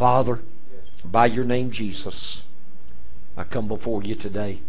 Father, 0.00 0.38
by 1.04 1.26
your 1.26 1.44
name, 1.44 1.70
Jesus, 1.70 2.42
I 3.36 3.44
come 3.44 3.68
before 3.68 4.02
you 4.02 4.14
today. 4.14 4.60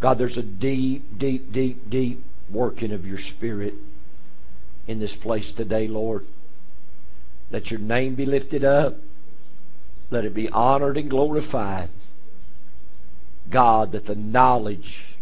God, 0.00 0.18
there's 0.18 0.36
a 0.36 0.42
deep, 0.42 1.16
deep, 1.16 1.52
deep, 1.52 1.88
deep 1.88 2.24
working 2.50 2.90
of 2.90 3.06
your 3.06 3.18
Spirit 3.18 3.74
in 4.88 4.98
this 4.98 5.14
place 5.14 5.52
today, 5.52 5.86
Lord. 5.86 6.26
Let 7.52 7.70
your 7.70 7.78
name 7.78 8.16
be 8.16 8.26
lifted 8.26 8.64
up. 8.64 8.96
Let 10.10 10.24
it 10.24 10.34
be 10.34 10.48
honored 10.48 10.96
and 10.96 11.08
glorified. 11.08 11.88
God, 13.48 13.92
that 13.92 14.06
the 14.06 14.16
knowledge, 14.16 15.18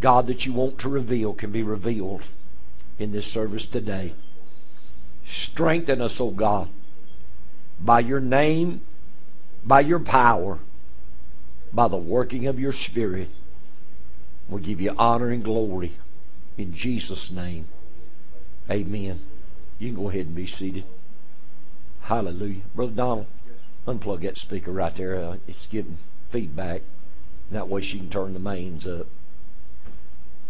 God, 0.00 0.26
that 0.26 0.46
you 0.46 0.52
want 0.52 0.80
to 0.80 0.88
reveal 0.88 1.32
can 1.32 1.52
be 1.52 1.62
revealed 1.62 2.22
in 2.98 3.12
this 3.12 3.28
service 3.28 3.66
today. 3.66 4.14
Strengthen 5.24 6.00
us, 6.00 6.20
O 6.20 6.24
oh 6.24 6.30
God, 6.32 6.68
by 7.80 8.00
your 8.00 8.20
name, 8.20 8.80
by 9.64 9.80
your 9.80 10.00
power, 10.00 10.58
by 11.72 11.88
the 11.88 11.96
working 11.96 12.46
of 12.46 12.58
your 12.58 12.72
Spirit. 12.72 13.28
We 14.48 14.60
give 14.60 14.80
you 14.80 14.94
honor 14.98 15.30
and 15.30 15.42
glory 15.42 15.92
in 16.56 16.74
Jesus' 16.74 17.30
name. 17.30 17.68
Amen. 18.70 19.20
You 19.78 19.88
can 19.88 20.02
go 20.02 20.08
ahead 20.08 20.26
and 20.26 20.34
be 20.34 20.46
seated. 20.46 20.84
Hallelujah. 22.02 22.62
Brother 22.74 22.92
Donald, 22.92 23.26
unplug 23.86 24.20
that 24.22 24.38
speaker 24.38 24.70
right 24.70 24.94
there. 24.94 25.16
Uh, 25.16 25.36
it's 25.48 25.66
giving 25.66 25.98
feedback. 26.30 26.82
That 27.50 27.68
way 27.68 27.82
she 27.82 27.98
can 27.98 28.10
turn 28.10 28.32
the 28.32 28.38
mains 28.38 28.86
up. 28.86 29.06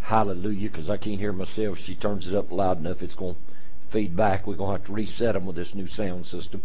Hallelujah, 0.03 0.69
because 0.69 0.91
I 0.91 0.97
can't 0.97 1.21
hear 1.21 1.33
myself. 1.33 1.79
She 1.79 1.95
turns 1.95 2.29
it 2.29 2.37
up 2.37 2.53
loud 2.53 2.79
enough, 2.79 3.03
it's 3.03 3.15
going 3.15 3.35
to 3.35 3.41
feed 3.89 4.15
back. 4.15 4.47
We're 4.47 4.57
going 4.57 4.77
to 4.77 4.79
have 4.79 4.87
to 4.87 4.93
reset 4.93 5.35
them 5.35 5.47
with 5.47 5.57
this 5.57 5.75
new 5.75 5.87
sound 5.87 6.27
system. 6.27 6.63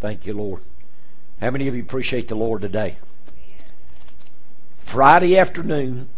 Thank 0.00 0.26
you, 0.26 0.34
Lord. 0.34 0.62
How 1.40 1.50
many 1.50 1.66
of 1.66 1.74
you 1.74 1.82
appreciate 1.82 2.28
the 2.28 2.36
Lord 2.36 2.62
today? 2.62 2.96
Friday 4.84 5.36
afternoon, 5.36 6.08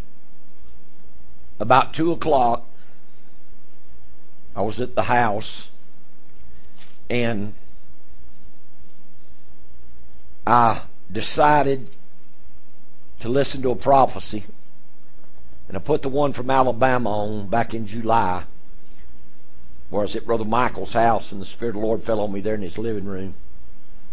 about 1.58 1.94
2 1.94 2.12
o'clock, 2.12 2.66
I 4.54 4.62
was 4.62 4.80
at 4.80 4.94
the 4.94 5.04
house 5.04 5.70
and 7.08 7.54
I 10.46 10.82
decided 11.10 11.88
to 13.20 13.28
listen 13.28 13.62
to 13.62 13.70
a 13.70 13.76
prophecy. 13.76 14.44
And 15.68 15.76
I 15.76 15.80
put 15.80 16.02
the 16.02 16.08
one 16.08 16.32
from 16.32 16.50
Alabama 16.50 17.10
on 17.10 17.46
back 17.46 17.72
in 17.74 17.86
July, 17.86 18.44
where 19.88 20.00
I 20.00 20.02
was 20.02 20.16
at 20.16 20.26
Brother 20.26 20.44
Michael's 20.44 20.92
house, 20.92 21.32
and 21.32 21.40
the 21.40 21.46
Spirit 21.46 21.76
of 21.76 21.80
the 21.80 21.86
Lord 21.86 22.02
fell 22.02 22.20
on 22.20 22.32
me 22.32 22.40
there 22.40 22.56
in 22.56 22.62
his 22.62 22.76
living 22.76 23.04
room. 23.04 23.34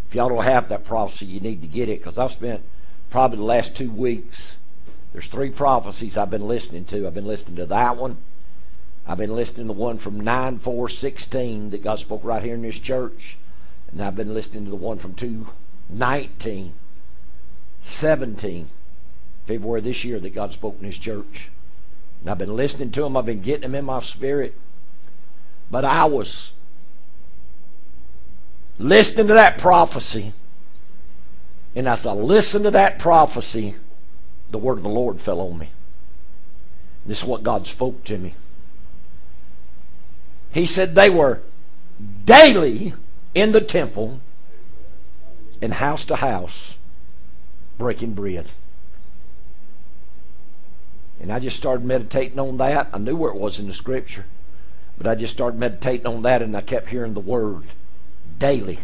If 0.07 0.15
y'all 0.15 0.29
don't 0.29 0.43
have 0.43 0.69
that 0.69 0.85
prophecy, 0.85 1.25
you 1.25 1.39
need 1.39 1.61
to 1.61 1.67
get 1.67 1.89
it, 1.89 1.99
because 1.99 2.17
I've 2.17 2.31
spent 2.31 2.61
probably 3.09 3.37
the 3.37 3.43
last 3.43 3.75
two 3.75 3.91
weeks. 3.91 4.55
There's 5.11 5.27
three 5.27 5.49
prophecies 5.49 6.17
I've 6.17 6.29
been 6.29 6.47
listening 6.47 6.85
to. 6.85 7.07
I've 7.07 7.13
been 7.13 7.27
listening 7.27 7.57
to 7.57 7.65
that 7.65 7.97
one. 7.97 8.17
I've 9.05 9.17
been 9.17 9.35
listening 9.35 9.67
to 9.67 9.73
the 9.73 9.79
one 9.79 9.97
from 9.97 10.19
9 10.19 10.59
4 10.59 10.89
16 10.89 11.69
that 11.71 11.83
God 11.83 11.99
spoke 11.99 12.23
right 12.23 12.43
here 12.43 12.55
in 12.55 12.61
this 12.61 12.79
church. 12.79 13.37
And 13.91 14.01
I've 14.01 14.15
been 14.15 14.33
listening 14.33 14.65
to 14.65 14.69
the 14.69 14.75
one 14.75 14.97
from 14.97 15.13
2 15.13 15.47
19 15.89 16.73
17 17.83 18.67
February 19.45 19.81
this 19.81 20.03
year 20.03 20.19
that 20.19 20.35
God 20.35 20.51
spoke 20.51 20.77
in 20.79 20.85
His 20.85 20.99
church. 20.99 21.49
And 22.21 22.29
I've 22.29 22.37
been 22.37 22.55
listening 22.55 22.91
to 22.91 23.01
them, 23.01 23.15
I've 23.15 23.25
been 23.25 23.41
getting 23.41 23.61
them 23.61 23.75
in 23.75 23.85
my 23.85 24.01
spirit. 24.01 24.55
But 25.71 25.85
I 25.85 26.05
was 26.05 26.51
listening 28.79 29.27
to 29.27 29.33
that 29.33 29.57
prophecy. 29.57 30.33
And 31.75 31.87
as 31.87 32.05
I 32.05 32.13
listened 32.13 32.63
to 32.65 32.71
that 32.71 32.99
prophecy, 32.99 33.75
the 34.49 34.57
word 34.57 34.77
of 34.77 34.83
the 34.83 34.89
Lord 34.89 35.19
fell 35.19 35.39
on 35.41 35.57
me. 35.57 35.69
This 37.05 37.19
is 37.19 37.25
what 37.25 37.43
God 37.43 37.67
spoke 37.67 38.03
to 38.05 38.17
me. 38.17 38.33
He 40.51 40.65
said 40.65 40.95
they 40.95 41.09
were 41.09 41.41
daily 42.25 42.93
in 43.33 43.51
the 43.51 43.61
temple 43.61 44.19
and 45.61 45.73
house 45.73 46.05
to 46.05 46.15
house 46.17 46.77
breaking 47.77 48.13
bread. 48.13 48.47
And 51.19 51.31
I 51.31 51.39
just 51.39 51.57
started 51.57 51.85
meditating 51.85 52.39
on 52.39 52.57
that. 52.57 52.89
I 52.93 52.97
knew 52.97 53.15
where 53.15 53.31
it 53.31 53.37
was 53.37 53.59
in 53.59 53.67
the 53.67 53.73
scripture. 53.73 54.25
But 54.97 55.07
I 55.07 55.15
just 55.15 55.33
started 55.33 55.59
meditating 55.59 56.07
on 56.07 56.21
that 56.23 56.41
and 56.41 56.55
I 56.55 56.61
kept 56.61 56.89
hearing 56.89 57.13
the 57.13 57.19
word 57.19 57.63
daily, 58.37 58.79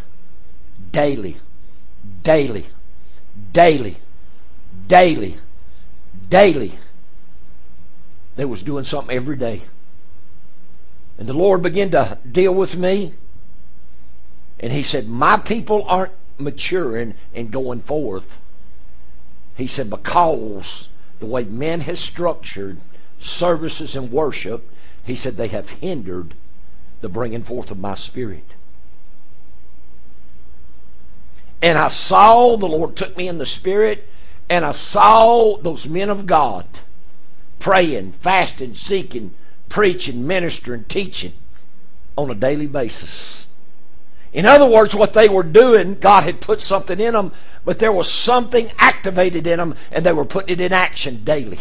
daily, 0.90 1.36
daily, 2.22 2.66
daily, 3.52 3.96
daily, 4.86 5.36
daily. 6.28 6.74
They 8.36 8.44
was 8.44 8.62
doing 8.62 8.84
something 8.84 9.14
every 9.14 9.36
day. 9.36 9.62
And 11.18 11.28
the 11.28 11.32
Lord 11.32 11.62
began 11.62 11.90
to 11.92 12.18
deal 12.30 12.52
with 12.52 12.76
me. 12.76 13.14
And 14.58 14.72
He 14.72 14.82
said, 14.82 15.08
My 15.08 15.36
people 15.36 15.84
aren't 15.86 16.12
maturing 16.38 17.14
and 17.34 17.50
going 17.50 17.80
forth. 17.80 18.40
He 19.56 19.66
said, 19.66 19.90
because 19.90 20.88
the 21.20 21.26
way 21.26 21.44
men 21.44 21.80
have 21.82 21.98
structured 21.98 22.78
services 23.20 23.94
and 23.94 24.10
worship, 24.10 24.68
he 25.04 25.14
said 25.14 25.36
they 25.36 25.48
have 25.48 25.70
hindered 25.70 26.34
the 27.00 27.08
bringing 27.08 27.42
forth 27.42 27.70
of 27.70 27.78
my 27.78 27.94
spirit. 27.94 28.53
And 31.64 31.78
I 31.78 31.88
saw, 31.88 32.58
the 32.58 32.68
Lord 32.68 32.94
took 32.94 33.16
me 33.16 33.26
in 33.26 33.38
the 33.38 33.46
spirit, 33.46 34.06
and 34.50 34.66
I 34.66 34.72
saw 34.72 35.56
those 35.56 35.86
men 35.86 36.10
of 36.10 36.26
God 36.26 36.66
praying, 37.58 38.12
fasting, 38.12 38.74
seeking, 38.74 39.32
preaching, 39.70 40.26
ministering, 40.26 40.84
teaching 40.84 41.32
on 42.18 42.30
a 42.30 42.34
daily 42.34 42.66
basis. 42.66 43.46
In 44.34 44.44
other 44.44 44.66
words, 44.66 44.94
what 44.94 45.14
they 45.14 45.26
were 45.26 45.42
doing, 45.42 45.94
God 45.94 46.24
had 46.24 46.42
put 46.42 46.60
something 46.60 47.00
in 47.00 47.14
them, 47.14 47.32
but 47.64 47.78
there 47.78 47.92
was 47.92 48.12
something 48.12 48.70
activated 48.76 49.46
in 49.46 49.56
them, 49.56 49.74
and 49.90 50.04
they 50.04 50.12
were 50.12 50.26
putting 50.26 50.52
it 50.52 50.60
in 50.60 50.74
action 50.74 51.24
daily. 51.24 51.60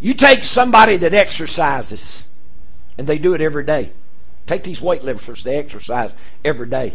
You 0.00 0.14
take 0.14 0.44
somebody 0.44 0.96
that 0.96 1.12
exercises, 1.12 2.26
and 2.96 3.06
they 3.06 3.18
do 3.18 3.34
it 3.34 3.42
every 3.42 3.64
day. 3.64 3.90
Take 4.46 4.64
these 4.64 4.80
weightlifters, 4.80 5.42
they 5.42 5.56
exercise 5.56 6.14
every 6.44 6.68
day. 6.68 6.94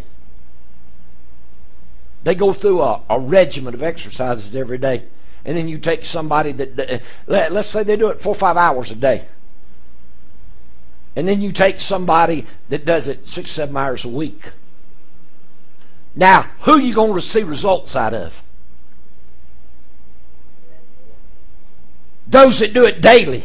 They 2.23 2.35
go 2.35 2.53
through 2.53 2.81
a, 2.81 3.01
a 3.09 3.19
regimen 3.19 3.73
of 3.73 3.81
exercises 3.81 4.55
every 4.55 4.77
day. 4.77 5.03
And 5.45 5.57
then 5.57 5.67
you 5.67 5.77
take 5.77 6.03
somebody 6.03 6.51
that, 6.51 7.01
let, 7.27 7.51
let's 7.51 7.69
say 7.69 7.83
they 7.83 7.95
do 7.95 8.09
it 8.09 8.21
four 8.21 8.33
or 8.33 8.35
five 8.35 8.57
hours 8.57 8.91
a 8.91 8.95
day. 8.95 9.25
And 11.15 11.27
then 11.27 11.41
you 11.41 11.51
take 11.51 11.79
somebody 11.79 12.45
that 12.69 12.85
does 12.85 13.07
it 13.07 13.27
six, 13.27 13.51
seven 13.51 13.75
hours 13.75 14.05
a 14.05 14.09
week. 14.09 14.43
Now, 16.15 16.43
who 16.61 16.73
are 16.73 16.79
you 16.79 16.93
going 16.93 17.13
to 17.15 17.21
see 17.21 17.43
results 17.43 17.95
out 17.95 18.13
of? 18.13 18.43
Those 22.27 22.59
that 22.59 22.73
do 22.73 22.85
it 22.85 23.01
daily. 23.01 23.43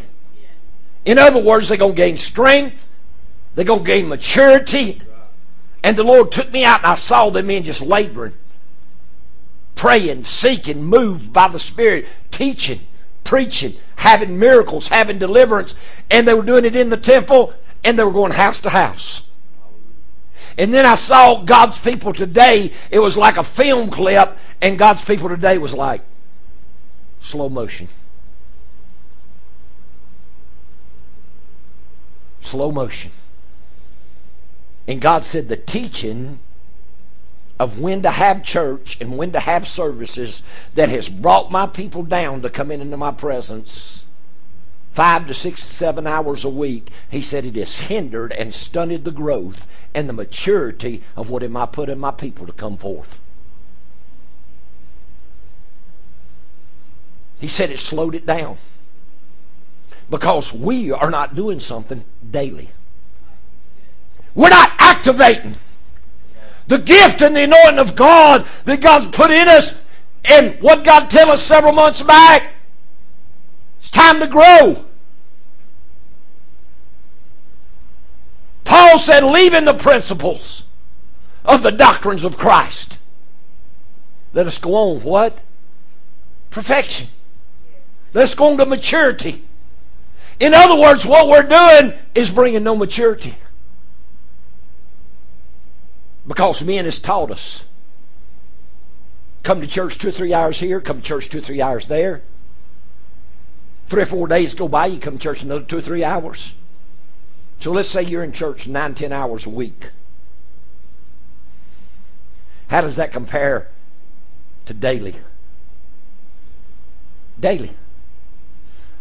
In 1.04 1.18
other 1.18 1.40
words, 1.40 1.68
they're 1.68 1.78
going 1.78 1.92
to 1.92 1.96
gain 1.96 2.16
strength, 2.16 2.88
they're 3.54 3.64
going 3.64 3.84
to 3.84 3.86
gain 3.86 4.08
maturity. 4.08 4.98
And 5.82 5.96
the 5.96 6.04
Lord 6.04 6.32
took 6.32 6.50
me 6.50 6.64
out 6.64 6.80
and 6.80 6.86
I 6.86 6.94
saw 6.94 7.30
them 7.30 7.46
men 7.46 7.62
just 7.62 7.80
laboring 7.80 8.32
praying, 9.74 10.24
seeking, 10.24 10.84
moved 10.84 11.32
by 11.32 11.48
the 11.48 11.58
Spirit, 11.58 12.06
teaching, 12.30 12.80
preaching, 13.22 13.74
having 13.96 14.38
miracles, 14.38 14.88
having 14.88 15.18
deliverance. 15.18 15.74
And 16.10 16.26
they 16.26 16.34
were 16.34 16.42
doing 16.42 16.64
it 16.64 16.76
in 16.76 16.90
the 16.90 16.96
temple 16.96 17.52
and 17.82 17.98
they 17.98 18.04
were 18.04 18.12
going 18.12 18.32
house 18.32 18.60
to 18.62 18.70
house. 18.70 19.28
And 20.56 20.72
then 20.72 20.86
I 20.86 20.94
saw 20.94 21.42
God's 21.42 21.78
people 21.78 22.12
today. 22.12 22.72
It 22.90 23.00
was 23.00 23.16
like 23.16 23.36
a 23.36 23.42
film 23.42 23.90
clip, 23.90 24.38
and 24.62 24.78
God's 24.78 25.04
people 25.04 25.28
today 25.28 25.58
was 25.58 25.74
like 25.74 26.00
slow 27.20 27.48
motion. 27.48 27.88
Slow 32.40 32.70
motion. 32.70 33.10
And 34.86 35.00
God 35.00 35.24
said 35.24 35.48
the 35.48 35.56
teaching 35.56 36.40
of 37.58 37.78
when 37.78 38.02
to 38.02 38.10
have 38.10 38.44
church 38.44 38.98
and 39.00 39.16
when 39.16 39.32
to 39.32 39.40
have 39.40 39.66
services 39.66 40.42
that 40.74 40.88
has 40.88 41.08
brought 41.08 41.50
my 41.50 41.66
people 41.66 42.02
down 42.02 42.42
to 42.42 42.50
come 42.50 42.70
in 42.70 42.80
into 42.80 42.96
my 42.96 43.12
presence 43.12 44.04
five 44.92 45.26
to 45.26 45.34
six 45.34 45.66
to 45.66 45.72
seven 45.72 46.06
hours 46.06 46.44
a 46.44 46.48
week 46.48 46.88
he 47.10 47.22
said 47.22 47.44
it 47.44 47.56
has 47.56 47.80
hindered 47.82 48.32
and 48.32 48.54
stunted 48.54 49.04
the 49.04 49.10
growth 49.10 49.68
and 49.94 50.08
the 50.08 50.12
maturity 50.12 51.02
of 51.16 51.30
what 51.30 51.42
am 51.42 51.56
i 51.56 51.64
putting 51.64 51.98
my 51.98 52.10
people 52.10 52.44
to 52.44 52.52
come 52.52 52.76
forth 52.76 53.20
he 57.40 57.48
said 57.48 57.70
it 57.70 57.78
slowed 57.78 58.14
it 58.14 58.26
down 58.26 58.56
Because 60.10 60.52
we 60.52 60.92
are 60.92 61.10
not 61.10 61.34
doing 61.34 61.60
something 61.60 62.04
daily. 62.28 62.70
We're 64.34 64.50
not 64.50 64.72
activating 64.78 65.56
the 66.66 66.78
gift 66.78 67.22
and 67.22 67.36
the 67.36 67.42
anointing 67.44 67.78
of 67.78 67.94
God 67.94 68.46
that 68.64 68.80
God's 68.80 69.14
put 69.16 69.30
in 69.30 69.48
us. 69.48 69.84
And 70.24 70.60
what 70.62 70.84
God 70.84 71.10
tell 71.10 71.30
us 71.30 71.42
several 71.42 71.74
months 71.74 72.02
back, 72.02 72.54
it's 73.78 73.90
time 73.90 74.20
to 74.20 74.26
grow. 74.26 74.84
Paul 78.64 78.98
said, 78.98 79.22
leaving 79.22 79.66
the 79.66 79.74
principles 79.74 80.64
of 81.44 81.62
the 81.62 81.70
doctrines 81.70 82.24
of 82.24 82.38
Christ. 82.38 82.96
Let 84.32 84.46
us 84.46 84.56
go 84.56 84.74
on. 84.74 85.02
What? 85.02 85.38
Perfection. 86.50 87.08
Let's 88.14 88.34
go 88.34 88.50
on 88.50 88.56
to 88.56 88.66
maturity. 88.66 89.44
In 90.40 90.54
other 90.54 90.80
words, 90.80 91.04
what 91.04 91.28
we're 91.28 91.42
doing 91.42 91.92
is 92.14 92.30
bringing 92.30 92.64
no 92.64 92.74
maturity. 92.74 93.34
Because 96.26 96.62
men 96.62 96.84
has 96.84 96.98
taught 96.98 97.30
us. 97.30 97.64
Come 99.42 99.60
to 99.60 99.66
church 99.66 99.98
two 99.98 100.08
or 100.08 100.12
three 100.12 100.32
hours 100.32 100.60
here, 100.60 100.80
come 100.80 101.02
to 101.02 101.06
church 101.06 101.28
two 101.28 101.38
or 101.38 101.42
three 101.42 101.60
hours 101.60 101.86
there. 101.86 102.22
Three 103.86 104.02
or 104.02 104.06
four 104.06 104.26
days 104.26 104.54
go 104.54 104.68
by, 104.68 104.86
you 104.86 104.98
come 104.98 105.18
to 105.18 105.22
church 105.22 105.42
another 105.42 105.64
two 105.64 105.78
or 105.78 105.82
three 105.82 106.02
hours. 106.02 106.54
So 107.60 107.70
let's 107.72 107.90
say 107.90 108.02
you're 108.02 108.24
in 108.24 108.32
church 108.32 108.66
nine, 108.66 108.94
ten 108.94 109.12
hours 109.12 109.44
a 109.44 109.50
week. 109.50 109.90
How 112.68 112.80
does 112.80 112.96
that 112.96 113.12
compare 113.12 113.68
to 114.66 114.74
daily? 114.74 115.16
Daily. 117.38 117.70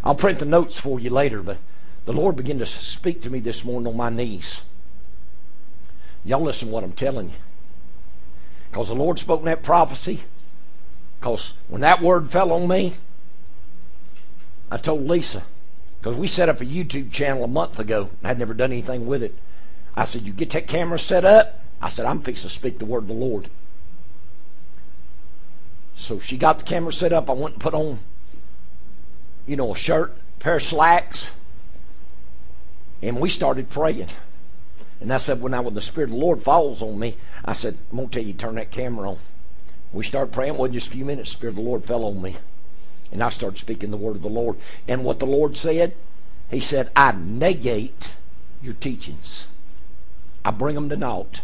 I'll 0.04 0.16
print 0.16 0.40
the 0.40 0.46
notes 0.46 0.78
for 0.78 1.00
you 1.00 1.10
later, 1.10 1.42
but 1.42 1.58
the 2.06 2.14
Lord 2.14 2.36
began 2.36 2.60
to 2.60 2.66
speak 2.66 3.22
to 3.22 3.30
me 3.30 3.40
this 3.40 3.64
morning 3.64 3.88
on 3.88 3.96
my 3.96 4.10
knees. 4.10 4.62
Y'all 6.26 6.42
listen 6.42 6.68
to 6.68 6.74
what 6.74 6.84
I'm 6.84 6.94
telling 6.94 7.30
you. 7.30 7.36
Because 8.72 8.88
the 8.88 8.96
Lord 8.96 9.20
spoke 9.20 9.44
that 9.44 9.64
prophecy. 9.64 10.22
Because 11.20 11.54
when 11.68 11.82
that 11.82 12.02
word 12.02 12.30
fell 12.30 12.52
on 12.52 12.68
me, 12.68 12.96
I 14.72 14.78
told 14.78 15.08
Lisa, 15.08 15.44
because 16.00 16.18
we 16.18 16.28
set 16.28 16.50
up 16.50 16.60
a 16.60 16.66
YouTube 16.66 17.12
channel 17.12 17.44
a 17.44 17.48
month 17.48 17.80
ago. 17.80 18.10
And 18.20 18.26
I 18.26 18.28
had 18.30 18.40
never 18.40 18.54
done 18.54 18.72
anything 18.72 19.06
with 19.06 19.22
it. 19.22 19.36
I 19.96 20.06
said, 20.06 20.24
You 20.24 20.34
get 20.34 20.50
that 20.52 20.68
camera 20.68 20.98
set 20.98 21.24
up? 21.24 21.60
I 21.82 21.90
said, 21.90 22.06
I'm 22.06 22.22
fixing 22.22 22.50
to 22.50 22.56
speak 22.56 22.80
the 22.80 22.86
word 22.86 23.04
of 23.04 23.08
the 23.10 23.14
Lord. 23.14 23.50
So 25.96 26.20
she 26.20 26.38
got 26.38 26.60
the 26.60 26.66
camera 26.66 26.92
set 26.92 27.14
up. 27.14 27.30
I 27.30 27.34
went 27.34 27.56
and 27.56 27.62
put 27.62 27.74
on, 27.74 28.00
you 29.46 29.56
know, 29.56 29.74
a 29.74 29.78
shirt, 29.78 30.14
a 30.38 30.44
pair 30.44 30.56
of 30.56 30.64
slacks, 30.64 31.32
and 33.02 33.20
we 33.20 33.30
started 33.30 33.70
praying. 33.70 34.08
And 35.04 35.12
I 35.12 35.18
said, 35.18 35.42
when 35.42 35.52
now 35.52 35.62
when 35.62 35.74
the 35.74 35.82
Spirit 35.82 36.10
of 36.10 36.16
the 36.16 36.22
Lord 36.22 36.44
falls 36.44 36.82
on 36.82 36.98
me, 36.98 37.18
I 37.44 37.52
said, 37.52 37.78
I'm 37.92 37.98
going 37.98 38.10
to 38.10 38.20
tell 38.20 38.26
you, 38.26 38.34
turn 38.34 38.56
that 38.56 38.72
camera 38.72 39.12
on. 39.12 39.18
We 39.92 40.06
started 40.06 40.34
praying. 40.34 40.58
Well, 40.58 40.72
just 40.72 40.88
a 40.88 40.92
few 40.92 41.04
minutes, 41.04 41.32
the 41.32 41.38
Spirit 41.38 41.52
of 41.52 41.58
the 41.58 41.62
Lord 41.62 41.84
fell 41.84 42.06
on 42.06 42.22
me. 42.22 42.38
And 43.12 43.22
I 43.22 43.28
started 43.28 43.60
speaking 43.60 43.92
the 43.92 43.98
word 43.98 44.16
of 44.16 44.22
the 44.22 44.30
Lord. 44.30 44.56
And 44.88 45.04
what 45.04 45.20
the 45.20 45.26
Lord 45.26 45.58
said, 45.58 45.94
He 46.50 46.62
said, 46.62 46.90
I 46.96 47.14
negate 47.16 48.12
your 48.62 48.76
teachings. 48.76 49.48
I 50.46 50.52
bring 50.52 50.76
them 50.76 50.88
to 50.88 50.96
naught. 50.96 51.42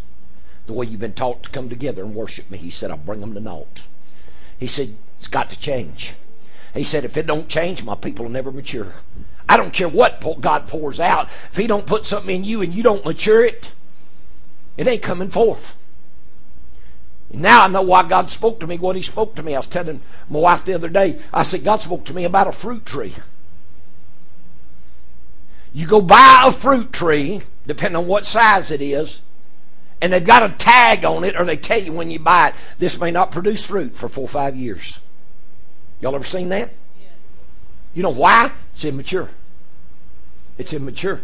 The 0.65 0.73
way 0.73 0.85
you've 0.85 1.01
been 1.01 1.13
taught 1.13 1.43
to 1.43 1.49
come 1.49 1.67
together 1.67 2.01
and 2.01 2.15
worship 2.15 2.49
me, 2.49 2.57
He 2.57 2.71
said, 2.71 2.91
I 2.91 2.95
bring 2.95 3.19
them 3.19 3.33
to 3.33 3.41
naught. 3.41 3.83
He 4.57 4.67
said, 4.67 4.95
it's 5.19 5.27
got 5.27 5.49
to 5.49 5.59
change. 5.59 6.13
He 6.73 6.85
said, 6.85 7.03
if 7.03 7.17
it 7.17 7.27
don't 7.27 7.49
change, 7.49 7.83
my 7.83 7.95
people 7.95 8.25
will 8.25 8.31
never 8.31 8.51
mature. 8.51 8.93
I 9.49 9.57
don't 9.57 9.73
care 9.73 9.89
what 9.89 10.21
God 10.39 10.67
pours 10.67 10.99
out. 10.99 11.25
If 11.25 11.57
He 11.57 11.65
don't 11.65 11.87
put 11.87 12.05
something 12.05 12.33
in 12.33 12.43
you 12.43 12.61
and 12.61 12.71
you 12.71 12.83
don't 12.83 13.03
mature 13.03 13.43
it, 13.43 13.71
it 14.77 14.87
ain't 14.87 15.01
coming 15.01 15.29
forth. 15.29 15.75
Now 17.31 17.63
I 17.63 17.67
know 17.67 17.81
why 17.81 18.07
God 18.07 18.29
spoke 18.29 18.59
to 18.59 18.67
me 18.67 18.77
what 18.77 18.95
He 18.95 19.01
spoke 19.01 19.35
to 19.35 19.43
me. 19.43 19.55
I 19.55 19.59
was 19.59 19.67
telling 19.67 20.01
my 20.29 20.39
wife 20.39 20.65
the 20.65 20.75
other 20.75 20.87
day, 20.87 21.19
I 21.33 21.41
said, 21.41 21.63
God 21.63 21.81
spoke 21.81 22.05
to 22.05 22.13
me 22.13 22.25
about 22.25 22.47
a 22.47 22.51
fruit 22.51 22.85
tree. 22.85 23.15
You 25.73 25.87
go 25.87 25.99
buy 25.99 26.43
a 26.45 26.51
fruit 26.51 26.93
tree, 26.93 27.41
depending 27.65 27.95
on 27.95 28.07
what 28.07 28.27
size 28.27 28.69
it 28.69 28.81
is, 28.81 29.21
and 29.99 30.13
they've 30.13 30.25
got 30.25 30.43
a 30.43 30.53
tag 30.55 31.03
on 31.03 31.23
it, 31.23 31.35
or 31.35 31.43
they 31.43 31.57
tell 31.57 31.81
you 31.81 31.91
when 31.91 32.11
you 32.11 32.19
buy 32.19 32.49
it, 32.49 32.55
this 32.77 32.99
may 32.99 33.09
not 33.09 33.31
produce 33.31 33.65
fruit 33.65 33.95
for 33.95 34.07
four 34.07 34.25
or 34.25 34.29
five 34.29 34.55
years. 34.55 34.99
Y'all 36.01 36.15
ever 36.15 36.23
seen 36.23 36.49
that? 36.49 36.71
Yes. 37.01 37.11
You 37.95 38.03
know 38.03 38.09
why? 38.09 38.51
It's 38.73 38.85
immature. 38.85 39.29
It's 40.59 40.73
immature. 40.73 41.21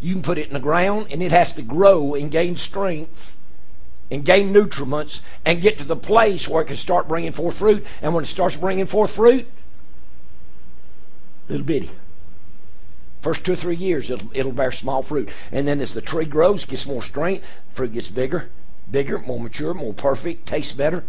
You 0.00 0.12
can 0.12 0.22
put 0.22 0.38
it 0.38 0.46
in 0.46 0.52
the 0.52 0.60
ground 0.60 1.08
and 1.10 1.22
it 1.22 1.32
has 1.32 1.54
to 1.54 1.62
grow 1.62 2.14
and 2.14 2.30
gain 2.30 2.54
strength 2.54 3.36
and 4.10 4.24
gain 4.24 4.52
nutriments 4.52 5.20
and 5.44 5.60
get 5.60 5.78
to 5.78 5.84
the 5.84 5.96
place 5.96 6.46
where 6.46 6.62
it 6.62 6.66
can 6.66 6.76
start 6.76 7.08
bringing 7.08 7.32
forth 7.32 7.56
fruit. 7.56 7.84
And 8.00 8.14
when 8.14 8.22
it 8.22 8.28
starts 8.28 8.56
bringing 8.56 8.86
forth 8.86 9.10
fruit, 9.10 9.48
little 11.48 11.66
bitty. 11.66 11.90
First 13.22 13.44
two 13.44 13.54
or 13.54 13.56
three 13.56 13.74
years, 13.74 14.10
it'll, 14.10 14.30
it'll 14.32 14.52
bear 14.52 14.70
small 14.70 15.02
fruit. 15.02 15.30
And 15.50 15.66
then 15.66 15.80
as 15.80 15.94
the 15.94 16.00
tree 16.00 16.26
grows, 16.26 16.64
gets 16.64 16.86
more 16.86 17.02
strength, 17.02 17.44
fruit 17.72 17.94
gets 17.94 18.08
bigger, 18.08 18.50
bigger, 18.90 19.18
more 19.18 19.40
mature, 19.40 19.74
more 19.74 19.94
perfect, 19.94 20.46
tastes 20.46 20.72
better. 20.72 21.04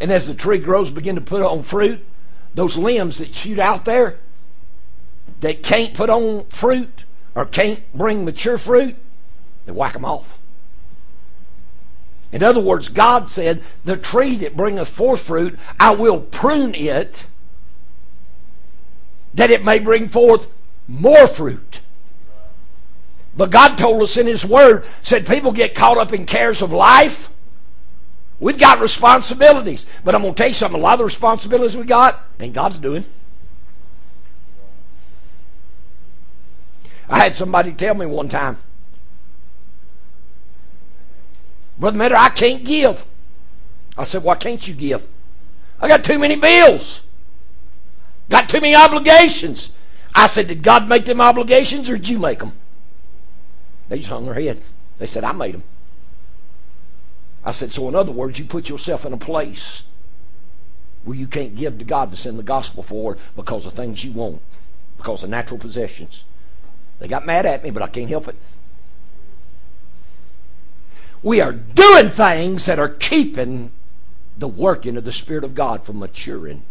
And 0.00 0.12
as 0.12 0.28
the 0.28 0.34
tree 0.34 0.58
grows, 0.58 0.92
begin 0.92 1.16
to 1.16 1.20
put 1.20 1.42
on 1.42 1.64
fruit, 1.64 2.04
those 2.54 2.78
limbs 2.78 3.18
that 3.18 3.34
shoot 3.34 3.58
out 3.58 3.84
there, 3.84 4.16
that 5.40 5.62
can't 5.62 5.94
put 5.94 6.10
on 6.10 6.44
fruit 6.46 7.04
or 7.34 7.44
can't 7.44 7.80
bring 7.94 8.24
mature 8.24 8.58
fruit, 8.58 8.96
they 9.66 9.72
whack 9.72 9.92
them 9.92 10.04
off. 10.04 10.38
In 12.30 12.42
other 12.42 12.60
words, 12.60 12.88
God 12.88 13.30
said, 13.30 13.62
The 13.84 13.96
tree 13.96 14.36
that 14.36 14.56
bringeth 14.56 14.88
forth 14.88 15.20
fruit, 15.22 15.58
I 15.80 15.92
will 15.92 16.20
prune 16.20 16.74
it 16.74 17.24
that 19.34 19.50
it 19.50 19.64
may 19.64 19.78
bring 19.78 20.08
forth 20.08 20.52
more 20.86 21.26
fruit. 21.26 21.80
But 23.36 23.50
God 23.50 23.76
told 23.78 24.02
us 24.02 24.16
in 24.16 24.26
His 24.26 24.44
Word, 24.44 24.84
said 25.02 25.26
people 25.26 25.52
get 25.52 25.74
caught 25.74 25.96
up 25.96 26.12
in 26.12 26.26
cares 26.26 26.60
of 26.60 26.72
life. 26.72 27.30
We've 28.40 28.58
got 28.58 28.80
responsibilities. 28.80 29.86
But 30.04 30.14
I'm 30.14 30.22
going 30.22 30.34
to 30.34 30.38
tell 30.38 30.48
you 30.48 30.54
something, 30.54 30.80
a 30.80 30.82
lot 30.82 30.94
of 30.94 30.98
the 30.98 31.04
responsibilities 31.04 31.76
we 31.76 31.84
got 31.84 32.24
ain't 32.40 32.52
God's 32.52 32.78
doing. 32.78 33.04
I 37.08 37.18
had 37.20 37.34
somebody 37.34 37.72
tell 37.72 37.94
me 37.94 38.06
one 38.06 38.28
time, 38.28 38.58
Brother 41.78 41.96
Matter, 41.96 42.16
I 42.16 42.28
can't 42.28 42.64
give. 42.64 43.04
I 43.96 44.04
said, 44.04 44.22
Why 44.22 44.34
can't 44.34 44.66
you 44.66 44.74
give? 44.74 45.06
I 45.80 45.88
got 45.88 46.04
too 46.04 46.18
many 46.18 46.36
bills. 46.36 47.00
Got 48.28 48.48
too 48.48 48.60
many 48.60 48.74
obligations. 48.74 49.70
I 50.14 50.26
said, 50.26 50.48
Did 50.48 50.62
God 50.62 50.88
make 50.88 51.04
them 51.04 51.20
obligations 51.20 51.88
or 51.88 51.96
did 51.96 52.08
you 52.08 52.18
make 52.18 52.40
them? 52.40 52.52
They 53.88 53.98
just 53.98 54.10
hung 54.10 54.26
their 54.26 54.34
head. 54.34 54.60
They 54.98 55.06
said, 55.06 55.24
I 55.24 55.32
made 55.32 55.54
them. 55.54 55.62
I 57.44 57.52
said, 57.52 57.72
So 57.72 57.88
in 57.88 57.94
other 57.94 58.12
words, 58.12 58.38
you 58.38 58.44
put 58.44 58.68
yourself 58.68 59.06
in 59.06 59.12
a 59.12 59.18
place 59.18 59.82
where 61.04 61.16
you 61.16 61.26
can't 61.26 61.56
give 61.56 61.78
to 61.78 61.84
God 61.84 62.10
to 62.10 62.16
send 62.16 62.38
the 62.38 62.42
gospel 62.42 62.82
forward 62.82 63.18
because 63.36 63.64
of 63.64 63.72
things 63.72 64.04
you 64.04 64.12
want, 64.12 64.42
because 64.96 65.22
of 65.22 65.30
natural 65.30 65.58
possessions. 65.58 66.24
They 66.98 67.08
got 67.08 67.26
mad 67.26 67.46
at 67.46 67.62
me, 67.62 67.70
but 67.70 67.82
I 67.82 67.88
can't 67.88 68.08
help 68.08 68.28
it. 68.28 68.36
We 71.22 71.40
are 71.40 71.52
doing 71.52 72.10
things 72.10 72.66
that 72.66 72.78
are 72.78 72.88
keeping 72.88 73.72
the 74.36 74.48
working 74.48 74.96
of 74.96 75.04
the 75.04 75.12
Spirit 75.12 75.44
of 75.44 75.54
God 75.54 75.82
from 75.82 75.98
maturing 75.98 76.62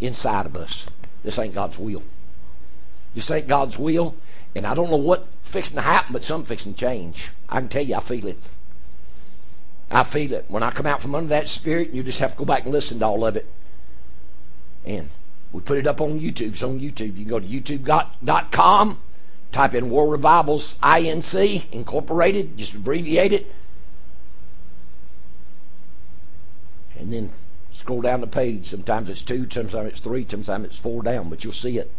inside 0.00 0.46
of 0.46 0.56
us. 0.56 0.86
This 1.22 1.38
ain't 1.38 1.54
God's 1.54 1.78
will. 1.78 2.02
This 3.14 3.30
ain't 3.30 3.48
God's 3.48 3.78
will. 3.78 4.14
And 4.54 4.66
I 4.66 4.74
don't 4.74 4.90
know 4.90 4.96
what 4.96 5.26
fixing 5.42 5.76
to 5.76 5.82
happen, 5.82 6.12
but 6.12 6.24
something 6.24 6.46
fixing 6.46 6.74
to 6.74 6.80
change. 6.80 7.30
I 7.48 7.60
can 7.60 7.68
tell 7.68 7.84
you, 7.84 7.94
I 7.94 8.00
feel 8.00 8.26
it. 8.26 8.38
I 9.90 10.02
feel 10.02 10.32
it. 10.32 10.44
When 10.48 10.62
I 10.62 10.70
come 10.70 10.86
out 10.86 11.00
from 11.00 11.14
under 11.14 11.28
that 11.28 11.48
spirit, 11.48 11.90
you 11.90 12.02
just 12.02 12.18
have 12.18 12.32
to 12.32 12.38
go 12.38 12.44
back 12.44 12.64
and 12.64 12.72
listen 12.72 12.98
to 12.98 13.06
all 13.06 13.24
of 13.24 13.36
it. 13.36 13.46
And 14.84 15.08
we 15.56 15.62
put 15.62 15.78
it 15.78 15.86
up 15.86 16.02
on 16.02 16.20
YouTube. 16.20 16.52
It's 16.52 16.62
on 16.62 16.80
YouTube. 16.80 17.16
You 17.16 17.24
can 17.24 17.28
go 17.28 17.40
to 17.40 17.46
youtube.com, 17.46 18.98
type 19.52 19.74
in 19.74 19.88
War 19.88 20.06
Revivals 20.06 20.76
INC 20.82 21.72
Incorporated, 21.72 22.58
just 22.58 22.74
abbreviate 22.74 23.32
it. 23.32 23.50
And 26.98 27.10
then 27.10 27.32
scroll 27.72 28.02
down 28.02 28.20
the 28.20 28.26
page. 28.26 28.68
Sometimes 28.68 29.08
it's 29.08 29.22
two, 29.22 29.48
sometimes 29.50 29.92
it's 29.92 30.00
three, 30.00 30.26
sometimes 30.28 30.66
it's 30.66 30.76
four 30.76 31.02
down, 31.02 31.30
but 31.30 31.42
you'll 31.42 31.54
see 31.54 31.78
it. 31.78 31.90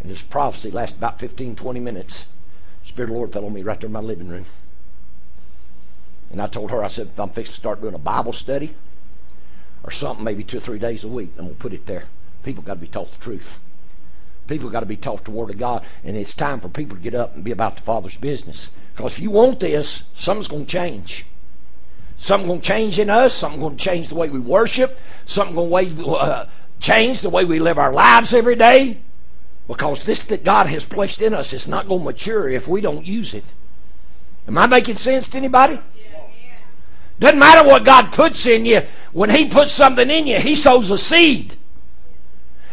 And 0.00 0.10
this 0.10 0.22
prophecy 0.22 0.72
lasted 0.72 0.98
about 0.98 1.20
15, 1.20 1.54
20 1.54 1.78
minutes. 1.78 2.26
Spirit 2.84 3.10
of 3.10 3.12
the 3.12 3.18
Lord 3.18 3.32
fell 3.32 3.44
on 3.44 3.54
me 3.54 3.62
right 3.62 3.80
there 3.80 3.86
in 3.86 3.92
my 3.92 4.00
living 4.00 4.26
room. 4.26 4.46
And 6.32 6.42
I 6.42 6.48
told 6.48 6.72
her, 6.72 6.82
I 6.82 6.88
said, 6.88 7.06
if 7.08 7.20
I'm 7.20 7.28
fixing 7.28 7.54
to 7.54 7.60
start 7.60 7.80
doing 7.80 7.94
a 7.94 7.98
Bible 7.98 8.32
study, 8.32 8.74
or 9.84 9.90
something, 9.90 10.24
maybe 10.24 10.44
two 10.44 10.58
or 10.58 10.60
three 10.60 10.78
days 10.78 11.04
a 11.04 11.08
week, 11.08 11.30
and 11.36 11.46
we'll 11.46 11.54
put 11.56 11.72
it 11.72 11.86
there. 11.86 12.04
People 12.44 12.62
got 12.62 12.74
to 12.74 12.80
be 12.80 12.86
taught 12.86 13.12
the 13.12 13.20
truth. 13.20 13.58
People 14.46 14.70
got 14.70 14.80
to 14.80 14.86
be 14.86 14.96
taught 14.96 15.24
the 15.24 15.30
Word 15.30 15.50
of 15.50 15.58
God, 15.58 15.84
and 16.04 16.16
it's 16.16 16.34
time 16.34 16.60
for 16.60 16.68
people 16.68 16.96
to 16.96 17.02
get 17.02 17.14
up 17.14 17.34
and 17.34 17.44
be 17.44 17.52
about 17.52 17.76
the 17.76 17.82
Father's 17.82 18.16
business. 18.16 18.70
Because 18.94 19.14
if 19.14 19.20
you 19.20 19.30
want 19.30 19.60
this, 19.60 20.02
something's 20.16 20.48
going 20.48 20.66
to 20.66 20.70
change. 20.70 21.24
Something's 22.18 22.48
going 22.48 22.60
to 22.60 22.66
change 22.66 22.98
in 22.98 23.10
us. 23.10 23.34
Something's 23.34 23.62
going 23.62 23.76
to 23.76 23.84
change 23.84 24.08
the 24.08 24.14
way 24.14 24.28
we 24.28 24.38
worship. 24.38 24.98
Something's 25.26 25.56
going 25.56 25.96
to 25.96 26.10
uh, 26.10 26.48
change 26.80 27.20
the 27.20 27.30
way 27.30 27.44
we 27.44 27.58
live 27.58 27.78
our 27.78 27.92
lives 27.92 28.34
every 28.34 28.56
day. 28.56 28.98
Because 29.68 30.04
this 30.04 30.24
that 30.24 30.44
God 30.44 30.66
has 30.66 30.84
placed 30.84 31.22
in 31.22 31.32
us 31.32 31.52
is 31.52 31.66
not 31.66 31.88
going 31.88 32.00
to 32.00 32.04
mature 32.04 32.48
if 32.48 32.68
we 32.68 32.80
don't 32.80 33.06
use 33.06 33.32
it. 33.32 33.44
Am 34.46 34.58
I 34.58 34.66
making 34.66 34.96
sense 34.96 35.28
to 35.30 35.38
anybody? 35.38 35.80
Doesn't 37.22 37.38
matter 37.38 37.66
what 37.66 37.84
God 37.84 38.12
puts 38.12 38.46
in 38.46 38.66
you. 38.66 38.82
When 39.12 39.30
He 39.30 39.48
puts 39.48 39.70
something 39.70 40.10
in 40.10 40.26
you, 40.26 40.40
He 40.40 40.56
sows 40.56 40.90
a 40.90 40.98
seed. 40.98 41.54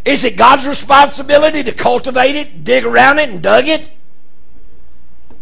Is 0.04 0.24
it 0.24 0.38
God's 0.38 0.66
responsibility 0.66 1.62
to 1.62 1.72
cultivate 1.72 2.36
it, 2.36 2.64
dig 2.64 2.84
around 2.84 3.20
it, 3.20 3.30
and 3.30 3.44
dug 3.44 3.68
it? 3.68 3.88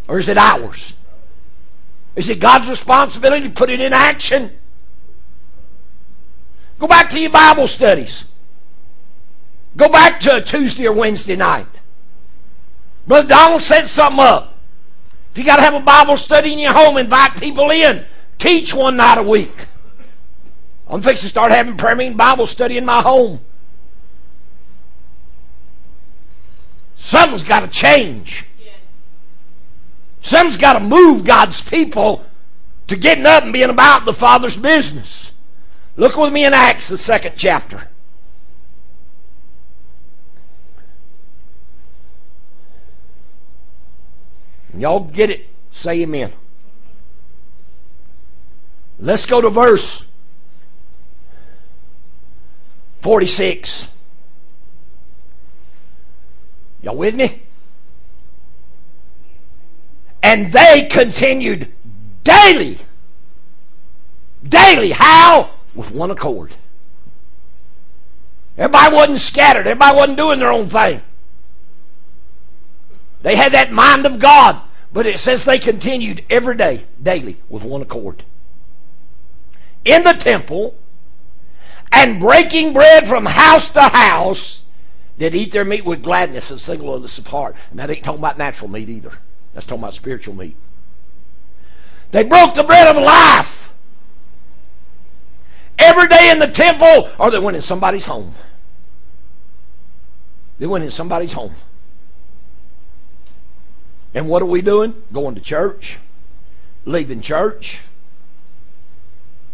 Or 0.10 0.20
is 0.20 0.28
it 0.28 0.38
ours? 0.38 0.94
Is 2.18 2.30
it 2.30 2.42
God's 2.42 2.68
responsibility 2.68 3.48
to 3.48 3.54
put 3.54 3.70
it 3.70 3.80
in 3.80 3.94
action? 3.94 4.52
Go 6.78 6.88
back 6.88 7.10
to 7.12 7.20
your 7.20 7.30
Bible 7.30 7.70
studies. 7.70 8.26
Go 9.78 9.88
back 9.88 10.20
to 10.22 10.36
a 10.36 10.42
Tuesday 10.42 10.86
or 10.86 10.92
Wednesday 10.92 11.38
night. 11.38 11.68
Brother 13.08 13.30
Donald 13.30 13.62
set 13.62 13.88
something 13.88 14.20
up. 14.20 14.58
If 15.32 15.38
you 15.38 15.46
got 15.46 15.58
to 15.58 15.62
have 15.62 15.76
a 15.76 15.80
Bible 15.80 16.18
study 16.18 16.52
in 16.52 16.60
your 16.60 16.74
home, 16.74 16.98
invite 16.98 17.40
people 17.40 17.72
in. 17.72 18.06
Teach 18.40 18.74
one 18.74 18.98
night 18.98 19.18
a 19.18 19.24
week. 19.24 19.54
I'm 20.90 21.02
fixing 21.02 21.28
to 21.28 21.30
start 21.30 21.52
having 21.52 21.76
prayer 21.76 21.96
meeting 21.96 22.18
Bible 22.18 22.48
study 22.48 22.78
in 22.78 22.86
my 22.86 23.02
home. 23.02 23.42
Something's 26.96 27.44
got 27.44 27.62
to 27.62 27.68
change. 27.68 28.46
Something's 30.22 30.58
got 30.58 30.74
to 30.74 30.80
move 30.80 31.24
God's 31.24 31.62
people 31.62 32.26
to 32.88 32.96
getting 32.96 33.26
up 33.26 33.44
and 33.44 33.54
being 33.54 33.70
about 33.70 34.06
the 34.06 34.14
Father's 34.14 34.58
business. 34.58 35.32
Look 35.96 36.18
with 36.18 36.34
me 36.34 36.46
in 36.46 36.54
Acts, 36.54 36.90
the 36.90 36.98
second 36.98 37.34
chapter. 37.38 37.90
Y'all 44.78 45.00
get 45.00 45.30
it? 45.30 45.48
Say 45.72 46.02
amen. 46.04 46.32
Let's 49.00 49.26
go 49.26 49.42
to 49.42 49.50
verse 49.50 50.04
46. 53.02 53.90
Y'all 56.82 56.96
with 56.96 57.16
me? 57.16 57.42
And 60.24 60.52
they 60.52 60.88
continued 60.90 61.72
daily. 62.24 62.80
Daily. 64.44 64.92
How? 64.92 65.52
With 65.76 65.92
one 65.92 66.12
accord. 66.12 66.54
Everybody 68.58 68.96
wasn't 68.96 69.20
scattered. 69.20 69.68
Everybody 69.68 69.96
wasn't 69.96 70.18
doing 70.18 70.40
their 70.40 70.52
own 70.52 70.68
thing. 70.68 71.02
They 73.22 73.36
had 73.36 73.52
that 73.52 73.72
mind 73.72 74.06
of 74.06 74.20
God. 74.20 74.60
But 74.92 75.06
it 75.06 75.20
says 75.20 75.46
they 75.46 75.60
continued 75.60 76.26
every 76.30 76.56
day, 76.56 76.86
daily, 77.02 77.38
with 77.50 77.64
one 77.64 77.82
accord. 77.82 78.24
In 79.88 80.04
the 80.04 80.12
temple, 80.12 80.76
and 81.94 82.20
breaking 82.20 82.74
bread 82.74 83.08
from 83.08 83.26
house 83.26 83.70
to 83.70 83.82
house, 83.82 84.66
did 85.18 85.34
eat 85.34 85.52
their 85.54 85.64
meat 85.64 85.86
with 85.86 86.04
gladness 86.04 86.52
and 86.52 86.60
singleness 86.60 87.18
of 87.18 87.28
heart. 87.28 87.56
And 87.72 87.80
that 87.80 87.90
ain't 87.90 88.04
talking 88.04 88.20
about 88.20 88.38
natural 88.38 88.70
meat 88.70 88.90
either. 88.90 89.14
That's 89.54 89.66
talking 89.66 89.82
about 89.82 89.94
spiritual 89.94 90.36
meat. 90.36 90.58
They 92.12 92.24
broke 92.24 92.54
the 92.54 92.64
bread 92.64 92.94
of 92.94 93.02
life. 93.02 93.74
Every 95.80 96.10
day 96.10 96.32
in 96.32 96.40
the 96.40 96.48
temple, 96.48 97.10
or 97.18 97.32
they 97.32 97.40
went 97.40 97.56
in 97.56 97.64
somebody's 97.64 98.06
home. 98.06 98.34
They 100.60 100.68
went 100.68 100.84
in 100.84 100.92
somebody's 100.92 101.32
home. 101.32 101.54
And 104.14 104.28
what 104.28 104.42
are 104.42 104.48
we 104.48 104.62
doing? 104.62 104.96
Going 105.14 105.36
to 105.36 105.42
church, 105.42 105.98
leaving 106.84 107.22
church. 107.22 107.80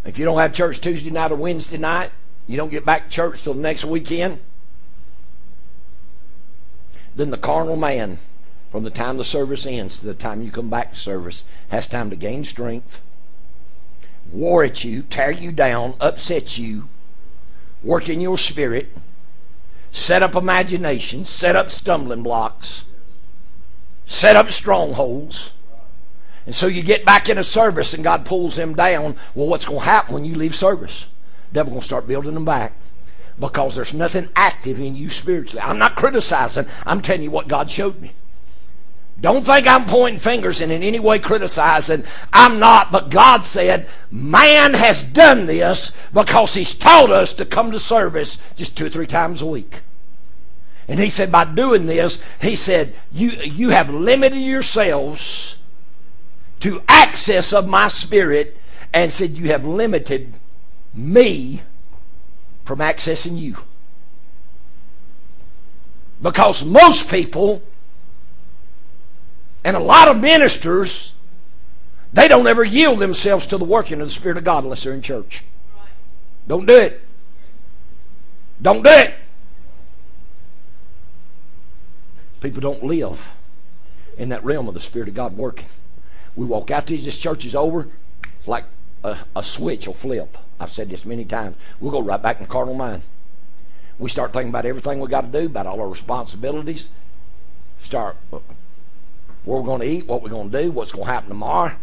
If 0.05 0.17
you 0.17 0.25
don't 0.25 0.39
have 0.39 0.53
church 0.53 0.81
Tuesday 0.81 1.09
night 1.09 1.31
or 1.31 1.35
Wednesday 1.35 1.77
night, 1.77 2.11
you 2.47 2.57
don't 2.57 2.69
get 2.69 2.85
back 2.85 3.05
to 3.05 3.09
church 3.09 3.43
till 3.43 3.53
the 3.53 3.61
next 3.61 3.85
weekend. 3.85 4.39
Then 7.15 7.29
the 7.29 7.37
carnal 7.37 7.75
man, 7.75 8.17
from 8.71 8.83
the 8.83 8.89
time 8.89 9.17
the 9.17 9.25
service 9.25 9.65
ends 9.65 9.97
to 9.97 10.05
the 10.05 10.13
time 10.13 10.41
you 10.41 10.51
come 10.51 10.69
back 10.69 10.93
to 10.93 10.99
service, 10.99 11.43
has 11.69 11.87
time 11.87 12.09
to 12.09 12.15
gain 12.15 12.43
strength, 12.43 13.01
war 14.31 14.63
at 14.63 14.83
you, 14.83 15.03
tear 15.03 15.31
you 15.31 15.51
down, 15.51 15.93
upset 16.01 16.57
you, 16.57 16.89
work 17.83 18.09
in 18.09 18.19
your 18.19 18.37
spirit, 18.37 18.89
set 19.91 20.23
up 20.23 20.35
imagination, 20.35 21.23
set 21.23 21.55
up 21.55 21.69
stumbling 21.69 22.23
blocks 22.23 22.83
set 24.05 24.35
up 24.35 24.51
strongholds. 24.51 25.51
And 26.45 26.53
so 26.53 26.67
you 26.67 26.83
get 26.83 27.05
back 27.05 27.29
in 27.29 27.37
a 27.37 27.43
service 27.43 27.93
and 27.93 28.03
God 28.03 28.25
pulls 28.25 28.55
them 28.55 28.73
down. 28.75 29.15
Well, 29.33 29.47
what's 29.47 29.65
going 29.65 29.79
to 29.79 29.85
happen 29.85 30.13
when 30.13 30.25
you 30.25 30.35
leave 30.35 30.55
service? 30.55 31.05
Devil 31.53 31.71
going 31.71 31.81
to 31.81 31.85
start 31.85 32.07
building 32.07 32.33
them 32.33 32.45
back 32.45 32.73
because 33.39 33.75
there's 33.75 33.93
nothing 33.93 34.29
active 34.35 34.79
in 34.79 34.95
you 34.95 35.09
spiritually. 35.09 35.61
I'm 35.61 35.77
not 35.77 35.95
criticizing. 35.95 36.65
I'm 36.85 37.01
telling 37.01 37.23
you 37.23 37.31
what 37.31 37.47
God 37.47 37.71
showed 37.71 38.01
me. 38.01 38.11
Don't 39.21 39.43
think 39.43 39.67
I'm 39.67 39.85
pointing 39.85 40.19
fingers 40.19 40.59
and 40.59 40.71
in 40.71 40.83
any 40.83 40.99
way 40.99 41.17
criticizing. 41.19 42.03
I'm 42.33 42.59
not, 42.59 42.91
but 42.91 43.09
God 43.09 43.45
said, 43.45 43.87
man 44.11 44.73
has 44.73 45.01
done 45.01 45.45
this 45.45 45.95
because 46.13 46.55
he's 46.55 46.77
taught 46.77 47.09
us 47.09 47.31
to 47.33 47.45
come 47.45 47.71
to 47.71 47.79
service 47.79 48.37
just 48.57 48.75
two 48.75 48.87
or 48.87 48.89
three 48.89 49.07
times 49.07 49.41
a 49.41 49.45
week. 49.45 49.79
And 50.89 50.99
he 50.99 51.09
said, 51.09 51.31
by 51.31 51.45
doing 51.45 51.85
this, 51.85 52.21
he 52.41 52.57
said, 52.57 52.93
you, 53.13 53.29
you 53.29 53.69
have 53.69 53.93
limited 53.93 54.39
yourselves 54.39 55.55
to 56.63 56.81
access 56.87 57.51
of 57.51 57.67
my 57.67 57.89
spirit, 57.89 58.55
and 58.93 59.11
said, 59.11 59.31
you 59.31 59.49
have 59.49 59.65
limited 59.65 60.33
me 60.93 61.61
from 62.63 62.79
accessing 62.79 63.37
you. 63.37 63.57
Because 66.21 66.63
most 66.63 67.11
people 67.11 67.61
and 69.65 69.75
a 69.75 69.79
lot 69.79 70.07
of 70.07 70.21
ministers, 70.21 71.13
they 72.13 72.29
don't 72.29 72.47
ever 72.47 72.63
yield 72.63 72.99
themselves 72.99 73.45
to 73.47 73.57
the 73.57 73.65
working 73.65 73.99
of 73.99 74.07
the 74.07 74.13
Spirit 74.13 74.37
of 74.37 74.45
God 74.45 74.63
unless 74.63 74.83
they're 74.83 74.93
in 74.93 75.01
church. 75.01 75.43
Don't 76.47 76.65
do 76.65 76.77
it. 76.77 77.01
Don't 78.61 78.83
do 78.83 78.89
it. 78.89 79.15
People 82.39 82.61
don't 82.61 82.83
live 82.83 83.33
in 84.17 84.29
that 84.29 84.45
realm 84.45 84.69
of 84.69 84.73
the 84.73 84.79
Spirit 84.79 85.09
of 85.09 85.13
God 85.13 85.35
working. 85.35 85.67
We 86.35 86.45
walk 86.45 86.71
out 86.71 86.87
to 86.87 86.97
this 86.97 87.17
church 87.17 87.45
is 87.45 87.55
over, 87.55 87.87
it's 88.23 88.47
like 88.47 88.65
a, 89.03 89.19
a 89.35 89.43
switch 89.43 89.87
will 89.87 89.93
flip. 89.93 90.37
I've 90.59 90.71
said 90.71 90.89
this 90.89 91.05
many 91.05 91.25
times. 91.25 91.57
We'll 91.79 91.91
go 91.91 92.01
right 92.01 92.21
back 92.21 92.37
in 92.37 92.43
the 92.43 92.49
carnal 92.49 92.75
mind. 92.75 93.03
We 93.99 94.09
start 94.09 94.33
thinking 94.33 94.49
about 94.49 94.65
everything 94.65 94.99
we 94.99 95.07
got 95.07 95.31
to 95.31 95.39
do, 95.39 95.45
about 95.45 95.67
all 95.67 95.79
our 95.79 95.89
responsibilities. 95.89 96.89
Start 97.79 98.15
where 99.43 99.59
we're 99.59 99.65
going 99.65 99.81
to 99.81 99.87
eat, 99.87 100.07
what 100.07 100.21
we're 100.21 100.29
going 100.29 100.49
to 100.49 100.63
do, 100.63 100.71
what's 100.71 100.91
going 100.91 101.05
to 101.05 101.11
happen 101.11 101.29
tomorrow, 101.29 101.73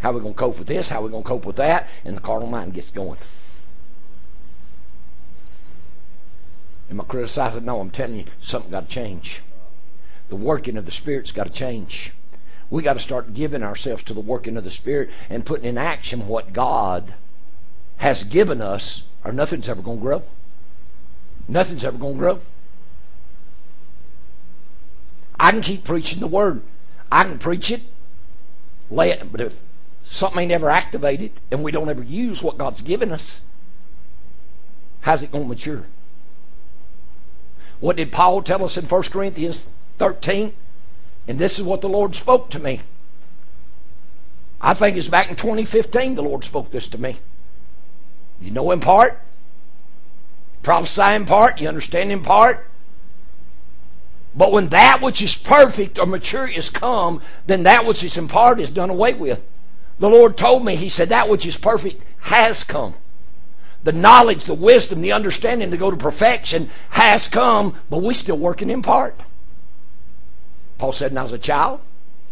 how 0.00 0.12
we're 0.12 0.20
going 0.20 0.34
to 0.34 0.38
cope 0.38 0.58
with 0.58 0.68
this, 0.68 0.90
how 0.90 1.02
we're 1.02 1.08
going 1.08 1.22
to 1.22 1.28
cope 1.28 1.46
with 1.46 1.56
that, 1.56 1.88
and 2.04 2.16
the 2.16 2.20
carnal 2.20 2.48
mind 2.48 2.74
gets 2.74 2.90
going. 2.90 3.18
Am 6.90 7.00
I 7.00 7.04
criticizing? 7.04 7.64
No, 7.64 7.80
I'm 7.80 7.90
telling 7.90 8.18
you, 8.18 8.24
something 8.40 8.70
got 8.70 8.88
to 8.88 8.94
change. 8.94 9.40
The 10.28 10.36
working 10.36 10.76
of 10.76 10.86
the 10.86 10.92
Spirit's 10.92 11.32
got 11.32 11.46
to 11.46 11.52
change. 11.52 12.12
We 12.70 12.82
got 12.82 12.94
to 12.94 12.98
start 12.98 13.34
giving 13.34 13.62
ourselves 13.62 14.02
to 14.04 14.14
the 14.14 14.20
working 14.20 14.56
of 14.56 14.64
the 14.64 14.70
Spirit 14.70 15.10
and 15.30 15.46
putting 15.46 15.66
in 15.66 15.78
action 15.78 16.26
what 16.26 16.52
God 16.52 17.14
has 17.98 18.24
given 18.24 18.60
us, 18.60 19.02
or 19.24 19.32
nothing's 19.32 19.68
ever 19.68 19.82
going 19.82 19.98
to 19.98 20.02
grow. 20.02 20.22
Nothing's 21.48 21.84
ever 21.84 21.96
going 21.96 22.14
to 22.14 22.18
grow. 22.18 22.40
I 25.38 25.50
can 25.52 25.62
keep 25.62 25.84
preaching 25.84 26.20
the 26.20 26.26
Word. 26.26 26.62
I 27.10 27.24
can 27.24 27.38
preach 27.38 27.70
it, 27.70 27.82
lay 28.90 29.10
it, 29.10 29.30
but 29.30 29.40
if 29.40 29.54
something 30.04 30.40
ain't 30.40 30.52
ever 30.52 30.70
activated 30.70 31.30
and 31.50 31.62
we 31.62 31.70
don't 31.70 31.88
ever 31.88 32.02
use 32.02 32.42
what 32.42 32.58
God's 32.58 32.80
given 32.80 33.12
us, 33.12 33.40
how's 35.02 35.22
it 35.22 35.30
going 35.30 35.44
to 35.44 35.48
mature? 35.48 35.84
What 37.78 37.96
did 37.96 38.10
Paul 38.10 38.42
tell 38.42 38.64
us 38.64 38.76
in 38.76 38.86
1 38.86 39.02
Corinthians 39.04 39.68
13. 39.98 40.52
And 41.28 41.38
this 41.38 41.58
is 41.58 41.64
what 41.64 41.80
the 41.80 41.88
Lord 41.88 42.14
spoke 42.14 42.50
to 42.50 42.58
me. 42.58 42.80
I 44.60 44.74
think 44.74 44.96
it's 44.96 45.08
back 45.08 45.28
in 45.28 45.36
2015 45.36 46.14
the 46.14 46.22
Lord 46.22 46.44
spoke 46.44 46.70
this 46.70 46.88
to 46.88 46.98
me. 46.98 47.16
You 48.40 48.50
know 48.50 48.70
in 48.70 48.80
part, 48.80 49.18
prophesy 50.62 51.14
in 51.14 51.26
part, 51.26 51.60
you 51.60 51.68
understand 51.68 52.12
in 52.12 52.22
part. 52.22 52.66
But 54.34 54.52
when 54.52 54.68
that 54.68 55.00
which 55.00 55.22
is 55.22 55.36
perfect 55.36 55.98
or 55.98 56.06
mature 56.06 56.46
is 56.46 56.68
come, 56.68 57.22
then 57.46 57.62
that 57.62 57.86
which 57.86 58.04
is 58.04 58.18
in 58.18 58.28
part 58.28 58.60
is 58.60 58.70
done 58.70 58.90
away 58.90 59.14
with. 59.14 59.42
The 59.98 60.10
Lord 60.10 60.36
told 60.36 60.64
me, 60.64 60.76
He 60.76 60.90
said, 60.90 61.08
that 61.08 61.28
which 61.28 61.46
is 61.46 61.56
perfect 61.56 62.02
has 62.20 62.62
come. 62.62 62.94
The 63.82 63.92
knowledge, 63.92 64.44
the 64.44 64.54
wisdom, 64.54 65.00
the 65.00 65.12
understanding 65.12 65.70
to 65.70 65.76
go 65.76 65.90
to 65.90 65.96
perfection 65.96 66.68
has 66.90 67.28
come, 67.28 67.76
but 67.88 68.02
we're 68.02 68.12
still 68.12 68.36
working 68.36 68.68
in 68.68 68.82
part. 68.82 69.18
Paul 70.78 70.92
said, 70.92 71.12
when 71.12 71.18
I 71.18 71.22
was 71.22 71.32
a 71.32 71.38
child, 71.38 71.80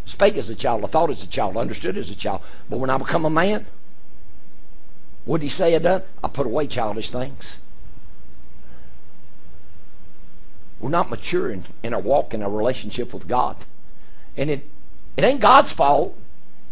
spake 0.04 0.36
as 0.36 0.50
a 0.50 0.54
child, 0.54 0.84
I 0.84 0.86
thought 0.88 1.10
as 1.10 1.22
a 1.22 1.26
child, 1.26 1.56
understood 1.56 1.96
as 1.96 2.10
a 2.10 2.14
child. 2.14 2.42
But 2.68 2.78
when 2.78 2.90
I 2.90 2.98
become 2.98 3.24
a 3.24 3.30
man, 3.30 3.66
what 5.24 5.40
did 5.40 5.46
he 5.46 5.50
say 5.50 5.74
I 5.74 5.78
done? 5.78 6.02
I 6.22 6.28
put 6.28 6.46
away 6.46 6.66
childish 6.66 7.10
things. 7.10 7.58
We're 10.80 10.90
not 10.90 11.08
maturing 11.08 11.64
in 11.82 11.94
our 11.94 12.00
walk 12.00 12.34
in 12.34 12.42
our 12.42 12.50
relationship 12.50 13.14
with 13.14 13.26
God. 13.26 13.56
And 14.36 14.50
it, 14.50 14.68
it 15.16 15.24
ain't 15.24 15.40
God's 15.40 15.72
fault. 15.72 16.18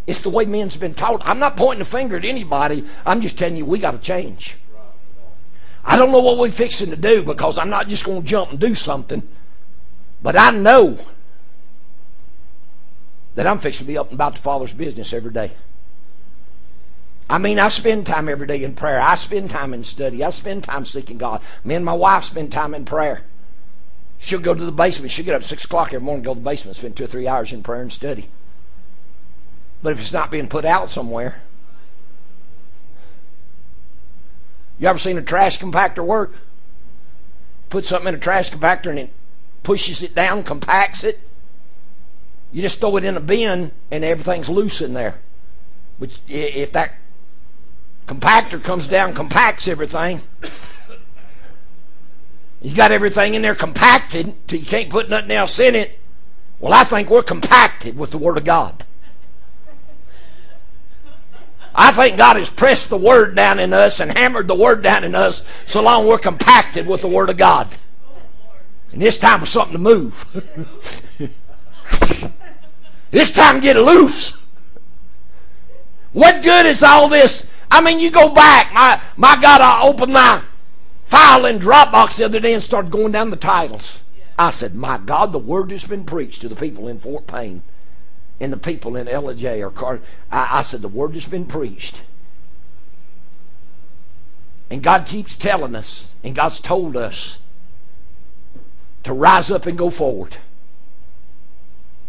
It's 0.07 0.21
the 0.21 0.29
way 0.29 0.45
men's 0.45 0.76
been 0.76 0.95
taught. 0.95 1.23
I'm 1.25 1.38
not 1.38 1.57
pointing 1.57 1.81
a 1.81 1.87
finger 1.87 2.17
at 2.17 2.25
anybody. 2.25 2.85
I'm 3.07 3.23
just 3.23 3.38
telling 3.38 3.57
you 3.57 3.64
we 3.64 3.79
got 3.79 3.93
to 3.93 3.99
change. 3.99 4.57
I 5.85 5.97
don't 5.97 6.12
know 6.12 6.21
what 6.21 6.38
we're 6.38 6.50
fixing 6.50 6.91
to 6.91 6.97
do 6.97 7.23
because 7.23 7.57
I'm 7.57 7.71
not 7.71 7.88
just 7.88 8.05
going 8.05 8.23
to 8.23 8.29
jump 8.29 8.50
and 8.50 8.61
do 8.61 8.75
something. 8.75 9.23
But 10.23 10.37
I 10.37 10.50
know 10.50 10.99
that 13.34 13.46
I'm 13.46 13.58
fixing 13.58 13.86
to 13.86 13.92
be 13.92 13.98
up 13.98 14.10
and 14.10 14.14
about 14.14 14.34
the 14.34 14.42
Father's 14.42 14.72
business 14.72 15.12
every 15.12 15.32
day. 15.32 15.52
I 17.30 17.38
mean, 17.38 17.58
I 17.58 17.68
spend 17.68 18.06
time 18.06 18.28
every 18.28 18.46
day 18.46 18.62
in 18.62 18.74
prayer. 18.74 19.00
I 19.00 19.14
spend 19.14 19.50
time 19.50 19.72
in 19.72 19.84
study. 19.84 20.22
I 20.22 20.30
spend 20.30 20.64
time 20.64 20.84
seeking 20.84 21.16
God. 21.18 21.40
Me 21.64 21.74
and 21.74 21.84
my 21.84 21.94
wife 21.94 22.24
spend 22.24 22.52
time 22.52 22.74
in 22.74 22.84
prayer. 22.84 23.22
She'll 24.18 24.40
go 24.40 24.54
to 24.54 24.64
the 24.64 24.70
basement. 24.70 25.10
She'll 25.10 25.24
get 25.24 25.34
up 25.34 25.40
at 25.40 25.48
6 25.48 25.64
o'clock 25.64 25.94
every 25.94 26.04
morning, 26.04 26.24
go 26.24 26.34
to 26.34 26.40
the 26.40 26.44
basement, 26.44 26.76
spend 26.76 26.96
two 26.96 27.04
or 27.04 27.08
three 27.08 27.26
hours 27.26 27.52
in 27.52 27.62
prayer 27.62 27.80
and 27.80 27.92
study. 27.92 28.28
But 29.82 29.94
if 29.94 30.00
it's 30.00 30.12
not 30.12 30.30
being 30.30 30.48
put 30.48 30.64
out 30.64 30.90
somewhere, 30.90 31.42
you 34.78 34.86
ever 34.86 34.98
seen 34.98 35.18
a 35.18 35.22
trash 35.22 35.58
compactor 35.58 36.04
work? 36.04 36.34
Put 37.70 37.84
something 37.86 38.08
in 38.08 38.14
a 38.14 38.18
trash 38.18 38.50
compactor 38.50 38.90
and 38.90 38.98
it 38.98 39.10
pushes 39.62 40.02
it 40.02 40.14
down, 40.14 40.44
compacts 40.44 41.02
it. 41.02 41.18
You 42.52 42.61
just 42.61 42.80
throw 42.80 42.97
it 42.97 43.04
in 43.04 43.16
a 43.16 43.21
bin 43.21 43.73
and 43.90 44.04
everything's 44.04 44.49
loose 44.49 44.80
in 44.80 44.92
there. 44.92 45.18
But 45.99 46.11
if 46.28 46.73
that 46.73 46.94
compactor 48.06 48.62
comes 48.62 48.87
down, 48.87 49.14
compacts 49.14 49.66
everything, 49.66 50.21
you 52.61 52.76
got 52.76 52.92
everything 52.92 53.35
in 53.35 53.42
there 53.42 53.54
compacted 53.54 54.35
till 54.47 54.61
you 54.61 54.66
can't 54.66 54.90
put 54.90 55.09
nothing 55.09 55.30
else 55.30 55.59
in 55.59 55.75
it. 55.75 55.99
Well, 56.61 56.73
I 56.73 56.85
think 56.85 57.11
we're 57.11 57.23
compacted 57.23 57.97
with 57.97 58.11
the 58.11 58.18
Word 58.18 58.37
of 58.37 58.44
God. 58.44 58.85
I 61.75 61.90
think 61.90 62.18
God 62.18 62.37
has 62.37 62.50
pressed 62.50 62.90
the 62.90 62.99
Word 62.99 63.35
down 63.35 63.59
in 63.59 63.73
us 63.73 63.99
and 63.99 64.16
hammered 64.16 64.47
the 64.47 64.54
Word 64.54 64.82
down 64.82 65.04
in 65.04 65.14
us 65.14 65.44
so 65.66 65.82
long 65.82 66.06
we're 66.06 66.18
compacted 66.18 66.87
with 66.87 67.00
the 67.00 67.09
Word 67.09 67.30
of 67.30 67.38
God. 67.38 67.68
And 68.92 69.02
it's 69.02 69.16
time 69.16 69.40
for 69.40 69.47
something 69.47 69.73
to 69.73 69.78
move. 69.78 70.28
it's 73.12 73.31
time 73.31 73.57
to 73.57 73.61
get 73.61 73.76
loose. 73.76 74.37
What 76.12 76.42
good 76.42 76.66
is 76.66 76.83
all 76.83 77.09
this? 77.09 77.50
I 77.71 77.81
mean, 77.81 77.99
you 77.99 78.11
go 78.11 78.31
back. 78.31 78.73
My, 78.73 79.00
my 79.16 79.40
God, 79.40 79.61
I 79.61 79.83
opened 79.83 80.12
my 80.12 80.42
file 81.07 81.47
in 81.47 81.59
Dropbox 81.59 82.16
the 82.16 82.25
other 82.25 82.40
day 82.40 82.54
and 82.54 82.62
started 82.62 82.90
going 82.90 83.12
down 83.12 83.31
the 83.31 83.37
titles. 83.37 84.00
I 84.38 84.50
said, 84.50 84.75
My 84.75 84.99
God, 84.99 85.33
the 85.33 85.38
word 85.38 85.71
has 85.71 85.84
been 85.84 86.04
preached 86.04 86.41
to 86.41 86.49
the 86.49 86.56
people 86.56 86.89
in 86.89 86.99
Fort 87.00 87.26
Payne 87.26 87.63
and 88.41 88.52
the 88.52 88.56
people 88.56 88.97
in 88.97 89.06
LJ 89.06 89.60
or 89.60 89.71
Car. 89.71 90.00
I, 90.30 90.58
I 90.58 90.63
said, 90.63 90.82
The 90.82 90.89
word 90.89 91.15
has 91.15 91.26
been 91.26 91.47
preached. 91.47 92.02
And 94.71 94.82
God 94.82 95.06
keeps 95.06 95.36
telling 95.36 95.75
us, 95.75 96.10
and 96.25 96.34
God's 96.34 96.58
told 96.58 96.97
us 96.97 97.39
to 99.04 99.13
rise 99.13 99.50
up 99.50 99.67
and 99.67 99.76
go 99.76 99.91
forward. 99.91 100.39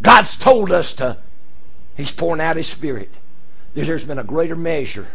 God's 0.03 0.37
told 0.37 0.71
us 0.71 0.93
to, 0.95 1.17
He's 1.95 2.11
pouring 2.11 2.41
out 2.41 2.57
His 2.57 2.67
Spirit. 2.67 3.09
There's 3.73 4.05
been 4.05 4.19
a 4.19 4.23
greater 4.23 4.55
measure 4.55 5.07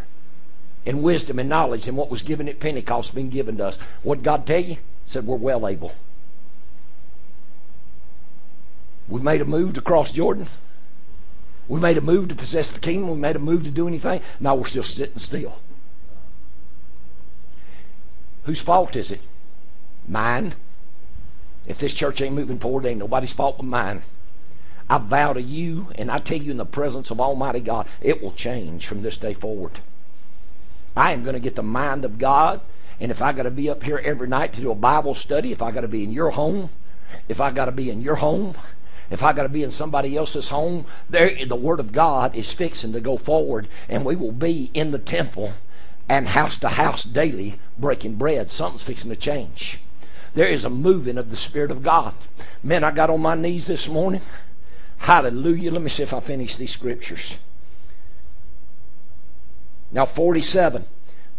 in 0.84 1.02
wisdom 1.02 1.38
and 1.38 1.48
knowledge 1.48 1.84
than 1.84 1.94
what 1.94 2.10
was 2.10 2.22
given 2.22 2.48
at 2.48 2.58
Pentecost 2.58 3.14
been 3.14 3.28
given 3.28 3.58
to 3.58 3.66
us. 3.66 3.78
What 4.02 4.22
God 4.22 4.46
tell 4.46 4.60
you? 4.60 4.78
Said 5.06 5.26
we're 5.26 5.36
well 5.36 5.68
able. 5.68 5.92
We 9.08 9.20
made 9.20 9.40
a 9.40 9.44
move 9.44 9.74
to 9.74 9.80
cross 9.80 10.12
Jordan. 10.12 10.46
We 11.66 11.80
made 11.80 11.98
a 11.98 12.02
move 12.02 12.28
to 12.28 12.34
possess 12.34 12.72
the 12.72 12.80
kingdom. 12.80 13.10
We 13.10 13.16
made 13.16 13.36
a 13.36 13.40
move 13.40 13.64
to 13.64 13.70
do 13.70 13.86
anything. 13.86 14.22
Now 14.40 14.54
we're 14.54 14.64
still 14.64 14.82
sitting 14.82 15.18
still. 15.18 15.58
Whose 18.44 18.60
fault 18.60 18.96
is 18.96 19.10
it? 19.10 19.20
Mine. 20.06 20.54
If 21.66 21.78
this 21.78 21.92
church 21.92 22.22
ain't 22.22 22.34
moving 22.34 22.58
forward, 22.58 22.86
ain't 22.86 23.00
nobody's 23.00 23.32
fault 23.32 23.58
but 23.58 23.66
mine. 23.66 24.02
I 24.90 24.98
vow 24.98 25.34
to 25.34 25.42
you, 25.42 25.88
and 25.96 26.10
I 26.10 26.18
tell 26.18 26.38
you 26.38 26.50
in 26.50 26.56
the 26.56 26.64
presence 26.64 27.10
of 27.10 27.20
Almighty 27.20 27.60
God, 27.60 27.86
it 28.00 28.22
will 28.22 28.32
change 28.32 28.86
from 28.86 29.02
this 29.02 29.16
day 29.16 29.34
forward. 29.34 29.80
I 30.96 31.12
am 31.12 31.22
going 31.22 31.34
to 31.34 31.40
get 31.40 31.54
the 31.56 31.62
mind 31.62 32.04
of 32.04 32.18
God. 32.18 32.60
And 33.00 33.12
if 33.12 33.22
I 33.22 33.32
got 33.32 33.44
to 33.44 33.50
be 33.50 33.70
up 33.70 33.84
here 33.84 34.00
every 34.02 34.26
night 34.26 34.52
to 34.54 34.60
do 34.60 34.72
a 34.72 34.74
Bible 34.74 35.14
study, 35.14 35.52
if 35.52 35.62
I 35.62 35.70
got 35.70 35.82
to 35.82 35.88
be 35.88 36.02
in 36.02 36.12
your 36.12 36.30
home, 36.30 36.70
if 37.28 37.40
I 37.40 37.50
got 37.50 37.66
to 37.66 37.72
be 37.72 37.90
in 37.90 38.02
your 38.02 38.16
home, 38.16 38.54
if 39.10 39.22
I 39.22 39.32
got 39.32 39.44
to 39.44 39.48
be 39.48 39.62
in 39.62 39.70
somebody 39.70 40.16
else's 40.16 40.48
home, 40.48 40.84
there 41.08 41.44
the 41.44 41.54
Word 41.54 41.80
of 41.80 41.92
God 41.92 42.34
is 42.34 42.52
fixing 42.52 42.92
to 42.92 43.00
go 43.00 43.16
forward, 43.16 43.68
and 43.88 44.04
we 44.04 44.16
will 44.16 44.32
be 44.32 44.70
in 44.74 44.90
the 44.90 44.98
temple 44.98 45.52
and 46.08 46.28
house 46.28 46.58
to 46.58 46.70
house 46.70 47.04
daily 47.04 47.58
breaking 47.78 48.16
bread. 48.16 48.50
Something's 48.50 48.82
fixing 48.82 49.10
to 49.10 49.16
change. 49.16 49.78
There 50.34 50.48
is 50.48 50.64
a 50.64 50.70
moving 50.70 51.18
of 51.18 51.30
the 51.30 51.36
Spirit 51.36 51.70
of 51.70 51.82
God. 51.82 52.14
Man, 52.62 52.84
I 52.84 52.90
got 52.90 53.10
on 53.10 53.22
my 53.22 53.34
knees 53.34 53.66
this 53.66 53.88
morning. 53.88 54.22
Hallelujah. 54.98 55.70
Let 55.70 55.82
me 55.82 55.88
see 55.88 56.02
if 56.02 56.12
I 56.12 56.20
finish 56.20 56.56
these 56.56 56.72
scriptures. 56.72 57.38
Now, 59.90 60.04
47. 60.04 60.84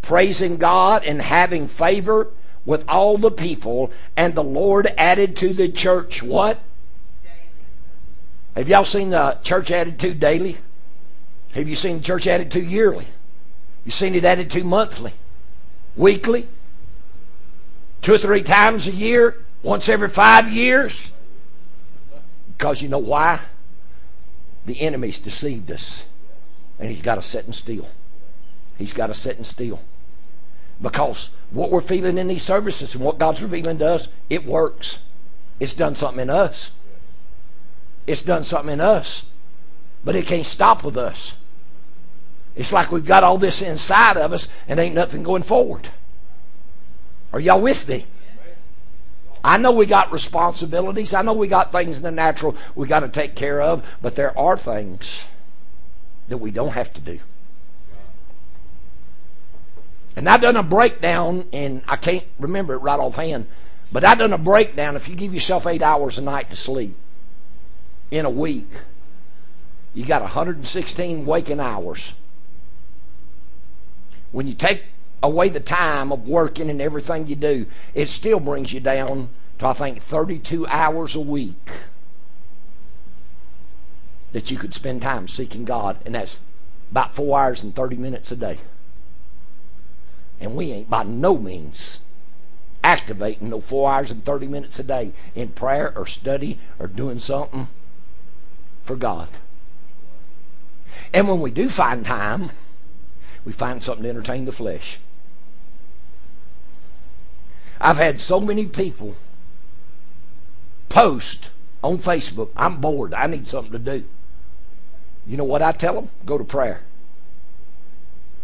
Praising 0.01 0.57
God 0.57 1.03
and 1.03 1.21
having 1.21 1.67
favor 1.67 2.29
with 2.65 2.87
all 2.87 3.17
the 3.17 3.31
people, 3.31 3.91
and 4.15 4.35
the 4.35 4.43
Lord 4.43 4.87
added 4.97 5.35
to 5.37 5.53
the 5.53 5.69
church 5.69 6.21
what? 6.21 6.59
Have 8.55 8.67
y'all 8.67 8.85
seen 8.85 9.11
the 9.11 9.37
church 9.43 9.71
added 9.71 9.99
to 9.99 10.13
daily? 10.13 10.57
Have 11.53 11.67
you 11.67 11.75
seen 11.75 11.97
the 11.97 12.03
church 12.03 12.27
added 12.27 12.51
to 12.51 12.61
yearly? 12.61 13.07
You 13.85 13.91
seen 13.91 14.15
it 14.15 14.25
added 14.25 14.51
to 14.51 14.63
monthly, 14.63 15.13
weekly, 15.95 16.47
two 18.01 18.15
or 18.15 18.17
three 18.17 18.43
times 18.43 18.87
a 18.87 18.91
year, 18.91 19.37
once 19.63 19.89
every 19.89 20.09
five 20.09 20.51
years? 20.51 21.11
Because 22.59 22.81
you 22.81 22.89
know 22.89 22.99
why? 22.99 23.39
The 24.65 24.81
enemy's 24.81 25.17
deceived 25.17 25.71
us, 25.71 26.03
and 26.77 26.89
he's 26.89 27.01
got 27.01 27.15
to 27.15 27.19
us 27.19 27.25
sitting 27.25 27.53
still. 27.53 27.87
He's 28.77 28.91
got 28.91 29.07
to 29.07 29.11
us 29.11 29.19
sitting 29.19 29.45
still. 29.45 29.79
Because 30.81 31.29
what 31.51 31.71
we're 31.71 31.79
feeling 31.79 32.17
in 32.17 32.27
these 32.27 32.43
services 32.43 32.93
and 32.93 33.03
what 33.03 33.17
God's 33.17 33.41
revealing 33.41 33.79
to 33.79 33.87
us, 33.87 34.09
it 34.29 34.45
works. 34.45 34.99
It's 35.61 35.73
done 35.73 35.95
something 35.95 36.21
in 36.21 36.29
us. 36.29 36.71
It's 38.05 38.23
done 38.23 38.43
something 38.43 38.73
in 38.73 38.81
us. 38.81 39.25
But 40.03 40.17
it 40.17 40.25
can't 40.25 40.45
stop 40.45 40.83
with 40.83 40.97
us. 40.97 41.35
It's 42.57 42.73
like 42.73 42.91
we've 42.91 43.05
got 43.05 43.23
all 43.23 43.37
this 43.37 43.61
inside 43.61 44.17
of 44.17 44.33
us 44.33 44.49
and 44.67 44.81
ain't 44.81 44.95
nothing 44.95 45.23
going 45.23 45.43
forward. 45.43 45.89
Are 47.31 47.39
y'all 47.39 47.61
with 47.61 47.87
me? 47.87 48.05
I 49.43 49.57
know 49.57 49.71
we 49.71 49.85
got 49.85 50.11
responsibilities. 50.11 51.13
I 51.13 51.21
know 51.21 51.33
we 51.33 51.47
got 51.47 51.71
things 51.71 51.97
in 51.97 52.03
the 52.03 52.11
natural 52.11 52.55
we 52.75 52.87
got 52.87 53.01
to 53.01 53.09
take 53.09 53.35
care 53.35 53.61
of, 53.61 53.85
but 54.01 54.15
there 54.15 54.37
are 54.37 54.57
things 54.57 55.23
that 56.27 56.37
we 56.37 56.51
don't 56.51 56.73
have 56.73 56.93
to 56.93 57.01
do. 57.01 57.19
And 60.15 60.27
I 60.27 60.37
done 60.37 60.57
a 60.57 60.63
breakdown, 60.63 61.45
and 61.53 61.81
I 61.87 61.95
can't 61.95 62.25
remember 62.39 62.73
it 62.73 62.79
right 62.79 62.99
offhand, 62.99 63.47
but 63.91 64.03
I 64.03 64.15
done 64.15 64.33
a 64.33 64.37
breakdown. 64.37 64.95
If 64.95 65.07
you 65.07 65.15
give 65.15 65.33
yourself 65.33 65.65
eight 65.65 65.81
hours 65.81 66.17
a 66.17 66.21
night 66.21 66.49
to 66.49 66.55
sleep 66.55 66.95
in 68.11 68.25
a 68.25 68.29
week, 68.29 68.67
you 69.93 70.05
got 70.05 70.21
116 70.21 71.25
waking 71.25 71.59
hours. 71.59 72.13
When 74.31 74.45
you 74.45 74.53
take 74.53 74.83
away 75.21 75.49
the 75.49 75.59
time 75.59 76.11
of 76.11 76.27
working 76.27 76.69
and 76.69 76.81
everything 76.81 77.27
you 77.27 77.35
do, 77.35 77.65
it 77.93 78.09
still 78.09 78.39
brings 78.39 78.73
you 78.73 78.79
down 78.79 79.29
to, 79.59 79.67
I 79.67 79.73
think, 79.73 80.01
32 80.01 80.65
hours 80.67 81.15
a 81.15 81.21
week 81.21 81.69
that 84.31 84.51
you 84.51 84.57
could 84.57 84.73
spend 84.73 85.01
time 85.01 85.27
seeking 85.27 85.65
God, 85.65 85.97
and 86.05 86.15
that's 86.15 86.39
about 86.91 87.15
four 87.15 87.39
hours 87.39 87.63
and 87.63 87.75
30 87.75 87.95
minutes 87.97 88.31
a 88.31 88.35
day. 88.35 88.59
And 90.39 90.55
we 90.55 90.71
ain't 90.71 90.89
by 90.89 91.03
no 91.03 91.37
means 91.37 91.99
activating 92.83 93.49
those 93.49 93.63
four 93.63 93.91
hours 93.91 94.09
and 94.09 94.23
30 94.23 94.47
minutes 94.47 94.79
a 94.79 94.83
day 94.83 95.11
in 95.35 95.49
prayer 95.49 95.93
or 95.97 96.07
study 96.07 96.57
or 96.79 96.87
doing 96.87 97.19
something 97.19 97.67
for 98.83 98.95
God. 98.95 99.27
And 101.13 101.27
when 101.27 101.41
we 101.41 101.51
do 101.51 101.69
find 101.69 102.05
time, 102.05 102.51
we 103.43 103.51
find 103.51 103.83
something 103.83 104.03
to 104.03 104.09
entertain 104.09 104.45
the 104.45 104.51
flesh. 104.51 104.99
I've 107.79 107.97
had 107.97 108.19
so 108.19 108.39
many 108.39 108.65
people 108.65 109.15
post 110.89 111.49
on 111.81 111.97
Facebook, 111.97 112.49
I'm 112.57 112.81
bored, 112.81 113.13
I 113.13 113.27
need 113.27 113.47
something 113.47 113.71
to 113.71 113.79
do. 113.79 114.03
You 115.25 115.37
know 115.37 115.45
what 115.45 115.61
I 115.61 115.71
tell 115.71 115.93
them? 115.93 116.09
Go 116.25 116.37
to 116.37 116.43
prayer. 116.43 116.81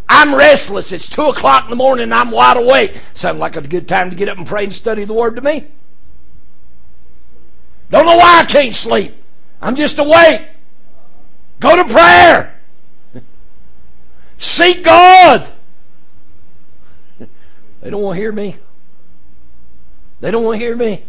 I'm 0.08 0.36
restless. 0.36 0.91
It's 0.91 1.10
2 1.10 1.24
o'clock 1.24 1.65
in 1.65 1.71
the 1.71 1.76
morning 1.76 2.13
I'm 2.13 2.32
wide 2.32 2.58
awake. 2.58 2.95
Sounds 3.15 3.39
like 3.39 3.56
a 3.56 3.62
good 3.62 3.88
time 3.88 4.12
to 4.12 4.15
get 4.15 4.30
up 4.30 4.38
and 4.38 4.45
pray 4.45 4.65
and 4.65 4.74
study 4.74 5.04
the 5.04 5.13
Word 5.13 5.36
to 5.36 5.41
me. 5.41 5.65
Don't 7.89 8.06
know 8.06 8.17
why 8.17 8.39
I 8.41 8.45
can't 8.45 8.74
sleep. 8.74 9.13
I'm 9.62 9.76
just 9.76 9.98
awake. 9.98 10.43
Go 11.60 11.76
to 11.76 11.91
prayer. 11.91 12.60
Seek 14.38 14.84
God. 14.84 15.48
They 17.82 17.91
don't 17.91 18.02
want 18.02 18.15
to 18.15 18.21
hear 18.21 18.32
me. 18.32 18.58
They 20.25 20.31
don't 20.31 20.43
want 20.43 20.59
to 20.59 20.65
hear 20.65 20.75
me. 20.75 21.03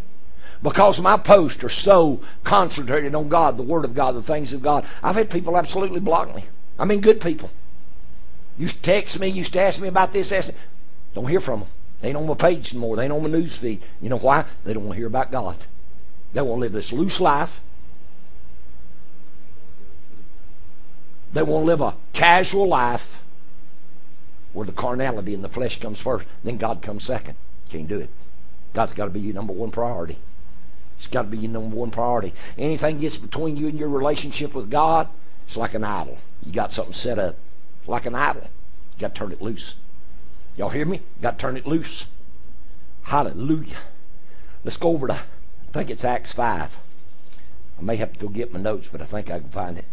Because 0.63 1.01
my 1.01 1.17
posts 1.17 1.65
are 1.65 1.71
so 1.71 2.21
concentrated 2.45 3.15
on 3.15 3.31
God, 3.31 3.57
the 3.57 3.63
Word 3.63 3.87
of 3.87 3.95
God, 3.95 4.15
the 4.15 4.23
things 4.23 4.53
of 4.53 4.61
God. 4.61 4.85
I've 5.03 5.17
had 5.17 5.31
people 5.31 5.57
absolutely 5.57 6.01
block 6.01 6.37
me. 6.37 6.45
I 6.79 6.85
mean, 6.85 7.01
good 7.01 7.19
people. 7.19 7.49
Used 8.59 8.77
to 8.77 8.83
text 8.83 9.19
me, 9.19 9.29
used 9.29 9.55
to 9.55 9.61
ask 9.63 9.81
me 9.81 9.89
about 9.89 10.13
this, 10.13 10.33
ask 10.33 10.53
Don't 11.15 11.29
hear 11.29 11.41
from 11.41 11.61
them. 11.61 11.69
They 12.03 12.09
ain't 12.09 12.19
on 12.19 12.27
my 12.27 12.35
page 12.35 12.75
anymore. 12.75 12.97
They 12.97 13.05
ain't 13.05 13.13
on 13.13 13.23
my 13.23 13.31
news 13.31 13.57
feed. 13.57 13.81
You 14.03 14.11
know 14.11 14.19
why? 14.19 14.45
They 14.67 14.75
don't 14.75 14.85
want 14.85 14.97
to 14.97 14.99
hear 14.99 15.07
about 15.07 15.31
God. 15.31 15.57
They 16.35 16.43
want 16.43 16.59
to 16.59 16.61
live 16.61 16.73
this 16.73 16.93
loose 16.93 17.19
life. 17.19 17.63
They 21.33 21.43
want 21.43 21.63
to 21.63 21.67
live 21.67 21.81
a 21.81 21.95
casual 22.13 22.69
life 22.69 23.23
where 24.53 24.67
the 24.67 24.73
carnality 24.73 25.33
and 25.33 25.43
the 25.43 25.49
flesh 25.49 25.81
comes 25.81 26.01
first, 26.01 26.27
then 26.45 26.59
God 26.59 26.83
comes 26.83 27.05
second. 27.05 27.37
Can't 27.71 27.89
do 27.89 28.01
it. 28.01 28.11
God's 28.77 28.93
got 28.93 29.07
to 29.07 29.11
be 29.11 29.21
your 29.21 29.33
number 29.33 29.55
one 29.55 29.71
priority. 29.71 30.19
It's 30.99 31.07
got 31.07 31.23
to 31.23 31.29
be 31.29 31.39
your 31.39 31.51
number 31.51 31.75
one 31.75 31.91
priority. 31.91 32.35
Anything 32.59 33.01
gets 33.01 33.17
between 33.17 33.57
you 33.57 33.69
and 33.69 33.79
your 33.79 33.89
relationship 33.89 34.55
with 34.55 34.71
God, 34.71 35.09
it's 35.47 35.57
like 35.57 35.73
an 35.73 35.83
idol. 35.83 36.19
You 36.45 36.53
got 36.53 36.75
something 36.75 36.93
set 36.93 37.19
up 37.19 37.37
like 37.87 38.05
an 38.05 38.15
idol. 38.15 38.51
You 38.95 39.01
got 39.01 39.15
to 39.15 39.19
turn 39.19 39.33
it 39.33 39.41
loose. 39.41 39.77
Y'all 40.59 40.69
hear 40.69 40.85
me? 40.85 40.99
You 40.99 41.23
Got 41.23 41.39
to 41.39 41.43
turn 41.43 41.57
it 41.57 41.67
loose. 41.67 42.05
Hallelujah. 43.05 43.79
Let's 44.63 44.77
go 44.77 44.91
over 44.91 45.07
to, 45.07 45.15
I 45.15 45.73
think 45.73 45.89
it's 45.89 46.05
Acts 46.05 46.35
5. 46.35 46.77
I 47.79 47.83
may 47.83 47.97
have 47.97 48.13
to 48.13 48.19
go 48.19 48.29
get 48.29 48.53
my 48.53 48.61
notes, 48.61 48.89
but 48.93 49.01
I 49.01 49.07
think 49.07 49.31
I 49.31 49.39
can 49.39 49.49
find 49.49 49.79
it. 49.79 49.87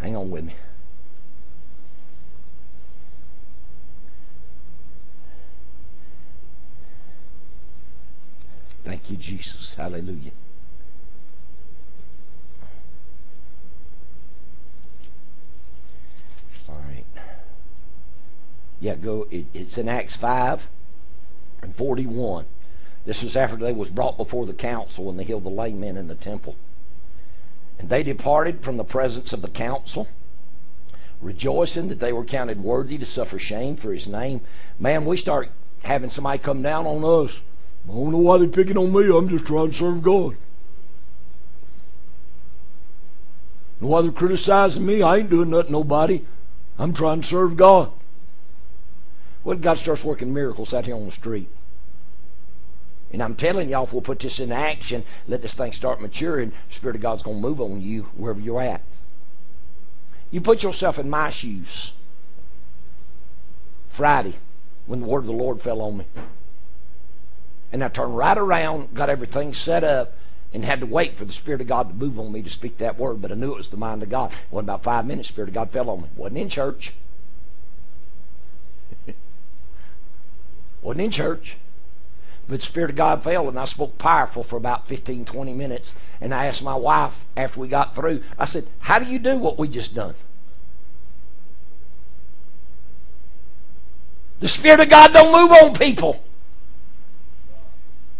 Hang 0.00 0.16
on 0.16 0.30
with 0.30 0.44
me. 0.44 0.54
Thank 8.82 9.10
you, 9.10 9.16
Jesus. 9.16 9.74
Hallelujah. 9.74 10.32
All 16.68 16.82
right. 16.88 17.04
Yeah, 18.80 18.94
go. 18.94 19.26
It, 19.30 19.46
it's 19.52 19.76
in 19.76 19.88
Acts 19.88 20.16
5 20.16 20.66
and 21.62 21.76
41. 21.76 22.46
This 23.04 23.22
was 23.22 23.36
after 23.36 23.56
they 23.56 23.72
was 23.72 23.90
brought 23.90 24.16
before 24.16 24.46
the 24.46 24.54
council 24.54 25.10
and 25.10 25.18
they 25.18 25.24
healed 25.24 25.44
the 25.44 25.50
lame 25.50 25.80
men 25.80 25.96
in 25.96 26.08
the 26.08 26.14
temple. 26.14 26.56
And 27.80 27.88
they 27.88 28.02
departed 28.02 28.60
from 28.60 28.76
the 28.76 28.84
presence 28.84 29.32
of 29.32 29.40
the 29.40 29.48
council, 29.48 30.06
rejoicing 31.22 31.88
that 31.88 31.98
they 31.98 32.12
were 32.12 32.24
counted 32.24 32.62
worthy 32.62 32.98
to 32.98 33.06
suffer 33.06 33.38
shame 33.38 33.74
for 33.74 33.94
his 33.94 34.06
name. 34.06 34.42
Man, 34.78 35.06
we 35.06 35.16
start 35.16 35.48
having 35.82 36.10
somebody 36.10 36.38
come 36.38 36.60
down 36.60 36.86
on 36.86 37.02
us. 37.24 37.40
I 37.88 37.92
don't 37.92 38.12
know 38.12 38.18
why 38.18 38.36
they're 38.36 38.48
picking 38.48 38.76
on 38.76 38.92
me. 38.92 39.08
I'm 39.16 39.30
just 39.30 39.46
trying 39.46 39.70
to 39.70 39.76
serve 39.76 40.02
God. 40.02 40.36
And 43.80 43.88
why 43.88 44.02
they're 44.02 44.12
criticizing 44.12 44.84
me, 44.84 45.00
I 45.00 45.16
ain't 45.16 45.30
doing 45.30 45.48
nothing 45.48 45.72
nobody. 45.72 46.20
I'm 46.78 46.92
trying 46.92 47.22
to 47.22 47.26
serve 47.26 47.56
God. 47.56 47.90
What 49.42 49.62
God 49.62 49.78
starts 49.78 50.04
working 50.04 50.34
miracles 50.34 50.74
out 50.74 50.84
here 50.84 50.96
on 50.96 51.06
the 51.06 51.12
street. 51.12 51.48
And 53.12 53.22
I'm 53.22 53.34
telling 53.34 53.68
y'all, 53.68 53.84
if 53.84 53.92
we'll 53.92 54.02
put 54.02 54.20
this 54.20 54.38
in 54.38 54.52
action, 54.52 55.04
let 55.26 55.42
this 55.42 55.54
thing 55.54 55.72
start 55.72 56.00
maturing, 56.00 56.52
the 56.68 56.74
Spirit 56.74 56.96
of 56.96 57.02
God's 57.02 57.22
going 57.22 57.38
to 57.38 57.48
move 57.48 57.60
on 57.60 57.80
you 57.80 58.02
wherever 58.16 58.40
you're 58.40 58.62
at. 58.62 58.82
You 60.30 60.40
put 60.40 60.62
yourself 60.62 60.98
in 60.98 61.10
my 61.10 61.30
shoes. 61.30 61.92
Friday, 63.88 64.34
when 64.86 65.00
the 65.00 65.06
word 65.06 65.20
of 65.20 65.26
the 65.26 65.32
Lord 65.32 65.60
fell 65.60 65.80
on 65.82 65.98
me. 65.98 66.04
And 67.72 67.82
I 67.82 67.88
turned 67.88 68.16
right 68.16 68.38
around, 68.38 68.94
got 68.94 69.10
everything 69.10 69.54
set 69.54 69.82
up, 69.82 70.12
and 70.52 70.64
had 70.64 70.80
to 70.80 70.86
wait 70.86 71.16
for 71.16 71.24
the 71.24 71.32
Spirit 71.32 71.60
of 71.60 71.66
God 71.66 71.88
to 71.88 71.94
move 71.94 72.18
on 72.18 72.32
me 72.32 72.42
to 72.42 72.50
speak 72.50 72.78
that 72.78 72.98
word. 72.98 73.22
But 73.22 73.30
I 73.30 73.34
knew 73.34 73.52
it 73.52 73.58
was 73.58 73.70
the 73.70 73.76
mind 73.76 74.02
of 74.02 74.08
God. 74.08 74.32
What 74.50 74.60
about 74.60 74.82
five 74.82 75.06
minutes, 75.06 75.28
Spirit 75.28 75.48
of 75.48 75.54
God 75.54 75.70
fell 75.70 75.90
on 75.90 76.02
me. 76.02 76.08
Wasn't 76.16 76.38
in 76.38 76.48
church. 76.48 76.92
Wasn't 80.82 81.04
in 81.04 81.10
church. 81.10 81.56
But 82.50 82.58
the 82.58 82.66
Spirit 82.66 82.90
of 82.90 82.96
God 82.96 83.22
fell, 83.22 83.48
and 83.48 83.56
I 83.56 83.64
spoke 83.64 83.96
powerful 83.96 84.42
for 84.42 84.56
about 84.56 84.88
15, 84.88 85.24
20 85.24 85.52
minutes. 85.54 85.94
And 86.20 86.34
I 86.34 86.46
asked 86.46 86.64
my 86.64 86.74
wife 86.74 87.24
after 87.36 87.60
we 87.60 87.68
got 87.68 87.94
through, 87.94 88.24
I 88.40 88.44
said, 88.44 88.66
How 88.80 88.98
do 88.98 89.04
you 89.04 89.20
do 89.20 89.36
what 89.36 89.56
we 89.56 89.68
just 89.68 89.94
done? 89.94 90.14
The 94.40 94.48
Spirit 94.48 94.80
of 94.80 94.88
God 94.88 95.12
don't 95.12 95.32
move 95.32 95.52
on 95.52 95.74
people. 95.74 96.24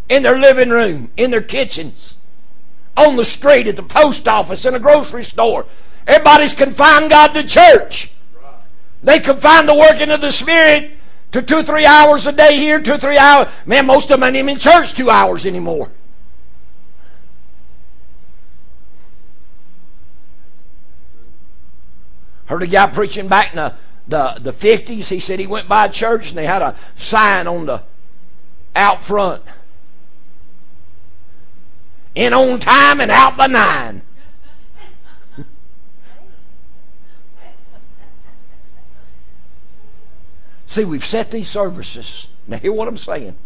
In 0.09 0.23
their 0.23 0.39
living 0.39 0.71
room, 0.71 1.11
in 1.17 1.33
their 1.33 1.43
kitchens, 1.43 2.15
on 2.97 3.17
the 3.17 3.25
street, 3.25 3.67
at 3.67 3.75
the 3.75 3.83
post 3.83 4.29
office, 4.29 4.65
in 4.65 4.77
a 4.77 4.79
grocery 4.79 5.25
store. 5.25 5.67
Everybody's 6.07 6.55
confined 6.55 7.11
God 7.11 7.33
to 7.35 7.43
church. 7.43 8.13
They 9.03 9.19
confine 9.19 9.67
the 9.67 9.75
working 9.75 10.11
of 10.11 10.21
the 10.21 10.31
Spirit 10.31 10.93
to 11.33 11.43
two, 11.43 11.63
three 11.63 11.87
hours 11.87 12.27
a 12.27 12.33
day 12.33 12.57
here, 12.57 12.81
two, 12.81 12.99
three 12.99 13.19
hours. 13.19 13.49
Man, 13.65 13.87
most 13.87 14.11
of 14.11 14.21
them 14.21 14.25
ain't 14.25 14.37
even 14.37 14.49
in 14.51 14.59
church 14.59 14.95
two 14.95 15.11
hours 15.11 15.47
anymore. 15.47 15.91
Heard 22.47 22.65
a 22.65 22.67
guy 22.67 22.89
preaching 22.89 23.29
back 23.29 23.53
in 23.53 23.57
the, 23.57 23.75
the, 24.09 24.51
the 24.51 24.53
50s. 24.53 25.07
He 25.07 25.21
said 25.21 25.39
he 25.39 25.47
went 25.47 25.69
by 25.69 25.85
a 25.85 25.89
church 25.89 26.31
and 26.31 26.39
they 26.39 26.47
had 26.47 26.63
a 26.63 26.77
sign 26.97 27.47
on 27.47 27.67
the 27.67 27.83
out 28.75 29.05
front. 29.05 29.43
In 32.17 32.33
on 32.33 32.59
time 32.59 33.01
and 33.01 33.13
out 33.13 33.37
by 33.37 33.47
nine. 33.47 34.03
See, 40.71 40.85
we've 40.85 41.05
set 41.05 41.33
these 41.33 41.49
services. 41.49 42.29
Now, 42.47 42.59
hear 42.59 42.73
what 42.73 42.87
I'm 42.87 42.97
saying. 42.97 43.37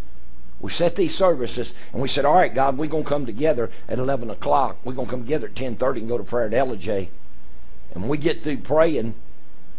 We 0.61 0.71
set 0.71 0.95
these 0.95 1.15
services, 1.15 1.75
and 1.91 2.03
we 2.03 2.07
said, 2.07 2.27
all 2.27 2.35
right, 2.35 2.55
God, 2.55 2.77
we're 2.77 2.87
going 2.87 3.05
to 3.05 3.09
come 3.09 3.25
together 3.25 3.71
at 3.89 3.99
11 3.99 4.29
o'clock. 4.29 4.77
We're 4.85 4.93
going 4.93 5.07
to 5.07 5.11
come 5.11 5.23
together 5.23 5.47
at 5.47 5.55
10.30 5.55 5.97
and 5.97 6.09
go 6.09 6.19
to 6.19 6.25
prayer 6.25 6.47
at 6.47 6.53
LJ. 6.53 7.09
And 7.95 8.03
when 8.03 8.11
we 8.11 8.19
get 8.19 8.43
through 8.43 8.59
praying, 8.59 9.15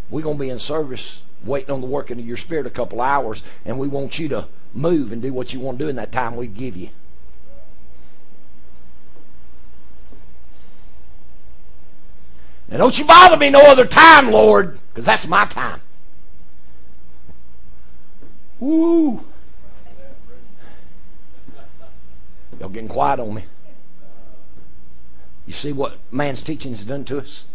we're 0.10 0.24
going 0.24 0.38
to 0.38 0.42
be 0.42 0.50
in 0.50 0.58
service 0.58 1.22
waiting 1.44 1.70
on 1.70 1.82
the 1.82 1.88
working 1.88 2.18
of 2.18 2.26
your 2.26 2.36
spirit 2.36 2.66
a 2.66 2.72
couple 2.72 3.00
hours, 3.00 3.44
and 3.64 3.78
we 3.78 3.88
want 3.88 4.18
you 4.18 4.28
to 4.30 4.48
move 4.74 5.12
and 5.12 5.22
do 5.22 5.32
what 5.32 5.54
you 5.54 5.60
want 5.60 5.78
to 5.78 5.86
do 5.86 5.90
in 5.90 5.98
that 5.98 6.12
time 6.12 6.36
we 6.36 6.48
give 6.48 6.76
you. 6.76 6.90
Now, 12.70 12.78
don't 12.78 12.98
you 12.98 13.06
bother 13.06 13.38
me 13.38 13.52
no 13.52 13.62
other 13.62 13.86
time, 13.86 14.32
Lord, 14.32 14.80
because 14.90 15.06
that's 15.06 15.28
my 15.28 15.46
time. 15.46 15.82
Woo! 18.60 19.24
Y'all 22.60 22.70
getting 22.70 22.88
quiet 22.88 23.20
on 23.20 23.34
me. 23.34 23.44
You 25.46 25.54
see 25.54 25.72
what 25.74 26.00
man's 26.12 26.42
teaching 26.42 26.72
has 26.76 26.86
done 26.86 27.06
to 27.06 27.20
us? 27.20 27.46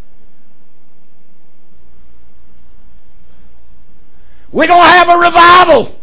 We're 4.53 4.67
going 4.67 4.83
to 4.83 4.89
have 4.89 5.09
a 5.09 5.17
revival. 5.17 6.01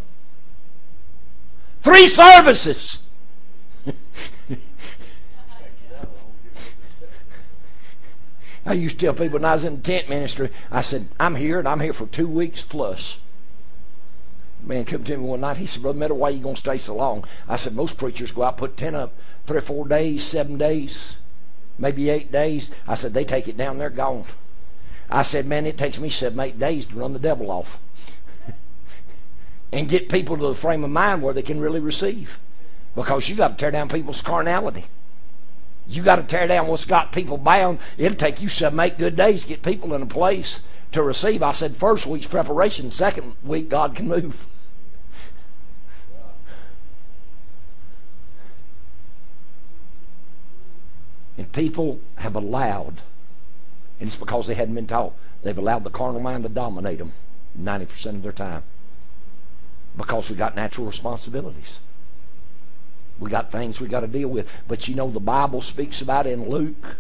Three 1.82 2.08
services. 2.08 2.98
I 8.66 8.74
used 8.74 9.00
to 9.00 9.06
tell 9.06 9.14
people 9.14 9.40
when 9.40 9.46
I 9.46 9.54
was 9.54 9.64
in 9.64 9.82
tent 9.82 10.10
ministry, 10.10 10.50
I 10.72 10.82
said, 10.82 11.08
I'm 11.20 11.36
here 11.36 11.60
and 11.60 11.68
I'm 11.68 11.80
here 11.80 11.94
for 11.94 12.08
two 12.08 12.28
weeks 12.28 12.64
plus. 12.64 13.20
Man 14.68 14.84
come 14.84 15.06
to 15.06 15.16
me 15.16 15.24
one 15.24 15.40
night, 15.40 15.58
he 15.58 15.66
said, 15.66 15.82
Brother 15.82 15.98
Meadow, 15.98 16.16
why 16.16 16.30
you 16.30 16.42
going 16.42 16.56
to 16.56 16.60
stay 16.60 16.78
so 16.78 16.98
long? 16.98 17.24
I 17.48 17.56
said, 17.56 17.74
most 17.74 17.98
preachers 17.98 18.34
go 18.34 18.44
out 18.44 18.58
put 18.58 18.76
tent 18.76 18.98
up 18.98 19.14
three 19.46 19.60
or 19.60 19.62
four 19.62 19.88
days, 19.88 20.26
seven 20.26 20.58
days, 20.58 21.16
maybe 21.80 22.10
eight 22.10 22.34
days. 22.34 22.70
I 22.86 22.96
said, 22.96 23.14
they 23.14 23.24
take 23.24 23.48
it 23.48 23.56
down, 23.56 23.78
they're 23.78 23.90
gone. 23.90 24.26
I 25.10 25.22
said, 25.22 25.46
man, 25.46 25.66
it 25.66 25.78
takes 25.78 26.00
me 26.00 26.10
seven, 26.10 26.38
eight 26.42 26.60
days 26.60 26.86
to 26.88 26.96
run 26.96 27.14
the 27.14 27.20
devil 27.20 27.50
off. 27.50 27.80
and 29.72 29.88
get 29.88 30.10
people 30.10 30.36
to 30.36 30.48
the 30.48 30.54
frame 30.54 30.84
of 30.84 30.90
mind 30.90 31.22
where 31.22 31.34
they 31.34 31.44
can 31.44 31.62
really 31.62 31.80
receive. 31.80 32.38
Because 32.94 33.30
you 33.30 33.38
got 33.38 33.50
to 33.50 33.56
tear 33.56 33.72
down 33.72 33.88
people's 33.88 34.22
carnality. 34.22 34.84
You 35.88 36.04
got 36.04 36.18
to 36.18 36.24
tear 36.24 36.46
down 36.46 36.68
what's 36.68 36.84
got 36.84 37.14
people 37.14 37.38
bound. 37.38 37.80
It'll 37.98 38.18
take 38.18 38.42
you 38.42 38.50
seven, 38.50 38.82
eight 38.82 38.98
good 38.98 39.16
days 39.16 39.44
to 39.44 39.48
get 39.48 39.64
people 39.64 39.94
in 39.94 40.02
a 40.02 40.08
place 40.08 40.60
to 40.92 41.02
receive. 41.02 41.42
I 41.42 41.52
said 41.54 41.78
first 41.78 42.06
week's 42.06 42.28
preparation, 42.28 42.92
second 42.92 43.36
week 43.46 43.70
God 43.70 43.96
can 43.96 44.10
move. 44.10 44.46
And 51.38 51.52
people 51.52 52.00
have 52.16 52.36
allowed, 52.36 53.02
and 54.00 54.08
it's 54.08 54.16
because 54.16 54.48
they 54.48 54.56
hadn't 54.56 54.76
been 54.76 54.88
taught, 54.88 55.14
they've 55.44 55.58
allowed 55.58 55.84
the 55.84 55.90
carnal 55.90 56.20
mind 56.20 56.44
to 56.44 56.50
dominate 56.50 56.98
them 56.98 57.14
90% 57.60 58.06
of 58.08 58.24
their 58.24 58.32
time. 58.32 58.64
Because 59.96 60.30
we 60.30 60.36
got 60.36 60.56
natural 60.56 60.88
responsibilities. 60.88 61.80
We 63.20 63.30
got 63.30 63.52
things 63.52 63.80
we 63.80 63.88
got 63.88 64.02
to 64.02 64.08
deal 64.08 64.28
with. 64.28 64.52
But 64.68 64.88
you 64.88 64.96
know, 64.96 65.10
the 65.10 65.20
Bible 65.20 65.62
speaks 65.62 66.02
about 66.02 66.28
in 66.28 66.50
Luke. 66.50 66.98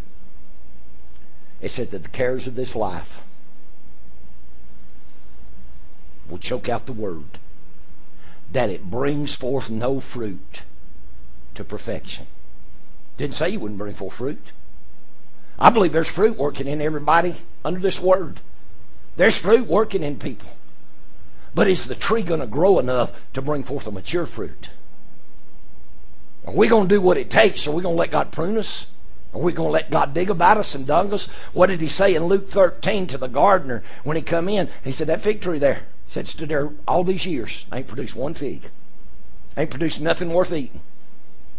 It 1.61 1.69
said 1.69 1.91
that 1.91 2.03
the 2.03 2.09
cares 2.09 2.47
of 2.47 2.55
this 2.55 2.75
life 2.75 3.21
will 6.29 6.37
choke 6.37 6.69
out 6.69 6.85
the 6.85 6.93
word, 6.93 7.39
that 8.51 8.69
it 8.69 8.89
brings 8.89 9.33
forth 9.33 9.69
no 9.69 9.99
fruit 9.99 10.61
to 11.55 11.63
perfection. 11.63 12.27
Didn't 13.17 13.33
say 13.33 13.49
you 13.49 13.59
wouldn't 13.59 13.79
bring 13.79 13.93
forth 13.93 14.13
fruit. 14.13 14.51
I 15.59 15.69
believe 15.71 15.91
there's 15.91 16.07
fruit 16.07 16.37
working 16.37 16.67
in 16.67 16.81
everybody 16.81 17.35
under 17.65 17.79
this 17.79 17.99
word. 17.99 18.39
There's 19.15 19.37
fruit 19.37 19.67
working 19.67 20.03
in 20.03 20.19
people. 20.19 20.49
But 21.55 21.67
is 21.67 21.85
the 21.85 21.95
tree 21.95 22.21
going 22.21 22.39
to 22.39 22.47
grow 22.47 22.77
enough 22.77 23.19
to 23.33 23.41
bring 23.41 23.63
forth 23.63 23.87
a 23.87 23.91
mature 23.91 24.27
fruit? 24.27 24.69
Are 26.45 26.53
we 26.53 26.67
going 26.67 26.87
to 26.87 26.95
do 26.95 27.01
what 27.01 27.17
it 27.17 27.31
takes? 27.31 27.65
Are 27.65 27.71
we 27.71 27.81
going 27.81 27.95
to 27.95 27.99
let 27.99 28.11
God 28.11 28.31
prune 28.31 28.57
us? 28.57 28.85
Are 29.33 29.41
we 29.41 29.51
going 29.51 29.67
to 29.67 29.73
let 29.73 29.89
God 29.89 30.13
dig 30.13 30.29
about 30.29 30.57
us 30.57 30.75
and 30.75 30.85
dung 30.85 31.11
us? 31.11 31.25
What 31.53 31.67
did 31.67 31.81
he 31.81 31.89
say 31.89 32.15
in 32.15 32.25
Luke 32.25 32.49
13 32.49 33.07
to 33.07 33.17
the 33.17 33.27
gardener 33.27 33.83
when 34.03 34.15
he 34.15 34.21
come 34.21 34.47
in? 34.47 34.69
He 34.83 34.91
said, 34.91 35.07
that 35.07 35.23
fig 35.23 35.41
tree 35.41 35.59
there, 35.59 35.81
he 36.05 36.13
said, 36.13 36.27
stood 36.27 36.49
there 36.49 36.69
all 36.87 37.03
these 37.03 37.25
years, 37.25 37.65
ain't 37.73 37.87
produced 37.87 38.15
one 38.15 38.35
fig. 38.35 38.69
Ain't 39.57 39.71
produced 39.71 39.99
nothing 39.99 40.31
worth 40.31 40.53
eating. 40.53 40.81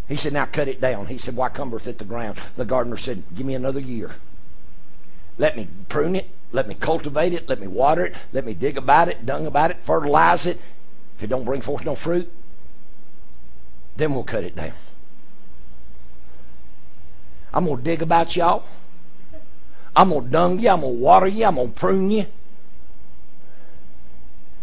He 0.09 0.17
said, 0.17 0.33
now 0.33 0.47
cut 0.47 0.69
it 0.69 0.81
down. 0.81 1.07
He 1.07 1.19
said, 1.19 1.37
why 1.37 1.51
cumbereth 1.51 1.87
it 1.87 1.99
the 1.99 2.05
ground? 2.05 2.41
The 2.57 2.65
gardener 2.65 2.97
said, 2.97 3.23
give 3.37 3.45
me 3.45 3.55
another 3.55 3.81
year. 3.81 4.13
Let 5.37 5.57
me 5.57 5.69
prune 5.89 6.17
it. 6.17 6.31
Let 6.51 6.67
me 6.67 6.75
cultivate 6.75 7.35
it. 7.35 7.49
Let 7.49 7.61
me 7.61 7.67
water 7.67 8.07
it. 8.07 8.15
Let 8.33 8.47
me 8.47 8.55
dig 8.55 8.79
about 8.79 9.09
it, 9.09 9.27
dung 9.27 9.47
about 9.47 9.71
it, 9.71 9.77
fertilize 9.79 10.47
it. 10.47 10.59
If 11.19 11.25
it 11.25 11.27
don't 11.27 11.45
bring 11.45 11.61
forth 11.61 11.85
no 11.85 11.95
fruit, 11.95 12.33
then 13.97 14.15
we'll 14.15 14.25
cut 14.25 14.45
it 14.45 14.57
down. 14.57 14.73
I'm 17.53 17.67
going 17.67 17.79
to 17.79 17.83
dig 17.83 18.03
about 18.03 18.35
y'all. 18.35 18.65
I'm 19.95 20.11
going 20.11 20.25
to 20.25 20.31
dung 20.31 20.59
you. 20.59 20.71
I'm 20.71 20.81
going 20.81 20.97
to 20.97 21.03
water 21.03 21.27
you. 21.27 21.45
I'm 21.45 21.57
going 21.57 21.73
to 21.73 21.79
prune 21.79 22.11
you. 22.11 22.27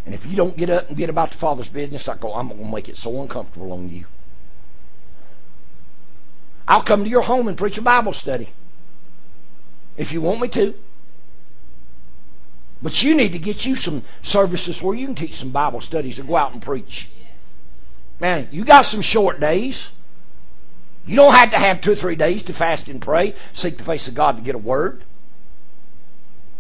And 0.06 0.14
if 0.14 0.26
you 0.26 0.36
don't 0.36 0.56
get 0.56 0.70
up 0.70 0.88
and 0.88 0.98
get 0.98 1.10
about 1.10 1.32
the 1.32 1.38
Father's 1.38 1.70
business, 1.70 2.08
I 2.08 2.16
go, 2.16 2.34
I'm 2.34 2.48
going 2.48 2.60
to 2.60 2.72
make 2.72 2.90
it 2.90 2.98
so 2.98 3.22
uncomfortable 3.22 3.74
on 3.74 3.90
you. 3.90 4.06
I'll 6.68 6.82
come 6.82 7.04
to 7.04 7.10
your 7.10 7.22
home 7.22 7.48
and 7.48 7.58
preach 7.58 7.78
a 7.78 7.82
Bible 7.82 8.14
study 8.14 8.50
if 9.98 10.12
you 10.12 10.22
want 10.22 10.42
me 10.42 10.48
to. 10.50 10.74
But 12.82 13.02
you 13.04 13.16
need 13.16 13.32
to 13.32 13.40
get 13.40 13.66
you 13.66 13.76
some 13.76 14.04
services 14.22 14.82
where 14.82 14.96
you 14.96 15.08
can 15.08 15.16
teach 15.16 15.36
some 15.36 15.52
Bible 15.52 15.82
studies 15.82 16.20
or 16.20 16.24
go 16.24 16.36
out 16.36 16.54
and 16.54 16.62
preach. 16.62 17.10
Man, 18.20 18.48
you 18.52 18.64
got 18.64 18.84
some 18.84 19.02
short 19.02 19.40
days. 19.40 19.90
You 21.06 21.16
don't 21.16 21.34
have 21.34 21.52
to 21.52 21.58
have 21.58 21.82
two 21.82 21.92
or 21.92 21.96
three 21.96 22.16
days 22.16 22.44
to 22.44 22.54
fast 22.54 22.88
and 22.88 23.02
pray, 23.02 23.36
seek 23.54 23.78
the 23.78 23.84
face 23.84 24.08
of 24.08 24.16
God 24.16 24.38
to 24.38 24.42
get 24.42 24.56
a 24.56 24.60
word. 24.60 25.04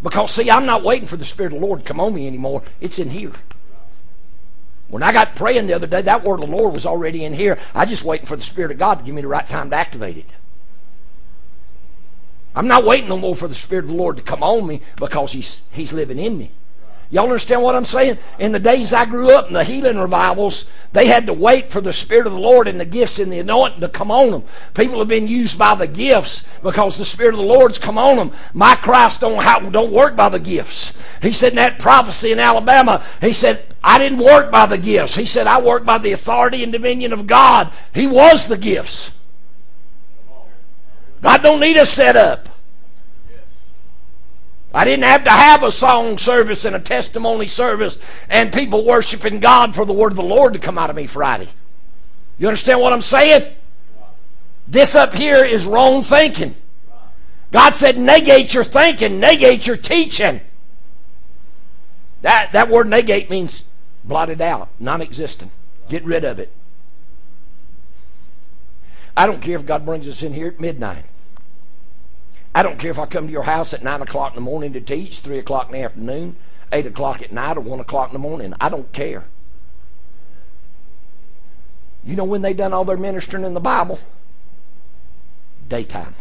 Because, 0.03 0.31
see, 0.31 0.51
I'm 0.51 0.65
not 0.65 0.83
waiting 0.83 1.07
for 1.07 1.17
the 1.17 1.25
Spirit 1.25 1.53
of 1.53 1.59
the 1.59 1.65
Lord 1.65 1.79
to 1.79 1.85
come 1.85 1.99
on 1.99 2.13
me 2.13 2.27
anymore. 2.27 2.61
It's 2.79 2.99
in 2.99 3.09
here. 3.09 3.31
When 4.87 5.01
I 5.03 5.11
got 5.11 5.35
praying 5.35 5.67
the 5.67 5.73
other 5.73 5.87
day, 5.87 6.01
that 6.01 6.23
word 6.23 6.43
of 6.43 6.49
the 6.49 6.55
Lord 6.55 6.73
was 6.73 6.85
already 6.85 7.25
in 7.25 7.33
here. 7.33 7.57
I 7.73 7.85
just 7.85 8.03
waiting 8.03 8.27
for 8.27 8.35
the 8.35 8.43
Spirit 8.43 8.71
of 8.71 8.77
God 8.77 8.99
to 8.99 9.03
give 9.03 9.15
me 9.15 9.21
the 9.21 9.27
right 9.27 9.47
time 9.47 9.69
to 9.71 9.75
activate 9.75 10.17
it. 10.17 10.29
I'm 12.55 12.67
not 12.67 12.85
waiting 12.85 13.09
no 13.09 13.17
more 13.17 13.35
for 13.35 13.47
the 13.47 13.55
Spirit 13.55 13.85
of 13.85 13.91
the 13.91 13.97
Lord 13.97 14.15
to 14.17 14.21
come 14.21 14.43
on 14.43 14.65
me 14.67 14.81
because 14.95 15.33
He's 15.33 15.63
He's 15.71 15.91
living 15.91 16.19
in 16.19 16.37
me. 16.37 16.51
Y'all 17.11 17.23
understand 17.23 17.61
what 17.61 17.75
I'm 17.75 17.85
saying? 17.85 18.17
In 18.39 18.51
the 18.51 18.59
days 18.59 18.91
I 18.91 19.05
grew 19.05 19.31
up 19.31 19.47
in 19.47 19.53
the 19.53 19.63
healing 19.63 19.97
revivals, 19.97 20.69
they 20.91 21.05
had 21.05 21.27
to 21.27 21.33
wait 21.33 21.69
for 21.69 21.79
the 21.79 21.93
Spirit 21.93 22.25
of 22.25 22.33
the 22.33 22.39
Lord 22.39 22.67
and 22.67 22.79
the 22.79 22.85
gifts 22.85 23.19
and 23.19 23.31
the 23.31 23.39
anointing 23.39 23.81
to 23.81 23.89
come 23.89 24.09
on 24.09 24.31
them. 24.31 24.43
People 24.73 24.99
have 24.99 25.07
been 25.07 25.27
used 25.27 25.59
by 25.59 25.75
the 25.75 25.87
gifts 25.87 26.45
because 26.63 26.97
the 26.97 27.05
Spirit 27.05 27.35
of 27.35 27.39
the 27.39 27.45
Lord's 27.45 27.77
come 27.77 27.97
on 27.97 28.17
them. 28.17 28.31
My 28.53 28.75
Christ 28.75 29.21
don't, 29.21 29.71
don't 29.71 29.91
work 29.91 30.15
by 30.15 30.29
the 30.29 30.39
gifts. 30.39 31.03
He 31.21 31.31
said 31.31 31.51
in 31.51 31.57
that 31.57 31.79
prophecy 31.79 32.31
in 32.31 32.39
Alabama, 32.39 33.03
he 33.21 33.33
said, 33.33 33.63
I 33.83 33.99
didn't 33.99 34.19
work 34.19 34.51
by 34.51 34.65
the 34.65 34.77
gifts. 34.77 35.15
He 35.15 35.25
said, 35.25 35.45
I 35.45 35.61
work 35.61 35.85
by 35.85 35.99
the 35.99 36.13
authority 36.13 36.63
and 36.63 36.71
dominion 36.71 37.13
of 37.13 37.27
God. 37.27 37.71
He 37.93 38.07
was 38.07 38.47
the 38.47 38.57
gifts. 38.57 39.11
God 41.21 41.41
don't 41.43 41.59
need 41.59 41.77
a 41.77 41.85
setup. 41.85 42.49
I 44.75 44.83
didn't 44.83 45.05
have 45.05 45.23
to 45.23 45.29
have 45.29 45.63
a 45.63 45.71
song 45.71 46.17
service 46.17 46.65
and 46.65 46.75
a 46.75 46.81
testimony 46.81 47.47
service 47.47 47.97
and 48.29 48.51
people 48.51 48.83
worshiping 48.83 49.39
God 49.39 49.73
for 49.73 49.85
the 49.85 49.93
word 49.93 50.11
of 50.11 50.17
the 50.17 50.23
Lord 50.23 50.51
to 50.51 50.59
come 50.59 50.77
out 50.77 50.89
of 50.89 50.97
me 50.97 51.07
Friday. 51.07 51.47
You 52.37 52.49
understand 52.49 52.81
what 52.81 52.91
I'm 52.91 53.01
saying? 53.01 53.55
This 54.67 54.93
up 54.93 55.13
here 55.13 55.45
is 55.45 55.65
wrong 55.65 56.03
thinking. 56.03 56.55
God 57.53 57.75
said, 57.75 57.97
negate 57.97 58.53
your 58.53 58.65
thinking, 58.65 59.17
negate 59.17 59.65
your 59.65 59.77
teaching. 59.77 60.41
That, 62.21 62.51
that 62.51 62.67
word 62.67 62.89
negate 62.89 63.29
means 63.29 63.63
blotted 64.03 64.41
out, 64.41 64.67
non 64.77 65.01
existent. 65.01 65.51
Get 65.87 66.03
rid 66.03 66.25
of 66.25 66.37
it. 66.37 66.51
I 69.15 69.25
don't 69.25 69.41
care 69.41 69.55
if 69.55 69.65
God 69.65 69.85
brings 69.85 70.05
us 70.05 70.21
in 70.21 70.33
here 70.33 70.47
at 70.47 70.59
midnight. 70.59 71.05
I 72.55 72.63
don't 72.63 72.79
care 72.79 72.89
if 72.89 72.97
I 72.97 73.05
come 73.05 73.27
to 73.27 73.33
your 73.33 73.43
house 73.43 73.73
at 73.73 73.83
9 73.83 74.01
o'clock 74.01 74.31
in 74.31 74.35
the 74.35 74.49
morning 74.49 74.71
to 74.73 74.79
teach, 74.79 75.19
3 75.19 75.39
o'clock 75.39 75.67
in 75.67 75.73
the 75.73 75.83
afternoon, 75.83 76.37
8 76.71 76.85
o'clock 76.85 77.21
at 77.21 77.33
night, 77.33 77.57
or 77.57 77.59
1 77.59 77.81
o'clock 77.81 78.09
in 78.09 78.13
the 78.13 78.19
morning. 78.19 78.53
I 78.61 78.69
don't 78.69 78.91
care. 78.93 79.25
You 82.05 82.15
know 82.15 82.23
when 82.23 82.43
they 82.43 82.53
done 82.53 82.71
all 82.71 82.85
their 82.85 82.95
ministering 82.95 83.43
in 83.43 83.55
the 83.55 83.59
Bible? 83.59 83.99
Daytime. 85.67 86.15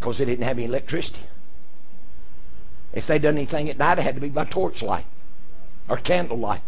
Because 0.00 0.18
they 0.18 0.24
didn't 0.24 0.44
have 0.44 0.58
any 0.58 0.66
electricity. 0.66 1.20
If 2.92 3.06
they 3.06 3.20
done 3.20 3.36
anything 3.36 3.70
at 3.70 3.78
night, 3.78 3.98
it 3.98 4.02
had 4.02 4.16
to 4.16 4.20
be 4.20 4.28
by 4.28 4.44
torchlight 4.44 5.04
or 5.88 5.98
candlelight. 5.98 6.62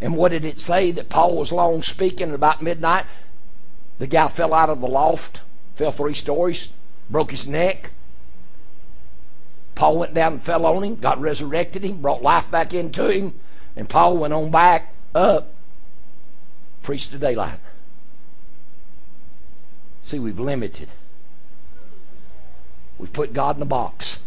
And 0.00 0.16
what 0.16 0.30
did 0.30 0.46
it 0.46 0.58
say 0.58 0.90
that 0.92 1.10
Paul 1.10 1.36
was 1.36 1.52
long 1.52 1.82
speaking 1.82 2.32
about 2.32 2.62
midnight? 2.62 3.04
The 3.98 4.06
guy 4.06 4.28
fell 4.28 4.54
out 4.54 4.70
of 4.70 4.80
the 4.80 4.88
loft 4.88 5.42
fell 5.74 5.90
three 5.90 6.14
stories, 6.14 6.70
broke 7.10 7.30
his 7.30 7.46
neck. 7.46 7.90
Paul 9.74 9.98
went 9.98 10.14
down 10.14 10.34
and 10.34 10.42
fell 10.42 10.66
on 10.66 10.84
him, 10.84 10.96
God 10.96 11.20
resurrected 11.20 11.84
him, 11.84 12.00
brought 12.00 12.22
life 12.22 12.50
back 12.50 12.72
into 12.72 13.08
him, 13.08 13.34
and 13.74 13.88
Paul 13.88 14.16
went 14.16 14.32
on 14.32 14.50
back 14.50 14.94
up, 15.14 15.52
preached 16.82 17.10
the 17.10 17.18
daylight. 17.18 17.58
See, 20.04 20.18
we've 20.18 20.38
limited. 20.38 20.88
We've 22.98 23.12
put 23.12 23.32
God 23.32 23.56
in 23.56 23.62
a 23.62 23.66
box. 23.66 24.18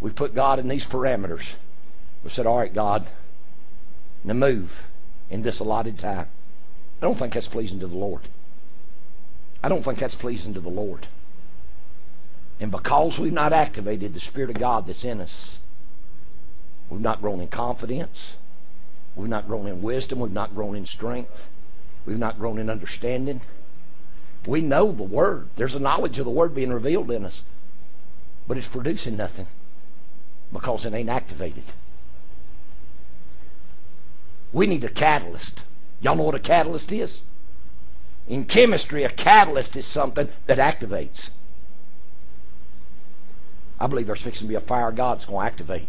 We've 0.00 0.14
put 0.14 0.34
God 0.34 0.58
in 0.58 0.68
these 0.68 0.86
parameters. 0.86 1.50
We 2.24 2.30
said, 2.30 2.46
all 2.46 2.58
right, 2.58 2.72
God, 2.72 3.06
now 4.24 4.34
move 4.34 4.86
in 5.30 5.42
this 5.42 5.58
allotted 5.58 5.98
time. 5.98 6.28
I 7.00 7.04
don't 7.04 7.16
think 7.16 7.34
that's 7.34 7.48
pleasing 7.48 7.80
to 7.80 7.86
the 7.86 7.96
Lord. 7.96 8.22
I 9.62 9.68
don't 9.68 9.82
think 9.82 9.98
that's 9.98 10.14
pleasing 10.14 10.54
to 10.54 10.60
the 10.60 10.68
Lord. 10.68 11.06
And 12.58 12.70
because 12.70 13.18
we've 13.18 13.32
not 13.32 13.52
activated 13.52 14.14
the 14.14 14.20
Spirit 14.20 14.50
of 14.50 14.58
God 14.58 14.86
that's 14.86 15.04
in 15.04 15.20
us, 15.20 15.58
we've 16.88 17.00
not 17.00 17.20
grown 17.20 17.40
in 17.40 17.48
confidence, 17.48 18.34
we've 19.14 19.28
not 19.28 19.46
grown 19.46 19.66
in 19.66 19.82
wisdom, 19.82 20.20
we've 20.20 20.32
not 20.32 20.54
grown 20.54 20.74
in 20.74 20.86
strength, 20.86 21.48
we've 22.06 22.18
not 22.18 22.38
grown 22.38 22.58
in 22.58 22.70
understanding. 22.70 23.40
We 24.46 24.60
know 24.60 24.92
the 24.92 25.02
Word. 25.02 25.48
There's 25.56 25.74
a 25.74 25.80
knowledge 25.80 26.18
of 26.18 26.24
the 26.24 26.30
Word 26.30 26.54
being 26.54 26.72
revealed 26.72 27.10
in 27.10 27.24
us. 27.24 27.42
But 28.46 28.56
it's 28.56 28.68
producing 28.68 29.16
nothing 29.16 29.48
because 30.52 30.84
it 30.84 30.94
ain't 30.94 31.08
activated. 31.08 31.64
We 34.52 34.66
need 34.66 34.84
a 34.84 34.88
catalyst. 34.88 35.62
Y'all 36.00 36.16
know 36.16 36.24
what 36.24 36.34
a 36.34 36.40
catalyst 36.40 36.92
is? 36.92 37.22
In 38.28 38.44
chemistry, 38.44 39.04
a 39.04 39.08
catalyst 39.08 39.76
is 39.76 39.86
something 39.86 40.28
that 40.46 40.58
activates. 40.58 41.30
I 43.78 43.86
believe 43.86 44.06
there's 44.06 44.20
fixing 44.20 44.46
to 44.46 44.48
be 44.48 44.54
a 44.54 44.60
fire 44.60 44.88
of 44.88 44.96
God 44.96 45.18
that's 45.18 45.26
going 45.26 45.44
to 45.44 45.52
activate. 45.52 45.88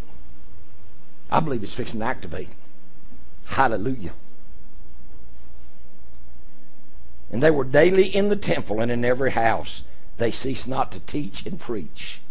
I 1.32 1.40
believe 1.40 1.64
it's 1.64 1.74
fixing 1.74 2.00
to 2.00 2.06
activate. 2.06 2.50
Hallelujah. 3.46 4.14
And 7.32 7.44
they 7.44 7.52
were 7.52 7.64
daily 7.64 8.08
in 8.08 8.30
the 8.30 8.36
temple 8.36 8.80
and 8.80 8.92
in 8.92 9.04
every 9.04 9.32
house. 9.32 9.84
They 10.18 10.32
ceased 10.32 10.68
not 10.68 10.92
to 10.94 11.00
teach 11.02 11.46
and 11.46 11.60
preach 11.60 12.22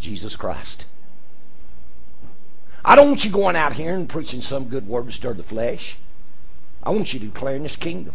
Jesus 0.00 0.36
Christ. 0.36 0.84
I 2.84 2.94
don't 2.94 3.08
want 3.08 3.24
you 3.24 3.30
going 3.30 3.56
out 3.56 3.74
here 3.74 3.94
and 3.94 4.08
preaching 4.08 4.40
some 4.40 4.68
good 4.68 4.86
word 4.86 5.06
to 5.06 5.12
stir 5.12 5.34
the 5.34 5.42
flesh. 5.42 5.96
I 6.84 6.90
want 6.90 7.12
you 7.12 7.18
to 7.20 7.26
declaring 7.26 7.62
this 7.62 7.76
kingdom. 7.76 8.14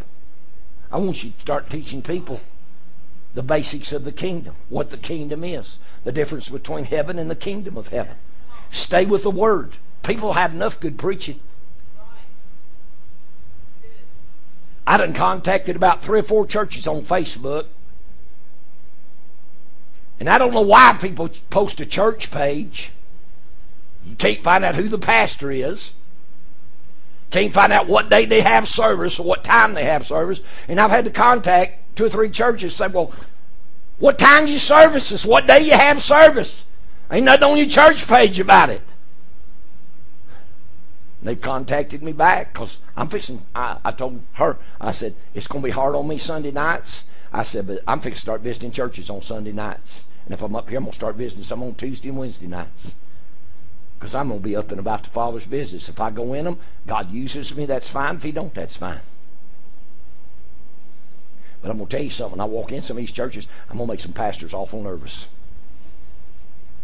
I 0.91 0.97
want 0.97 1.23
you 1.23 1.31
to 1.31 1.41
start 1.41 1.69
teaching 1.69 2.01
people 2.01 2.39
the 3.33 3.43
basics 3.43 3.91
of 3.91 4.05
the 4.05 4.11
kingdom, 4.11 4.55
what 4.69 4.91
the 4.91 4.97
kingdom 4.97 5.43
is, 5.43 5.77
the 6.03 6.11
difference 6.11 6.49
between 6.49 6.85
heaven 6.85 7.19
and 7.19 7.29
the 7.29 7.35
kingdom 7.35 7.77
of 7.77 7.89
heaven. 7.89 8.15
Stay 8.71 9.05
with 9.05 9.23
the 9.23 9.31
word. 9.31 9.73
People 10.03 10.33
have 10.33 10.53
enough 10.53 10.79
good 10.79 10.97
preaching. 10.97 11.39
I 14.85 14.97
done 14.97 15.13
contacted 15.13 15.75
about 15.75 16.01
three 16.01 16.19
or 16.19 16.23
four 16.23 16.47
churches 16.47 16.87
on 16.87 17.01
Facebook. 17.01 17.65
And 20.19 20.27
I 20.27 20.37
don't 20.37 20.53
know 20.53 20.61
why 20.61 20.97
people 20.99 21.29
post 21.49 21.79
a 21.79 21.85
church 21.85 22.31
page. 22.31 22.91
You 24.05 24.15
can't 24.15 24.43
find 24.43 24.63
out 24.63 24.75
who 24.75 24.89
the 24.89 24.97
pastor 24.97 25.51
is. 25.51 25.91
Can't 27.31 27.53
find 27.53 27.71
out 27.71 27.87
what 27.87 28.09
day 28.09 28.25
they 28.25 28.41
have 28.41 28.67
service 28.67 29.19
or 29.19 29.23
what 29.23 29.43
time 29.43 29.73
they 29.73 29.83
have 29.83 30.07
service. 30.07 30.41
And 30.67 30.79
I've 30.79 30.89
had 30.89 31.05
to 31.05 31.11
contact 31.11 31.95
two 31.95 32.05
or 32.05 32.09
three 32.09 32.29
churches 32.29 32.75
say, 32.75 32.87
well, 32.87 33.13
what 33.99 34.17
time's 34.17 34.49
your 34.49 34.59
services? 34.59 35.25
What 35.25 35.45
day 35.45 35.59
you 35.59 35.73
have 35.73 36.01
service? 36.01 36.63
Ain't 37.11 37.25
nothing 37.25 37.43
on 37.43 37.57
your 37.57 37.67
church 37.67 38.07
page 38.07 38.39
about 38.39 38.69
it. 38.69 38.81
And 41.19 41.29
they 41.29 41.35
contacted 41.35 42.01
me 42.01 42.13
back 42.13 42.53
because 42.53 42.77
I'm 42.95 43.09
fixing. 43.09 43.41
I, 43.53 43.77
I 43.83 43.91
told 43.91 44.21
her, 44.33 44.57
I 44.79 44.91
said, 44.91 45.15
it's 45.35 45.47
going 45.47 45.61
to 45.61 45.67
be 45.67 45.71
hard 45.71 45.95
on 45.95 46.07
me 46.07 46.17
Sunday 46.17 46.51
nights. 46.51 47.03
I 47.31 47.43
said, 47.43 47.67
but 47.67 47.81
I'm 47.87 47.99
fixing 47.99 48.15
to 48.15 48.21
start 48.21 48.41
visiting 48.41 48.71
churches 48.71 49.09
on 49.09 49.21
Sunday 49.21 49.51
nights. 49.51 50.03
And 50.25 50.33
if 50.33 50.41
I'm 50.41 50.55
up 50.55 50.69
here, 50.69 50.77
I'm 50.77 50.85
going 50.85 50.93
to 50.93 50.97
start 50.97 51.15
visiting 51.15 51.43
some 51.43 51.61
on 51.61 51.75
Tuesday 51.75 52.09
and 52.09 52.17
Wednesday 52.17 52.47
nights 52.47 52.93
because 53.99 54.15
I'm 54.15 54.29
going 54.29 54.39
to 54.39 54.43
be 54.43 54.55
up 54.55 54.71
and 54.71 54.79
about 54.79 55.03
the 55.03 55.09
Father's 55.09 55.45
business. 55.45 55.89
If 55.89 55.99
I 55.99 56.09
go 56.09 56.33
in 56.33 56.45
them, 56.45 56.59
God 56.87 57.11
uses 57.11 57.55
me, 57.55 57.65
that's 57.65 57.89
fine. 57.89 58.15
If 58.15 58.23
He 58.23 58.31
don't, 58.31 58.53
that's 58.53 58.77
fine. 58.77 59.01
But 61.61 61.71
I'm 61.71 61.77
going 61.77 61.89
to 61.89 61.97
tell 61.97 62.05
you 62.05 62.11
something. 62.11 62.39
I 62.39 62.45
walk 62.45 62.71
in 62.71 62.81
some 62.81 62.95
of 62.95 63.01
these 63.01 63.11
churches, 63.11 63.47
I'm 63.69 63.77
going 63.77 63.87
to 63.87 63.93
make 63.93 63.99
some 63.99 64.13
pastors 64.13 64.53
awful 64.53 64.81
nervous 64.81 65.27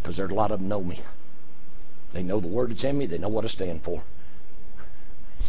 because 0.01 0.17
there's 0.17 0.31
a 0.31 0.35
lot 0.35 0.51
of 0.51 0.59
them 0.59 0.67
know 0.67 0.83
me. 0.83 0.99
They 2.13 2.21
know 2.21 2.39
the 2.39 2.47
word 2.47 2.71
that's 2.71 2.83
in 2.83 2.97
me. 2.97 3.05
They 3.05 3.17
know 3.17 3.29
what 3.29 3.45
I 3.45 3.47
stand 3.47 3.81
for. 3.81 4.03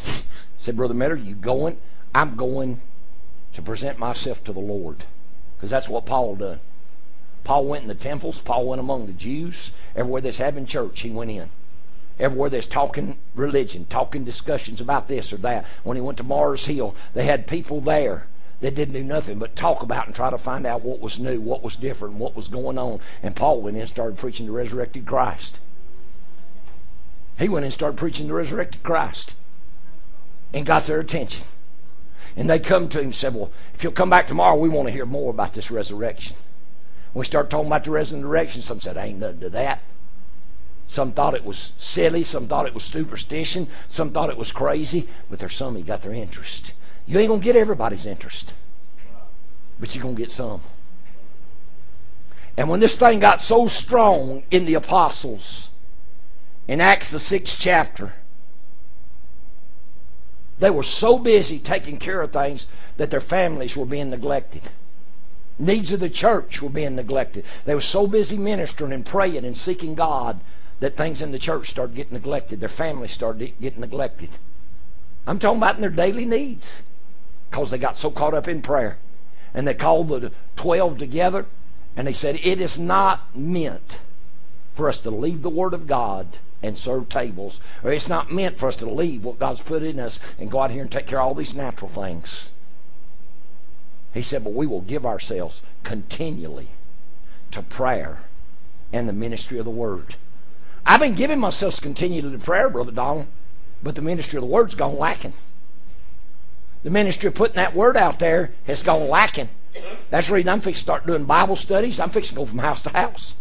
I 0.06 0.12
said, 0.58 0.76
Brother 0.76 0.94
Metter, 0.94 1.16
you 1.16 1.34
going? 1.34 1.78
I'm 2.14 2.36
going 2.36 2.80
to 3.54 3.62
present 3.62 3.98
myself 3.98 4.42
to 4.44 4.52
the 4.52 4.60
Lord 4.60 5.04
because 5.56 5.70
that's 5.70 5.88
what 5.88 6.06
Paul 6.06 6.36
done. 6.36 6.60
Paul 7.46 7.66
went 7.66 7.82
in 7.82 7.88
the 7.88 7.94
temples. 7.94 8.40
Paul 8.40 8.66
went 8.66 8.80
among 8.80 9.06
the 9.06 9.12
Jews. 9.12 9.70
Everywhere 9.94 10.20
there's 10.20 10.38
having 10.38 10.66
church, 10.66 11.02
he 11.02 11.10
went 11.10 11.30
in. 11.30 11.48
Everywhere 12.18 12.50
there's 12.50 12.66
talking 12.66 13.18
religion, 13.36 13.86
talking 13.88 14.24
discussions 14.24 14.80
about 14.80 15.06
this 15.06 15.32
or 15.32 15.36
that. 15.36 15.64
When 15.84 15.96
he 15.96 16.00
went 16.00 16.18
to 16.18 16.24
Mars 16.24 16.66
Hill, 16.66 16.96
they 17.14 17.24
had 17.24 17.46
people 17.46 17.80
there 17.80 18.26
that 18.60 18.74
didn't 18.74 18.94
do 18.94 19.04
nothing 19.04 19.38
but 19.38 19.54
talk 19.54 19.80
about 19.80 20.06
and 20.06 20.14
try 20.14 20.28
to 20.28 20.38
find 20.38 20.66
out 20.66 20.82
what 20.82 20.98
was 20.98 21.20
new, 21.20 21.40
what 21.40 21.62
was 21.62 21.76
different, 21.76 22.14
what 22.14 22.34
was 22.34 22.48
going 22.48 22.78
on. 22.78 22.98
And 23.22 23.36
Paul 23.36 23.60
went 23.60 23.76
in 23.76 23.82
and 23.82 23.88
started 23.88 24.18
preaching 24.18 24.46
the 24.46 24.52
resurrected 24.52 25.06
Christ. 25.06 25.58
He 27.38 27.48
went 27.48 27.62
in 27.62 27.66
and 27.68 27.74
started 27.74 27.96
preaching 27.96 28.26
the 28.26 28.34
resurrected 28.34 28.82
Christ 28.82 29.36
and 30.52 30.66
got 30.66 30.86
their 30.86 30.98
attention. 30.98 31.44
And 32.36 32.50
they 32.50 32.58
come 32.58 32.88
to 32.88 32.98
him 32.98 33.04
and 33.04 33.14
said, 33.14 33.36
Well, 33.36 33.52
if 33.72 33.84
you'll 33.84 33.92
come 33.92 34.10
back 34.10 34.26
tomorrow, 34.26 34.56
we 34.56 34.68
want 34.68 34.88
to 34.88 34.92
hear 34.92 35.06
more 35.06 35.30
about 35.30 35.54
this 35.54 35.70
resurrection. 35.70 36.34
We 37.16 37.24
start 37.24 37.48
talking 37.48 37.68
about 37.68 37.84
the 37.84 37.92
resurrection, 37.92 38.60
some 38.60 38.78
said, 38.78 38.98
Ain't 38.98 39.20
nothing 39.20 39.40
to 39.40 39.48
that. 39.48 39.80
Some 40.86 41.12
thought 41.12 41.32
it 41.32 41.46
was 41.46 41.72
silly. 41.78 42.22
Some 42.22 42.46
thought 42.46 42.66
it 42.66 42.74
was 42.74 42.84
superstition. 42.84 43.68
Some 43.88 44.10
thought 44.10 44.28
it 44.28 44.36
was 44.36 44.52
crazy. 44.52 45.08
But 45.30 45.38
there's 45.38 45.56
some 45.56 45.76
who 45.76 45.82
got 45.82 46.02
their 46.02 46.12
interest. 46.12 46.72
You 47.06 47.18
ain't 47.18 47.28
going 47.28 47.40
to 47.40 47.44
get 47.44 47.56
everybody's 47.56 48.04
interest. 48.04 48.52
But 49.80 49.94
you're 49.94 50.02
going 50.02 50.14
to 50.14 50.20
get 50.20 50.30
some. 50.30 50.60
And 52.54 52.68
when 52.68 52.80
this 52.80 52.98
thing 52.98 53.18
got 53.18 53.40
so 53.40 53.66
strong 53.66 54.42
in 54.50 54.66
the 54.66 54.74
apostles, 54.74 55.70
in 56.68 56.82
Acts 56.82 57.10
the 57.10 57.18
sixth 57.18 57.56
chapter, 57.58 58.12
they 60.58 60.68
were 60.68 60.82
so 60.82 61.18
busy 61.18 61.58
taking 61.58 61.98
care 61.98 62.20
of 62.20 62.32
things 62.32 62.66
that 62.98 63.10
their 63.10 63.22
families 63.22 63.74
were 63.74 63.86
being 63.86 64.10
neglected. 64.10 64.64
Needs 65.58 65.92
of 65.92 66.00
the 66.00 66.10
church 66.10 66.60
were 66.60 66.68
being 66.68 66.96
neglected. 66.96 67.44
They 67.64 67.74
were 67.74 67.80
so 67.80 68.06
busy 68.06 68.36
ministering 68.36 68.92
and 68.92 69.06
praying 69.06 69.44
and 69.44 69.56
seeking 69.56 69.94
God 69.94 70.40
that 70.80 70.96
things 70.96 71.22
in 71.22 71.32
the 71.32 71.38
church 71.38 71.70
started 71.70 71.96
getting 71.96 72.12
neglected. 72.12 72.60
Their 72.60 72.68
families 72.68 73.12
started 73.12 73.52
getting 73.60 73.80
neglected. 73.80 74.30
I'm 75.26 75.38
talking 75.38 75.58
about 75.58 75.76
in 75.76 75.80
their 75.80 75.90
daily 75.90 76.24
needs 76.26 76.82
because 77.50 77.70
they 77.70 77.78
got 77.78 77.96
so 77.96 78.10
caught 78.10 78.34
up 78.34 78.48
in 78.48 78.60
prayer. 78.60 78.98
And 79.54 79.66
they 79.66 79.74
called 79.74 80.08
the 80.08 80.32
12 80.56 80.98
together 80.98 81.46
and 81.96 82.06
they 82.06 82.12
said, 82.12 82.38
It 82.42 82.60
is 82.60 82.78
not 82.78 83.34
meant 83.34 83.98
for 84.74 84.88
us 84.88 85.00
to 85.00 85.10
leave 85.10 85.40
the 85.40 85.50
Word 85.50 85.72
of 85.72 85.86
God 85.86 86.26
and 86.62 86.76
serve 86.76 87.08
tables, 87.08 87.60
or 87.82 87.92
it's 87.92 88.08
not 88.08 88.30
meant 88.32 88.58
for 88.58 88.68
us 88.68 88.76
to 88.76 88.86
leave 88.86 89.24
what 89.24 89.38
God's 89.38 89.62
put 89.62 89.82
in 89.82 89.98
us 89.98 90.20
and 90.38 90.50
go 90.50 90.60
out 90.60 90.70
here 90.70 90.82
and 90.82 90.90
take 90.90 91.06
care 91.06 91.20
of 91.20 91.26
all 91.28 91.34
these 91.34 91.54
natural 91.54 91.88
things. 91.88 92.48
He 94.16 94.22
said, 94.22 94.44
But 94.44 94.54
we 94.54 94.66
will 94.66 94.80
give 94.80 95.04
ourselves 95.04 95.62
continually 95.82 96.68
to 97.50 97.62
prayer 97.62 98.20
and 98.92 99.08
the 99.08 99.12
ministry 99.12 99.58
of 99.58 99.64
the 99.64 99.70
Word. 99.70 100.14
I've 100.84 101.00
been 101.00 101.14
giving 101.14 101.38
myself 101.38 101.80
continually 101.80 102.36
to 102.36 102.42
prayer, 102.42 102.70
Brother 102.70 102.92
Donald, 102.92 103.26
but 103.82 103.94
the 103.94 104.02
ministry 104.02 104.38
of 104.38 104.42
the 104.42 104.46
Word's 104.46 104.74
gone 104.74 104.98
lacking. 104.98 105.34
The 106.82 106.90
ministry 106.90 107.28
of 107.28 107.34
putting 107.34 107.56
that 107.56 107.74
Word 107.74 107.96
out 107.96 108.18
there 108.18 108.52
has 108.66 108.82
gone 108.82 109.08
lacking. 109.08 109.48
That's 110.10 110.28
the 110.28 110.34
reason 110.34 110.48
I'm 110.48 110.60
fixing 110.60 110.80
to 110.80 110.82
start 110.84 111.06
doing 111.06 111.24
Bible 111.24 111.56
studies. 111.56 112.00
I'm 112.00 112.10
fixing 112.10 112.36
to 112.36 112.40
go 112.40 112.46
from 112.46 112.58
house 112.58 112.82
to 112.82 112.90
house. 112.90 113.34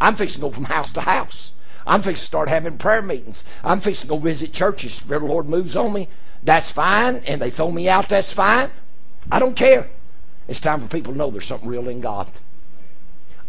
I'm 0.00 0.16
fixing 0.16 0.40
to 0.40 0.48
go 0.48 0.50
from 0.50 0.64
house 0.64 0.92
to 0.92 1.02
house. 1.02 1.52
I'm 1.86 2.02
fixing 2.02 2.20
to 2.20 2.26
start 2.26 2.48
having 2.48 2.76
prayer 2.78 3.02
meetings. 3.02 3.44
I'm 3.64 3.80
fixing 3.80 4.08
to 4.08 4.14
go 4.14 4.18
visit 4.18 4.52
churches. 4.52 5.00
If 5.00 5.08
the 5.08 5.18
Lord 5.20 5.48
moves 5.48 5.76
on 5.76 5.92
me, 5.92 6.08
that's 6.42 6.70
fine. 6.70 7.22
And 7.26 7.40
they 7.40 7.50
throw 7.50 7.70
me 7.70 7.88
out, 7.88 8.08
that's 8.08 8.32
fine. 8.32 8.70
I 9.30 9.38
don't 9.38 9.56
care. 9.56 9.88
It's 10.48 10.60
time 10.60 10.80
for 10.80 10.88
people 10.88 11.12
to 11.12 11.18
know 11.18 11.30
there's 11.30 11.46
something 11.46 11.68
real 11.68 11.88
in 11.88 12.00
God. 12.00 12.28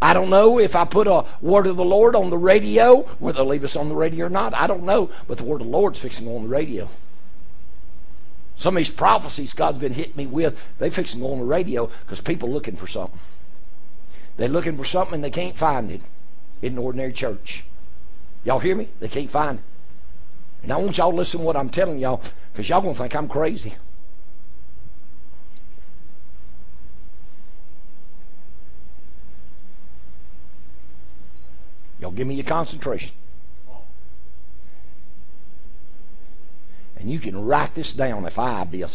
I 0.02 0.14
don't 0.14 0.30
know 0.30 0.60
if 0.60 0.76
I 0.76 0.84
put 0.84 1.08
a 1.08 1.26
word 1.42 1.66
of 1.66 1.78
the 1.78 1.86
Lord 1.86 2.16
on 2.16 2.30
the 2.30 2.38
radio, 2.38 3.04
whether 3.20 3.38
they'll 3.38 3.48
leave 3.48 3.64
us 3.64 3.76
on 3.76 3.88
the 3.88 3.96
radio 3.96 4.26
or 4.26 4.30
not. 4.30 4.54
I 4.54 4.68
don't 4.68 4.84
know. 4.84 5.10
But 5.28 5.38
the 5.38 5.46
word 5.46 5.62
of 5.62 5.68
the 5.68 5.72
Lord's 5.72 6.00
fixing 6.00 6.28
on 6.28 6.44
the 6.44 6.50
radio. 6.50 6.90
Some 8.58 8.76
of 8.76 8.82
these 8.82 8.92
prophecies 8.92 9.54
God's 9.54 9.80
been 9.80 9.94
hitting 9.94 10.16
me 10.16 10.26
with, 10.26 10.60
they 10.78 10.90
fixing 10.90 11.24
on 11.24 11.40
the 11.40 11.46
radio 11.46 11.90
because 12.02 12.22
people 12.22 12.50
looking 12.50 12.76
for 12.76 12.88
something. 12.88 13.20
They're 14.38 14.48
looking 14.48 14.78
for 14.78 14.86
something 14.86 15.16
and 15.16 15.24
they 15.24 15.32
can't 15.32 15.58
find 15.58 15.90
it 15.90 16.02
in 16.62 16.74
an 16.74 16.80
ordinary 16.80 17.14
church. 17.14 17.64
Y'all 18.44 18.60
hear 18.60 18.76
me? 18.76 18.90
They 19.00 19.08
can't 19.08 19.30
find 19.30 19.60
it. 19.60 19.66
And 20.64 20.72
I 20.72 20.78
want 20.78 20.98
y'all 20.98 21.12
to 21.12 21.18
listen 21.18 21.40
to 21.40 21.46
what 21.46 21.56
I'm 21.56 21.70
telling 21.70 22.00
y'all 22.00 22.22
because 22.52 22.70
y'all 22.70 22.82
going 22.82 22.94
to 22.94 23.00
think 23.00 23.16
I'm 23.16 23.28
crazy. 23.28 23.76
Give 32.16 32.28
me 32.28 32.36
your 32.36 32.46
concentration. 32.46 33.14
And 36.96 37.12
you 37.12 37.20
can 37.20 37.44
write 37.44 37.76
this 37.76 37.92
down 37.92 38.26
if 38.26 38.40
I 38.40 38.64
be 38.64 38.82
a 38.82 38.88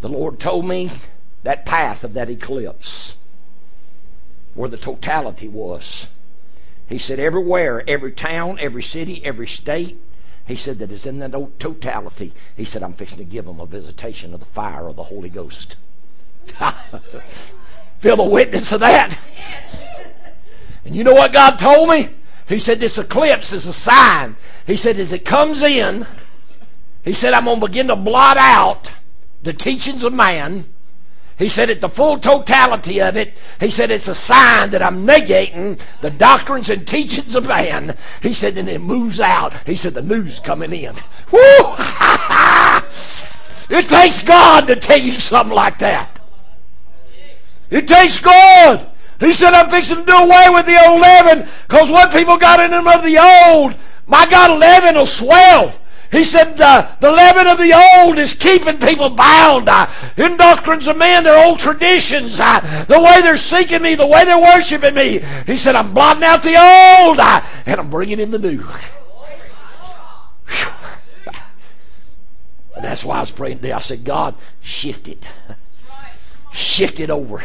The 0.00 0.08
Lord 0.08 0.40
told 0.40 0.66
me 0.66 0.90
that 1.42 1.66
path 1.66 2.02
of 2.02 2.14
that 2.14 2.30
eclipse 2.30 3.16
where 4.54 4.70
the 4.70 4.78
totality 4.78 5.48
was. 5.48 6.06
He 6.88 6.98
said, 6.98 7.20
everywhere, 7.20 7.84
every 7.86 8.12
town, 8.12 8.58
every 8.58 8.82
city, 8.82 9.24
every 9.24 9.46
state, 9.46 10.00
He 10.46 10.56
said 10.56 10.78
that 10.78 10.90
is 10.90 11.06
in 11.06 11.18
that 11.18 11.32
totality. 11.60 12.32
He 12.56 12.64
said, 12.64 12.82
I'm 12.82 12.94
fixing 12.94 13.18
to 13.18 13.24
give 13.24 13.44
them 13.44 13.60
a 13.60 13.66
visitation 13.66 14.34
of 14.34 14.40
the 14.40 14.46
fire 14.46 14.88
of 14.88 14.96
the 14.96 15.04
Holy 15.04 15.28
Ghost. 15.28 15.76
Feel 17.98 18.16
the 18.16 18.24
witness 18.24 18.72
of 18.72 18.80
that? 18.80 19.18
And 20.84 20.94
you 20.94 21.04
know 21.04 21.14
what 21.14 21.32
God 21.32 21.58
told 21.58 21.88
me? 21.88 22.08
He 22.48 22.58
said, 22.58 22.80
This 22.80 22.98
eclipse 22.98 23.52
is 23.52 23.66
a 23.66 23.72
sign. 23.72 24.36
He 24.66 24.76
said, 24.76 24.98
As 24.98 25.12
it 25.12 25.24
comes 25.24 25.62
in, 25.62 26.06
he 27.04 27.12
said, 27.12 27.32
I'm 27.32 27.44
going 27.44 27.60
to 27.60 27.66
begin 27.66 27.88
to 27.88 27.96
blot 27.96 28.36
out 28.36 28.90
the 29.42 29.52
teachings 29.52 30.04
of 30.04 30.12
man. 30.12 30.66
He 31.40 31.48
said, 31.48 31.70
at 31.70 31.80
the 31.80 31.88
full 31.88 32.18
totality 32.18 33.00
of 33.00 33.16
it, 33.16 33.32
he 33.60 33.70
said, 33.70 33.90
it's 33.90 34.08
a 34.08 34.14
sign 34.14 34.68
that 34.70 34.82
I'm 34.82 35.06
negating 35.06 35.80
the 36.02 36.10
doctrines 36.10 36.68
and 36.68 36.86
teachings 36.86 37.34
of 37.34 37.48
man. 37.48 37.96
He 38.22 38.34
said, 38.34 38.58
and 38.58 38.68
it 38.68 38.82
moves 38.82 39.20
out. 39.20 39.54
He 39.66 39.74
said, 39.74 39.94
the 39.94 40.02
news 40.02 40.38
coming 40.38 40.70
in. 40.70 40.94
Woo! 41.32 41.38
it 43.70 43.88
takes 43.88 44.22
God 44.22 44.66
to 44.66 44.76
tell 44.76 45.00
you 45.00 45.12
something 45.12 45.56
like 45.56 45.78
that. 45.78 46.20
It 47.70 47.88
takes 47.88 48.20
God. 48.20 48.90
He 49.20 49.32
said, 49.34 49.52
I'm 49.52 49.68
fixing 49.68 49.98
to 49.98 50.04
do 50.04 50.12
away 50.12 50.46
with 50.48 50.64
the 50.64 50.82
old 50.86 51.00
leaven 51.00 51.46
because 51.68 51.90
what 51.90 52.10
people 52.10 52.38
got 52.38 52.58
in 52.58 52.70
them 52.70 52.88
of 52.88 53.04
the 53.04 53.18
old, 53.18 53.76
my 54.06 54.26
God, 54.26 54.58
leaven 54.58 54.96
will 54.96 55.06
swell. 55.06 55.74
He 56.10 56.24
said 56.24 56.60
uh, 56.60 56.96
the 57.00 57.12
leaven 57.12 57.46
of 57.46 57.58
the 57.58 57.72
old 57.72 58.18
is 58.18 58.34
keeping 58.34 58.78
people 58.78 59.10
bound 59.10 59.68
uh, 59.68 59.88
in 60.16 60.36
doctrines 60.36 60.88
of 60.88 60.96
men, 60.96 61.22
their 61.22 61.46
old 61.46 61.60
traditions, 61.60 62.40
uh, 62.40 62.84
the 62.88 62.98
way 62.98 63.20
they're 63.20 63.36
seeking 63.36 63.82
me, 63.82 63.94
the 63.94 64.06
way 64.06 64.24
they're 64.24 64.40
worshiping 64.40 64.94
me. 64.94 65.20
He 65.46 65.56
said, 65.56 65.76
I'm 65.76 65.94
blotting 65.94 66.24
out 66.24 66.42
the 66.42 66.56
old 66.56 67.20
and 67.20 67.80
I'm 67.80 67.90
bringing 67.90 68.18
in 68.18 68.32
the 68.32 68.38
new. 68.40 68.60
and 72.74 72.84
that's 72.84 73.04
why 73.04 73.18
I 73.18 73.20
was 73.20 73.30
praying 73.30 73.58
today. 73.58 73.72
I 73.72 73.80
said, 73.80 74.02
God, 74.02 74.34
shift 74.62 75.06
it. 75.06 75.24
Shift 76.52 76.98
it 76.98 77.10
over. 77.10 77.44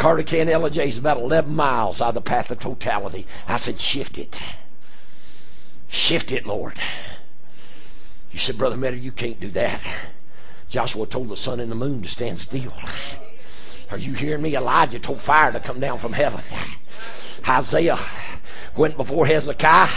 Carter 0.00 0.22
Can 0.22 0.46
LJ 0.46 0.86
is 0.86 0.96
about 0.96 1.18
11 1.18 1.54
miles 1.54 2.00
out 2.00 2.08
of 2.08 2.14
the 2.14 2.22
path 2.22 2.50
of 2.50 2.58
totality. 2.58 3.26
I 3.46 3.58
said, 3.58 3.78
shift 3.78 4.16
it. 4.16 4.40
Shift 5.88 6.32
it, 6.32 6.46
Lord. 6.46 6.80
You 8.32 8.38
said, 8.38 8.56
Brother 8.56 8.78
Metter, 8.78 8.96
you 8.96 9.12
can't 9.12 9.38
do 9.38 9.50
that. 9.50 9.82
Joshua 10.70 11.06
told 11.06 11.28
the 11.28 11.36
sun 11.36 11.60
and 11.60 11.70
the 11.70 11.76
moon 11.76 12.00
to 12.00 12.08
stand 12.08 12.40
still. 12.40 12.72
Are 13.90 13.98
you 13.98 14.14
hearing 14.14 14.40
me? 14.40 14.56
Elijah 14.56 14.98
told 14.98 15.20
fire 15.20 15.52
to 15.52 15.60
come 15.60 15.80
down 15.80 15.98
from 15.98 16.14
heaven. 16.14 16.40
Isaiah 17.46 17.98
went 18.74 18.96
before 18.96 19.26
Hezekiah. 19.26 19.90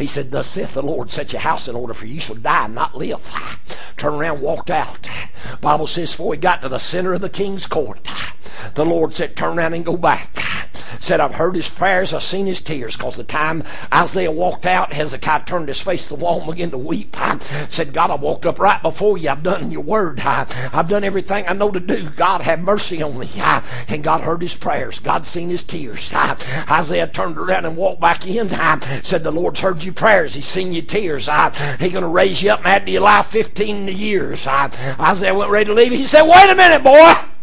He 0.00 0.06
said, 0.06 0.30
Thus 0.30 0.48
saith 0.48 0.74
the 0.74 0.82
Lord, 0.82 1.10
set 1.10 1.32
your 1.32 1.40
house 1.40 1.68
in 1.68 1.76
order, 1.76 1.94
for 1.94 2.06
you 2.06 2.20
shall 2.20 2.36
die 2.36 2.66
and 2.66 2.74
not 2.74 2.96
live. 2.96 3.32
Turn 3.96 4.14
around, 4.14 4.40
walked 4.40 4.70
out. 4.70 5.08
Bible 5.60 5.86
says, 5.86 6.10
before 6.10 6.34
he 6.34 6.40
got 6.40 6.62
to 6.62 6.68
the 6.68 6.78
center 6.78 7.12
of 7.12 7.20
the 7.20 7.28
king's 7.28 7.66
court, 7.66 8.06
the 8.74 8.84
Lord 8.84 9.14
said, 9.14 9.36
Turn 9.36 9.58
around 9.58 9.74
and 9.74 9.84
go 9.84 9.96
back 9.96 10.49
said, 10.98 11.20
I've 11.20 11.34
heard 11.34 11.54
his 11.54 11.68
prayers, 11.68 12.12
I've 12.12 12.22
seen 12.22 12.46
his 12.46 12.60
tears. 12.60 12.96
Because 12.96 13.16
the 13.16 13.24
time 13.24 13.62
Isaiah 13.92 14.30
walked 14.30 14.66
out, 14.66 14.92
Hezekiah 14.92 15.44
turned 15.44 15.68
his 15.68 15.80
face 15.80 16.08
to 16.08 16.16
the 16.16 16.20
wall 16.20 16.40
and 16.40 16.50
began 16.50 16.70
to 16.70 16.78
weep. 16.78 17.18
I 17.20 17.38
said, 17.70 17.92
God, 17.92 18.10
I 18.10 18.16
walked 18.16 18.46
up 18.46 18.58
right 18.58 18.82
before 18.82 19.18
you. 19.18 19.28
I've 19.28 19.42
done 19.42 19.70
your 19.70 19.82
word. 19.82 20.20
I, 20.20 20.44
have 20.72 20.88
done 20.88 21.04
everything 21.04 21.44
I 21.46 21.52
know 21.52 21.70
to 21.70 21.80
do. 21.80 22.10
God, 22.10 22.40
have 22.40 22.60
mercy 22.60 23.02
on 23.02 23.18
me. 23.18 23.30
I, 23.36 23.62
and 23.88 24.02
God 24.02 24.20
heard 24.20 24.42
his 24.42 24.54
prayers. 24.54 24.98
God 24.98 25.26
seen 25.26 25.50
his 25.50 25.64
tears. 25.64 26.12
I, 26.14 26.36
Isaiah 26.70 27.06
turned 27.06 27.38
around 27.38 27.66
and 27.66 27.76
walked 27.76 28.00
back 28.00 28.26
in. 28.26 28.52
I 28.52 29.00
said, 29.02 29.22
The 29.22 29.30
Lord's 29.30 29.60
heard 29.60 29.84
your 29.84 29.94
prayers. 29.94 30.34
He's 30.34 30.46
seen 30.46 30.72
your 30.72 30.84
tears. 30.84 31.28
I, 31.28 31.50
He's 31.78 31.92
going 31.92 32.02
to 32.02 32.08
raise 32.08 32.42
you 32.42 32.50
up 32.50 32.60
and 32.60 32.68
add 32.68 32.86
to 32.86 32.92
your 32.92 33.02
life 33.02 33.26
15 33.26 33.88
years. 33.88 34.46
I, 34.46 34.70
Isaiah 34.98 35.34
went 35.34 35.50
ready 35.50 35.66
to 35.66 35.74
leave. 35.74 35.92
He 35.92 36.06
said, 36.06 36.22
Wait 36.22 36.50
a 36.50 36.54
minute, 36.54 36.82
boy. 36.82 37.39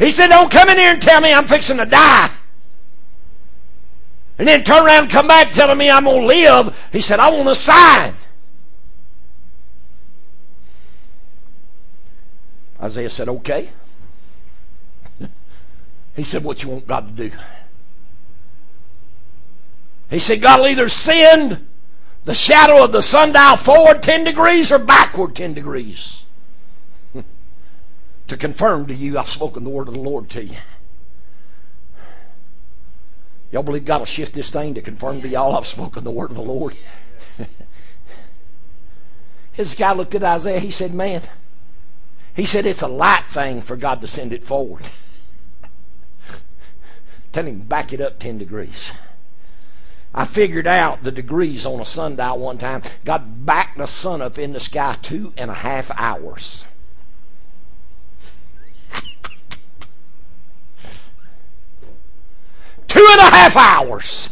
He 0.00 0.10
said, 0.10 0.28
Don't 0.28 0.50
come 0.50 0.70
in 0.70 0.78
here 0.78 0.94
and 0.94 1.02
tell 1.02 1.20
me 1.20 1.32
I'm 1.32 1.46
fixing 1.46 1.76
to 1.76 1.84
die. 1.84 2.30
And 4.38 4.48
then 4.48 4.64
turn 4.64 4.86
around 4.86 5.02
and 5.02 5.10
come 5.10 5.28
back 5.28 5.52
telling 5.52 5.76
me 5.76 5.90
I'm 5.90 6.04
going 6.04 6.22
to 6.22 6.26
live. 6.26 6.88
He 6.90 7.02
said, 7.02 7.20
I 7.20 7.30
want 7.30 7.50
a 7.50 7.54
sign. 7.54 8.14
Isaiah 12.80 13.10
said, 13.10 13.28
Okay. 13.28 13.68
he 16.16 16.24
said, 16.24 16.44
What 16.44 16.62
you 16.62 16.70
want 16.70 16.86
God 16.86 17.14
to 17.14 17.28
do? 17.28 17.36
He 20.08 20.18
said, 20.18 20.40
God 20.40 20.60
will 20.60 20.68
either 20.68 20.88
send 20.88 21.66
the 22.24 22.34
shadow 22.34 22.82
of 22.82 22.92
the 22.92 23.02
sundial 23.02 23.58
forward 23.58 24.02
10 24.02 24.24
degrees 24.24 24.72
or 24.72 24.78
backward 24.78 25.36
10 25.36 25.52
degrees 25.52 26.24
to 28.30 28.36
confirm 28.36 28.86
to 28.86 28.94
you 28.94 29.18
I've 29.18 29.28
spoken 29.28 29.64
the 29.64 29.70
word 29.70 29.88
of 29.88 29.94
the 29.94 30.00
Lord 30.00 30.30
to 30.30 30.44
you. 30.44 30.56
Y'all 33.50 33.64
believe 33.64 33.84
God 33.84 33.98
will 33.98 34.06
shift 34.06 34.34
this 34.34 34.50
thing 34.50 34.72
to 34.74 34.80
confirm 34.80 35.20
to 35.22 35.28
y'all 35.28 35.56
I've 35.56 35.66
spoken 35.66 36.04
the 36.04 36.12
word 36.12 36.30
of 36.30 36.36
the 36.36 36.42
Lord? 36.42 36.76
Hezekiah 39.54 39.96
looked 39.96 40.14
at 40.14 40.22
Isaiah. 40.22 40.60
He 40.60 40.70
said, 40.70 40.94
Man, 40.94 41.22
he 42.36 42.44
said 42.44 42.66
it's 42.66 42.82
a 42.82 42.88
light 42.88 43.24
thing 43.30 43.62
for 43.62 43.74
God 43.74 44.00
to 44.00 44.06
send 44.06 44.32
it 44.32 44.44
forward. 44.44 44.84
Tell 47.32 47.46
him 47.46 47.62
back 47.62 47.92
it 47.92 48.00
up 48.00 48.20
10 48.20 48.38
degrees. 48.38 48.92
I 50.14 50.24
figured 50.24 50.68
out 50.68 51.02
the 51.02 51.10
degrees 51.10 51.66
on 51.66 51.80
a 51.80 51.86
sundial 51.86 52.38
one 52.38 52.58
time. 52.58 52.82
God 53.04 53.44
backed 53.44 53.78
the 53.78 53.86
sun 53.86 54.22
up 54.22 54.38
in 54.38 54.52
the 54.52 54.60
sky 54.60 54.96
two 55.02 55.34
and 55.36 55.50
a 55.50 55.54
half 55.54 55.90
hours. 55.96 56.64
Two 62.90 62.99
and 63.10 63.20
a 63.20 63.36
half 63.36 63.56
hours. 63.56 64.30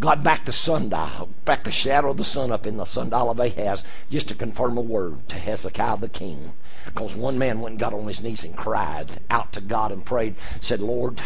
God 0.00 0.24
back 0.24 0.44
the 0.44 0.52
sundial, 0.52 1.28
back 1.44 1.64
the 1.64 1.70
shadow 1.70 2.10
of 2.10 2.16
the 2.16 2.24
sun 2.24 2.50
up 2.50 2.66
in 2.66 2.76
the 2.78 2.84
sundial 2.84 3.30
of 3.30 3.38
Ahaz 3.38 3.84
just 4.10 4.28
to 4.28 4.34
confirm 4.34 4.76
a 4.76 4.80
word 4.80 5.28
to 5.28 5.36
Hezekiah 5.36 5.98
the 5.98 6.08
king. 6.08 6.52
Because 6.84 7.14
one 7.14 7.38
man 7.38 7.60
went 7.60 7.74
and 7.74 7.80
got 7.80 7.94
on 7.94 8.08
his 8.08 8.22
knees 8.22 8.44
and 8.44 8.56
cried 8.56 9.20
out 9.30 9.52
to 9.52 9.60
God 9.60 9.92
and 9.92 10.04
prayed, 10.04 10.34
said, 10.60 10.80
Lord, 10.80 11.22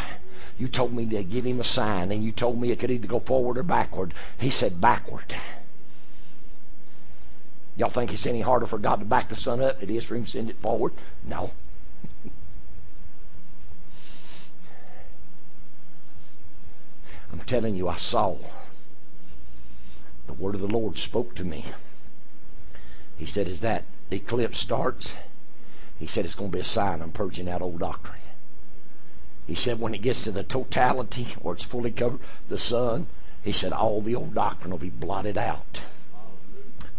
you 0.58 0.68
told 0.68 0.92
me 0.92 1.06
to 1.06 1.22
give 1.24 1.46
him 1.46 1.60
a 1.60 1.64
sign, 1.64 2.12
and 2.12 2.22
you 2.22 2.30
told 2.32 2.60
me 2.60 2.70
it 2.70 2.78
could 2.78 2.90
either 2.90 3.08
go 3.08 3.20
forward 3.20 3.56
or 3.58 3.62
backward. 3.62 4.12
He 4.38 4.50
said, 4.50 4.80
backward. 4.80 5.34
Y'all 7.76 7.90
think 7.90 8.12
it's 8.12 8.26
any 8.26 8.40
harder 8.40 8.66
for 8.66 8.78
God 8.78 8.96
to 8.96 9.04
back 9.04 9.28
the 9.28 9.36
sun 9.36 9.62
up? 9.62 9.82
It 9.82 9.88
is 9.88 10.04
for 10.04 10.16
him 10.16 10.24
to 10.24 10.30
send 10.30 10.50
it 10.50 10.56
forward? 10.56 10.92
No. 11.24 11.52
I'm 17.32 17.40
telling 17.40 17.74
you, 17.74 17.88
I 17.88 17.96
saw. 17.96 18.36
The 20.26 20.32
word 20.32 20.54
of 20.54 20.60
the 20.60 20.66
Lord 20.66 20.98
spoke 20.98 21.34
to 21.36 21.44
me. 21.44 21.66
He 23.16 23.26
said, 23.26 23.48
as 23.48 23.60
that 23.60 23.84
eclipse 24.10 24.60
starts, 24.60 25.14
he 25.98 26.06
said, 26.06 26.24
it's 26.24 26.34
going 26.34 26.50
to 26.50 26.56
be 26.56 26.60
a 26.60 26.64
sign 26.64 27.02
I'm 27.02 27.12
purging 27.12 27.48
out 27.48 27.62
old 27.62 27.80
doctrine. 27.80 28.20
He 29.46 29.54
said, 29.54 29.80
when 29.80 29.94
it 29.94 30.02
gets 30.02 30.22
to 30.22 30.30
the 30.30 30.44
totality, 30.44 31.24
where 31.40 31.54
it's 31.54 31.64
fully 31.64 31.90
covered, 31.90 32.20
the 32.48 32.58
sun, 32.58 33.06
he 33.42 33.52
said, 33.52 33.72
all 33.72 34.00
the 34.00 34.14
old 34.14 34.34
doctrine 34.34 34.70
will 34.70 34.78
be 34.78 34.90
blotted 34.90 35.38
out 35.38 35.80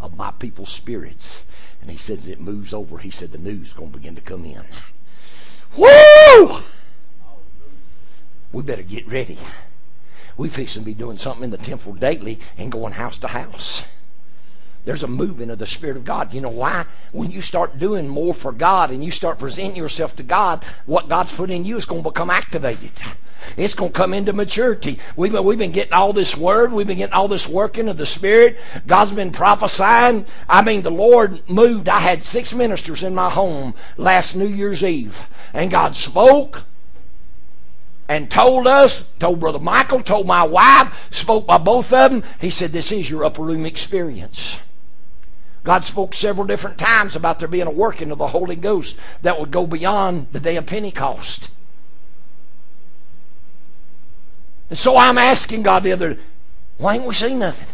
of 0.02 0.18
my 0.18 0.32
people's 0.32 0.72
spirits. 0.72 1.46
And 1.82 1.90
he 1.90 1.98
says 1.98 2.28
it 2.28 2.42
moves 2.42 2.74
over. 2.74 2.98
He 2.98 3.12
said 3.12 3.32
the 3.32 3.38
news 3.38 3.68
is 3.68 3.74
going 3.74 3.92
to 3.92 3.98
begin 3.98 4.16
to 4.16 4.22
come 4.22 4.46
in. 4.46 4.64
Woo! 5.78 6.64
We 8.52 8.64
better 8.64 8.82
get 8.82 9.08
ready 9.08 9.38
we 10.40 10.48
fixing 10.48 10.84
to 10.84 10.86
be 10.86 10.94
doing 10.94 11.18
something 11.18 11.44
in 11.44 11.50
the 11.50 11.58
temple 11.58 11.94
daily 11.94 12.40
and 12.58 12.72
going 12.72 12.94
house 12.94 13.18
to 13.18 13.28
house. 13.28 13.84
There's 14.86 15.04
a 15.04 15.08
movement 15.08 15.52
of 15.52 15.60
the 15.60 15.68
Spirit 15.68 15.98
of 15.98 16.06
God. 16.06 16.34
You 16.34 16.40
know 16.40 16.50
why? 16.50 16.86
When 17.12 17.30
you 17.30 17.42
start 17.42 17.78
doing 17.78 18.08
more 18.08 18.34
for 18.34 18.54
God 18.54 18.90
and 18.90 19.04
you 19.04 19.12
start 19.12 19.38
presenting 19.38 19.76
yourself 19.76 20.16
to 20.16 20.24
God, 20.24 20.64
what 20.86 21.10
God's 21.10 21.36
put 21.36 21.52
in 21.52 21.66
you 21.66 21.76
is 21.76 21.86
going 21.86 22.04
to 22.04 22.10
become 22.10 22.30
activated. 22.30 22.92
It's 23.58 23.74
going 23.74 23.92
to 23.92 23.98
come 23.98 24.14
into 24.14 24.32
maturity. 24.32 25.00
We've 25.18 25.32
been, 25.32 25.44
we've 25.44 25.58
been 25.58 25.74
getting 25.74 25.94
all 25.94 26.14
this 26.14 26.38
word. 26.38 26.72
We've 26.72 26.88
been 26.88 27.00
getting 27.00 27.14
all 27.14 27.28
this 27.28 27.48
working 27.48 27.90
of 27.90 27.98
the 27.98 28.06
Spirit. 28.06 28.58
God's 28.88 29.12
been 29.12 29.32
prophesying. 29.32 30.26
I 30.48 30.62
mean, 30.62 30.84
the 30.84 30.92
Lord 30.92 31.48
moved. 31.50 31.90
I 31.90 32.00
had 32.00 32.24
six 32.24 32.54
ministers 32.54 33.04
in 33.04 33.14
my 33.14 33.30
home 33.30 33.74
last 33.98 34.36
New 34.36 34.48
Year's 34.48 34.84
Eve. 34.84 35.22
And 35.54 35.70
God 35.70 35.98
spoke 35.98 36.64
and 38.10 38.30
told 38.30 38.68
us, 38.68 39.08
told 39.20 39.40
Brother 39.40 39.60
Michael, 39.60 40.02
told 40.02 40.26
my 40.26 40.42
wife, 40.42 41.08
spoke 41.12 41.46
by 41.46 41.60
both 41.60 41.94
of 41.94 42.10
them. 42.10 42.24
He 42.42 42.50
said, 42.50 42.72
This 42.72 42.92
is 42.92 43.08
your 43.08 43.24
upper 43.24 43.44
room 43.44 43.68
experience. 43.68 44.58
God 45.64 45.84
spoke 45.84 46.16
several 46.16 46.48
different 46.48 46.80
times 46.80 47.16
about 47.16 47.38
there 47.38 47.48
being 47.48 47.68
a 47.68 47.72
working 47.72 48.10
of 48.10 48.18
the 48.18 48.28
Holy 48.28 48.56
Ghost 48.56 49.00
that 49.22 49.40
would 49.40 49.52
go 49.52 49.68
beyond 49.68 50.28
the 50.32 50.40
day 50.40 50.56
of 50.56 50.66
Pentecost. 50.66 51.50
And 54.70 54.78
so 54.78 54.98
I'm 54.98 55.20
asking 55.20 55.62
God 55.62 55.84
the 55.84 55.92
other 55.92 56.18
Why 56.78 56.96
ain't 56.96 57.06
we 57.06 57.14
seen 57.14 57.38
nothing? 57.38 57.68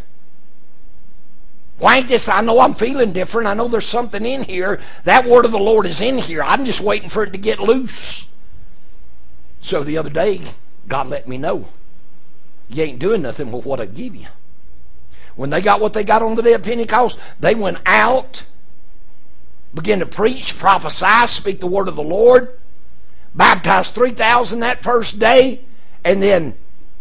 Why 1.77 1.97
ain't 1.97 2.09
this? 2.09 2.27
I 2.27 2.41
know 2.41 2.59
I'm 2.59 2.73
feeling 2.73 3.13
different. 3.13 3.47
I 3.47 3.53
know 3.53 3.69
there's 3.69 3.87
something 3.87 4.25
in 4.25 4.43
here. 4.43 4.81
That 5.05 5.25
word 5.25 5.45
of 5.45 5.51
the 5.51 5.59
Lord 5.59 5.85
is 5.85 6.01
in 6.01 6.17
here. 6.17 6.43
I'm 6.43 6.65
just 6.65 6.81
waiting 6.81 7.09
for 7.09 7.23
it 7.23 7.31
to 7.31 7.37
get 7.37 7.59
loose. 7.59 8.27
So 9.65 9.83
the 9.83 9.97
other 9.97 10.11
day, 10.11 10.41
God 10.87 11.07
let 11.07 11.27
me 11.27 11.39
know 11.39 11.65
you 12.69 12.83
ain't 12.83 12.99
doing 12.99 13.23
nothing 13.23 13.51
with 13.51 13.65
what 13.65 13.81
I 13.81 13.87
give 13.87 14.15
you. 14.15 14.27
When 15.35 15.49
they 15.49 15.59
got 15.59 15.81
what 15.81 15.93
they 15.93 16.03
got 16.03 16.21
on 16.21 16.35
the 16.35 16.43
day 16.43 16.53
of 16.53 16.61
Pentecost, 16.61 17.19
they 17.39 17.55
went 17.55 17.79
out, 17.83 18.43
began 19.73 19.99
to 20.01 20.05
preach, 20.05 20.55
prophesy, 20.55 21.25
speak 21.33 21.61
the 21.61 21.65
word 21.65 21.87
of 21.87 21.95
the 21.95 22.03
Lord, 22.03 22.59
baptized 23.33 23.95
3,000 23.95 24.59
that 24.59 24.83
first 24.83 25.17
day, 25.17 25.61
and 26.03 26.21
then 26.21 26.55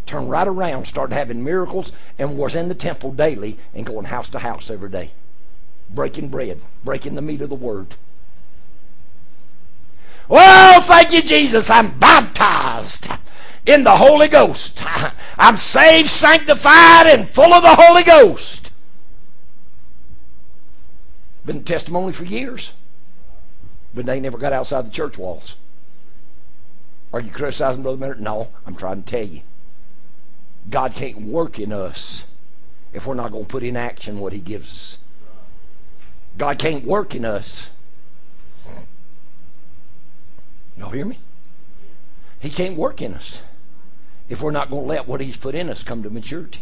turned 0.07 0.31
right 0.31 0.47
around, 0.47 0.85
started 0.85 1.13
having 1.13 1.43
miracles, 1.43 1.91
and 2.17 2.35
was 2.35 2.55
in 2.55 2.67
the 2.67 2.73
temple 2.73 3.11
daily 3.11 3.59
and 3.75 3.85
going 3.85 4.05
house 4.05 4.29
to 4.29 4.39
house 4.39 4.71
every 4.71 4.89
day, 4.89 5.11
breaking 5.91 6.29
bread, 6.29 6.59
breaking 6.83 7.13
the 7.13 7.21
meat 7.21 7.41
of 7.41 7.49
the 7.49 7.55
word. 7.55 7.93
Well, 10.27 10.81
thank 10.81 11.11
you, 11.11 11.21
Jesus. 11.21 11.69
I'm 11.69 11.99
baptized 11.99 13.07
in 13.65 13.83
the 13.83 13.97
Holy 13.97 14.27
Ghost. 14.27 14.81
I'm 15.37 15.57
saved, 15.57 16.09
sanctified, 16.09 17.07
and 17.07 17.27
full 17.27 17.53
of 17.53 17.63
the 17.63 17.75
Holy 17.75 18.03
Ghost. 18.03 18.71
Been 21.45 21.63
testimony 21.63 22.11
for 22.11 22.25
years, 22.25 22.71
but 23.93 24.05
they 24.05 24.19
never 24.19 24.37
got 24.37 24.53
outside 24.53 24.87
the 24.87 24.91
church 24.91 25.17
walls. 25.17 25.55
Are 27.13 27.19
you 27.19 27.31
criticizing 27.31 27.83
Brother 27.83 27.97
Minner? 27.97 28.15
No, 28.15 28.49
I'm 28.65 28.75
trying 28.75 29.03
to 29.03 29.09
tell 29.09 29.25
you. 29.25 29.41
God 30.69 30.95
can't 30.95 31.21
work 31.21 31.59
in 31.59 31.71
us 31.71 32.23
if 32.93 33.05
we're 33.05 33.13
not 33.13 33.31
going 33.31 33.45
to 33.45 33.49
put 33.49 33.61
in 33.61 33.77
action 33.77 34.19
what 34.19 34.33
He 34.33 34.39
gives 34.39 34.71
us. 34.71 34.97
God 36.37 36.57
can't 36.57 36.83
work 36.83 37.13
in 37.13 37.23
us. 37.23 37.69
Y'all 40.77 40.89
hear 40.89 41.05
me? 41.05 41.19
He 42.39 42.49
can't 42.49 42.77
work 42.77 43.01
in 43.01 43.13
us 43.13 43.41
if 44.29 44.41
we're 44.41 44.51
not 44.51 44.69
going 44.69 44.83
to 44.83 44.87
let 44.87 45.07
what 45.07 45.21
He's 45.21 45.37
put 45.37 45.55
in 45.55 45.69
us 45.69 45.83
come 45.83 46.03
to 46.03 46.09
maturity. 46.09 46.61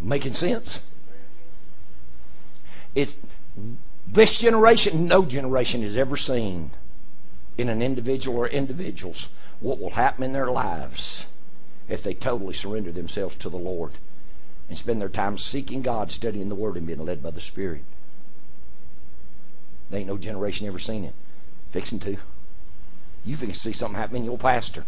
Making 0.00 0.34
sense? 0.34 0.80
It's 2.94 3.16
this 4.06 4.38
generation, 4.38 5.06
no 5.06 5.24
generation 5.24 5.82
has 5.82 5.96
ever 5.96 6.16
seen 6.16 6.70
in 7.58 7.68
an 7.68 7.82
individual 7.82 8.38
or 8.38 8.48
individuals 8.48 9.28
what 9.60 9.80
will 9.80 9.90
happen 9.90 10.22
in 10.22 10.32
their 10.32 10.50
lives 10.50 11.24
if 11.88 12.02
they 12.02 12.14
totally 12.14 12.54
surrender 12.54 12.92
themselves 12.92 13.34
to 13.36 13.48
the 13.48 13.56
Lord 13.56 13.92
and 14.68 14.78
spend 14.78 15.00
their 15.00 15.08
time 15.08 15.36
seeking 15.36 15.82
God, 15.82 16.12
studying 16.12 16.48
the 16.48 16.54
Word, 16.54 16.76
and 16.76 16.86
being 16.86 17.04
led 17.04 17.22
by 17.22 17.30
the 17.30 17.40
Spirit. 17.40 17.82
There 19.90 19.98
ain't 19.98 20.08
no 20.08 20.18
generation 20.18 20.66
ever 20.66 20.78
seen 20.78 21.04
it. 21.04 21.14
Fixing 21.70 22.00
to. 22.00 22.16
You 23.24 23.36
can 23.36 23.52
see 23.54 23.72
something 23.72 23.98
happen 23.98 24.16
in 24.16 24.24
your 24.24 24.38
pastor. 24.38 24.84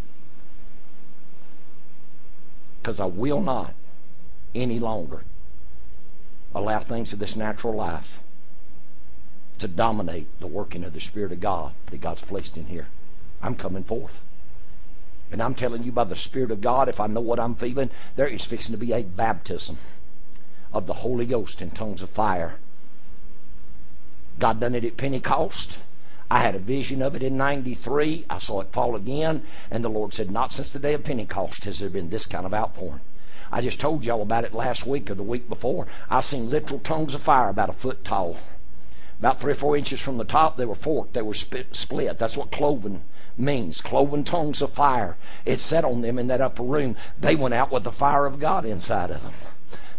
Because 2.81 3.01
I 3.01 3.07
will 3.07 3.41
not 3.41 3.75
any 4.55 4.79
longer 4.79 5.23
allow 6.55 6.81
things 6.81 7.13
of 7.13 7.19
this 7.19 7.37
natural 7.37 7.75
life 7.75 8.21
to 9.59 9.69
dominate 9.69 10.27
the 10.41 10.47
working 10.47 10.85
of 10.85 10.93
the 10.93 11.01
Spirit 11.01 11.33
of 11.33 11.41
God 11.41 11.73
that 11.91 12.01
God's 12.01 12.23
placed 12.23 12.57
in 12.57 12.67
here. 12.67 12.87
I'm 13.43 13.55
coming 13.55 13.85
forth. 13.85 14.23
And 15.31 15.43
I'm 15.43 15.55
telling 15.55 15.85
you 15.85 15.93
by 15.93 16.05
the 16.05 16.17
Spirit 16.17 16.51
of 16.51 16.61
God, 16.61 16.89
if 16.89 16.99
I 16.99 17.07
know 17.07 17.21
what 17.21 17.39
I'm 17.39 17.55
feeling, 17.55 17.91
there 18.17 18.27
is 18.27 18.45
fixing 18.45 18.73
to 18.73 18.79
be 18.79 18.93
a 18.93 19.03
baptism 19.03 19.77
of 20.73 20.87
the 20.87 20.95
Holy 20.95 21.27
Ghost 21.27 21.63
in 21.63 21.71
tongues 21.71 22.03
of 22.03 22.11
fire. 22.11 22.55
God 24.41 24.59
done 24.59 24.75
it 24.75 24.85
at 24.85 24.97
Pentecost. 24.97 25.79
I 26.31 26.41
had 26.41 26.55
a 26.55 26.61
vision 26.61 27.03
of 27.03 27.15
it 27.15 27.23
in 27.23 27.37
93. 27.37 28.25
I 28.31 28.39
saw 28.39 28.61
it 28.61 28.73
fall 28.73 28.97
again. 28.97 29.43
And 29.71 29.85
the 29.85 29.89
Lord 29.89 30.15
said, 30.15 30.31
Not 30.31 30.53
since 30.53 30.73
the 30.73 30.79
day 30.79 30.95
of 30.95 31.05
Pentecost 31.05 31.65
has 31.65 31.79
there 31.79 31.91
been 31.91 32.11
this 32.11 32.27
kind 32.27 32.47
of 32.47 32.55
outpouring. 32.55 33.01
I 33.53 33.61
just 33.61 33.81
told 33.81 34.05
y'all 34.05 34.23
about 34.23 34.45
it 34.45 34.55
last 34.55 34.87
week 34.87 35.11
or 35.11 35.15
the 35.15 35.23
week 35.23 35.49
before. 35.49 35.87
I 36.09 36.21
seen 36.21 36.51
literal 36.51 36.81
tongues 36.81 37.15
of 37.15 37.23
fire 37.23 37.49
about 37.49 37.69
a 37.69 37.73
foot 37.73 38.05
tall. 38.05 38.37
About 39.19 39.41
three 39.41 39.53
or 39.53 39.57
four 39.57 39.77
inches 39.77 40.01
from 40.01 40.19
the 40.19 40.25
top, 40.25 40.57
they 40.57 40.65
were 40.65 40.75
forked, 40.75 41.13
they 41.13 41.23
were 41.23 41.35
split. 41.35 42.19
That's 42.19 42.37
what 42.37 42.51
cloven 42.51 43.03
means. 43.37 43.81
Cloven 43.81 44.25
tongues 44.25 44.63
of 44.63 44.71
fire. 44.71 45.17
It 45.45 45.59
set 45.59 45.85
on 45.85 46.01
them 46.01 46.19
in 46.19 46.29
that 46.29 46.41
upper 46.41 46.63
room. 46.63 46.97
They 47.19 47.35
went 47.35 47.55
out 47.55 47.71
with 47.71 47.85
the 47.85 47.93
fire 47.93 48.25
of 48.25 48.41
God 48.41 48.65
inside 48.65 49.11
of 49.11 49.23
them. 49.23 49.33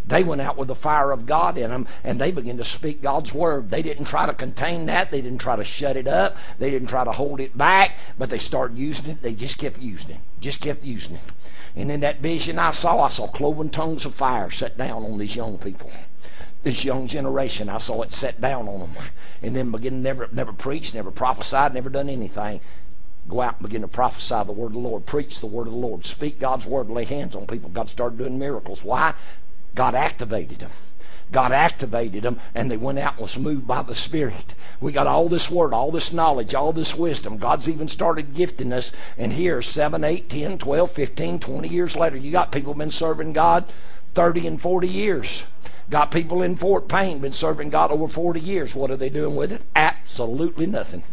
They 0.06 0.24
went 0.24 0.42
out 0.42 0.58
with 0.58 0.68
the 0.68 0.76
fire 0.76 1.12
of 1.12 1.26
God 1.26 1.58
in 1.58 1.70
them 1.70 1.88
and 2.04 2.20
they 2.20 2.32
began 2.32 2.58
to 2.58 2.64
speak 2.64 3.02
God's 3.02 3.34
word. 3.34 3.70
They 3.70 3.82
didn't 3.82 4.06
try 4.06 4.26
to 4.26 4.34
contain 4.34 4.88
that. 4.88 5.12
They 5.12 5.22
didn't 5.22 5.40
try 5.40 5.56
to 5.56 5.64
shut 5.64 5.96
it 5.96 6.08
up. 6.08 6.36
They 6.60 6.72
didn't 6.72 6.90
try 6.90 7.04
to 7.04 7.12
hold 7.12 7.40
it 7.40 7.58
back, 7.58 7.98
but 8.18 8.30
they 8.30 8.40
started 8.40 8.78
using 8.78 9.12
it. 9.12 9.22
They 9.22 9.34
just 9.34 9.58
kept 9.58 9.80
using 9.80 10.12
it. 10.12 10.22
Just 10.40 10.62
kept 10.62 10.84
using 10.84 11.16
it. 11.16 11.22
And 11.76 11.92
in 11.92 12.02
that 12.02 12.20
vision 12.20 12.60
I 12.60 12.72
saw, 12.72 13.02
I 13.04 13.10
saw 13.10 13.28
cloven 13.28 13.70
tongues 13.70 14.06
of 14.06 14.16
fire 14.16 14.52
set 14.52 14.78
down 14.78 15.04
on 15.04 15.18
these 15.18 15.36
young 15.36 15.58
people 15.58 15.92
this 16.64 16.84
young 16.84 17.08
generation. 17.08 17.70
I 17.70 17.80
saw 17.80 18.02
it 18.04 18.12
set 18.12 18.40
down 18.40 18.68
on 18.68 18.80
them. 18.80 19.04
And 19.42 19.56
then 19.56 19.72
begin 19.72 20.04
never 20.04 20.30
never 20.32 20.54
preached, 20.54 20.94
never 20.94 21.12
prophesied, 21.12 21.74
never 21.74 21.90
done 21.90 22.10
anything. 22.10 22.62
Go 23.28 23.42
out 23.42 23.56
and 23.60 23.64
begin 23.64 23.82
to 23.82 23.88
prophesy 23.88 24.44
the 24.46 24.52
word 24.52 24.68
of 24.68 24.74
the 24.74 24.80
Lord, 24.80 25.06
preach 25.06 25.40
the 25.40 25.46
word 25.46 25.68
of 25.68 25.74
the 25.74 25.80
Lord, 25.80 26.06
speak 26.06 26.40
God's 26.40 26.66
word, 26.66 26.90
lay 26.90 27.06
hands 27.06 27.36
on 27.36 27.46
people. 27.46 27.70
God 27.70 27.88
started 27.88 28.18
doing 28.18 28.40
miracles. 28.40 28.84
Why? 28.84 29.14
God 29.76 29.96
activated 29.96 30.60
them. 30.60 30.72
God 31.32 31.54
activated 31.54 32.24
them 32.24 32.40
and 32.54 32.70
they 32.70 32.78
went 32.78 33.00
out 33.00 33.14
and 33.14 33.22
was 33.22 33.38
moved 33.38 33.66
by 33.66 33.82
the 33.82 33.96
Spirit. 33.96 34.54
We 34.82 34.92
got 34.92 35.08
all 35.08 35.30
this 35.30 35.50
word, 35.50 35.74
all 35.74 35.92
this 35.92 36.12
knowledge, 36.12 36.54
all 36.54 36.74
this 36.74 36.96
wisdom. 36.96 37.38
God's 37.38 37.70
even 37.70 37.88
started 37.88 38.36
gifting 38.36 38.74
us. 38.74 38.92
And 39.18 39.34
here, 39.34 39.62
7, 39.62 40.04
8, 40.04 40.30
10, 40.30 40.58
12, 40.58 40.92
15, 40.92 41.40
20 41.40 41.68
years 41.70 41.96
later, 41.96 42.18
you 42.18 42.32
got 42.32 42.52
people 42.52 42.74
been 42.74 42.92
serving 42.92 43.34
God 43.34 43.66
30 44.14 44.48
and 44.48 44.62
40 44.62 44.88
years. 44.88 45.44
Got 45.90 46.12
people 46.12 46.42
in 46.42 46.56
Fort 46.56 46.88
Payne, 46.88 47.20
been 47.20 47.34
serving 47.34 47.70
God 47.70 47.92
over 47.92 48.08
40 48.08 48.40
years. 48.40 48.76
What 48.76 48.92
are 48.92 48.98
they 48.98 49.10
doing 49.10 49.36
with 49.36 49.52
it? 49.52 49.62
Absolutely 49.76 50.66
nothing. 50.66 51.04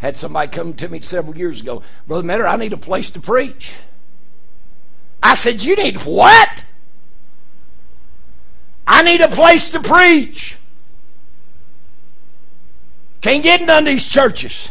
Had 0.00 0.16
somebody 0.16 0.50
come 0.50 0.72
to 0.74 0.88
me 0.88 1.00
several 1.00 1.36
years 1.36 1.60
ago, 1.60 1.82
Brother 2.06 2.22
Metter, 2.22 2.46
I 2.46 2.56
need 2.56 2.72
a 2.72 2.78
place 2.78 3.10
to 3.10 3.20
preach. 3.20 3.72
I 5.22 5.34
said, 5.34 5.62
You 5.62 5.76
need 5.76 6.04
what? 6.04 6.64
I 8.86 9.02
need 9.02 9.20
a 9.20 9.28
place 9.28 9.70
to 9.72 9.80
preach. 9.80 10.56
Can't 13.20 13.42
get 13.42 13.60
in 13.60 13.66
none 13.66 13.86
of 13.86 13.92
these 13.92 14.06
churches. 14.06 14.70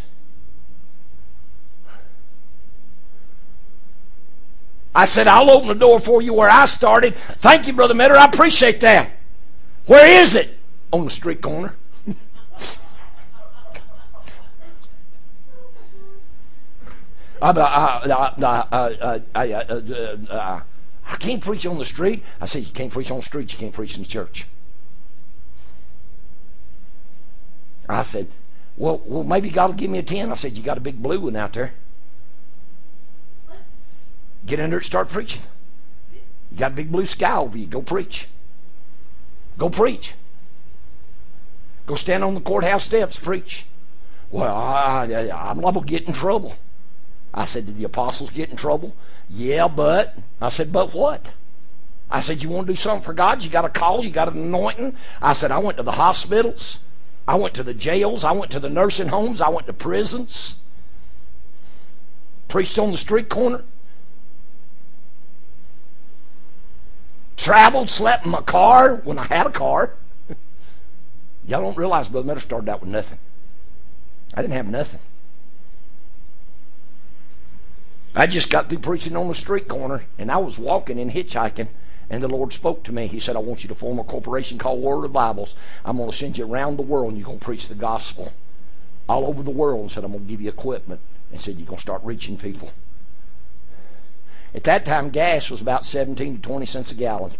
I 4.95 5.05
said, 5.05 5.27
I'll 5.27 5.51
open 5.51 5.67
the 5.67 5.75
door 5.75 5.99
for 5.99 6.23
you 6.23 6.33
where 6.33 6.49
I 6.49 6.65
started. 6.65 7.15
Thank 7.37 7.67
you, 7.67 7.73
Brother 7.73 7.93
Metter. 7.93 8.17
I 8.17 8.25
appreciate 8.25 8.81
that. 8.81 9.11
Where 9.85 10.21
is 10.21 10.33
it? 10.33 10.57
On 10.91 11.05
the 11.05 11.11
street 11.11 11.41
corner. 11.41 11.75
I, 17.41 17.51
I, 17.51 18.09
I, 19.35 19.51
uh, 19.51 19.63
uh, 19.63 20.33
uh, 20.33 20.61
I 21.05 21.15
can't 21.15 21.41
preach 21.41 21.65
on 21.65 21.77
the 21.77 21.85
street. 21.85 22.23
I 22.39 22.45
said, 22.45 22.63
You 22.63 22.73
can't 22.73 22.91
preach 22.91 23.09
on 23.11 23.17
the 23.17 23.25
street, 23.25 23.51
you 23.51 23.57
can't 23.57 23.73
preach 23.73 23.95
in 23.95 24.03
the 24.03 24.09
church. 24.09 24.45
I 27.87 28.03
said, 28.03 28.27
Well, 28.77 29.01
well 29.05 29.23
maybe 29.23 29.49
God 29.49 29.71
will 29.71 29.77
give 29.77 29.89
me 29.89 29.99
a 29.99 30.03
10. 30.03 30.31
I 30.31 30.35
said, 30.35 30.57
You 30.57 30.63
got 30.63 30.77
a 30.77 30.81
big 30.81 31.01
blue 31.01 31.21
one 31.21 31.35
out 31.35 31.53
there. 31.53 31.73
Get 34.45 34.59
under 34.59 34.77
it, 34.77 34.83
start 34.83 35.09
preaching. 35.09 35.41
You 36.51 36.57
got 36.57 36.71
a 36.71 36.75
big 36.75 36.91
blue 36.91 37.05
sky 37.05 37.37
over 37.37 37.57
you. 37.57 37.67
Go 37.67 37.81
preach. 37.81 38.27
Go 39.57 39.69
preach. 39.69 40.13
Go 41.85 41.95
stand 41.95 42.23
on 42.23 42.35
the 42.35 42.41
courthouse 42.41 42.85
steps, 42.85 43.17
preach. 43.17 43.65
Well, 44.31 44.55
I, 44.55 45.05
am 45.49 45.61
liable 45.61 45.81
to 45.81 45.87
get 45.87 46.03
in 46.03 46.13
trouble. 46.13 46.55
I 47.33 47.45
said, 47.45 47.65
Did 47.65 47.77
the 47.77 47.83
apostles 47.83 48.29
get 48.29 48.49
in 48.49 48.55
trouble? 48.55 48.95
Yeah, 49.29 49.67
but. 49.67 50.17
I 50.41 50.49
said, 50.49 50.71
But 50.71 50.93
what? 50.93 51.27
I 52.09 52.21
said, 52.21 52.41
You 52.41 52.49
want 52.49 52.67
to 52.67 52.73
do 52.73 52.77
something 52.77 53.03
for 53.03 53.13
God? 53.13 53.43
You 53.43 53.49
got 53.49 53.65
a 53.65 53.69
call, 53.69 54.03
you 54.03 54.11
got 54.11 54.31
an 54.31 54.37
anointing. 54.37 54.95
I 55.21 55.33
said, 55.33 55.51
I 55.51 55.59
went 55.59 55.77
to 55.77 55.83
the 55.83 55.93
hospitals, 55.93 56.79
I 57.27 57.35
went 57.35 57.53
to 57.55 57.63
the 57.63 57.73
jails, 57.73 58.23
I 58.23 58.31
went 58.31 58.51
to 58.51 58.59
the 58.59 58.69
nursing 58.69 59.09
homes, 59.09 59.41
I 59.41 59.49
went 59.49 59.67
to 59.67 59.73
prisons, 59.73 60.55
preached 62.47 62.79
on 62.79 62.91
the 62.91 62.97
street 62.97 63.29
corner. 63.29 63.63
traveled, 67.39 67.89
slept 67.89 68.25
in 68.25 68.31
my 68.31 68.41
car 68.41 68.97
when 68.97 69.17
I 69.17 69.25
had 69.25 69.47
a 69.47 69.51
car. 69.51 69.91
Y'all 71.47 71.61
don't 71.61 71.77
realize 71.77 72.07
Brother 72.07 72.27
Meadow 72.27 72.39
started 72.39 72.69
out 72.69 72.81
with 72.81 72.89
nothing. 72.89 73.17
I 74.33 74.41
didn't 74.41 74.53
have 74.53 74.67
nothing. 74.67 74.99
I 78.19 78.27
just 78.27 78.49
got 78.49 78.67
through 78.67 78.79
preaching 78.79 79.15
on 79.15 79.29
the 79.29 79.33
street 79.33 79.69
corner, 79.69 80.03
and 80.17 80.29
I 80.29 80.35
was 80.35 80.59
walking 80.59 80.99
and 80.99 81.09
hitchhiking, 81.09 81.69
and 82.09 82.21
the 82.21 82.27
Lord 82.27 82.51
spoke 82.51 82.83
to 82.83 82.91
me. 82.91 83.07
He 83.07 83.17
said, 83.17 83.37
I 83.37 83.39
want 83.39 83.63
you 83.63 83.69
to 83.69 83.75
form 83.75 83.97
a 83.97 84.03
corporation 84.03 84.57
called 84.57 84.81
World 84.81 85.03
Revivals. 85.03 85.55
I'm 85.85 85.95
going 85.95 86.11
to 86.11 86.17
send 86.17 86.37
you 86.37 86.45
around 86.45 86.75
the 86.75 86.83
world, 86.83 87.07
and 87.07 87.17
you're 87.17 87.25
going 87.25 87.39
to 87.39 87.45
preach 87.45 87.69
the 87.69 87.75
gospel 87.75 88.33
all 89.07 89.25
over 89.25 89.41
the 89.41 89.51
world. 89.51 89.79
And 89.79 89.89
said, 89.89 90.03
I'm 90.03 90.11
going 90.11 90.25
to 90.25 90.29
give 90.29 90.41
you 90.41 90.49
equipment, 90.49 90.99
and 91.31 91.39
said, 91.39 91.55
you're 91.55 91.65
going 91.65 91.77
to 91.77 91.81
start 91.81 92.03
reaching 92.03 92.35
people. 92.35 92.71
At 94.53 94.65
that 94.65 94.83
time, 94.83 95.11
gas 95.11 95.49
was 95.49 95.61
about 95.61 95.85
17 95.85 96.35
to 96.35 96.41
20 96.41 96.65
cents 96.65 96.91
a 96.91 96.95
gallon. 96.95 97.31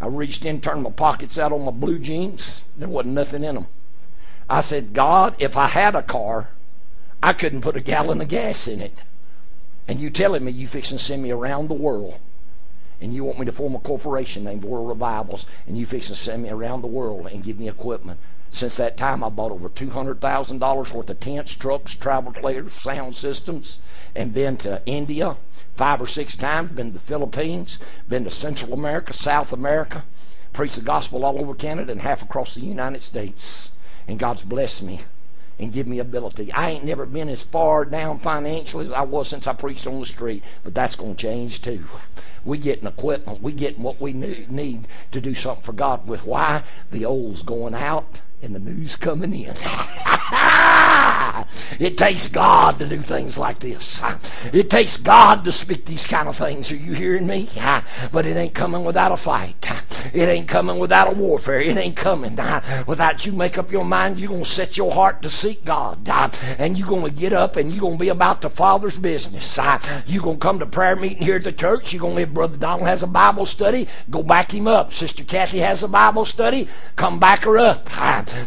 I 0.00 0.06
reached 0.06 0.46
in, 0.46 0.62
turned 0.62 0.82
my 0.82 0.90
pockets 0.90 1.36
out 1.36 1.52
on 1.52 1.66
my 1.66 1.72
blue 1.72 1.98
jeans. 1.98 2.62
There 2.78 2.88
wasn't 2.88 3.16
nothing 3.16 3.44
in 3.44 3.56
them. 3.56 3.66
I 4.48 4.62
said, 4.62 4.94
God, 4.94 5.34
if 5.38 5.58
I 5.58 5.66
had 5.66 5.94
a 5.94 6.02
car, 6.02 6.48
I 7.24 7.32
couldn't 7.32 7.62
put 7.62 7.74
a 7.74 7.80
gallon 7.80 8.20
of 8.20 8.28
gas 8.28 8.68
in 8.68 8.82
it. 8.82 8.98
And 9.88 9.98
you 9.98 10.10
telling 10.10 10.44
me 10.44 10.52
you 10.52 10.68
fixing 10.68 10.98
to 10.98 11.02
send 11.02 11.22
me 11.22 11.30
around 11.30 11.68
the 11.68 11.72
world. 11.74 12.18
And 13.00 13.14
you 13.14 13.24
want 13.24 13.38
me 13.38 13.46
to 13.46 13.52
form 13.52 13.74
a 13.74 13.78
corporation 13.78 14.44
named 14.44 14.62
World 14.62 14.90
Revivals. 14.90 15.46
And 15.66 15.78
you 15.78 15.86
fixing 15.86 16.14
to 16.14 16.20
send 16.20 16.42
me 16.42 16.50
around 16.50 16.82
the 16.82 16.86
world 16.86 17.26
and 17.28 17.42
give 17.42 17.58
me 17.58 17.66
equipment. 17.66 18.20
Since 18.52 18.76
that 18.76 18.98
time, 18.98 19.24
I 19.24 19.30
bought 19.30 19.52
over 19.52 19.70
$200,000 19.70 20.92
worth 20.92 21.08
of 21.08 21.20
tents, 21.20 21.54
trucks, 21.54 21.94
travel 21.94 22.30
trailers, 22.30 22.74
sound 22.74 23.16
systems, 23.16 23.78
and 24.14 24.34
been 24.34 24.58
to 24.58 24.82
India 24.84 25.36
five 25.76 26.02
or 26.02 26.06
six 26.06 26.36
times, 26.36 26.72
been 26.72 26.88
to 26.88 26.98
the 26.98 27.04
Philippines, 27.06 27.78
been 28.06 28.24
to 28.24 28.30
Central 28.30 28.74
America, 28.74 29.14
South 29.14 29.50
America, 29.50 30.04
preached 30.52 30.76
the 30.76 30.82
gospel 30.82 31.24
all 31.24 31.40
over 31.40 31.54
Canada 31.54 31.90
and 31.90 32.02
half 32.02 32.20
across 32.20 32.52
the 32.52 32.60
United 32.60 33.00
States. 33.00 33.70
And 34.06 34.18
God's 34.18 34.42
blessed 34.42 34.82
me 34.82 35.00
and 35.58 35.72
give 35.72 35.86
me 35.86 35.98
ability. 35.98 36.52
I 36.52 36.70
ain't 36.70 36.84
never 36.84 37.06
been 37.06 37.28
as 37.28 37.42
far 37.42 37.84
down 37.84 38.18
financially 38.18 38.86
as 38.86 38.92
I 38.92 39.02
was 39.02 39.28
since 39.28 39.46
I 39.46 39.52
preached 39.52 39.86
on 39.86 40.00
the 40.00 40.06
street, 40.06 40.42
but 40.62 40.74
that's 40.74 40.96
going 40.96 41.16
to 41.16 41.22
change 41.22 41.62
too. 41.62 41.84
We 42.44 42.58
getting 42.58 42.88
equipment. 42.88 43.42
We 43.42 43.52
getting 43.52 43.82
what 43.82 44.00
we 44.00 44.12
need 44.12 44.88
to 45.12 45.20
do 45.20 45.34
something 45.34 45.64
for 45.64 45.72
God 45.72 46.06
with. 46.06 46.24
Why? 46.26 46.62
The 46.90 47.04
old's 47.04 47.42
going 47.42 47.74
out 47.74 48.20
and 48.44 48.54
the 48.54 48.60
new's 48.60 48.94
coming 48.96 49.32
in. 49.32 49.54
it 51.80 51.96
takes 51.96 52.28
God 52.28 52.78
to 52.78 52.86
do 52.86 53.00
things 53.00 53.38
like 53.38 53.60
this. 53.60 54.02
It 54.52 54.68
takes 54.70 54.96
God 54.98 55.44
to 55.44 55.52
speak 55.52 55.86
these 55.86 56.06
kind 56.06 56.28
of 56.28 56.36
things. 56.36 56.70
Are 56.70 56.76
you 56.76 56.92
hearing 56.92 57.26
me? 57.26 57.48
But 58.12 58.26
it 58.26 58.36
ain't 58.36 58.54
coming 58.54 58.84
without 58.84 59.12
a 59.12 59.16
fight. 59.16 59.56
It 60.12 60.28
ain't 60.28 60.48
coming 60.48 60.78
without 60.78 61.08
a 61.08 61.16
warfare. 61.16 61.60
It 61.60 61.76
ain't 61.76 61.96
coming 61.96 62.36
without 62.86 63.26
you 63.26 63.32
make 63.32 63.56
up 63.56 63.72
your 63.72 63.84
mind. 63.84 64.20
You're 64.20 64.28
going 64.28 64.44
to 64.44 64.48
set 64.48 64.76
your 64.76 64.92
heart 64.92 65.22
to 65.22 65.30
seek 65.30 65.64
God. 65.64 66.06
And 66.58 66.78
you're 66.78 66.88
going 66.88 67.04
to 67.04 67.10
get 67.10 67.32
up 67.32 67.56
and 67.56 67.72
you're 67.72 67.80
going 67.80 67.98
to 67.98 68.00
be 68.00 68.10
about 68.10 68.42
the 68.42 68.50
Father's 68.50 68.98
business. 68.98 69.58
You're 70.06 70.22
going 70.22 70.36
to 70.36 70.42
come 70.42 70.58
to 70.58 70.66
prayer 70.66 70.96
meeting 70.96 71.22
here 71.22 71.36
at 71.36 71.44
the 71.44 71.52
church. 71.52 71.92
You're 71.92 72.00
going 72.00 72.14
to 72.14 72.20
live. 72.20 72.34
Brother 72.34 72.56
Donald 72.56 72.86
has 72.86 73.02
a 73.02 73.06
Bible 73.06 73.46
study. 73.46 73.88
Go 74.10 74.22
back 74.22 74.52
him 74.52 74.66
up. 74.66 74.92
Sister 74.92 75.24
Kathy 75.24 75.60
has 75.60 75.82
a 75.82 75.88
Bible 75.88 76.24
study. 76.24 76.68
Come 76.96 77.18
back 77.18 77.44
her 77.44 77.58
up. 77.58 77.88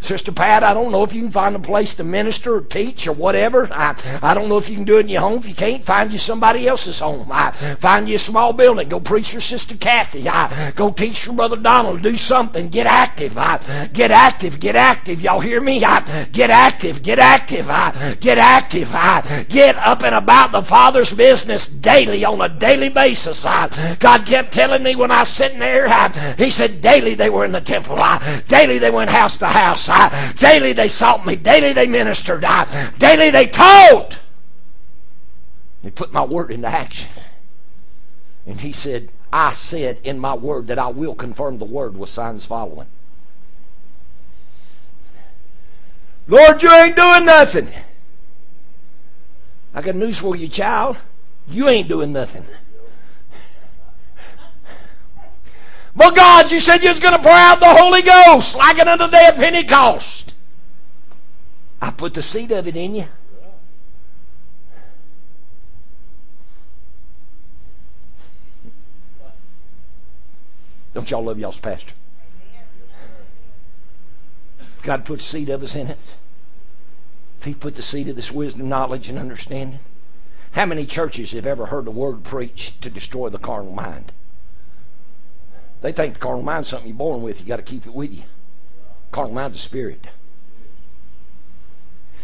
Sister 0.02 0.32
Pat, 0.32 0.64
I 0.64 0.74
don't 0.74 0.92
know 0.92 1.04
if 1.04 1.14
you 1.14 1.22
can 1.22 1.32
find 1.32 1.56
a 1.56 1.60
place 1.60 1.96
to 1.96 2.04
minister 2.04 2.56
or 2.56 2.62
teach 2.62 3.08
or 3.08 3.14
whatever. 3.14 3.68
I, 3.72 3.96
I 4.22 4.34
don't 4.34 4.50
know 4.50 4.58
if 4.58 4.70
you 4.70 4.76
can 4.76 4.86
do 4.86 4.98
it 4.98 5.02
in 5.02 5.10
your 5.10 5.22
home. 5.22 5.40
If 5.40 5.48
you 5.48 5.56
can't, 5.56 5.84
find 5.84 6.12
you 6.12 6.18
somebody 6.18 6.68
else's 6.68 7.00
home. 7.00 7.30
I, 7.32 7.52
find 7.52 8.08
you 8.08 8.16
a 8.16 8.20
small 8.20 8.54
building. 8.54 8.90
Go 8.90 9.00
preach 9.00 9.34
your 9.34 9.42
Sister 9.42 9.76
Kathy. 9.76 10.28
I, 10.28 10.72
go 10.72 10.92
teach 10.92 11.26
your 11.26 11.36
Brother 11.36 11.58
Donald. 11.58 12.02
Do 12.02 12.16
something. 12.16 12.70
Get 12.70 12.88
active. 12.88 13.38
I, 13.38 13.90
get 13.94 14.12
active. 14.12 14.60
Get 14.60 14.76
active. 14.76 15.22
Y'all 15.22 15.40
hear 15.40 15.62
me? 15.62 15.84
I, 15.84 16.26
get 16.32 16.50
active. 16.50 17.02
Get 17.04 17.20
active. 17.20 17.70
I, 17.70 18.16
get 18.20 18.38
active. 18.38 18.94
I, 18.94 19.46
get 19.50 19.76
up 19.78 20.04
and 20.04 20.16
about 20.16 20.52
the 20.52 20.62
Father's 20.62 21.14
business 21.14 21.68
daily 21.68 22.26
on 22.26 22.42
a 22.42 22.50
daily 22.50 22.90
basis. 22.90 23.46
I, 23.46 23.96
God 24.00 24.26
kept 24.26 24.54
telling 24.54 24.84
me 24.84 24.96
when 24.96 25.12
I 25.12 25.20
was 25.20 25.30
sitting 25.30 25.60
there, 25.60 25.88
I, 25.88 26.36
He 26.38 26.50
said 26.50 26.82
daily 26.82 27.16
they 27.16 27.30
were 27.30 27.46
in 27.46 27.52
the 27.52 27.62
temple. 27.62 27.98
I, 27.98 28.44
daily 28.48 28.80
they 28.80 28.92
went 28.92 29.10
house 29.10 29.38
to 29.38 29.48
house. 29.48 29.77
I, 29.90 30.34
daily 30.34 30.74
they 30.74 30.88
sought 30.88 31.26
me. 31.26 31.36
Daily 31.36 31.74
they 31.74 31.88
ministered. 31.88 32.44
I, 32.44 32.92
daily 32.98 33.30
they 33.30 33.48
taught. 33.48 34.20
They 35.84 35.92
put 35.92 36.12
my 36.12 36.24
word 36.24 36.52
into 36.52 36.68
action. 36.68 37.10
And 38.46 38.62
he 38.62 38.72
said, 38.72 39.10
I 39.32 39.52
said 39.52 40.00
in 40.04 40.20
my 40.20 40.34
word 40.34 40.68
that 40.68 40.80
I 40.80 40.88
will 40.88 41.16
confirm 41.16 41.58
the 41.58 41.66
word 41.66 41.98
with 41.98 42.10
signs 42.10 42.46
following. 42.46 42.88
Lord, 46.28 46.62
you 46.62 46.72
ain't 46.72 46.96
doing 46.96 47.26
nothing. 47.26 47.72
I 49.74 49.82
got 49.82 49.96
news 49.96 50.18
for 50.18 50.36
you, 50.36 50.48
child. 50.48 50.98
You 51.48 51.70
ain't 51.70 51.88
doing 51.88 52.12
nothing. 52.12 52.46
But 55.98 56.16
God, 56.16 56.52
you 56.52 56.60
said 56.60 56.84
you 56.84 56.90
was 56.90 57.00
going 57.00 57.16
to 57.16 57.20
pour 57.20 57.32
out 57.32 57.60
the 57.60 57.66
Holy 57.66 58.04
Ghost 58.04 58.56
like 58.56 58.78
it 58.78 58.86
the 58.86 59.08
day 59.08 59.28
of 59.30 59.36
Pentecost. 59.36 60.36
I 61.82 61.90
put 61.90 62.14
the 62.14 62.22
seed 62.22 62.52
of 62.52 62.68
it 62.68 62.76
in 62.76 62.94
you. 62.94 63.06
Don't 70.94 71.10
y'all 71.10 71.24
love 71.24 71.40
y'all's 71.40 71.60
pastor? 71.60 71.94
God 74.84 75.04
put 75.04 75.18
the 75.18 75.26
seed 75.26 75.50
of 75.50 75.64
us 75.64 75.76
in 75.76 75.88
it. 75.88 75.98
If 77.40 77.46
He 77.46 77.56
put 77.56 77.76
the 77.76 77.82
seed 77.82 78.08
of 78.08 78.16
this 78.16 78.32
wisdom, 78.32 78.70
knowledge, 78.70 79.10
and 79.10 79.18
understanding. 79.18 79.80
How 80.52 80.68
many 80.68 80.86
churches 80.86 81.32
have 81.32 81.48
ever 81.48 81.68
heard 81.68 81.86
the 81.86 81.92
word 81.92 82.24
preached 82.24 82.84
to 82.84 82.92
destroy 82.92 83.30
the 83.30 83.40
carnal 83.40 83.74
mind? 83.74 84.12
They 85.82 85.92
think 85.92 86.16
the 86.16 86.20
carnal 86.20 86.44
mind's 86.44 86.70
something 86.70 86.88
you're 86.88 86.98
born 86.98 87.22
with. 87.22 87.40
You 87.40 87.46
got 87.46 87.58
to 87.58 87.62
keep 87.64 87.86
it 87.86 87.94
with 87.94 88.12
you. 88.12 88.24
Carnal 89.12 89.34
mind's 89.34 89.58
a 89.58 89.60
spirit. 89.60 90.08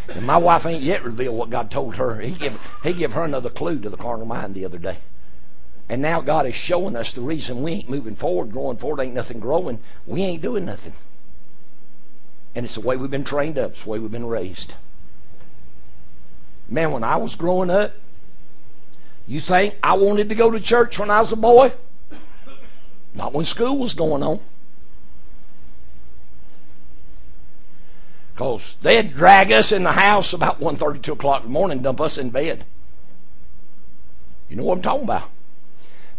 And 0.10 0.26
my 0.26 0.38
wife 0.38 0.66
ain't 0.66 0.84
yet 0.84 1.04
revealed 1.04 1.38
what 1.38 1.50
God 1.50 1.72
told 1.72 1.96
her. 1.96 2.20
He 2.20 2.32
gave, 2.32 2.60
he 2.84 2.94
gave 2.94 3.14
her 3.14 3.24
another 3.24 3.50
clue 3.50 3.80
to 3.80 3.90
the 3.90 3.98
carnal 3.98 4.26
mind 4.26 4.54
the 4.54 4.66
other 4.66 4.78
day. 4.78 4.98
And 5.88 6.02
now 6.02 6.22
God 6.22 6.46
is 6.46 6.56
showing 6.56 6.96
us 6.96 7.14
the 7.14 7.22
reason 7.22 7.62
we 7.62 7.74
ain't 7.74 7.90
moving 7.90 8.16
forward, 8.16 8.52
growing 8.52 8.78
forward, 8.78 9.02
ain't 9.02 9.14
nothing 9.14 9.40
growing. 9.40 9.80
We 10.06 10.24
ain't 10.24 10.42
doing 10.42 10.66
nothing. 10.66 10.94
And 12.56 12.66
it's 12.66 12.76
the 12.76 12.82
way 12.82 12.98
we've 12.98 13.12
been 13.12 13.24
trained 13.24 13.58
up, 13.58 13.72
it's 13.72 13.84
the 13.84 13.90
way 13.90 14.00
we've 14.00 14.12
been 14.12 14.28
raised. 14.28 14.74
Man, 16.70 16.92
when 16.92 17.04
I 17.04 17.18
was 17.18 17.36
growing 17.36 17.70
up, 17.70 17.94
you 19.28 19.42
think 19.42 19.76
I 19.84 19.94
wanted 19.94 20.30
to 20.30 20.36
go 20.36 20.52
to 20.52 20.60
church 20.60 21.00
when 21.00 21.10
I 21.10 21.20
was 21.20 21.32
a 21.32 21.36
boy? 21.36 21.74
Not 23.14 23.34
when 23.34 23.46
school 23.46 23.78
was 23.78 23.94
going 23.94 24.24
on. 24.24 24.40
Because 28.34 28.76
they'd 28.82 29.14
drag 29.14 29.52
us 29.52 29.72
in 29.72 29.84
the 29.84 29.92
house 29.92 30.34
about 30.34 30.60
1.30, 30.60 31.02
2 31.02 31.14
o'clock 31.14 31.42
in 31.42 31.50
the 31.50 31.54
morning, 31.54 31.82
dump 31.82 32.02
us 32.02 32.18
in 32.18 32.32
bed. 32.32 32.66
You 34.50 34.56
know 34.56 34.64
what 34.64 34.78
I'm 34.78 34.82
talking 34.82 35.04
about. 35.04 35.30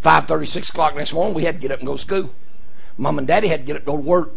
5.30, 0.03 0.47
6 0.47 0.69
o'clock 0.69 0.95
next 0.95 1.13
morning, 1.13 1.35
we 1.35 1.45
had 1.45 1.57
to 1.57 1.61
get 1.61 1.73
up 1.73 1.81
and 1.81 1.87
go 1.87 1.97
to 1.97 2.03
school. 2.03 2.31
Mom 2.97 3.19
and 3.19 3.27
Daddy 3.27 3.49
had 3.49 3.61
to 3.61 3.67
get 3.67 3.77
up 3.77 3.81
and 3.81 3.87
go 3.87 3.97
to 3.97 4.03
work. 4.03 4.33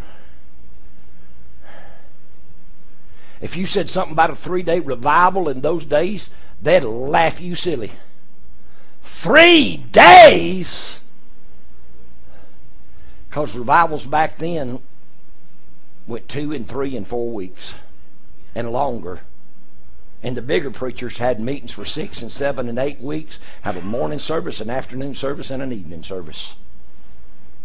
If 3.39 3.55
you 3.55 3.67
said 3.67 3.87
something 3.87 4.13
about 4.13 4.31
a 4.31 4.35
three-day 4.35 4.79
revival 4.79 5.47
in 5.47 5.61
those 5.61 5.85
days, 5.85 6.31
they'd 6.59 6.83
laugh 6.83 7.39
you 7.39 7.53
silly. 7.53 7.91
Three 9.03 9.77
days? 9.77 11.01
Because 13.37 13.55
revivals 13.55 14.07
back 14.07 14.39
then 14.39 14.79
went 16.07 16.27
two 16.27 16.51
and 16.53 16.67
three 16.67 16.97
and 16.97 17.07
four 17.07 17.29
weeks 17.29 17.75
and 18.55 18.71
longer. 18.71 19.19
And 20.23 20.35
the 20.35 20.41
bigger 20.41 20.71
preachers 20.71 21.19
had 21.19 21.39
meetings 21.39 21.71
for 21.71 21.85
six 21.85 22.23
and 22.23 22.31
seven 22.31 22.67
and 22.67 22.79
eight 22.79 22.99
weeks, 22.99 23.37
have 23.61 23.77
a 23.77 23.81
morning 23.83 24.17
service, 24.17 24.59
an 24.59 24.71
afternoon 24.71 25.13
service, 25.13 25.51
and 25.51 25.61
an 25.61 25.71
evening 25.71 26.01
service. 26.01 26.55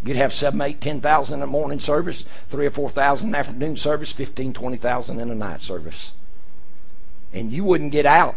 You'd 0.05 0.19
have 0.19 0.35
seven, 0.35 0.61
eight, 0.61 0.83
ten 0.83 1.01
thousand 1.01 1.39
in 1.39 1.45
a 1.45 1.47
morning 1.47 1.81
service, 1.81 2.27
three 2.51 2.67
or 2.67 2.71
four 2.71 2.91
thousand 2.91 3.31
in 3.31 3.35
afternoon 3.35 3.79
service, 3.79 4.13
fifteen, 4.13 4.53
twenty 4.53 4.77
thousand 4.77 5.21
in 5.21 5.31
a 5.31 5.35
night 5.35 5.63
service. 5.63 6.13
And 7.33 7.51
you 7.51 7.65
wouldn't 7.65 7.93
get 7.93 8.05
out 8.05 8.37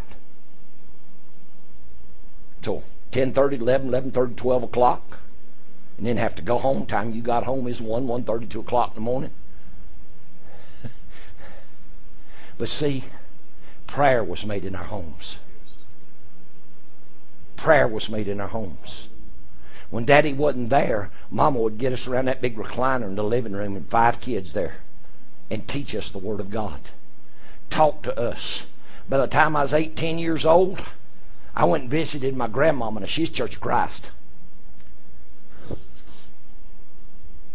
till 2.61 2.83
10.30, 3.11 3.59
11, 3.59 3.91
11.30, 3.91 4.37
12 4.37 4.63
o'clock 4.63 5.19
and 5.97 6.05
then 6.05 6.17
have 6.17 6.35
to 6.35 6.41
go 6.41 6.57
home. 6.57 6.85
Time 6.85 7.13
you 7.13 7.21
got 7.21 7.43
home 7.43 7.67
is 7.67 7.81
1, 7.81 8.07
1.30, 8.07 8.49
2 8.49 8.59
o'clock 8.59 8.89
in 8.89 8.95
the 8.95 9.01
morning. 9.01 9.31
but 12.57 12.69
see, 12.69 13.05
prayer 13.87 14.23
was 14.23 14.45
made 14.45 14.65
in 14.65 14.75
our 14.75 14.85
homes. 14.85 15.37
Prayer 17.55 17.87
was 17.87 18.09
made 18.09 18.27
in 18.27 18.41
our 18.41 18.49
homes. 18.49 19.09
When 19.89 20.05
Daddy 20.05 20.33
wasn't 20.33 20.69
there, 20.69 21.09
Mama 21.31 21.59
would 21.59 21.77
get 21.77 21.93
us 21.93 22.07
around 22.07 22.25
that 22.25 22.41
big 22.41 22.57
recliner 22.57 23.05
in 23.05 23.15
the 23.15 23.23
living 23.23 23.53
room 23.53 23.75
and 23.75 23.89
five 23.89 24.19
kids 24.19 24.53
there 24.53 24.77
and 25.49 25.67
teach 25.67 25.95
us 25.95 26.09
the 26.09 26.17
Word 26.17 26.39
of 26.39 26.49
God 26.49 26.79
Talk 27.69 28.03
to 28.03 28.19
us. 28.19 28.65
By 29.09 29.17
the 29.17 29.27
time 29.27 29.55
I 29.55 29.63
was 29.63 29.73
18 29.73 30.17
years 30.17 30.45
old, 30.45 30.81
I 31.55 31.65
went 31.65 31.83
and 31.83 31.91
visited 31.91 32.35
my 32.35 32.47
grandmama, 32.47 33.01
and 33.01 33.09
she's 33.09 33.29
Church 33.29 33.55
of 33.55 33.61
Christ. 33.61 34.09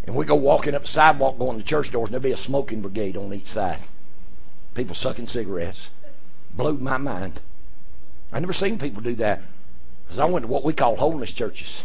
And 0.06 0.16
we 0.16 0.24
go 0.24 0.34
walking 0.34 0.74
up 0.74 0.82
the 0.82 0.88
sidewalk 0.88 1.38
going 1.38 1.58
to 1.58 1.64
church 1.64 1.92
doors, 1.92 2.08
and 2.08 2.14
there'll 2.14 2.22
be 2.22 2.32
a 2.32 2.36
smoking 2.36 2.80
brigade 2.80 3.16
on 3.16 3.32
each 3.32 3.46
side. 3.46 3.80
People 4.74 4.94
sucking 4.94 5.28
cigarettes. 5.28 5.90
Blew 6.52 6.78
my 6.78 6.96
mind. 6.96 7.40
I 8.32 8.40
never 8.40 8.52
seen 8.52 8.78
people 8.78 9.02
do 9.02 9.14
that. 9.16 9.42
Because 10.06 10.18
I 10.18 10.24
went 10.24 10.44
to 10.44 10.48
what 10.48 10.64
we 10.64 10.72
call 10.72 10.96
holiness 10.96 11.32
churches. 11.32 11.84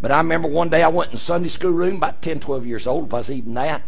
But 0.00 0.10
I 0.10 0.18
remember 0.18 0.48
one 0.48 0.68
day 0.68 0.82
I 0.82 0.88
went 0.88 1.12
in 1.12 1.18
Sunday 1.18 1.48
school 1.48 1.70
room, 1.70 1.96
about 1.96 2.20
10, 2.22 2.40
12 2.40 2.66
years 2.66 2.86
old, 2.86 3.06
if 3.06 3.14
I 3.14 3.18
was 3.18 3.30
even 3.30 3.54
that. 3.54 3.82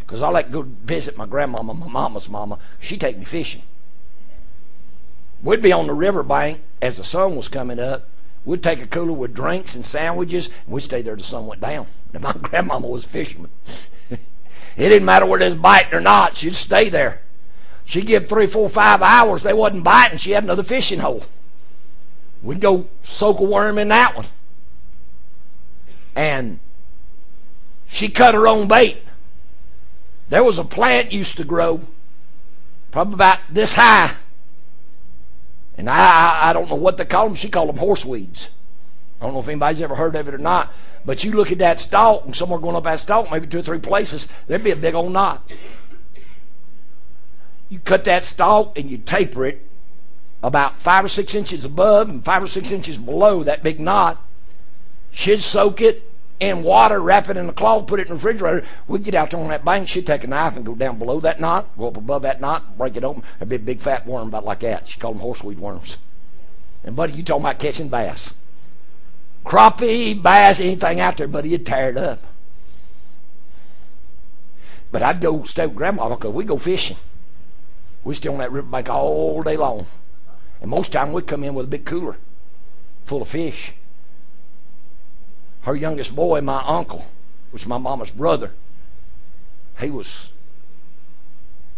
Because 0.00 0.22
I 0.22 0.28
like 0.28 0.46
to 0.46 0.52
go 0.52 0.62
visit 0.62 1.16
my 1.16 1.26
grandmama, 1.26 1.74
my 1.74 1.88
mama's 1.88 2.28
mama. 2.28 2.58
She'd 2.80 3.00
take 3.00 3.18
me 3.18 3.24
fishing. 3.24 3.62
We'd 5.42 5.62
be 5.62 5.72
on 5.72 5.86
the 5.86 5.94
riverbank 5.94 6.60
as 6.80 6.96
the 6.96 7.04
sun 7.04 7.36
was 7.36 7.48
coming 7.48 7.78
up. 7.78 8.08
We'd 8.46 8.62
take 8.62 8.80
a 8.80 8.86
cooler 8.86 9.12
with 9.12 9.34
drinks 9.34 9.74
and 9.74 9.84
sandwiches, 9.84 10.46
and 10.46 10.74
we'd 10.74 10.82
stay 10.82 11.02
there 11.02 11.16
till 11.16 11.24
the 11.24 11.28
sun 11.28 11.46
went 11.46 11.60
down. 11.60 11.86
And 12.14 12.22
my 12.22 12.32
grandmama 12.32 12.86
was 12.86 13.04
a 13.04 13.08
fisherman. 13.08 13.50
it 14.10 14.18
didn't 14.78 15.04
matter 15.04 15.26
whether 15.26 15.44
it 15.44 15.50
was 15.50 15.58
biting 15.58 15.92
or 15.92 16.00
not, 16.00 16.38
she'd 16.38 16.54
stay 16.54 16.88
there. 16.88 17.20
She'd 17.84 18.06
give 18.06 18.26
three, 18.26 18.46
four, 18.46 18.70
five 18.70 19.02
hours. 19.02 19.42
They 19.42 19.52
wasn't 19.52 19.84
biting. 19.84 20.16
She 20.16 20.30
had 20.30 20.44
another 20.44 20.62
fishing 20.62 21.00
hole. 21.00 21.24
We'd 22.42 22.60
go 22.60 22.86
soak 23.04 23.38
a 23.38 23.42
worm 23.42 23.78
in 23.78 23.88
that 23.88 24.16
one. 24.16 24.26
And 26.14 26.58
she 27.86 28.08
cut 28.08 28.34
her 28.34 28.48
own 28.48 28.66
bait. 28.66 29.02
There 30.30 30.42
was 30.42 30.58
a 30.58 30.64
plant 30.64 31.12
used 31.12 31.36
to 31.36 31.44
grow, 31.44 31.82
probably 32.92 33.14
about 33.14 33.40
this 33.50 33.74
high. 33.74 34.14
And 35.76 35.90
I, 35.90 36.50
I 36.50 36.52
don't 36.52 36.68
know 36.68 36.74
what 36.76 36.96
they 36.96 37.04
call 37.04 37.26
them. 37.26 37.34
She 37.34 37.48
called 37.48 37.68
them 37.68 37.76
horseweeds. 37.76 38.48
I 39.20 39.24
don't 39.24 39.34
know 39.34 39.40
if 39.40 39.48
anybody's 39.48 39.82
ever 39.82 39.94
heard 39.94 40.14
of 40.16 40.28
it 40.28 40.34
or 40.34 40.38
not. 40.38 40.72
But 41.04 41.24
you 41.24 41.32
look 41.32 41.52
at 41.52 41.58
that 41.58 41.78
stalk, 41.78 42.24
and 42.24 42.34
somewhere 42.34 42.58
going 42.58 42.76
up 42.76 42.84
that 42.84 43.00
stalk, 43.00 43.30
maybe 43.30 43.46
two 43.46 43.60
or 43.60 43.62
three 43.62 43.78
places, 43.78 44.28
there'd 44.46 44.64
be 44.64 44.70
a 44.70 44.76
big 44.76 44.94
old 44.94 45.12
knot. 45.12 45.48
You 47.68 47.78
cut 47.78 48.04
that 48.04 48.24
stalk 48.24 48.78
and 48.78 48.90
you 48.90 48.98
taper 48.98 49.46
it 49.46 49.66
about 50.42 50.78
five 50.78 51.04
or 51.04 51.08
six 51.08 51.34
inches 51.34 51.64
above 51.64 52.08
and 52.08 52.24
five 52.24 52.42
or 52.42 52.46
six 52.46 52.70
inches 52.70 52.98
below 52.98 53.42
that 53.42 53.62
big 53.62 53.80
knot. 53.80 54.22
She'd 55.10 55.42
soak 55.42 55.80
it 55.80 56.05
in 56.38 56.62
water, 56.62 57.00
wrap 57.00 57.28
it 57.28 57.36
in 57.36 57.48
a 57.48 57.52
cloth, 57.52 57.86
put 57.86 58.00
it 58.00 58.02
in 58.02 58.08
the 58.08 58.14
refrigerator. 58.14 58.66
We'd 58.86 59.04
get 59.04 59.14
out 59.14 59.30
there 59.30 59.40
on 59.40 59.48
that 59.48 59.64
bank. 59.64 59.88
She'd 59.88 60.06
take 60.06 60.24
a 60.24 60.26
knife 60.26 60.56
and 60.56 60.66
go 60.66 60.74
down 60.74 60.98
below 60.98 61.20
that 61.20 61.40
knot, 61.40 61.76
go 61.78 61.88
up 61.88 61.96
above 61.96 62.22
that 62.22 62.40
knot, 62.40 62.76
break 62.76 62.96
it 62.96 63.04
open. 63.04 63.22
There'd 63.38 63.48
be 63.48 63.56
a 63.56 63.60
big 63.60 63.80
fat 63.80 64.06
worm 64.06 64.28
about 64.28 64.44
like 64.44 64.60
that. 64.60 64.88
She 64.88 65.00
called 65.00 65.16
them 65.16 65.22
horseweed 65.22 65.58
worms. 65.58 65.96
And, 66.84 66.94
buddy, 66.94 67.14
you 67.14 67.22
talking 67.22 67.42
about 67.42 67.58
catching 67.58 67.88
bass. 67.88 68.34
Crappie, 69.44 70.20
bass, 70.20 70.60
anything 70.60 71.00
out 71.00 71.16
there, 71.16 71.28
buddy, 71.28 71.50
you'd 71.50 71.66
tear 71.66 71.90
it 71.90 71.96
up. 71.96 72.22
But 74.92 75.02
I'd 75.02 75.20
go 75.20 75.44
stay 75.44 75.66
with 75.66 75.76
Grandma 75.76 76.08
because 76.14 76.32
we'd 76.32 76.46
go 76.46 76.58
fishing. 76.58 76.96
We'd 78.04 78.14
stay 78.14 78.28
on 78.28 78.38
that 78.38 78.52
riverbank 78.52 78.88
all 78.88 79.42
day 79.42 79.56
long. 79.56 79.86
And 80.60 80.70
most 80.70 80.92
time 80.92 81.12
we'd 81.12 81.26
come 81.26 81.44
in 81.44 81.54
with 81.54 81.66
a 81.66 81.68
big 81.68 81.84
cooler 81.84 82.16
full 83.04 83.22
of 83.22 83.28
fish 83.28 83.72
her 85.66 85.74
youngest 85.74 86.14
boy, 86.14 86.40
my 86.40 86.62
uncle, 86.64 87.04
which 87.50 87.66
my 87.66 87.76
mama's 87.76 88.12
brother, 88.12 88.52
he 89.80 89.90
was 89.90 90.28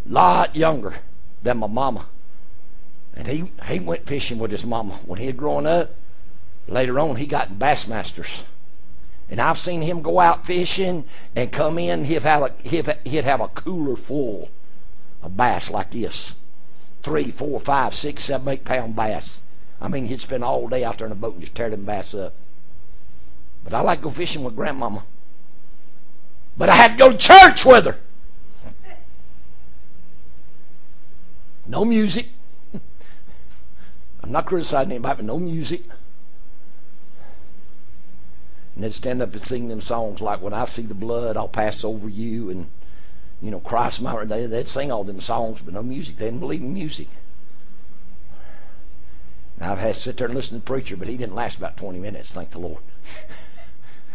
a 0.06 0.12
lot 0.12 0.54
younger 0.54 0.96
than 1.42 1.56
my 1.56 1.66
mama. 1.66 2.04
And 3.16 3.26
he, 3.26 3.50
he 3.66 3.80
went 3.80 4.06
fishing 4.06 4.38
with 4.38 4.50
his 4.50 4.62
mama. 4.62 5.00
When 5.06 5.18
he 5.18 5.24
had 5.24 5.38
grown 5.38 5.66
up, 5.66 5.94
later 6.68 7.00
on 7.00 7.16
he 7.16 7.26
got 7.26 7.48
in 7.48 7.56
Bassmasters. 7.56 8.42
And 9.30 9.40
I've 9.40 9.58
seen 9.58 9.80
him 9.80 10.02
go 10.02 10.20
out 10.20 10.44
fishing 10.44 11.04
and 11.34 11.50
come 11.50 11.78
in, 11.78 12.04
he'd 12.04 12.22
have 12.22 12.42
a, 12.42 12.52
he'd 12.62 13.24
have 13.24 13.40
a 13.40 13.48
cooler 13.48 13.96
full 13.96 14.50
of 15.22 15.34
bass 15.34 15.70
like 15.70 15.92
this. 15.92 16.34
Three, 17.02 17.30
four, 17.30 17.58
five, 17.58 17.94
six, 17.94 18.24
seven, 18.24 18.48
eight 18.48 18.66
pound 18.66 18.94
bass. 18.94 19.40
I 19.80 19.88
mean, 19.88 20.08
he'd 20.08 20.20
spend 20.20 20.44
all 20.44 20.68
day 20.68 20.84
out 20.84 20.98
there 20.98 21.06
in 21.06 21.10
the 21.10 21.14
boat 21.14 21.34
and 21.34 21.42
just 21.42 21.54
tear 21.54 21.70
them 21.70 21.86
bass 21.86 22.12
up. 22.12 22.34
But 23.64 23.74
I 23.74 23.80
like 23.80 23.98
to 23.98 24.04
go 24.04 24.10
fishing 24.10 24.44
with 24.44 24.56
grandmama. 24.56 25.04
But 26.56 26.68
I 26.68 26.74
had 26.74 26.92
to 26.92 26.96
go 26.98 27.12
to 27.12 27.16
church 27.16 27.64
with 27.64 27.84
her. 27.84 27.98
No 31.66 31.84
music. 31.84 32.28
I'm 34.22 34.32
not 34.32 34.46
criticizing 34.46 34.92
anybody, 34.92 35.16
but 35.16 35.24
no 35.24 35.38
music. 35.38 35.82
And 38.74 38.84
they'd 38.84 38.94
stand 38.94 39.22
up 39.22 39.32
and 39.34 39.44
sing 39.44 39.68
them 39.68 39.80
songs 39.80 40.20
like 40.20 40.40
When 40.40 40.52
I 40.52 40.64
See 40.64 40.82
the 40.82 40.94
Blood, 40.94 41.36
I'll 41.36 41.48
Pass 41.48 41.84
Over 41.84 42.08
You, 42.08 42.50
and, 42.50 42.68
you 43.42 43.50
know, 43.50 43.60
Christ 43.60 44.00
My... 44.00 44.24
They, 44.24 44.46
they'd 44.46 44.68
sing 44.68 44.90
all 44.90 45.04
them 45.04 45.20
songs, 45.20 45.60
but 45.60 45.74
no 45.74 45.82
music. 45.82 46.16
They 46.16 46.26
didn't 46.26 46.40
believe 46.40 46.60
in 46.60 46.72
music. 46.72 47.08
Now, 49.60 49.72
I've 49.72 49.78
had 49.78 49.94
to 49.94 50.00
sit 50.00 50.16
there 50.16 50.28
and 50.28 50.36
listen 50.36 50.58
to 50.58 50.64
the 50.64 50.66
preacher, 50.66 50.96
but 50.96 51.08
he 51.08 51.16
didn't 51.16 51.34
last 51.34 51.58
about 51.58 51.76
20 51.76 51.98
minutes, 51.98 52.32
thank 52.32 52.50
the 52.50 52.58
Lord. 52.58 52.82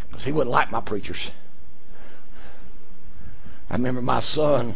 Because 0.07 0.25
he 0.25 0.31
wouldn't 0.31 0.51
like 0.51 0.71
my 0.71 0.81
preachers. 0.81 1.31
I 3.69 3.75
remember 3.75 4.01
my 4.01 4.19
son 4.19 4.75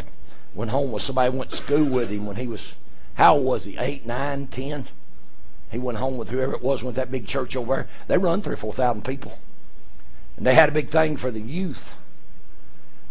went 0.56 0.72
home 0.72 0.92
with 0.92 1.04
somebody 1.04 1.30
went 1.30 1.52
to 1.52 1.58
school 1.58 1.86
with 1.86 2.10
him 2.10 2.26
when 2.26 2.38
he 2.38 2.48
was, 2.48 2.74
how 3.16 3.36
old 3.36 3.46
was 3.46 3.66
he? 3.66 3.78
Eight, 3.78 4.06
nine, 4.06 4.48
ten? 4.48 4.88
He 5.72 5.78
went 5.78 6.00
home 6.00 6.18
with 6.18 6.30
whoever 6.30 6.54
it 6.54 6.64
was, 6.64 6.82
went 6.82 6.96
that 6.96 7.12
big 7.12 7.28
church 7.28 7.56
over 7.56 7.76
there. 7.76 7.88
They 8.08 8.18
run 8.18 8.42
three 8.42 8.54
or 8.54 8.58
four 8.58 8.74
thousand 8.74 9.04
people. 9.04 9.38
And 10.36 10.46
they 10.46 10.56
had 10.56 10.70
a 10.70 10.72
big 10.72 10.90
thing 10.90 11.18
for 11.18 11.30
the 11.30 11.42
youth. 11.42 11.94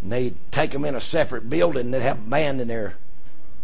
And 0.02 0.10
they'd 0.10 0.36
take 0.50 0.70
them 0.70 0.84
in 0.84 0.94
a 0.94 1.00
separate 1.00 1.50
building 1.50 1.86
and 1.86 1.94
they'd 1.94 2.02
have 2.02 2.18
a 2.18 2.30
band 2.30 2.60
in 2.60 2.68
there 2.68 2.94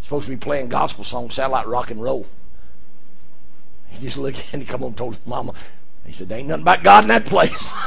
supposed 0.02 0.26
to 0.26 0.30
be 0.30 0.36
playing 0.36 0.68
gospel 0.68 1.04
songs, 1.04 1.34
sound 1.34 1.52
like 1.52 1.66
rock 1.66 1.90
and 1.90 2.02
roll. 2.02 2.26
He 3.88 4.04
just 4.04 4.18
looked 4.18 4.52
and 4.52 4.62
he 4.62 4.66
come 4.66 4.80
home 4.80 4.88
and 4.88 4.96
told 4.96 5.14
his 5.14 5.26
mama, 5.26 5.54
he 6.04 6.12
said, 6.12 6.28
There 6.28 6.38
ain't 6.38 6.48
nothing 6.48 6.62
about 6.62 6.82
God 6.82 7.04
in 7.04 7.08
that 7.08 7.24
place. 7.24 7.72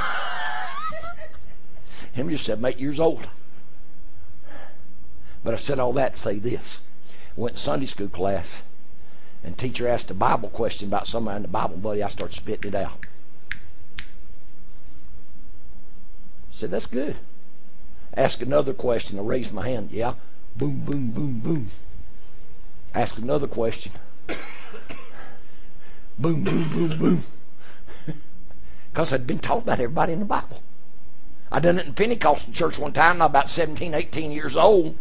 Him 2.13 2.29
just 2.29 2.45
seven, 2.45 2.63
eight 2.65 2.79
years 2.79 2.99
old. 2.99 3.27
But 5.43 5.53
I 5.53 5.57
said 5.57 5.79
all 5.79 5.93
that 5.93 6.13
to 6.13 6.19
say 6.19 6.39
this. 6.39 6.79
Went 7.35 7.57
to 7.57 7.61
Sunday 7.61 7.85
school 7.85 8.07
class, 8.07 8.63
and 9.43 9.57
teacher 9.57 9.87
asked 9.87 10.09
a 10.09 10.13
Bible 10.13 10.49
question 10.49 10.87
about 10.87 11.07
somebody 11.07 11.37
in 11.37 11.41
the 11.41 11.47
Bible, 11.49 11.77
buddy. 11.77 12.01
I 12.01 12.07
started 12.07 12.35
spitting 12.35 12.73
it 12.73 12.75
out. 12.75 13.05
said, 16.55 16.71
that's 16.71 16.85
good. 16.85 17.17
Ask 18.15 18.41
another 18.41 18.73
question. 18.73 19.19
I 19.19 19.21
raised 19.21 19.53
my 19.53 19.67
hand. 19.67 19.89
Yeah. 19.91 20.13
Boom, 20.55 20.79
boom, 20.79 21.11
boom, 21.11 21.39
boom. 21.39 21.67
Ask 22.93 23.17
another 23.17 23.47
question. 23.47 23.91
boom, 26.17 26.45
boom, 26.45 26.69
boom, 26.69 26.97
boom. 26.97 27.23
Because 28.95 29.11
I'd 29.11 29.27
been 29.27 29.39
taught 29.39 29.63
about 29.63 29.81
everybody 29.81 30.13
in 30.13 30.19
the 30.19 30.25
Bible. 30.25 30.61
I 31.51 31.59
done 31.59 31.79
it 31.79 31.85
in 31.85 31.95
Pentecostal 31.95 32.53
church 32.53 32.79
one 32.79 32.93
time, 32.93 33.21
I 33.21 33.25
about 33.25 33.49
17, 33.49 33.93
18 33.93 34.31
years 34.31 34.55
old. 34.55 34.95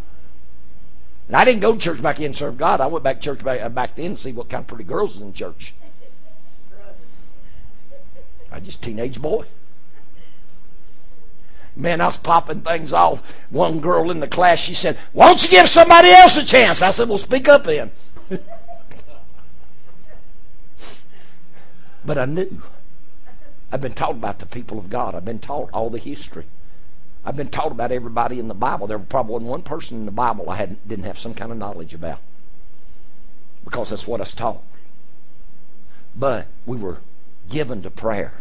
And 1.28 1.36
I 1.36 1.44
didn't 1.44 1.60
go 1.60 1.74
to 1.74 1.78
church 1.78 2.02
back 2.02 2.18
in 2.18 2.24
and 2.24 2.34
serve 2.36 2.58
God. 2.58 2.80
I 2.80 2.88
went 2.88 3.04
back 3.04 3.18
to 3.18 3.22
church 3.22 3.44
back, 3.44 3.62
uh, 3.62 3.68
back 3.68 3.94
then 3.94 4.16
to 4.16 4.20
see 4.20 4.32
what 4.32 4.48
kind 4.48 4.62
of 4.62 4.66
pretty 4.66 4.82
girls 4.82 5.14
was 5.14 5.22
in 5.22 5.32
church. 5.32 5.74
I 8.50 8.58
just 8.58 8.82
teenage 8.82 9.22
boy. 9.22 9.46
Man, 11.76 12.00
I 12.00 12.06
was 12.06 12.16
popping 12.16 12.62
things 12.62 12.92
off. 12.92 13.22
One 13.50 13.78
girl 13.78 14.10
in 14.10 14.18
the 14.18 14.26
class, 14.26 14.58
she 14.58 14.74
said, 14.74 14.98
Why 15.12 15.28
don't 15.28 15.40
you 15.40 15.50
give 15.50 15.68
somebody 15.68 16.08
else 16.08 16.36
a 16.36 16.44
chance? 16.44 16.82
I 16.82 16.90
said, 16.90 17.08
Well, 17.08 17.18
speak 17.18 17.46
up 17.46 17.62
then. 17.62 17.92
but 22.04 22.18
I 22.18 22.24
knew. 22.24 22.60
I've 23.74 23.80
been 23.80 23.92
taught 23.92 24.12
about 24.12 24.38
the 24.38 24.46
people 24.46 24.78
of 24.78 24.88
God. 24.88 25.16
I've 25.16 25.24
been 25.24 25.40
taught 25.40 25.68
all 25.72 25.90
the 25.90 25.98
history. 25.98 26.44
I've 27.24 27.34
been 27.34 27.48
taught 27.48 27.72
about 27.72 27.90
everybody 27.90 28.38
in 28.38 28.46
the 28.46 28.54
Bible. 28.54 28.86
There 28.86 29.00
probably 29.00 29.32
wasn't 29.32 29.50
one 29.50 29.62
person 29.62 29.98
in 29.98 30.04
the 30.04 30.12
Bible 30.12 30.48
I 30.48 30.54
hadn't, 30.54 30.86
didn't 30.86 31.06
have 31.06 31.18
some 31.18 31.34
kind 31.34 31.50
of 31.50 31.58
knowledge 31.58 31.92
about. 31.92 32.20
Because 33.64 33.90
that's 33.90 34.06
what 34.06 34.20
I 34.20 34.22
was 34.22 34.32
taught. 34.32 34.62
But 36.14 36.46
we 36.64 36.76
were 36.76 36.98
given 37.50 37.82
to 37.82 37.90
prayer. 37.90 38.34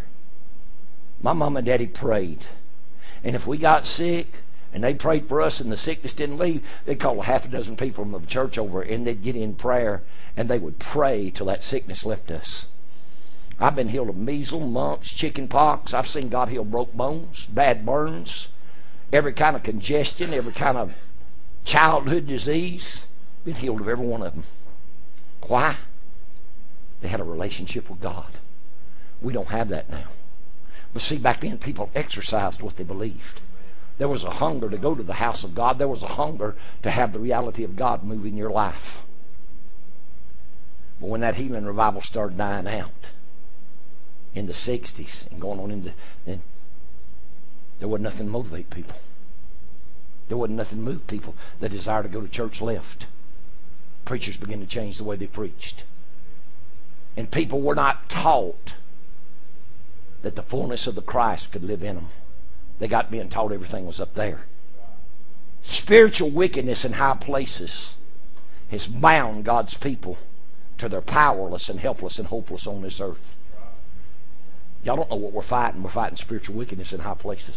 My 1.20 1.34
mom 1.34 1.58
and 1.58 1.66
daddy 1.66 1.88
prayed. 1.88 2.46
And 3.24 3.36
if 3.36 3.48
we 3.48 3.58
got 3.58 3.88
sick 3.88 4.28
and 4.72 4.84
they 4.84 4.94
prayed 4.94 5.26
for 5.26 5.42
us 5.42 5.60
and 5.60 5.72
the 5.72 5.78
sickness 5.78 6.14
didn't 6.14 6.38
leave, 6.38 6.64
they'd 6.86 7.00
call 7.00 7.22
a 7.22 7.24
half 7.24 7.46
a 7.46 7.48
dozen 7.48 7.76
people 7.76 8.04
from 8.04 8.12
the 8.12 8.28
church 8.28 8.60
over 8.60 8.84
and 8.84 9.08
they'd 9.08 9.24
get 9.24 9.36
in 9.36 9.56
prayer 9.56 10.04
and 10.38 10.48
they 10.48 10.60
would 10.60 10.78
pray 10.78 11.32
till 11.32 11.48
that 11.48 11.64
sickness 11.64 12.06
left 12.06 12.30
us. 12.30 12.68
I've 13.64 13.78
been 13.78 13.88
healed 13.88 14.10
of 14.10 14.18
measles, 14.18 14.70
mumps, 14.70 15.10
chicken 15.10 15.48
pox. 15.48 15.94
I've 15.94 16.10
seen 16.10 16.28
God 16.28 16.50
heal 16.50 16.66
broke 16.66 16.94
bones, 16.94 17.46
bad 17.46 17.86
burns, 17.86 18.50
every 19.14 19.32
kind 19.32 19.56
of 19.56 19.64
congestion, 19.64 20.34
every 20.34 20.52
kind 20.52 20.78
of 20.78 20.94
childhood 21.64 22.28
disease. 22.28 23.06
Been 23.46 23.56
healed 23.56 23.80
of 23.80 23.88
every 23.88 24.06
one 24.06 24.22
of 24.22 24.34
them. 24.34 24.44
Why? 25.48 25.78
They 27.00 27.08
had 27.08 27.22
a 27.22 27.24
relationship 27.24 27.90
with 27.90 28.02
God. 28.02 28.26
We 29.22 29.32
don't 29.32 29.48
have 29.48 29.70
that 29.70 29.90
now. 29.90 30.08
But 30.92 31.02
see, 31.02 31.18
back 31.18 31.40
then 31.40 31.58
people 31.58 31.90
exercised 31.96 32.62
what 32.62 32.76
they 32.76 32.84
believed. 32.84 33.40
There 33.98 34.10
was 34.10 34.26
a 34.26 34.32
hunger 34.32 34.70
to 34.70 34.78
go 34.78 34.94
to 34.94 35.04
the 35.04 35.14
house 35.14 35.46
of 35.46 35.56
God. 35.56 35.78
There 35.78 35.88
was 35.88 36.04
a 36.04 36.08
hunger 36.08 36.58
to 36.82 36.92
have 36.92 37.14
the 37.14 37.20
reality 37.20 37.64
of 37.64 37.78
God 37.78 38.04
move 38.04 38.26
in 38.26 38.36
your 38.36 38.52
life. 38.52 39.02
But 41.00 41.08
when 41.08 41.22
that 41.22 41.36
healing 41.36 41.64
revival 41.64 42.02
started 42.02 42.38
dying 42.38 42.68
out 42.68 42.92
in 44.36 44.48
the 44.48 44.54
60s 44.54 45.30
and 45.32 45.40
going 45.40 45.60
on 45.60 45.72
into, 45.72 45.94
then 46.26 46.42
there 47.80 47.88
wasn't 47.88 48.04
nothing 48.04 48.28
to 48.28 48.32
motivate 48.32 48.70
people. 48.70 48.98
There 50.28 50.38
wasn't 50.38 50.58
nothing 50.58 50.80
to 50.80 50.84
move 50.84 51.08
people. 51.08 51.36
The 51.60 51.70
desire 51.70 52.04
to 52.04 52.10
go 52.10 52.22
to 52.22 52.28
church 52.28 52.62
left. 52.62 53.06
Preachers 54.06 54.38
began 54.38 54.60
to 54.60 54.66
change 54.66 54.98
the 54.98 55.04
way 55.04 55.16
they 55.16 55.28
preached. 55.28 55.84
And 57.16 57.30
people 57.30 57.62
were 57.62 57.76
not 57.76 58.10
taught 58.10 58.74
that 60.22 60.36
the 60.36 60.42
fullness 60.42 60.88
of 60.88 60.96
the 60.96 61.02
Christ 61.02 61.52
could 61.52 61.64
live 61.64 61.84
in 61.84 61.96
them. 61.96 62.08
They 62.80 62.88
got 62.88 63.12
being 63.12 63.30
taught 63.30 63.52
everything 63.52 63.86
was 63.86 64.00
up 64.00 64.16
there. 64.16 64.46
Spiritual 65.62 66.30
wickedness 66.30 66.84
in 66.84 66.94
high 66.94 67.16
places 67.16 67.92
has 68.72 68.88
bound 68.88 69.46
God's 69.46 69.76
people 69.76 70.18
to 70.78 70.90
their 70.90 71.02
powerless 71.02 71.70
and 71.70 71.80
helpless 71.80 72.18
and 72.18 72.28
hopeless 72.28 72.66
on 72.66 72.82
this 72.82 73.00
earth. 73.00 73.36
Y'all 74.84 74.98
don't 74.98 75.10
know 75.10 75.16
what 75.16 75.32
we're 75.32 75.42
fighting. 75.42 75.82
We're 75.82 75.90
fighting 75.90 76.18
spiritual 76.18 76.56
wickedness 76.56 76.92
in 76.92 77.02
high 77.02 77.14
places. 77.14 77.56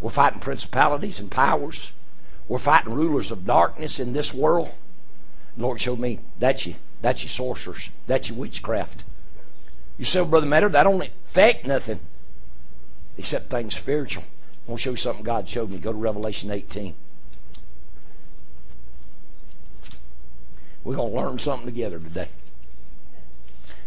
We're 0.00 0.10
fighting 0.10 0.40
principalities 0.40 1.20
and 1.20 1.30
powers. 1.30 1.92
We're 2.48 2.58
fighting 2.58 2.94
rulers 2.94 3.30
of 3.30 3.46
darkness 3.46 4.00
in 4.00 4.12
this 4.12 4.34
world. 4.34 4.70
The 5.56 5.62
Lord 5.62 5.80
showed 5.80 6.00
me 6.00 6.20
that's 6.38 6.66
you. 6.66 6.74
That's 7.02 7.22
your 7.22 7.30
sorcerers. 7.30 7.90
That's 8.06 8.28
your 8.28 8.38
witchcraft. 8.38 9.04
You 9.98 10.04
say, 10.04 10.24
Brother 10.24 10.46
Matter, 10.46 10.68
that 10.68 10.82
don't 10.82 11.02
affect 11.02 11.66
nothing 11.66 12.00
except 13.16 13.50
things 13.50 13.76
spiritual. 13.76 14.24
I 14.66 14.70
want 14.70 14.80
to 14.80 14.82
show 14.82 14.90
you 14.90 14.96
something 14.96 15.24
God 15.24 15.48
showed 15.48 15.70
me. 15.70 15.78
Go 15.78 15.92
to 15.92 15.98
Revelation 15.98 16.50
18. 16.50 16.94
We're 20.82 20.96
going 20.96 21.12
to 21.12 21.16
learn 21.16 21.38
something 21.38 21.66
together 21.66 21.98
today. 21.98 22.28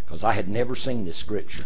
Because 0.05 0.23
I 0.23 0.33
had 0.33 0.47
never 0.47 0.75
seen 0.75 1.05
this 1.05 1.17
scripture. 1.17 1.65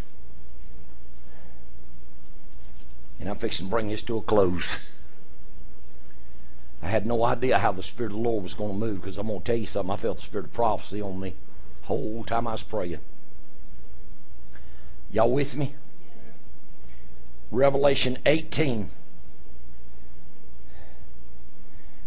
And 3.19 3.29
I'm 3.29 3.37
fixing 3.37 3.67
to 3.67 3.69
bring 3.69 3.89
this 3.89 4.03
to 4.03 4.17
a 4.17 4.21
close. 4.21 4.79
I 6.81 6.87
had 6.87 7.05
no 7.05 7.23
idea 7.23 7.57
how 7.57 7.71
the 7.71 7.83
Spirit 7.83 8.11
of 8.11 8.17
the 8.17 8.23
Lord 8.23 8.43
was 8.43 8.53
going 8.53 8.73
to 8.73 8.85
move 8.85 9.01
because 9.01 9.17
I'm 9.17 9.27
going 9.27 9.39
to 9.39 9.45
tell 9.45 9.55
you 9.55 9.65
something. 9.65 9.91
I 9.91 9.97
felt 9.97 10.17
the 10.17 10.23
Spirit 10.23 10.45
of 10.45 10.53
prophecy 10.53 11.01
on 11.01 11.19
me 11.19 11.33
whole 11.87 12.23
time 12.25 12.47
I 12.47 12.51
was 12.51 12.63
praying. 12.63 12.99
Y'all 15.09 15.31
with 15.31 15.55
me? 15.55 15.73
Revelation 17.49 18.17
18. 18.25 18.89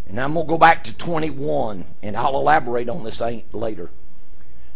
And 0.08 0.20
I'm 0.20 0.34
going 0.34 0.46
to 0.46 0.50
go 0.50 0.58
back 0.58 0.84
to 0.84 0.92
21, 0.94 1.84
and 2.02 2.16
I'll 2.16 2.36
elaborate 2.36 2.90
on 2.90 3.04
this 3.04 3.22
later. 3.52 3.90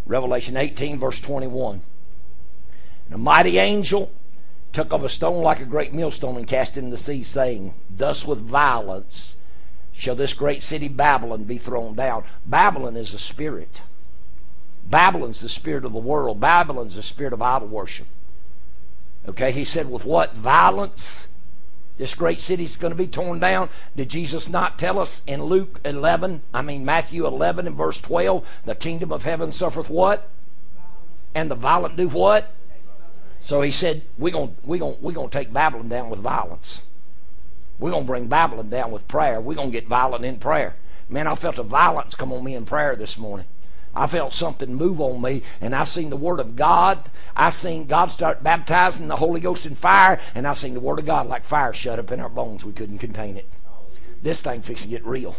Revelation 0.07 0.57
18, 0.57 0.99
verse 0.99 1.21
21. 1.21 1.83
And 3.07 3.15
a 3.15 3.19
mighty 3.19 3.59
angel 3.59 4.11
took 4.75 4.93
up 4.93 5.03
a 5.03 5.09
stone 5.09 5.43
like 5.43 5.61
a 5.61 5.65
great 5.65 5.95
millstone 5.95 6.37
and 6.37 6.47
cast 6.47 6.77
it 6.77 6.81
in 6.81 6.91
the 6.91 6.99
sea, 6.99 7.23
saying, 7.23 7.73
Thus 7.89 8.27
with 8.27 8.39
violence 8.39 9.35
shall 9.93 10.17
this 10.17 10.33
great 10.33 10.63
city 10.63 10.89
Babylon 10.89 11.45
be 11.45 11.59
thrown 11.59 11.95
down. 11.95 12.25
Babylon 12.45 12.97
is 12.97 13.15
a 13.15 13.19
spirit. 13.19 13.81
Babylon's 14.87 15.41
the 15.41 15.49
spirit 15.49 15.85
of 15.85 15.93
the 15.93 15.99
world. 15.99 16.41
Babylon's 16.41 16.97
the 16.97 17.03
spirit 17.03 17.33
of 17.33 17.41
idol 17.41 17.69
worship. 17.69 18.09
Okay, 19.27 19.53
he 19.53 19.65
said, 19.65 19.91
with 19.91 20.05
what 20.05 20.35
violence 20.35 21.27
this 21.97 22.15
great 22.15 22.41
city 22.41 22.65
is 22.65 22.77
going 22.77 22.91
to 22.91 22.97
be 22.97 23.07
torn 23.07 23.39
down. 23.39 23.69
Did 23.95 24.09
Jesus 24.09 24.49
not 24.49 24.79
tell 24.79 24.99
us 24.99 25.23
in 25.27 25.45
Luke 25.45 25.81
11, 25.85 26.43
I 26.53 26.61
mean 26.61 26.85
Matthew 26.85 27.27
11 27.27 27.69
and 27.69 27.77
verse 27.77 28.01
12, 28.01 28.47
the 28.65 28.75
kingdom 28.75 29.13
of 29.13 29.25
heaven 29.25 29.53
suffereth 29.53 29.89
what? 29.89 30.29
And 31.35 31.51
the 31.51 31.55
violent 31.55 31.97
do 31.97 32.09
what? 32.09 32.53
So 33.45 33.61
he 33.61 33.71
said, 33.71 34.03
we're 34.17 34.33
going 34.33 34.57
we're 34.65 34.79
going 34.79 34.97
we're 35.03 35.13
going 35.13 35.29
to 35.29 35.39
take 35.39 35.53
Babylon 35.53 35.89
down 35.89 36.09
with 36.09 36.21
violence. 36.21 36.81
We're 37.79 37.91
going 37.91 38.05
to 38.05 38.07
bring 38.07 38.27
Babylon 38.27 38.71
down 38.71 38.91
with 38.91 39.07
prayer. 39.07 39.39
We're 39.39 39.55
going 39.55 39.71
to 39.71 39.79
get 39.79 39.87
violent 39.87 40.25
in 40.25 40.39
prayer. 40.39 40.77
Man, 41.11 41.27
I 41.27 41.35
felt 41.35 41.59
a 41.59 41.63
violence 41.63 42.15
come 42.15 42.33
on 42.33 42.43
me 42.43 42.55
in 42.55 42.65
prayer 42.65 42.97
this 42.97 43.19
morning. 43.19 43.47
I 43.95 44.07
felt 44.07 44.33
something 44.33 44.75
move 44.75 45.01
on 45.01 45.21
me, 45.21 45.43
and 45.61 45.75
I 45.75 45.85
seen 45.85 46.11
the 46.11 46.17
Word 46.17 46.41
of 46.41 46.57
God. 46.57 47.11
I 47.37 47.51
seen 47.51 47.87
God 47.87 48.11
start 48.11 48.43
baptizing 48.43 49.09
the 49.09 49.17
Holy 49.17 49.41
Ghost 49.41 49.67
in 49.67 49.77
fire, 49.77 50.19
and 50.35 50.47
I 50.47 50.55
seen 50.55 50.75
the 50.75 50.81
Word 50.81 50.99
of 50.99 51.07
God 51.07 51.29
like 51.29 51.45
fire 51.45 51.75
shut 51.75 51.99
up 51.99 52.11
in 52.11 52.21
our 52.21 52.31
bones. 52.31 52.65
We 52.65 52.73
couldn't 52.73 52.99
contain 52.99 53.37
it. 53.37 53.49
This 54.23 54.41
thing 54.41 54.63
fixing 54.63 54.91
to 54.91 54.97
get 54.97 55.07
real. 55.07 55.37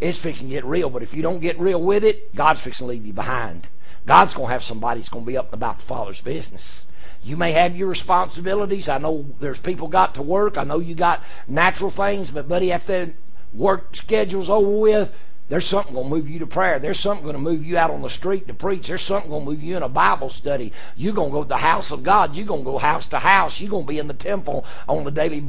It's 0.00 0.18
fixing 0.18 0.48
to 0.48 0.54
get 0.54 0.64
real, 0.64 0.90
but 0.90 1.04
if 1.04 1.14
you 1.14 1.22
don't 1.22 1.40
get 1.40 1.58
real 1.60 1.80
with 1.80 2.04
it, 2.04 2.34
God's 2.34 2.60
fixing 2.60 2.86
to 2.86 2.90
leave 2.90 3.06
you 3.06 3.12
behind. 3.12 3.68
God's 4.04 4.34
going 4.34 4.48
to 4.48 4.52
have 4.52 4.64
somebody 4.64 5.00
that's 5.00 5.08
going 5.10 5.24
to 5.24 5.30
be 5.30 5.38
up 5.38 5.52
about 5.52 5.78
the 5.78 5.84
Father's 5.84 6.20
business. 6.20 6.84
You 7.26 7.36
may 7.36 7.50
have 7.50 7.76
your 7.76 7.88
responsibilities. 7.88 8.88
I 8.88 8.98
know 8.98 9.26
there's 9.40 9.58
people 9.58 9.88
got 9.88 10.14
to 10.14 10.22
work. 10.22 10.56
I 10.56 10.62
know 10.62 10.78
you 10.78 10.94
got 10.94 11.20
natural 11.48 11.90
things, 11.90 12.30
but 12.30 12.48
buddy, 12.48 12.70
after 12.70 13.14
work 13.52 13.96
schedule's 13.96 14.48
over 14.48 14.70
with, 14.70 15.18
there's 15.48 15.66
something 15.66 15.92
going 15.92 16.08
to 16.08 16.14
move 16.14 16.30
you 16.30 16.38
to 16.38 16.46
prayer. 16.46 16.78
There's 16.78 17.00
something 17.00 17.24
going 17.24 17.34
to 17.34 17.42
move 17.42 17.64
you 17.64 17.78
out 17.78 17.90
on 17.90 18.02
the 18.02 18.08
street 18.08 18.46
to 18.46 18.54
preach. 18.54 18.86
There's 18.86 19.02
something 19.02 19.28
going 19.28 19.44
to 19.44 19.50
move 19.50 19.60
you 19.60 19.76
in 19.76 19.82
a 19.82 19.88
Bible 19.88 20.30
study. 20.30 20.72
You're 20.96 21.14
going 21.14 21.30
to 21.30 21.32
go 21.32 21.42
to 21.42 21.48
the 21.48 21.56
house 21.56 21.90
of 21.90 22.04
God. 22.04 22.36
You're 22.36 22.46
going 22.46 22.60
to 22.60 22.70
go 22.70 22.78
house 22.78 23.08
to 23.08 23.18
house. 23.18 23.60
You're 23.60 23.70
going 23.70 23.86
to 23.86 23.88
be 23.88 23.98
in 23.98 24.06
the 24.06 24.14
temple 24.14 24.64
on 24.88 25.04
a 25.04 25.10
daily 25.10 25.44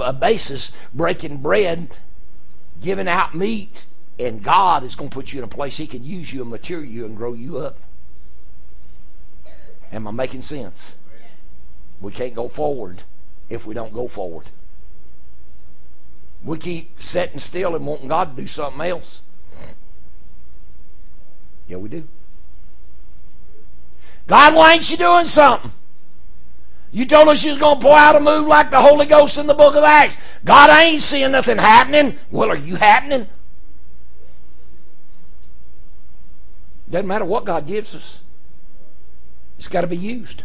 uh, 0.00 0.12
basis, 0.12 0.72
breaking 0.92 1.38
bread, 1.38 1.96
giving 2.82 3.08
out 3.08 3.34
meat. 3.34 3.86
And 4.18 4.42
God 4.42 4.84
is 4.84 4.94
going 4.94 5.08
to 5.08 5.14
put 5.14 5.32
you 5.32 5.38
in 5.38 5.44
a 5.44 5.48
place 5.48 5.78
He 5.78 5.86
can 5.86 6.04
use 6.04 6.34
you 6.34 6.42
and 6.42 6.50
mature 6.50 6.84
you 6.84 7.06
and 7.06 7.16
grow 7.16 7.32
you 7.32 7.60
up. 7.60 7.78
Am 9.90 10.06
I 10.06 10.10
making 10.10 10.42
sense? 10.42 10.96
We 12.00 12.12
can't 12.12 12.34
go 12.34 12.48
forward 12.48 13.02
if 13.48 13.66
we 13.66 13.74
don't 13.74 13.92
go 13.92 14.08
forward. 14.08 14.46
We 16.44 16.58
keep 16.58 17.00
sitting 17.00 17.38
still 17.38 17.74
and 17.74 17.86
wanting 17.86 18.08
God 18.08 18.36
to 18.36 18.42
do 18.42 18.46
something 18.46 18.80
else. 18.82 19.22
Yeah, 21.66 21.78
we 21.78 21.88
do. 21.88 22.06
God, 24.26 24.54
why 24.54 24.74
ain't 24.74 24.90
you 24.90 24.96
doing 24.96 25.26
something? 25.26 25.72
You 26.92 27.06
told 27.06 27.28
us 27.28 27.42
you 27.42 27.50
was 27.50 27.58
going 27.58 27.80
to 27.80 27.84
pour 27.84 27.96
out 27.96 28.14
a 28.14 28.20
move 28.20 28.46
like 28.46 28.70
the 28.70 28.80
Holy 28.80 29.06
Ghost 29.06 29.36
in 29.36 29.46
the 29.46 29.54
book 29.54 29.74
of 29.74 29.82
Acts. 29.82 30.16
God, 30.44 30.70
I 30.70 30.84
ain't 30.84 31.02
seeing 31.02 31.32
nothing 31.32 31.58
happening. 31.58 32.16
Well, 32.30 32.50
are 32.50 32.56
you 32.56 32.76
happening? 32.76 33.26
Doesn't 36.88 37.08
matter 37.08 37.24
what 37.24 37.44
God 37.44 37.66
gives 37.66 37.94
us. 37.94 38.18
It's 39.58 39.68
got 39.68 39.80
to 39.80 39.86
be 39.86 39.96
used. 39.96 40.44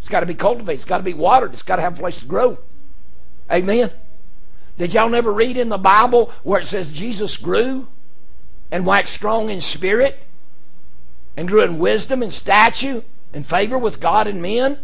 It's 0.00 0.08
got 0.08 0.20
to 0.20 0.26
be 0.26 0.34
cultivated. 0.34 0.80
It's 0.80 0.88
got 0.88 0.98
to 0.98 1.04
be 1.04 1.14
watered. 1.14 1.52
It's 1.52 1.62
got 1.62 1.76
to 1.76 1.82
have 1.82 1.96
a 1.96 2.00
place 2.00 2.20
to 2.20 2.26
grow. 2.26 2.58
Amen. 3.50 3.90
Did 4.78 4.94
y'all 4.94 5.08
never 5.08 5.32
read 5.32 5.56
in 5.56 5.68
the 5.68 5.78
Bible 5.78 6.32
where 6.42 6.60
it 6.60 6.66
says 6.66 6.90
Jesus 6.90 7.36
grew 7.36 7.88
and 8.70 8.86
waxed 8.86 9.14
strong 9.14 9.50
in 9.50 9.60
spirit? 9.60 10.26
and 11.36 11.48
grew 11.48 11.62
in 11.62 11.78
wisdom 11.78 12.22
and 12.22 12.32
stature 12.32 13.02
and 13.32 13.46
favor 13.46 13.78
with 13.78 14.00
God 14.00 14.26
and 14.26 14.42
men. 14.42 14.78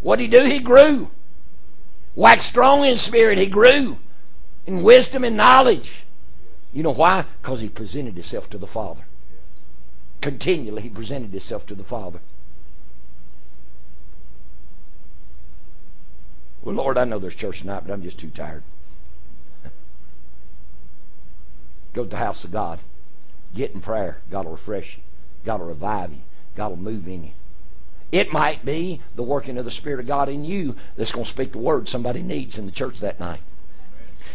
What 0.00 0.18
did 0.18 0.24
he 0.24 0.38
do? 0.38 0.44
He 0.44 0.58
grew. 0.58 1.10
Waxed 2.14 2.48
strong 2.48 2.84
in 2.84 2.96
spirit, 2.96 3.38
he 3.38 3.46
grew 3.46 3.98
in 4.66 4.82
wisdom 4.82 5.24
and 5.24 5.36
knowledge. 5.36 6.04
You 6.72 6.82
know 6.82 6.92
why? 6.92 7.24
Because 7.40 7.60
he 7.60 7.68
presented 7.68 8.14
himself 8.14 8.50
to 8.50 8.58
the 8.58 8.66
Father. 8.66 9.04
Continually, 10.20 10.82
he 10.82 10.88
presented 10.88 11.30
himself 11.30 11.66
to 11.66 11.74
the 11.74 11.84
Father. 11.84 12.20
Well, 16.64 16.74
Lord, 16.74 16.96
I 16.96 17.04
know 17.04 17.18
there's 17.18 17.34
church 17.34 17.60
tonight, 17.60 17.82
but 17.86 17.92
I'm 17.92 18.02
just 18.02 18.18
too 18.18 18.30
tired. 18.30 18.62
Go 21.92 22.04
to 22.04 22.10
the 22.10 22.16
house 22.16 22.42
of 22.42 22.52
God. 22.52 22.78
Get 23.54 23.72
in 23.72 23.80
prayer. 23.80 24.18
God 24.30 24.46
will 24.46 24.52
refresh 24.52 24.96
you. 24.96 25.02
God 25.44 25.60
will 25.60 25.68
revive 25.68 26.10
you. 26.10 26.20
God 26.56 26.70
will 26.70 26.76
move 26.78 27.06
in 27.06 27.24
you. 27.24 27.30
It 28.10 28.32
might 28.32 28.64
be 28.64 29.00
the 29.14 29.22
working 29.22 29.58
of 29.58 29.64
the 29.64 29.70
Spirit 29.70 30.00
of 30.00 30.06
God 30.06 30.28
in 30.28 30.44
you 30.44 30.76
that's 30.96 31.12
going 31.12 31.24
to 31.24 31.30
speak 31.30 31.52
the 31.52 31.58
word 31.58 31.88
somebody 31.88 32.22
needs 32.22 32.56
in 32.56 32.66
the 32.66 32.72
church 32.72 33.00
that 33.00 33.20
night. 33.20 33.40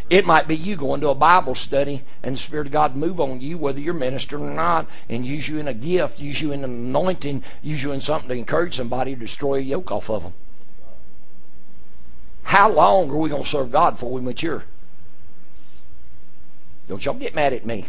It 0.10 0.26
might 0.26 0.48
be 0.48 0.56
you 0.56 0.76
going 0.76 1.02
to 1.02 1.10
a 1.10 1.16
Bible 1.16 1.56
study 1.56 2.04
and 2.22 2.36
the 2.36 2.40
Spirit 2.40 2.68
of 2.68 2.74
God 2.74 2.96
move 2.96 3.20
on 3.20 3.42
you, 3.42 3.58
whether 3.58 3.80
you're 3.80 3.94
ministering 3.94 4.44
or 4.44 4.54
not, 4.54 4.88
and 5.08 5.26
use 5.26 5.48
you 5.48 5.60
in 5.60 5.68
a 5.68 5.74
gift, 5.74 6.20
use 6.20 6.42
you 6.42 6.52
in 6.52 6.64
an 6.64 6.72
anointing, 6.72 7.44
use 7.62 7.82
you 7.84 7.92
in 7.92 8.02
something 8.02 8.30
to 8.30 8.36
encourage 8.36 8.76
somebody 8.76 9.14
to 9.14 9.20
destroy 9.20 9.56
a 9.56 9.62
yoke 9.62 9.92
off 9.92 10.10
of 10.10 10.24
them. 10.24 10.34
How 12.50 12.68
long 12.68 13.12
are 13.12 13.18
we 13.18 13.30
going 13.30 13.44
to 13.44 13.48
serve 13.48 13.72
God 13.72 13.92
before 13.92 14.10
we 14.10 14.22
mature? 14.22 14.64
Don't 16.88 17.06
y'all 17.06 17.14
get 17.14 17.36
mad 17.36 17.54
at 17.54 17.64
me. 17.64 17.86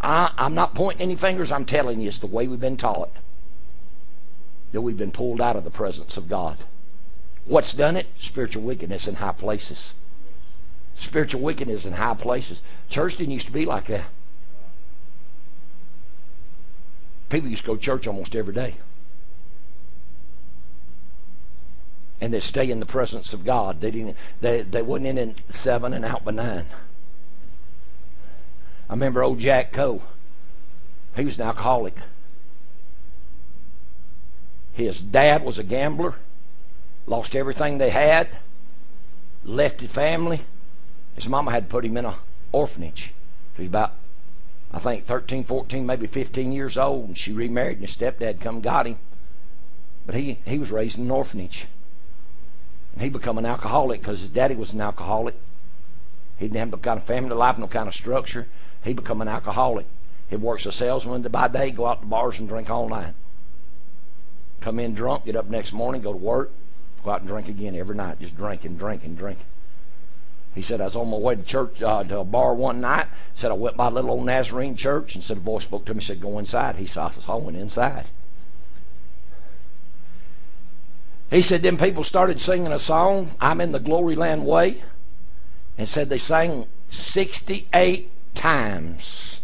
I, 0.00 0.32
I'm 0.36 0.56
not 0.56 0.74
pointing 0.74 1.02
any 1.02 1.14
fingers. 1.14 1.52
I'm 1.52 1.64
telling 1.64 2.00
you, 2.00 2.08
it's 2.08 2.18
the 2.18 2.26
way 2.26 2.48
we've 2.48 2.58
been 2.58 2.76
taught 2.76 3.10
that 4.72 4.80
we've 4.80 4.98
been 4.98 5.12
pulled 5.12 5.40
out 5.40 5.54
of 5.54 5.62
the 5.62 5.70
presence 5.70 6.16
of 6.16 6.28
God. 6.28 6.56
What's 7.44 7.72
done 7.74 7.96
it? 7.96 8.08
Spiritual 8.18 8.64
wickedness 8.64 9.06
in 9.06 9.14
high 9.14 9.30
places. 9.30 9.94
Spiritual 10.96 11.42
wickedness 11.42 11.84
in 11.84 11.92
high 11.92 12.14
places. 12.14 12.62
Church 12.90 13.16
didn't 13.16 13.34
used 13.34 13.46
to 13.46 13.52
be 13.52 13.64
like 13.64 13.84
that. 13.84 14.06
People 17.28 17.50
used 17.50 17.62
to 17.62 17.68
go 17.68 17.76
to 17.76 17.80
church 17.80 18.08
almost 18.08 18.34
every 18.34 18.52
day. 18.52 18.74
And 22.20 22.32
they'd 22.32 22.42
stay 22.42 22.70
in 22.70 22.80
the 22.80 22.86
presence 22.86 23.32
of 23.32 23.44
God. 23.44 23.80
They 23.80 23.90
didn't 23.90 24.16
they, 24.40 24.62
they 24.62 24.82
wasn't 24.82 25.18
in 25.18 25.18
at 25.18 25.52
seven 25.52 25.92
and 25.92 26.04
out 26.04 26.24
by 26.24 26.32
nine. 26.32 26.66
I 28.88 28.92
remember 28.92 29.22
old 29.22 29.38
Jack 29.38 29.72
Coe. 29.72 30.02
He 31.16 31.24
was 31.24 31.38
an 31.38 31.46
alcoholic. 31.46 31.96
His 34.72 35.00
dad 35.00 35.42
was 35.42 35.58
a 35.58 35.64
gambler, 35.64 36.14
lost 37.06 37.34
everything 37.34 37.78
they 37.78 37.90
had, 37.90 38.28
left 39.42 39.80
his 39.80 39.90
family. 39.90 40.40
His 41.14 41.28
mama 41.28 41.50
had 41.50 41.64
to 41.64 41.70
put 41.70 41.84
him 41.84 41.96
in 41.96 42.04
an 42.04 42.14
orphanage. 42.52 43.14
He 43.56 43.62
was 43.62 43.68
about, 43.68 43.94
I 44.72 44.78
think, 44.78 45.06
13, 45.06 45.44
14, 45.44 45.86
maybe 45.86 46.06
15 46.06 46.52
years 46.52 46.76
old, 46.76 47.08
and 47.08 47.18
she 47.18 47.32
remarried, 47.32 47.78
and 47.78 47.86
his 47.86 47.96
stepdad 47.96 48.38
come 48.40 48.60
got 48.60 48.86
him. 48.86 48.98
But 50.04 50.14
he, 50.14 50.38
he 50.44 50.58
was 50.58 50.70
raised 50.70 50.98
in 50.98 51.04
an 51.04 51.10
orphanage. 51.10 51.66
And 52.96 53.04
he 53.04 53.10
become 53.10 53.36
an 53.36 53.44
alcoholic 53.44 54.00
because 54.00 54.20
his 54.20 54.30
daddy 54.30 54.54
was 54.54 54.72
an 54.72 54.80
alcoholic. 54.80 55.34
He 56.38 56.46
didn't 56.46 56.56
have 56.56 56.70
no 56.70 56.78
kind 56.78 56.98
of 56.98 57.04
family 57.04 57.36
life, 57.36 57.58
no 57.58 57.66
kind 57.66 57.88
of 57.88 57.94
structure. 57.94 58.48
He 58.82 58.94
become 58.94 59.20
an 59.20 59.28
alcoholic. 59.28 59.84
He 60.30 60.36
works 60.36 60.64
a 60.64 60.72
salesman 60.72 61.22
by 61.22 61.48
day, 61.48 61.70
go 61.70 61.86
out 61.86 62.00
to 62.00 62.06
bars 62.06 62.38
and 62.38 62.48
drink 62.48 62.70
all 62.70 62.88
night. 62.88 63.12
Come 64.62 64.80
in 64.80 64.94
drunk, 64.94 65.26
get 65.26 65.36
up 65.36 65.48
next 65.48 65.74
morning, 65.74 66.00
go 66.00 66.12
to 66.12 66.18
work, 66.18 66.50
go 67.04 67.10
out 67.10 67.20
and 67.20 67.28
drink 67.28 67.48
again 67.48 67.76
every 67.76 67.94
night, 67.94 68.18
just 68.18 68.34
drinking, 68.34 68.78
drinking, 68.78 69.14
drinking. 69.14 69.44
He 70.54 70.62
said, 70.62 70.80
I 70.80 70.84
was 70.84 70.96
on 70.96 71.10
my 71.10 71.18
way 71.18 71.36
to 71.36 71.42
church, 71.42 71.82
uh, 71.82 72.02
to 72.02 72.20
a 72.20 72.24
bar 72.24 72.54
one 72.54 72.80
night. 72.80 73.08
Said, 73.34 73.50
I 73.50 73.54
went 73.54 73.76
by 73.76 73.88
a 73.88 73.90
little 73.90 74.10
old 74.10 74.24
Nazarene 74.24 74.74
church 74.74 75.14
and 75.14 75.22
said, 75.22 75.36
a 75.36 75.40
voice 75.40 75.64
spoke 75.64 75.84
to 75.84 75.92
me, 75.92 76.02
said, 76.02 76.18
go 76.18 76.38
inside. 76.38 76.76
He 76.76 76.86
saw 76.86 77.12
I 77.28 77.34
went 77.34 77.58
inside. 77.58 78.06
He 81.30 81.42
said, 81.42 81.62
then 81.62 81.76
people 81.76 82.04
started 82.04 82.40
singing 82.40 82.72
a 82.72 82.78
song, 82.78 83.32
I'm 83.40 83.60
in 83.60 83.72
the 83.72 83.80
Glory 83.80 84.14
Land 84.14 84.46
Way, 84.46 84.82
and 85.76 85.88
said 85.88 86.08
they 86.08 86.18
sang 86.18 86.66
68 86.90 88.10
times 88.34 89.40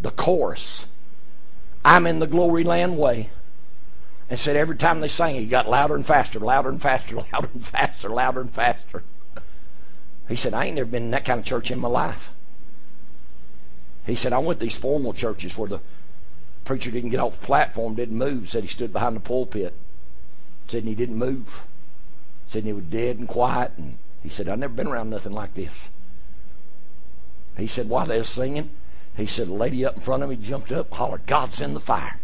the 0.00 0.10
chorus, 0.12 0.86
I'm 1.84 2.06
in 2.06 2.20
the 2.20 2.26
Glory 2.26 2.62
Land 2.62 2.98
Way 2.98 3.30
and 4.30 4.38
said 4.38 4.56
every 4.56 4.76
time 4.76 5.00
they 5.00 5.08
sang, 5.08 5.36
it, 5.36 5.40
he 5.40 5.46
got 5.46 5.68
louder 5.68 5.94
and 5.94 6.04
faster, 6.04 6.38
louder 6.38 6.68
and 6.68 6.80
faster, 6.80 7.16
louder 7.32 7.48
and 7.54 7.66
faster, 7.66 8.08
louder 8.08 8.40
and 8.42 8.52
faster. 8.52 9.02
He 10.28 10.36
said, 10.36 10.52
I 10.52 10.66
ain't 10.66 10.76
never 10.76 10.90
been 10.90 11.04
in 11.04 11.10
that 11.12 11.24
kind 11.24 11.40
of 11.40 11.46
church 11.46 11.70
in 11.70 11.78
my 11.78 11.88
life. 11.88 12.30
He 14.04 14.14
said, 14.14 14.32
I 14.32 14.38
went 14.38 14.60
to 14.60 14.66
these 14.66 14.76
formal 14.76 15.14
churches 15.14 15.56
where 15.56 15.68
the 15.68 15.80
preacher 16.64 16.90
didn't 16.90 17.10
get 17.10 17.20
off 17.20 17.40
the 17.40 17.46
platform, 17.46 17.94
didn't 17.94 18.18
move. 18.18 18.48
Said 18.48 18.64
he 18.64 18.68
stood 18.68 18.92
behind 18.92 19.16
the 19.16 19.20
pulpit. 19.20 19.74
Said 20.68 20.84
he 20.84 20.94
didn't 20.94 21.16
move. 21.16 21.66
Said 22.46 22.64
he 22.64 22.72
was 22.72 22.84
dead 22.84 23.16
and 23.18 23.26
quiet. 23.26 23.72
And 23.76 23.98
he 24.22 24.28
said, 24.28 24.48
I've 24.48 24.58
never 24.58 24.74
been 24.74 24.86
around 24.86 25.10
nothing 25.10 25.32
like 25.32 25.54
this. 25.54 25.90
He 27.56 27.66
said, 27.66 27.88
while 27.88 28.06
they 28.06 28.18
were 28.18 28.24
singing, 28.24 28.70
he 29.16 29.26
said, 29.26 29.48
a 29.48 29.52
lady 29.52 29.84
up 29.84 29.96
in 29.96 30.02
front 30.02 30.22
of 30.22 30.30
me 30.30 30.36
jumped 30.36 30.70
up, 30.70 30.92
hollered, 30.92 31.26
God 31.26 31.52
send 31.52 31.74
the 31.74 31.80
fire. 31.80 32.20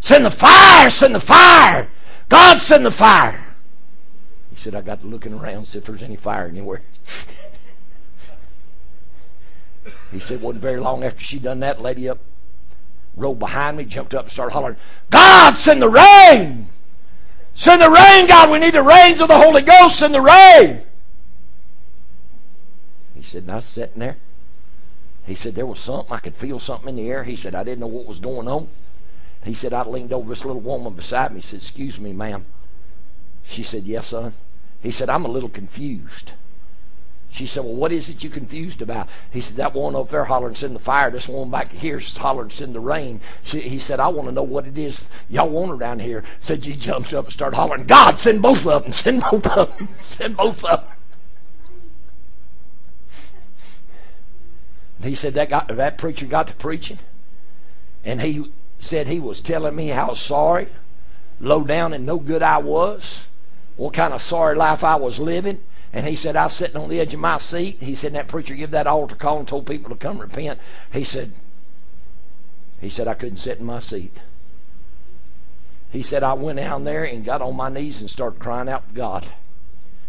Send 0.00 0.24
the 0.24 0.30
fire! 0.30 0.88
Send 0.88 1.14
the 1.14 1.20
fire! 1.20 1.90
God 2.30 2.58
send 2.58 2.86
the 2.86 2.90
fire! 2.90 3.44
He 4.48 4.56
said, 4.56 4.74
I 4.74 4.80
got 4.80 5.02
to 5.02 5.06
looking 5.06 5.34
around 5.34 5.66
see 5.66 5.78
if 5.78 5.84
there's 5.84 6.02
any 6.02 6.16
fire 6.16 6.46
anywhere. 6.46 6.80
he 10.10 10.18
said, 10.18 10.40
wasn't 10.40 10.62
very 10.62 10.80
long 10.80 11.04
after 11.04 11.22
she 11.22 11.38
done 11.38 11.60
that, 11.60 11.82
lady 11.82 12.08
up, 12.08 12.18
rode 13.16 13.38
behind 13.38 13.76
me, 13.76 13.84
jumped 13.84 14.14
up 14.14 14.24
and 14.24 14.32
started 14.32 14.54
hollering, 14.54 14.76
God, 15.10 15.58
send 15.58 15.82
the 15.82 15.88
rain! 15.90 16.68
Send 17.54 17.82
the 17.82 17.90
rain, 17.90 18.26
God, 18.26 18.50
we 18.50 18.58
need 18.58 18.74
the 18.74 18.82
rains 18.82 19.20
of 19.20 19.28
the 19.28 19.38
Holy 19.38 19.62
Ghost, 19.62 19.98
send 19.98 20.14
the 20.14 20.20
rain! 20.20 20.80
He 23.14 23.22
said, 23.22 23.42
and 23.42 23.52
I 23.52 23.56
was 23.56 23.66
sitting 23.66 24.00
there. 24.00 24.16
He 25.26 25.34
said, 25.34 25.54
there 25.54 25.66
was 25.66 25.78
something, 25.78 26.12
I 26.12 26.18
could 26.18 26.34
feel 26.34 26.58
something 26.58 26.88
in 26.88 26.96
the 26.96 27.10
air. 27.10 27.24
He 27.24 27.36
said, 27.36 27.54
I 27.54 27.62
didn't 27.62 27.80
know 27.80 27.86
what 27.86 28.06
was 28.06 28.18
going 28.18 28.48
on. 28.48 28.68
He 29.44 29.54
said, 29.54 29.72
I 29.72 29.82
leaned 29.82 30.12
over 30.12 30.28
this 30.28 30.44
little 30.44 30.60
woman 30.60 30.94
beside 30.94 31.32
me. 31.32 31.40
He 31.40 31.46
said, 31.46 31.60
Excuse 31.60 31.98
me, 31.98 32.12
ma'am. 32.12 32.44
She 33.44 33.62
said, 33.62 33.84
Yes, 33.84 34.08
son. 34.08 34.32
He 34.82 34.90
said, 34.90 35.08
I'm 35.08 35.24
a 35.24 35.28
little 35.28 35.48
confused. 35.48 36.32
She 37.30 37.46
said, 37.46 37.64
Well, 37.64 37.74
what 37.74 37.92
is 37.92 38.08
it 38.08 38.24
you 38.24 38.30
confused 38.30 38.82
about? 38.82 39.08
He 39.30 39.40
said, 39.40 39.56
That 39.56 39.74
one 39.74 39.94
up 39.94 40.08
there 40.10 40.24
hollering, 40.24 40.56
send 40.56 40.74
the 40.74 40.80
fire. 40.80 41.10
This 41.10 41.28
one 41.28 41.50
back 41.50 41.70
here 41.70 41.98
is 41.98 42.16
hollering, 42.16 42.50
send 42.50 42.74
the 42.74 42.80
rain. 42.80 43.20
She, 43.44 43.60
he 43.60 43.78
said, 43.78 44.00
I 44.00 44.08
want 44.08 44.28
to 44.28 44.32
know 44.32 44.42
what 44.42 44.66
it 44.66 44.76
is 44.76 45.08
y'all 45.28 45.48
want 45.48 45.70
around 45.70 46.00
here. 46.00 46.24
Said, 46.40 46.64
She 46.64 46.74
jumps 46.74 47.12
up 47.12 47.26
and 47.26 47.32
started 47.32 47.56
hollering, 47.56 47.84
God, 47.84 48.18
send 48.18 48.42
both 48.42 48.66
of 48.66 48.82
them. 48.82 48.92
Send 48.92 49.22
both 49.22 49.46
of 49.46 49.78
them. 49.78 49.88
Send 50.02 50.36
both 50.36 50.64
of 50.64 50.80
them. 50.80 50.90
He 55.02 55.14
said, 55.14 55.34
that, 55.34 55.48
got, 55.48 55.68
that 55.68 55.96
preacher 55.96 56.26
got 56.26 56.48
to 56.48 56.54
preaching. 56.54 56.98
And 58.04 58.20
he 58.20 58.50
said 58.78 59.06
he 59.06 59.20
was 59.20 59.40
telling 59.40 59.74
me 59.74 59.88
how 59.88 60.14
sorry, 60.14 60.68
low 61.40 61.64
down 61.64 61.92
and 61.92 62.04
no 62.04 62.18
good 62.18 62.42
I 62.42 62.58
was, 62.58 63.28
what 63.76 63.94
kind 63.94 64.12
of 64.12 64.20
sorry 64.20 64.56
life 64.56 64.84
I 64.84 64.96
was 64.96 65.18
living. 65.18 65.60
And 65.92 66.06
he 66.06 66.14
said, 66.14 66.36
I 66.36 66.44
was 66.44 66.54
sitting 66.54 66.76
on 66.76 66.88
the 66.88 67.00
edge 67.00 67.14
of 67.14 67.20
my 67.20 67.38
seat. 67.38 67.78
He 67.80 67.94
said, 67.94 68.12
that 68.12 68.28
preacher 68.28 68.54
give 68.54 68.70
that 68.70 68.86
altar 68.86 69.16
call 69.16 69.38
and 69.38 69.48
told 69.48 69.66
people 69.66 69.90
to 69.90 69.96
come 69.96 70.18
repent. 70.18 70.60
He 70.92 71.02
said, 71.02 71.32
he 72.80 72.88
said, 72.88 73.08
I 73.08 73.14
couldn't 73.14 73.38
sit 73.38 73.58
in 73.58 73.66
my 73.66 73.80
seat. 73.80 74.16
He 75.90 76.02
said, 76.02 76.22
I 76.22 76.34
went 76.34 76.58
down 76.58 76.84
there 76.84 77.02
and 77.02 77.24
got 77.24 77.42
on 77.42 77.56
my 77.56 77.68
knees 77.68 78.00
and 78.00 78.08
started 78.08 78.38
crying 78.38 78.68
out 78.68 78.88
to 78.88 78.94
God. 78.94 79.26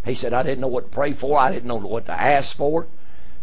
He 0.06 0.14
said, 0.14 0.34
I 0.34 0.44
didn't 0.44 0.62
know 0.62 0.68
what 0.68 0.86
to 0.86 0.96
pray 0.96 1.14
for. 1.14 1.40
I 1.40 1.52
didn't 1.52 1.68
know 1.68 1.76
what 1.76 2.06
to 2.06 2.12
ask 2.12 2.56
for. 2.56 2.88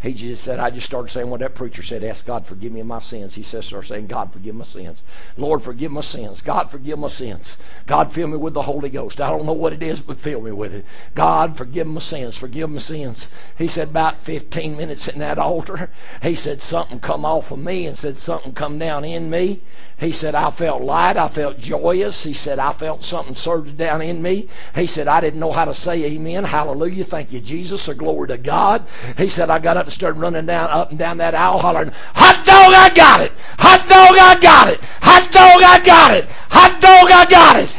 He 0.01 0.15
just 0.15 0.45
said, 0.45 0.61
I 0.61 0.71
just 0.71 0.87
started 0.87 1.11
saying 1.11 1.29
what 1.29 1.41
that 1.41 1.57
preacher 1.57 1.83
said. 1.83 2.05
Ask 2.05 2.25
God, 2.25 2.47
forgive 2.47 2.71
me 2.71 2.81
of 2.81 2.87
my 2.87 3.01
sins. 3.01 3.35
He 3.35 3.43
says, 3.43 3.67
start 3.67 3.87
saying, 3.87 4.07
God, 4.07 4.33
forgive 4.33 4.55
my 4.55 4.65
sins. 4.65 5.03
Lord, 5.37 5.63
forgive 5.63 5.91
my 5.91 6.03
sins. 6.03 6.41
God, 6.41 6.71
forgive 6.71 7.01
my 7.01 7.09
sins. 7.09 7.57
God, 7.87 8.13
fill 8.13 8.29
me 8.29 8.37
with 8.37 8.55
the 8.55 8.63
Holy 8.63 8.91
Ghost. 8.91 9.21
I 9.21 9.29
don't 9.31 9.45
know 9.45 9.53
what 9.53 9.73
it 9.73 9.83
is, 9.83 10.01
but 10.01 10.19
fill 10.19 10.41
me 10.41 10.53
with 10.53 10.73
it. 10.73 10.85
God, 11.17 11.57
forgive 11.57 11.89
my 11.89 12.01
sins. 12.01 12.37
Forgive 12.37 12.71
my 12.71 12.79
sins. 12.79 13.27
He 13.57 13.67
said, 13.67 13.89
about 13.89 14.23
15 14.23 14.77
minutes 14.77 15.09
in 15.09 15.19
that 15.19 15.39
altar, 15.39 15.91
he 16.23 16.37
said, 16.37 16.61
something 16.61 17.01
come 17.01 17.25
off 17.25 17.51
of 17.51 17.59
me 17.59 17.85
and 17.85 17.99
said, 17.99 18.21
something 18.21 18.53
come 18.53 18.79
down 18.79 19.05
in 19.05 19.29
me. 19.29 19.63
He 19.99 20.13
said, 20.13 20.37
I 20.37 20.53
felt 20.53 20.83
light. 20.83 21.17
I 21.17 21.27
felt 21.27 21.59
joyous. 21.59 22.23
He 22.23 22.33
said, 22.33 22.61
I 22.61 22.73
felt 22.73 23.03
something 23.03 23.35
surge 23.35 23.77
down 23.77 24.01
in 24.01 24.23
me. 24.23 24.49
He 24.77 24.87
said, 24.87 25.09
I 25.09 25.21
didn't 25.21 25.41
know 25.41 25.51
how 25.51 25.65
to 25.65 25.75
say 25.75 26.05
amen. 26.05 26.45
Hallelujah. 26.45 27.05
Thank 27.05 27.33
you, 27.33 27.41
Jesus, 27.41 27.89
or 27.89 27.95
glory 27.95 28.29
to 28.29 28.39
God. 28.39 28.87
He 29.17 29.29
said, 29.29 29.51
I 29.51 29.59
got 29.59 29.77
up 29.77 29.88
and 29.89 29.93
started 29.95 30.21
running 30.21 30.45
down 30.47 30.69
up 30.71 30.91
and 30.91 30.99
down 30.99 31.17
that 31.17 31.35
aisle 31.35 31.59
hollering, 31.59 31.93
Hot 32.15 32.45
dog, 32.45 32.75
I 32.75 32.95
got 32.95 33.23
it! 33.23 33.33
Hot 33.59 33.89
dog, 33.89 34.19
I 34.19 34.39
got 34.39 34.69
it! 34.69 34.81
Hot 35.01 35.33
dog, 35.33 35.63
I 35.63 35.85
got 35.85 36.15
it! 36.15 36.31
Hot 36.51 36.81
dog, 36.81 37.11
I 37.11 37.27
got 37.29 37.61
it! 37.61 37.77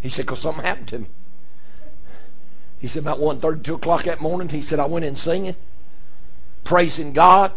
He 0.00 0.08
said, 0.08 0.24
because 0.24 0.40
something 0.40 0.64
happened 0.64 0.88
to 0.88 0.98
me. 1.00 1.06
He 2.80 2.88
said, 2.88 3.02
about 3.02 3.20
1.30, 3.20 3.62
2 3.62 3.74
o'clock 3.74 4.04
that 4.04 4.20
morning, 4.20 4.48
he 4.48 4.62
said, 4.62 4.80
I 4.80 4.86
went 4.86 5.04
in 5.04 5.16
singing, 5.16 5.54
praising 6.64 7.12
God. 7.12 7.52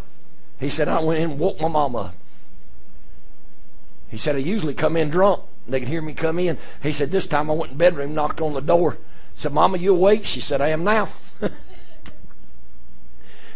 He 0.60 0.70
said, 0.70 0.88
I 0.88 1.00
went 1.00 1.22
in 1.22 1.32
and 1.32 1.40
woke 1.40 1.60
my 1.60 1.70
mama 1.70 1.98
up. 1.98 2.16
He 4.10 4.18
said, 4.18 4.36
I 4.36 4.40
usually 4.40 4.74
come 4.74 4.96
in 4.98 5.10
drunk. 5.10 5.42
They 5.68 5.80
could 5.80 5.90
hear 5.90 6.02
me 6.02 6.14
come 6.14 6.40
in. 6.40 6.58
He 6.84 6.92
said, 6.92 7.10
this 7.10 7.26
time 7.26 7.50
I 7.50 7.54
went 7.54 7.72
in 7.72 7.78
the 7.78 7.84
bedroom, 7.84 8.14
knocked 8.14 8.42
on 8.42 8.54
the 8.54 8.62
door. 8.62 8.98
Said, 9.36 9.54
Mama, 9.54 9.78
you 9.78 9.94
awake? 9.94 10.26
She 10.26 10.40
said, 10.40 10.62
I 10.62 10.70
am 10.70 10.84
now. 10.84 11.10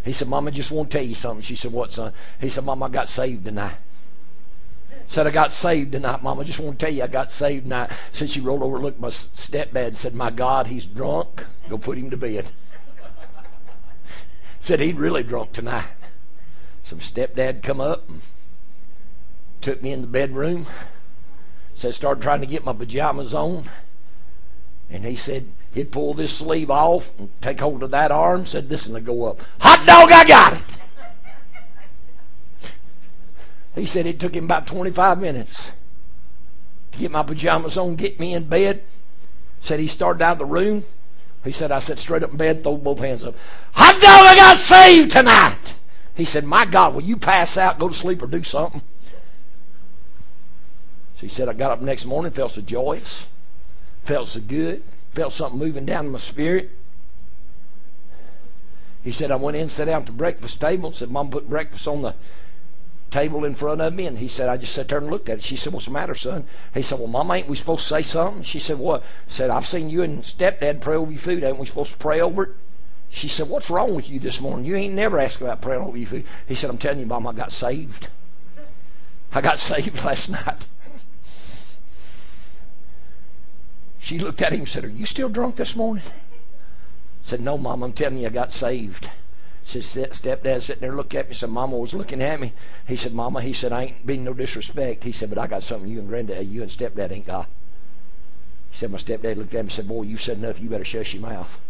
he 0.10 0.14
said, 0.14 0.28
Mama, 0.28 0.50
just 0.50 0.72
want 0.72 0.90
to 0.90 0.98
tell 0.98 1.06
you 1.06 1.14
something. 1.14 1.44
She 1.44 1.56
said, 1.56 1.72
what, 1.72 1.92
son? 1.92 2.12
He 2.42 2.50
said, 2.50 2.66
Mama, 2.66 2.86
I 2.86 2.90
got 2.90 3.08
saved 3.08 3.46
tonight. 3.46 3.76
Said, 5.06 5.28
I 5.28 5.30
got 5.30 5.52
saved 5.52 5.92
tonight, 5.92 6.24
Mama. 6.24 6.44
Just 6.44 6.60
want 6.60 6.80
to 6.80 6.84
tell 6.84 6.92
you 6.92 7.04
I 7.04 7.08
got 7.08 7.32
saved 7.32 7.66
tonight. 7.66 7.92
Said 8.12 8.32
she 8.32 8.40
rolled 8.40 8.64
over, 8.64 8.80
looked 8.80 9.00
my 9.00 9.10
stepdad, 9.10 9.96
said, 9.96 10.16
My 10.16 10.32
God, 10.32 10.66
he's 10.66 10.88
drunk. 10.88 11.46
Go 11.70 11.78
put 11.78 12.00
him 12.00 12.10
to 12.10 12.18
bed. 12.18 12.48
said 14.62 14.80
he'd 14.80 14.98
really 14.98 15.22
drunk 15.22 15.54
tonight. 15.54 15.86
Some 16.84 16.98
stepdad 16.98 17.62
come 17.62 17.80
up 17.80 18.10
and 18.10 18.22
took 19.62 19.84
me 19.84 19.92
in 19.92 20.02
the 20.02 20.08
bedroom. 20.08 20.66
Said, 21.76 21.94
started 21.94 22.24
trying 22.24 22.42
to 22.42 22.48
get 22.48 22.66
my 22.66 22.74
pajamas 22.74 23.32
on. 23.32 23.66
And 24.90 25.06
he 25.06 25.16
said 25.16 25.50
he'd 25.74 25.92
pull 25.92 26.14
this 26.14 26.36
sleeve 26.36 26.72
off 26.72 27.18
and 27.20 27.30
take 27.42 27.60
hold 27.60 27.84
of 27.84 27.92
that 27.92 28.12
arm. 28.12 28.46
Said, 28.46 28.70
this 28.70 28.88
is 28.88 28.94
to 28.94 29.02
go 29.02 29.26
up. 29.26 29.40
Hot 29.60 29.86
dog, 29.86 30.12
I 30.12 30.26
got 30.26 30.54
it. 30.54 30.62
He 33.76 33.86
said 33.86 34.06
it 34.06 34.20
took 34.20 34.36
him 34.36 34.46
about 34.46 34.68
25 34.68 35.22
minutes 35.22 35.72
to 36.92 37.00
get 37.00 37.12
my 37.12 37.24
pajamas 37.24 37.78
on, 37.78 37.96
get 37.96 38.20
me 38.20 38.34
in 38.34 38.44
bed. 38.44 38.84
Said 39.62 39.80
he 39.80 39.88
started 39.88 40.22
out 40.22 40.34
of 40.34 40.38
the 40.40 40.46
room. 40.46 40.84
He 41.44 41.52
said, 41.52 41.72
I 41.72 41.80
sat 41.80 42.00
straight 42.00 42.24
up 42.24 42.32
in 42.32 42.38
bed, 42.38 42.64
throw 42.64 42.78
both 42.78 43.00
hands 43.00 43.24
up. 43.24 43.36
Hot 43.74 43.94
dog, 43.94 44.04
I 44.04 44.36
got 44.36 44.58
saved 44.58 45.12
tonight. 45.12 45.74
He 46.16 46.26
said, 46.26 46.44
My 46.44 46.66
God, 46.66 46.94
will 46.94 47.02
you 47.02 47.16
pass 47.16 47.58
out, 47.58 47.80
go 47.80 47.88
to 47.88 47.94
sleep, 47.94 48.22
or 48.22 48.28
do 48.28 48.44
something? 48.44 48.82
So 51.16 51.22
he 51.22 51.30
said, 51.30 51.48
I 51.48 51.54
got 51.54 51.72
up 51.72 51.82
next 51.82 52.06
morning, 52.06 52.32
felt 52.32 52.54
so 52.54 52.62
joyous, 52.62 53.28
felt 54.04 54.28
so 54.28 54.42
good, 54.42 54.84
felt 55.20 55.34
something 55.34 55.60
moving 55.60 55.86
down 55.86 56.06
in 56.06 56.12
my 56.14 56.18
spirit. 56.18 56.72
He 59.04 59.12
said, 59.12 59.32
I 59.32 59.36
went 59.36 59.58
in, 59.58 59.70
sat 59.70 59.84
down 59.84 60.04
at 60.04 60.06
the 60.06 60.14
breakfast 60.14 60.62
table, 60.62 60.94
said, 60.94 61.10
Mom 61.10 61.30
put 61.30 61.50
breakfast 61.50 61.90
on 61.90 62.04
the 62.04 62.16
table 63.12 63.44
in 63.44 63.54
front 63.54 63.82
of 63.82 63.94
me, 63.94 64.06
and 64.06 64.20
he 64.20 64.30
said, 64.30 64.48
I 64.48 64.56
just 64.56 64.74
sat 64.74 64.88
there 64.88 65.00
and 65.00 65.10
looked 65.10 65.28
at 65.28 65.40
it. 65.40 65.44
She 65.44 65.58
said, 65.58 65.74
What's 65.74 65.88
the 65.88 65.92
matter, 65.92 66.16
son? 66.16 66.46
He 66.74 66.82
said, 66.82 67.00
Well, 67.00 67.10
Mama, 67.10 67.34
ain't 67.34 67.50
we 67.50 67.58
supposed 67.58 67.82
to 67.82 67.96
say 67.96 68.02
something? 68.02 68.44
She 68.44 68.60
said, 68.60 68.80
What? 68.80 69.04
He 69.28 69.34
said, 69.34 69.50
I've 69.50 69.68
seen 69.68 69.90
you 69.90 70.04
and 70.04 70.24
stepdad 70.24 70.80
pray 70.80 70.96
over 70.96 71.12
your 71.12 71.20
food. 71.20 71.44
Ain't 71.44 71.58
we 71.58 71.66
supposed 71.66 71.92
to 71.92 71.98
pray 71.98 72.22
over 72.22 72.44
it? 72.44 72.52
She 73.10 73.28
said, 73.28 73.50
What's 73.50 73.70
wrong 73.70 73.96
with 73.96 74.10
you 74.10 74.22
this 74.22 74.40
morning? 74.40 74.64
You 74.64 74.78
ain't 74.78 74.94
never 74.94 75.20
asked 75.20 75.42
about 75.42 75.62
praying 75.62 75.82
over 75.82 75.98
your 75.98 76.08
food. 76.08 76.26
He 76.48 76.56
said, 76.56 76.70
I'm 76.70 76.78
telling 76.78 77.02
you, 77.02 77.08
Mom, 77.08 77.28
I 77.28 77.34
got 77.34 77.52
saved. 77.52 78.08
I 79.34 79.42
got 79.42 79.60
saved 79.70 80.02
last 80.06 80.30
night. 80.30 80.60
She 84.10 84.18
looked 84.18 84.42
at 84.42 84.54
him 84.54 84.62
and 84.62 84.68
said, 84.68 84.86
Are 84.86 84.90
you 84.90 85.06
still 85.06 85.30
drunk 85.30 85.58
this 85.58 85.76
morning? 85.76 86.02
I 86.04 87.30
said, 87.30 87.42
No, 87.42 87.60
Mom, 87.60 87.84
I'm 87.84 87.94
telling 87.94 88.18
you, 88.18 88.26
I 88.26 88.32
got 88.32 88.52
saved. 88.52 89.08
Said 89.64 89.84
stepdad 89.84 90.64
sitting 90.64 90.82
there 90.82 90.96
looking 90.96 91.20
at 91.20 91.30
me. 91.30 91.36
Said 91.36 91.52
Mama 91.52 91.78
was 91.78 91.94
looking 91.94 92.20
at 92.20 92.42
me. 92.42 92.54
He 92.88 92.96
said, 92.96 93.14
Mama, 93.14 93.40
he 93.40 93.54
said, 93.54 93.72
I 93.72 93.84
ain't 93.84 94.08
being 94.08 94.24
no 94.24 94.34
disrespect. 94.34 95.04
He 95.04 95.12
said, 95.12 95.30
but 95.30 95.38
I 95.38 95.46
got 95.46 95.62
something 95.62 95.88
you 95.88 96.00
and 96.00 96.08
granddad, 96.08 96.40
uh, 96.40 96.42
you 96.42 96.64
and 96.64 96.72
stepdad 96.72 97.12
ain't 97.12 97.28
got. 97.28 97.50
He 98.72 98.78
said, 98.80 98.90
my 98.90 98.98
stepdad 98.98 99.38
looked 99.38 99.54
at 99.54 99.58
me 99.58 99.60
and 99.60 99.72
said, 99.72 99.88
Boy, 99.88 100.02
you 100.02 100.18
said 100.18 100.40
enough. 100.40 100.60
You 100.60 100.70
better 100.70 100.84
shut 100.84 101.14
your 101.14 101.22
mouth. 101.22 101.62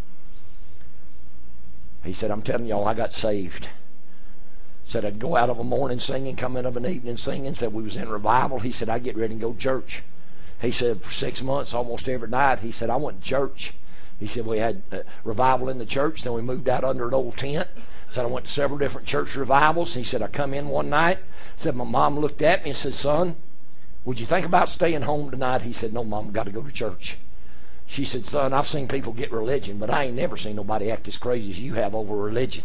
He 2.05 2.13
said, 2.13 2.31
I'm 2.31 2.41
telling 2.41 2.67
y'all, 2.67 2.87
I 2.87 2.93
got 2.93 3.11
saved. 3.11 3.67
Said 4.85 5.03
I'd 5.03 5.19
go 5.19 5.35
out 5.35 5.49
of 5.49 5.59
a 5.59 5.63
morning 5.65 5.99
singing, 5.99 6.37
come 6.37 6.55
in 6.55 6.65
of 6.65 6.77
an 6.77 6.85
evening 6.85 7.17
singing. 7.17 7.53
Said 7.53 7.73
we 7.73 7.83
was 7.83 7.97
in 7.97 8.07
revival. 8.07 8.59
He 8.59 8.71
said 8.71 8.87
I'd 8.87 9.03
get 9.03 9.17
ready 9.17 9.33
and 9.33 9.41
go 9.41 9.51
to 9.51 9.59
church. 9.59 10.03
He 10.61 10.71
said 10.71 11.01
for 11.01 11.11
six 11.11 11.41
months, 11.41 11.73
almost 11.73 12.09
every 12.09 12.27
night, 12.27 12.59
he 12.59 12.71
said 12.71 12.89
I 12.89 12.97
went 12.97 13.21
to 13.21 13.29
church. 13.29 13.73
He 14.19 14.27
said 14.27 14.45
we 14.45 14.59
had 14.59 14.81
uh, 14.91 14.99
revival 15.23 15.69
in 15.69 15.77
the 15.77 15.85
church. 15.85 16.23
Then 16.23 16.33
we 16.33 16.41
moved 16.41 16.67
out 16.67 16.83
under 16.83 17.07
an 17.07 17.13
old 17.13 17.37
tent. 17.37 17.69
Said 18.09 18.25
I 18.25 18.27
went 18.27 18.47
to 18.47 18.51
several 18.51 18.77
different 18.77 19.07
church 19.07 19.35
revivals. 19.35 19.93
He 19.93 20.03
said 20.03 20.21
I 20.21 20.27
come 20.27 20.53
in 20.53 20.67
one 20.67 20.89
night. 20.89 21.19
Said 21.55 21.75
my 21.75 21.85
mom 21.85 22.19
looked 22.19 22.41
at 22.41 22.63
me 22.63 22.71
and 22.71 22.77
said, 22.77 22.93
"Son, 22.93 23.37
would 24.03 24.19
you 24.19 24.25
think 24.25 24.45
about 24.45 24.67
staying 24.67 25.03
home 25.03 25.31
tonight?" 25.31 25.61
He 25.61 25.71
said, 25.71 25.93
"No, 25.93 26.03
mom, 26.03 26.31
got 26.31 26.45
to 26.45 26.51
go 26.51 26.61
to 26.61 26.71
church." 26.71 27.17
She 27.87 28.03
said, 28.03 28.25
"Son, 28.25 28.51
I've 28.51 28.67
seen 28.67 28.87
people 28.87 29.13
get 29.13 29.31
religion, 29.31 29.77
but 29.77 29.89
I 29.89 30.05
ain't 30.05 30.15
never 30.17 30.35
seen 30.35 30.57
nobody 30.57 30.91
act 30.91 31.07
as 31.07 31.17
crazy 31.17 31.49
as 31.51 31.59
you 31.59 31.75
have 31.75 31.95
over 31.95 32.15
religion." 32.15 32.63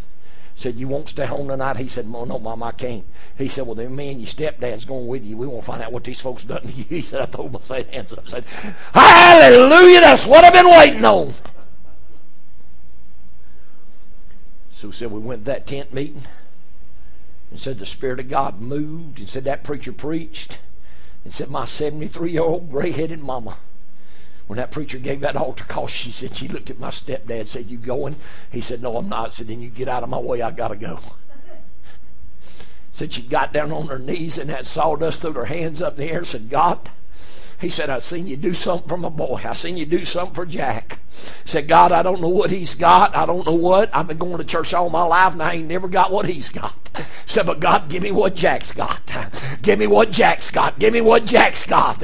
Said, 0.57 0.77
"You 0.77 0.89
won't 0.89 1.09
stay 1.09 1.27
home 1.27 1.49
tonight?" 1.49 1.77
He 1.77 1.89
said, 1.89 2.09
"No, 2.09 2.25
no, 2.25 2.39
mom, 2.39 2.63
I 2.63 2.73
can't." 2.73 3.05
He 3.37 3.49
said, 3.49 3.67
"Well, 3.67 3.75
then 3.75 3.95
me 3.95 4.11
and 4.11 4.21
your 4.21 4.29
stepdad's 4.29 4.85
going 4.85 5.07
with 5.07 5.25
you. 5.25 5.37
We 5.37 5.47
won't 5.47 5.65
find 5.65 5.83
out 5.83 5.93
what 5.93 6.05
these 6.05 6.21
folks 6.21 6.45
done 6.45 6.63
to 6.63 6.73
you." 6.73 6.85
He 6.89 7.03
said, 7.03 7.23
"I 7.23 7.27
told 7.27 7.53
my 7.53 7.77
I 7.77 7.83
hands 7.83 8.13
up." 8.13 8.25
I 8.27 8.31
said, 8.31 8.45
"Hallelujah! 8.93 10.01
That's 10.01 10.27
what 10.27 10.45
I've 10.45 10.53
been 10.53 10.71
waiting 10.71 11.05
on." 11.05 11.35
So 14.85 14.91
said 14.91 15.11
we 15.11 15.19
went 15.19 15.43
to 15.43 15.51
that 15.51 15.67
tent 15.67 15.93
meeting 15.93 16.25
and 17.51 17.59
said 17.59 17.79
the 17.79 17.87
Spirit 17.87 18.21
of 18.21 18.29
God 18.29 18.61
moved 18.61 19.19
and 19.19 19.29
said 19.29 19.45
that 19.45 19.65
preacher 19.65 19.93
preached 19.93 20.59
and 21.25 21.33
said 21.33 21.49
my 21.49 21.65
73 21.65 22.33
year 22.33 22.43
old 22.43 22.71
gray 22.71 22.91
headed 22.91 23.21
mama. 23.21 23.57
When 24.47 24.59
that 24.59 24.71
preacher 24.71 24.99
gave 24.99 25.21
that 25.21 25.37
altar 25.37 25.65
call, 25.65 25.87
she 25.87 26.11
said 26.11 26.37
she 26.37 26.49
looked 26.49 26.71
at 26.71 26.79
my 26.79 26.91
stepdad, 26.91 27.47
said, 27.47 27.71
You 27.71 27.79
going? 27.79 28.17
He 28.51 28.61
said, 28.61 28.83
No, 28.83 28.97
I'm 28.97 29.09
not. 29.09 29.33
Said, 29.33 29.49
Then 29.49 29.63
you 29.63 29.71
get 29.71 29.89
out 29.89 30.03
of 30.03 30.11
my 30.11 30.19
way, 30.19 30.43
I 30.43 30.51
gotta 30.51 30.77
go. 30.77 31.01
said 32.93 33.13
she 33.13 33.23
got 33.23 33.53
down 33.53 33.73
on 33.73 33.89
her 33.89 33.99
knees 33.99 34.37
and 34.37 34.51
had 34.51 34.67
sawdust 34.67 35.23
threw 35.23 35.33
her 35.33 35.47
hands 35.47 35.81
up 35.81 35.99
in 35.99 36.07
the 36.07 36.13
air 36.13 36.19
and 36.19 36.27
said, 36.27 36.51
God, 36.51 36.91
he 37.61 37.71
said, 37.71 37.89
I 37.89 38.01
seen 38.01 38.27
you 38.27 38.37
do 38.37 38.53
something 38.53 38.89
for 38.89 38.99
my 38.99 39.09
boy. 39.09 39.41
I 39.43 39.55
seen 39.55 39.79
you 39.79 39.87
do 39.87 40.05
something 40.05 40.35
for 40.35 40.45
Jack. 40.45 40.99
He 41.45 41.49
said, 41.49 41.67
God, 41.67 41.93
I 41.93 42.03
don't 42.03 42.21
know 42.21 42.29
what 42.29 42.51
he's 42.51 42.75
got. 42.75 43.17
I 43.17 43.25
don't 43.25 43.47
know 43.47 43.55
what. 43.55 43.95
I've 43.95 44.09
been 44.09 44.19
going 44.19 44.37
to 44.37 44.45
church 44.45 44.75
all 44.75 44.91
my 44.91 45.05
life 45.05 45.33
and 45.33 45.43
I 45.43 45.55
ain't 45.55 45.69
never 45.69 45.89
got 45.89 46.13
what 46.13 46.27
he's 46.27 46.51
got. 46.51 46.84
Said, 47.27 47.47
but 47.47 47.59
God, 47.59 47.89
give 47.89 48.03
me 48.03 48.13
what 48.13 48.35
Jack's 48.35 48.73
got. 48.73 49.01
Give 49.63 49.79
me 49.79 49.87
what 49.87 50.11
Jack's 50.11 50.51
got. 50.51 50.79
Give 50.79 50.93
me 50.93 51.01
what 51.01 51.25
Jack's 51.25 51.67
got. 51.67 52.01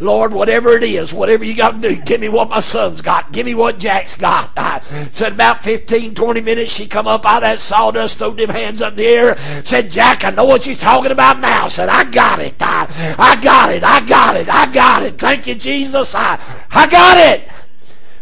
Lord, 0.00 0.32
whatever 0.32 0.76
it 0.76 0.82
is, 0.82 1.12
whatever 1.12 1.44
you 1.44 1.54
got 1.54 1.80
to 1.80 1.90
do, 1.90 2.02
give 2.02 2.20
me 2.20 2.28
what 2.28 2.48
my 2.48 2.60
son's 2.60 3.00
got. 3.00 3.30
Give 3.30 3.46
me 3.46 3.54
what 3.54 3.78
Jack's 3.78 4.16
got. 4.16 4.84
Said 5.12 5.32
about 5.32 5.62
15, 5.62 6.14
20 6.14 6.40
minutes, 6.40 6.72
she 6.72 6.86
come 6.86 7.06
up 7.06 7.24
out 7.26 7.42
of 7.42 7.42
that 7.42 7.60
sawdust, 7.60 8.18
threw 8.18 8.34
them 8.34 8.50
hands 8.50 8.82
up 8.82 8.94
in 8.94 8.98
the 8.98 9.06
air, 9.06 9.62
said, 9.64 9.90
Jack, 9.90 10.24
I 10.24 10.30
know 10.30 10.44
what 10.44 10.66
you're 10.66 10.74
talking 10.74 11.12
about 11.12 11.40
now. 11.40 11.68
Said, 11.68 11.88
I 11.88 12.04
got 12.04 12.40
it. 12.40 12.54
I, 12.60 13.14
I 13.18 13.36
got 13.40 13.72
it. 13.72 13.84
I 13.84 14.04
got 14.04 14.36
it. 14.36 14.48
I 14.48 14.72
got 14.72 15.02
it. 15.02 15.18
Thank 15.18 15.46
you, 15.46 15.54
Jesus. 15.54 16.14
I, 16.14 16.40
I 16.70 16.86
got 16.86 17.18
it. 17.18 17.48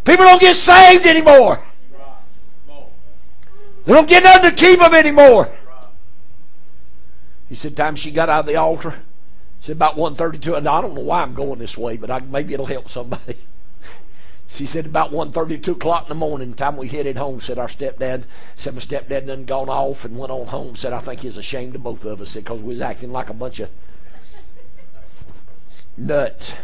People 0.05 0.25
don't 0.25 0.41
get 0.41 0.57
saved 0.57 1.07
anymore. 1.07 1.63
They 3.85 3.93
don't 3.93 4.09
get 4.09 4.23
nothing 4.23 4.51
to 4.51 4.57
keep 4.57 4.79
them 4.79 4.95
anymore. 4.95 5.51
He 7.53 7.57
said, 7.57 7.77
time 7.77 7.97
she 7.97 8.11
got 8.11 8.31
out 8.31 8.41
of 8.41 8.47
the 8.47 8.57
altar, 8.57 8.95
said 9.61 9.77
about 9.77 9.95
1.32, 9.95 10.57
and 10.57 10.67
I 10.67 10.81
don't 10.81 10.95
know 10.95 11.03
why 11.03 11.21
I'm 11.21 11.35
going 11.35 11.59
this 11.59 11.77
way, 11.77 11.99
but 11.99 12.11
I, 12.11 12.21
maybe 12.21 12.55
it'll 12.55 12.65
help 12.65 12.89
somebody. 12.89 13.37
She 14.49 14.65
said 14.65 14.87
about 14.87 15.13
1.32 15.13 15.69
o'clock 15.69 16.05
in 16.05 16.09
the 16.09 16.15
morning, 16.15 16.55
time 16.55 16.79
we 16.79 16.89
headed 16.89 17.19
home, 17.19 17.43
said 17.43 17.59
our 17.59 17.69
stepdad, 17.69 18.25
said 18.57 18.75
my 18.75 18.81
stepdad 18.81 19.27
done 19.27 19.45
gone 19.45 19.69
off 19.69 20.07
and 20.07 20.19
went 20.19 20.33
on 20.33 20.47
home, 20.47 20.77
said 20.77 20.95
I 20.95 21.01
think 21.01 21.21
he's 21.21 21.37
ashamed 21.37 21.75
of 21.75 21.83
both 21.83 22.05
of 22.07 22.23
us 22.23 22.35
because 22.35 22.61
we 22.61 22.73
was 22.75 22.81
acting 22.81 23.13
like 23.13 23.29
a 23.29 23.35
bunch 23.35 23.61
of 23.61 23.69
nuts. 25.99 26.55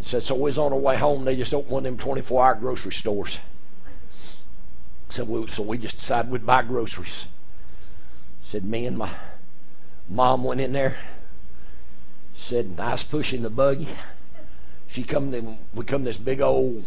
Said, 0.00 0.24
so 0.24 0.34
we 0.34 0.42
was 0.42 0.58
on 0.58 0.72
our 0.72 0.78
way 0.78 0.96
home. 0.96 1.24
They 1.24 1.36
just 1.36 1.54
opened 1.54 1.72
one 1.72 1.86
of 1.86 1.92
them 1.92 1.98
24 1.98 2.44
hour 2.44 2.54
grocery 2.56 2.92
stores. 2.92 3.38
Said, 5.10 5.28
we, 5.28 5.46
so 5.46 5.62
we 5.62 5.78
just 5.78 6.00
decided 6.00 6.30
we'd 6.30 6.44
buy 6.44 6.62
groceries. 6.62 7.26
Said, 8.42 8.64
me 8.64 8.86
and 8.86 8.98
my 8.98 9.10
mom 10.08 10.44
went 10.44 10.60
in 10.60 10.72
there. 10.72 10.96
Said, 12.36 12.74
I 12.78 12.92
was 12.92 13.02
pushing 13.02 13.42
the 13.42 13.50
buggy. 13.50 13.88
She 14.88 15.02
come, 15.02 15.32
to, 15.32 15.56
we 15.72 15.84
come 15.84 16.04
this 16.04 16.18
big 16.18 16.40
old 16.40 16.84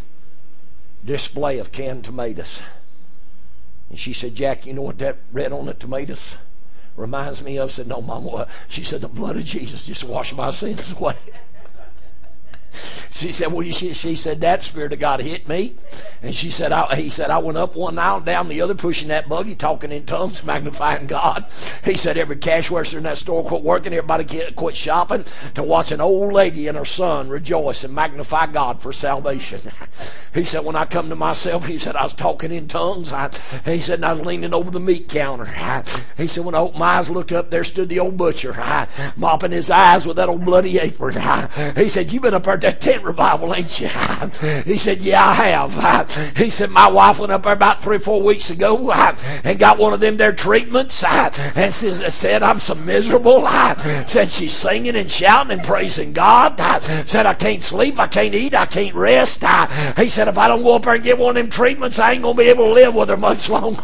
display 1.03 1.57
of 1.57 1.72
canned 1.72 2.06
tomatoes. 2.06 2.61
And 3.89 3.99
she 3.99 4.14
said, 4.14 4.35
Jack, 4.35 4.65
you 4.65 4.73
know 4.73 4.81
what 4.81 4.99
that 4.99 5.18
red 5.31 5.52
on 5.52 5.65
the 5.65 5.73
tomatoes 5.73 6.35
reminds 6.95 7.44
me 7.44 7.57
of? 7.57 7.69
I 7.69 7.72
said, 7.72 7.88
no, 7.88 8.02
Mom. 8.02 8.23
what? 8.26 8.49
She 8.68 8.84
said, 8.84 9.02
the 9.02 9.07
blood 9.07 9.38
of 9.38 9.45
Jesus 9.45 9.85
just 9.85 10.03
washed 10.03 10.35
my 10.35 10.52
sins 10.52 10.91
away. 10.91 11.15
She 13.11 13.31
said, 13.31 13.51
well, 13.51 13.69
she, 13.71 13.93
she 13.93 14.15
said, 14.15 14.41
that 14.41 14.63
Spirit 14.63 14.93
of 14.93 14.99
God 14.99 15.21
hit 15.21 15.47
me. 15.47 15.75
And 16.21 16.35
she 16.35 16.51
said, 16.51 16.71
I, 16.71 16.95
he 16.95 17.09
said, 17.09 17.31
I 17.31 17.39
went 17.39 17.57
up 17.57 17.75
one 17.75 17.97
aisle, 17.97 18.21
down 18.21 18.47
the 18.47 18.61
other, 18.61 18.75
pushing 18.75 19.07
that 19.07 19.27
buggy, 19.27 19.55
talking 19.55 19.91
in 19.91 20.05
tongues, 20.05 20.43
magnifying 20.45 21.07
God. 21.07 21.45
He 21.83 21.95
said, 21.95 22.17
every 22.17 22.37
cash 22.37 22.69
register 22.69 22.97
in 22.97 23.03
that 23.05 23.17
store 23.17 23.43
quit 23.43 23.63
working, 23.63 23.93
everybody 23.93 24.51
quit 24.51 24.75
shopping 24.75 25.25
to 25.55 25.63
watch 25.63 25.91
an 25.91 26.01
old 26.01 26.33
lady 26.33 26.67
and 26.67 26.77
her 26.77 26.85
son 26.85 27.29
rejoice 27.29 27.83
and 27.83 27.93
magnify 27.93 28.47
God 28.47 28.81
for 28.81 28.93
salvation. 28.93 29.61
He 30.33 30.45
said, 30.45 30.63
when 30.63 30.75
I 30.75 30.85
come 30.85 31.09
to 31.09 31.15
myself, 31.15 31.65
he 31.65 31.79
said, 31.79 31.95
I 31.95 32.03
was 32.03 32.13
talking 32.13 32.51
in 32.51 32.67
tongues. 32.67 33.11
I, 33.11 33.31
he 33.65 33.79
said, 33.79 34.03
I 34.03 34.13
was 34.13 34.23
leaning 34.23 34.53
over 34.53 34.69
the 34.69 34.79
meat 34.79 35.09
counter. 35.09 35.47
I, 35.47 35.83
he 36.17 36.27
said, 36.27 36.45
when 36.45 36.53
I 36.53 36.59
opened 36.59 36.79
my 36.79 36.97
eyes, 36.97 37.09
looked 37.09 37.31
up, 37.31 37.49
there 37.49 37.63
stood 37.63 37.89
the 37.89 37.99
old 37.99 38.17
butcher, 38.17 38.53
I, 38.53 38.87
mopping 39.15 39.51
his 39.51 39.71
eyes 39.71 40.05
with 40.05 40.17
that 40.17 40.29
old 40.29 40.45
bloody 40.45 40.77
apron. 40.77 41.13
he 41.75 41.89
said, 41.89 42.13
"You've 42.13 42.21
been 42.21 42.35
up 42.35 42.43
there 42.43 42.66
that 42.68 42.81
tent 42.81 43.03
revival, 43.03 43.53
ain't 43.53 43.80
you? 43.80 43.88
he 44.64 44.77
said, 44.77 44.99
Yeah, 44.99 45.26
I 45.26 45.34
have. 45.34 46.35
he 46.38 46.49
said, 46.49 46.69
My 46.69 46.89
wife 46.89 47.19
went 47.19 47.31
up 47.31 47.44
there 47.44 47.53
about 47.53 47.81
three 47.81 47.95
or 47.98 48.02
four 48.02 48.22
weeks 48.22 48.49
ago 48.49 48.91
and 49.44 49.57
got 49.57 49.77
one 49.77 49.94
of 49.94 49.99
them 49.99 50.18
there 50.18 50.34
treatments 50.34 51.03
and 51.03 51.73
said, 51.73 52.44
I'm 52.44 52.60
so 52.60 52.76
miserable. 52.76 53.41
said 54.07 54.30
she's 54.30 54.53
singing 54.53 54.95
and 54.95 55.10
shouting 55.10 55.52
and 55.52 55.64
praising 55.64 56.11
God. 56.14 56.57
said, 57.07 57.26
I 57.26 57.34
can't 57.34 57.64
sleep, 57.64 57.99
I 57.99 58.07
can't 58.07 58.35
eat, 58.35 58.53
I 58.53 58.65
can't 58.65 58.95
rest. 58.95 59.44
he 59.98 60.10
said, 60.10 60.27
If 60.27 60.38
I 60.38 60.48
don't 60.48 60.64
go 60.64 60.76
up 60.76 60.84
there 60.84 60.95
and 60.95 61.03
get 61.03 61.18
one 61.18 61.30
of 61.30 61.35
them 61.35 61.49
treatments, 61.49 61.99
I 61.99 62.14
ain't 62.14 62.23
going 62.23 62.35
to 62.35 62.44
be 62.44 62.49
able 62.49 62.65
to 62.65 62.73
live 62.73 62.95
with 62.95 63.10
her 63.10 63.18
much 63.18 63.49
longer. 63.49 63.84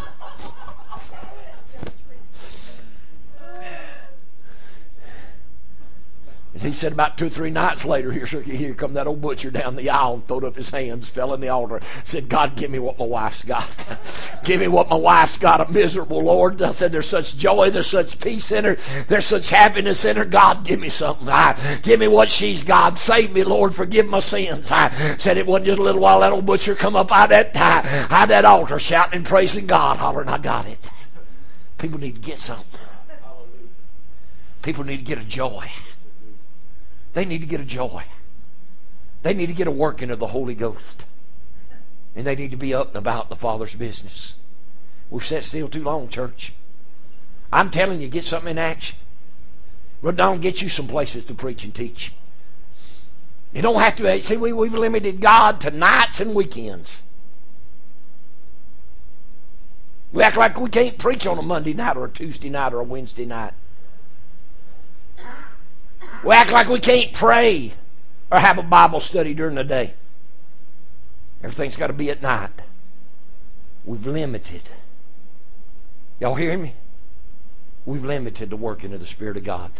He 6.64 6.72
said 6.72 6.92
about 6.92 7.18
two 7.18 7.26
or 7.26 7.30
three 7.30 7.50
nights 7.50 7.84
later, 7.84 8.10
here, 8.10 8.24
here 8.24 8.74
come 8.74 8.94
that 8.94 9.06
old 9.06 9.20
butcher 9.20 9.50
down 9.50 9.76
the 9.76 9.90
aisle 9.90 10.14
and 10.14 10.26
throwed 10.26 10.44
up 10.44 10.56
his 10.56 10.70
hands, 10.70 11.08
fell 11.08 11.34
in 11.34 11.40
the 11.40 11.48
altar, 11.48 11.80
said, 12.04 12.28
God, 12.28 12.56
give 12.56 12.70
me 12.70 12.78
what 12.78 12.98
my 12.98 13.04
wife's 13.04 13.44
got. 13.44 13.68
give 14.44 14.60
me 14.60 14.68
what 14.68 14.88
my 14.88 14.96
wife's 14.96 15.36
got. 15.36 15.60
I'm 15.60 15.72
miserable, 15.72 16.22
Lord. 16.22 16.62
I 16.62 16.72
said, 16.72 16.92
there's 16.92 17.08
such 17.08 17.36
joy, 17.36 17.70
there's 17.70 17.86
such 17.86 18.18
peace 18.20 18.50
in 18.50 18.64
her, 18.64 18.78
there's 19.08 19.26
such 19.26 19.50
happiness 19.50 20.04
in 20.04 20.16
her. 20.16 20.24
God, 20.24 20.64
give 20.64 20.80
me 20.80 20.88
something. 20.88 21.28
I, 21.28 21.58
give 21.82 22.00
me 22.00 22.08
what 22.08 22.30
she's 22.30 22.62
got. 22.62 22.98
Save 22.98 23.32
me, 23.32 23.44
Lord. 23.44 23.74
Forgive 23.74 24.06
my 24.06 24.20
sins. 24.20 24.70
I 24.70 25.16
said 25.18 25.36
it 25.36 25.46
wasn't 25.46 25.66
just 25.66 25.78
a 25.78 25.82
little 25.82 26.00
while 26.00 26.20
that 26.20 26.32
old 26.32 26.46
butcher 26.46 26.74
come 26.74 26.96
up 26.96 27.12
out 27.12 27.28
that, 27.28 27.54
uh, 27.54 28.06
out 28.10 28.28
that 28.28 28.44
altar 28.44 28.78
shouting 28.78 29.18
and 29.18 29.26
praising 29.26 29.66
God, 29.66 29.98
hollering, 29.98 30.28
I 30.28 30.38
got 30.38 30.66
it. 30.66 30.78
People 31.78 32.00
need 32.00 32.14
to 32.14 32.20
get 32.20 32.38
something. 32.38 32.80
People 34.62 34.84
need 34.84 34.96
to 34.96 35.04
get 35.04 35.18
a 35.18 35.24
joy. 35.24 35.70
They 37.14 37.24
need 37.24 37.40
to 37.40 37.46
get 37.46 37.60
a 37.60 37.64
joy. 37.64 38.04
They 39.22 39.32
need 39.32 39.46
to 39.46 39.54
get 39.54 39.66
a 39.66 39.72
working 39.72 40.10
of 40.10 40.18
the 40.18 40.28
Holy 40.28 40.54
Ghost. 40.54 41.04
And 42.14 42.26
they 42.26 42.36
need 42.36 42.50
to 42.50 42.56
be 42.56 42.74
up 42.74 42.88
and 42.88 42.96
about 42.96 43.28
the 43.28 43.36
Father's 43.36 43.74
business. 43.74 44.34
We've 45.10 45.24
sat 45.24 45.44
still 45.44 45.68
too 45.68 45.82
long, 45.82 46.08
church. 46.08 46.52
I'm 47.52 47.70
telling 47.70 48.00
you, 48.00 48.08
get 48.08 48.24
something 48.24 48.50
in 48.50 48.58
action. 48.58 48.98
Run 50.02 50.16
down 50.16 50.40
get 50.40 50.60
you 50.60 50.68
some 50.68 50.86
places 50.86 51.24
to 51.24 51.34
preach 51.34 51.64
and 51.64 51.74
teach. 51.74 52.12
You 53.54 53.62
don't 53.62 53.80
have 53.80 53.96
to. 53.96 54.10
Eh, 54.10 54.20
see, 54.20 54.36
we, 54.36 54.52
we've 54.52 54.74
limited 54.74 55.20
God 55.20 55.60
to 55.62 55.70
nights 55.70 56.20
and 56.20 56.34
weekends. 56.34 57.00
We 60.12 60.22
act 60.22 60.36
like 60.36 60.60
we 60.60 60.68
can't 60.68 60.98
preach 60.98 61.26
on 61.26 61.38
a 61.38 61.42
Monday 61.42 61.72
night 61.72 61.96
or 61.96 62.04
a 62.04 62.10
Tuesday 62.10 62.50
night 62.50 62.74
or 62.74 62.80
a 62.80 62.84
Wednesday 62.84 63.24
night. 63.24 63.54
We 66.24 66.34
act 66.34 66.52
like 66.52 66.68
we 66.68 66.80
can't 66.80 67.12
pray 67.12 67.74
or 68.32 68.38
have 68.38 68.56
a 68.56 68.62
Bible 68.62 69.00
study 69.00 69.34
during 69.34 69.56
the 69.56 69.64
day. 69.64 69.92
Everything's 71.42 71.76
got 71.76 71.88
to 71.88 71.92
be 71.92 72.10
at 72.10 72.22
night. 72.22 72.50
We've 73.84 74.06
limited. 74.06 74.62
Y'all 76.18 76.36
hear 76.36 76.56
me? 76.56 76.72
We've 77.84 78.02
limited 78.02 78.48
the 78.48 78.56
working 78.56 78.94
of 78.94 79.00
the 79.00 79.06
Spirit 79.06 79.36
of 79.36 79.44
God. 79.44 79.70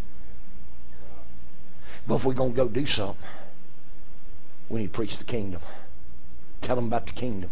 But 2.06 2.16
if 2.16 2.24
we're 2.26 2.34
going 2.34 2.52
to 2.52 2.56
go 2.56 2.68
do 2.68 2.84
something, 2.84 3.26
we 4.68 4.80
need 4.80 4.86
to 4.88 4.92
preach 4.92 5.16
the 5.16 5.24
kingdom. 5.24 5.62
Tell 6.60 6.76
them 6.76 6.88
about 6.88 7.06
the 7.06 7.14
kingdom. 7.14 7.48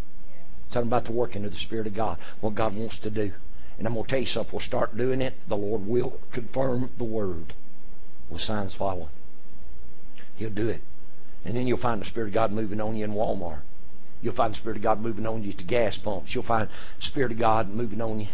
Tell 0.71 0.83
them 0.83 0.91
about 0.91 1.07
the 1.07 1.13
working 1.13 1.47
of 1.47 1.53
the 1.53 1.57
Spirit 1.57 1.87
of 1.87 1.95
God, 1.95 2.19
what 2.43 2.55
God 2.55 2.77
wants 2.77 2.99
to 2.99 3.09
do. 3.09 3.33
And 3.79 3.87
I'm 3.87 3.95
going 3.95 4.05
to 4.05 4.11
tell 4.11 4.21
you 4.21 4.27
something. 4.27 4.53
We'll 4.53 4.61
start 4.61 4.95
doing 4.95 5.23
it. 5.23 5.39
The 5.49 5.57
Lord 5.57 5.87
will 5.87 6.21
confirm 6.31 6.91
the 6.99 7.05
word 7.05 7.55
with 8.33 8.43
signs 8.43 8.75
following. 8.75 9.09
He'll 10.37 10.51
do 10.51 10.69
it. 10.69 10.81
And 11.45 11.57
then 11.57 11.67
you'll 11.67 11.77
find 11.77 12.01
the 12.01 12.07
Spirit 12.07 12.29
of 12.29 12.35
God 12.35 12.53
moving 12.53 12.81
on 12.81 12.97
you 12.97 13.05
in 13.05 13.13
Walmart. 13.13 13.61
You'll 14.23 14.35
find 14.35 14.55
the 14.55 14.59
Spirit 14.59 14.77
of 14.77 14.83
God 14.83 15.01
moving 15.01 15.27
on 15.27 15.43
you 15.43 15.51
at 15.51 15.59
the 15.59 15.65
gas 15.65 15.99
pumps. 15.99 16.35
You'll 16.35 16.45
find 16.45 16.69
the 16.69 17.05
Spirit 17.05 17.33
of 17.33 17.39
God 17.39 17.69
moving 17.69 18.01
on 18.01 18.21
you 18.21 18.29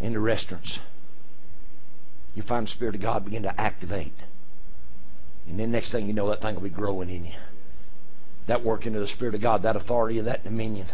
in 0.00 0.12
the 0.12 0.20
restaurants. 0.20 0.78
You'll 2.34 2.46
find 2.46 2.66
the 2.66 2.70
Spirit 2.70 2.94
of 2.94 3.00
God 3.00 3.24
begin 3.24 3.42
to 3.42 3.60
activate. 3.60 4.12
And 5.48 5.58
then 5.58 5.72
next 5.72 5.90
thing 5.90 6.06
you 6.06 6.12
know, 6.12 6.28
that 6.30 6.40
thing 6.40 6.54
will 6.54 6.62
be 6.62 6.70
growing 6.70 7.10
in 7.10 7.26
you. 7.26 7.34
That 8.46 8.62
working 8.62 8.94
of 8.94 9.00
the 9.00 9.06
Spirit 9.06 9.34
of 9.34 9.40
God, 9.40 9.62
that 9.62 9.76
authority 9.76 10.18
of 10.18 10.24
that 10.26 10.44
dominion. 10.44 10.86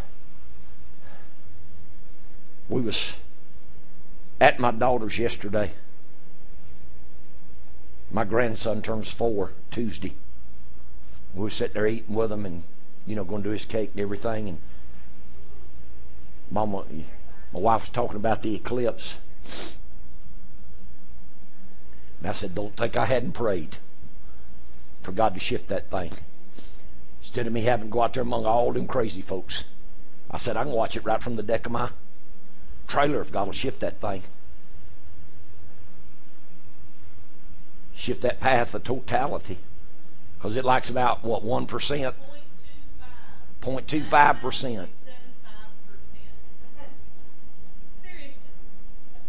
We 2.69 2.81
was 2.81 3.15
at 4.41 4.59
my 4.59 4.71
daughter's 4.71 5.19
yesterday. 5.19 5.73
My 8.11 8.25
grandson 8.25 8.83
turns 8.83 9.11
four 9.11 9.53
Tuesday. 9.71 10.15
We 11.35 11.43
were 11.43 11.51
sitting 11.51 11.75
there 11.75 11.87
eating 11.87 12.15
with 12.15 12.33
him 12.33 12.45
and, 12.45 12.65
you 13.07 13.15
know, 13.15 13.25
going 13.25 13.43
to 13.43 13.49
do 13.51 13.53
his 13.53 13.65
cake 13.65 13.91
and 13.93 14.01
everything. 14.01 14.49
And 14.49 14.59
Mama, 16.51 16.85
my 17.53 17.61
wife 17.61 17.83
was 17.83 17.91
talking 17.91 18.17
about 18.17 18.43
the 18.43 18.55
eclipse. 18.55 19.17
And 22.19 22.29
I 22.29 22.33
said, 22.33 22.55
don't 22.55 22.77
think 22.77 22.97
I 22.97 23.07
hadn't 23.07 23.33
prayed 23.33 23.77
for 25.03 25.13
God 25.13 25.35
to 25.35 25.41
shift 25.41 25.69
that 25.69 25.91
thing. 25.91 26.13
Instead 27.23 27.47
of 27.47 27.53
me 27.53 27.63
having 27.63 27.87
to 27.87 27.93
go 27.93 28.03
out 28.03 28.15
there 28.15 28.23
among 28.23 28.45
all 28.45 28.73
them 28.73 28.89
crazy 28.89 29.23
folks, 29.23 29.65
I 30.31 30.39
said, 30.39 30.57
I 30.57 30.65
can 30.65 30.73
watch 30.73 30.97
it 30.97 31.05
right 31.05 31.23
from 31.23 31.37
the 31.37 31.43
deck 31.45 31.65
of 31.65 31.73
my 31.73 31.91
trailer 32.89 33.21
if 33.21 33.31
God 33.31 33.47
will 33.47 33.53
shift 33.53 33.81
that 33.81 34.01
thing. 34.01 34.25
Shift 38.01 38.23
that 38.23 38.41
path 38.41 38.75
of 38.75 38.83
totality. 38.83 39.59
Because 40.39 40.57
it 40.57 40.65
likes 40.65 40.89
about, 40.89 41.23
what, 41.23 41.45
1%? 41.45 42.15
0.25%. 43.61 44.87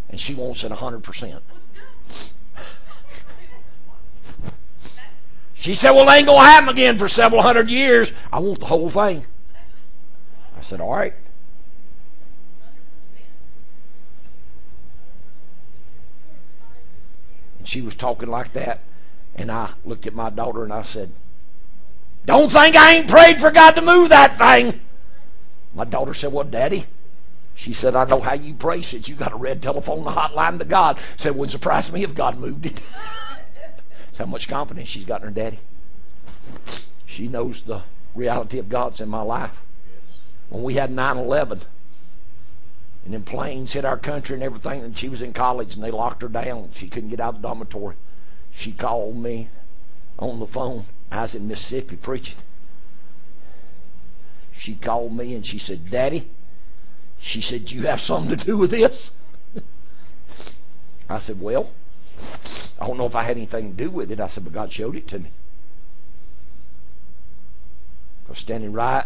And 0.09 0.19
she 0.19 0.33
wants 0.33 0.63
it 0.63 0.71
100%. 0.71 1.39
She 5.55 5.75
said, 5.75 5.91
Well, 5.91 6.09
it 6.09 6.11
ain't 6.11 6.27
to 6.27 6.35
happen 6.35 6.69
again 6.69 6.97
for 6.97 7.07
several 7.07 7.43
hundred 7.43 7.69
years. 7.69 8.11
I 8.31 8.39
want 8.39 8.59
the 8.59 8.65
whole 8.65 8.89
thing. 8.89 9.25
I 10.57 10.61
said, 10.61 10.81
All 10.81 10.91
right. 10.91 11.13
She 17.71 17.79
was 17.81 17.95
talking 17.95 18.29
like 18.29 18.51
that. 18.51 18.81
And 19.33 19.49
I 19.49 19.71
looked 19.85 20.05
at 20.05 20.13
my 20.13 20.29
daughter 20.29 20.65
and 20.65 20.73
I 20.73 20.81
said, 20.81 21.09
Don't 22.25 22.49
think 22.49 22.75
I 22.75 22.95
ain't 22.95 23.07
prayed 23.07 23.39
for 23.39 23.49
God 23.49 23.71
to 23.71 23.81
move 23.81 24.09
that 24.09 24.37
thing. 24.37 24.81
My 25.73 25.85
daughter 25.85 26.13
said, 26.13 26.33
Well, 26.33 26.43
Daddy, 26.43 26.85
she 27.55 27.71
said, 27.71 27.95
I 27.95 28.03
know 28.03 28.19
how 28.19 28.33
you 28.33 28.55
pray. 28.55 28.81
since 28.81 29.07
You 29.07 29.15
got 29.15 29.31
a 29.31 29.37
red 29.37 29.63
telephone 29.63 30.03
the 30.03 30.11
hotline 30.11 30.59
to 30.59 30.65
God. 30.65 30.99
Said, 31.15 31.35
Wouldn't 31.35 31.51
surprise 31.51 31.89
me 31.93 32.03
if 32.03 32.13
God 32.13 32.37
moved 32.37 32.65
it. 32.65 32.81
That's 33.55 34.17
how 34.17 34.25
much 34.25 34.49
confidence 34.49 34.89
she's 34.89 35.05
got 35.05 35.21
in 35.21 35.27
her 35.29 35.33
daddy. 35.33 35.59
She 37.05 37.29
knows 37.29 37.61
the 37.61 37.83
reality 38.13 38.59
of 38.59 38.67
God's 38.67 38.99
in 38.99 39.07
my 39.07 39.21
life. 39.21 39.61
When 40.49 40.63
we 40.63 40.73
had 40.73 40.91
9 40.91 41.17
11, 41.17 41.61
and 43.03 43.13
then 43.13 43.23
planes 43.23 43.73
hit 43.73 43.85
our 43.85 43.97
country 43.97 44.35
and 44.35 44.43
everything. 44.43 44.81
And 44.83 44.97
she 44.97 45.09
was 45.09 45.21
in 45.21 45.33
college 45.33 45.75
and 45.75 45.83
they 45.83 45.91
locked 45.91 46.21
her 46.21 46.27
down. 46.27 46.69
She 46.73 46.87
couldn't 46.87 47.09
get 47.09 47.19
out 47.19 47.35
of 47.35 47.41
the 47.41 47.47
dormitory. 47.47 47.95
She 48.51 48.71
called 48.71 49.17
me 49.17 49.49
on 50.19 50.39
the 50.39 50.47
phone. 50.47 50.85
I 51.11 51.23
was 51.23 51.35
in 51.35 51.47
Mississippi 51.47 51.95
preaching. 51.95 52.37
She 54.57 54.75
called 54.75 55.17
me 55.17 55.33
and 55.33 55.45
she 55.45 55.57
said, 55.57 55.89
Daddy, 55.89 56.29
she 57.19 57.41
said, 57.41 57.71
you 57.71 57.87
have 57.87 57.99
something 57.99 58.37
to 58.37 58.45
do 58.45 58.57
with 58.57 58.71
this? 58.71 59.11
I 61.09 61.17
said, 61.17 61.41
Well, 61.41 61.71
I 62.79 62.87
don't 62.87 62.97
know 62.97 63.05
if 63.05 63.15
I 63.15 63.23
had 63.23 63.37
anything 63.37 63.75
to 63.75 63.83
do 63.83 63.89
with 63.89 64.11
it. 64.11 64.19
I 64.19 64.27
said, 64.27 64.43
But 64.43 64.53
God 64.53 64.71
showed 64.71 64.95
it 64.95 65.07
to 65.09 65.19
me. 65.19 65.31
I 68.27 68.29
was 68.29 68.37
standing 68.37 68.71
right 68.71 69.05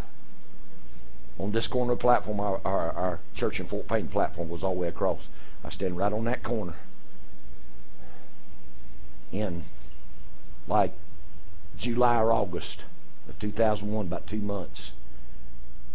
on 1.40 1.52
this 1.52 1.68
corner 1.68 1.94
of 1.94 1.99
the 1.99 2.02
platform, 2.02 2.40
our, 2.40 2.62
our, 2.64 2.91
our 2.91 3.20
church 3.34 3.60
in 3.60 3.68
Fort 3.68 3.88
Payne 3.88 4.07
platform 4.07 4.49
was 4.49 4.64
all 4.64 4.74
the 4.74 4.82
way 4.82 4.88
across. 4.88 5.28
I 5.64 5.70
stand 5.70 5.98
right 5.98 6.14
on 6.14 6.26
that 6.26 6.44
corner. 6.44 6.76
In 9.32 9.64
like 10.68 10.94
July 11.78 12.22
or 12.22 12.32
August 12.32 12.84
of 13.28 13.38
2001, 13.40 14.07
about 14.07 14.28
two 14.28 14.40
months. 14.40 14.91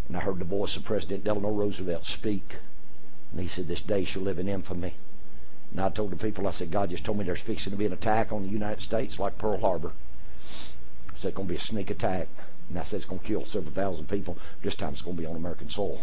And 0.09 0.17
I 0.17 0.21
heard 0.21 0.41
the 0.41 0.45
voice 0.45 0.77
of 0.77 0.85
President 0.85 1.25
Delano 1.25 1.51
Roosevelt 1.51 2.05
speak. 2.05 2.57
And 3.33 3.41
he 3.41 3.49
said, 3.49 3.69
This 3.69 3.83
day 3.83 4.05
shall 4.05 4.23
live 4.23 4.39
in 4.39 4.49
infamy. 4.49 4.95
And 5.71 5.81
I 5.81 5.89
told 5.89 6.11
the 6.11 6.17
people, 6.17 6.49
I 6.49 6.51
said, 6.51 6.71
God 6.71 6.91
just 6.91 7.05
told 7.05 7.19
me 7.19 7.25
there's 7.25 7.41
fixing 7.41 7.71
to 7.71 7.77
be 7.77 7.87
an 7.87 7.93
attack 7.93 8.33
on 8.33 8.43
the 8.43 8.49
United 8.49 8.83
States 8.83 9.19
like 9.19 9.39
Pearl 9.39 9.61
Harbor. 9.61 9.93
I 9.93 11.17
said, 11.17 11.29
it's 11.29 11.37
going 11.37 11.47
to 11.47 11.55
be 11.55 11.59
a 11.59 11.61
sneak 11.61 11.91
attack. 11.91 12.29
And 12.71 12.79
I 12.79 12.85
said 12.85 12.99
it's 12.99 13.05
going 13.05 13.19
to 13.19 13.27
kill 13.27 13.45
several 13.45 13.75
thousand 13.75 14.09
people. 14.09 14.39
This 14.63 14.77
time 14.77 14.93
it's 14.93 15.03
going 15.03 15.17
to 15.17 15.23
be 15.23 15.27
on 15.27 15.37
American 15.37 15.69
soil. 15.69 16.01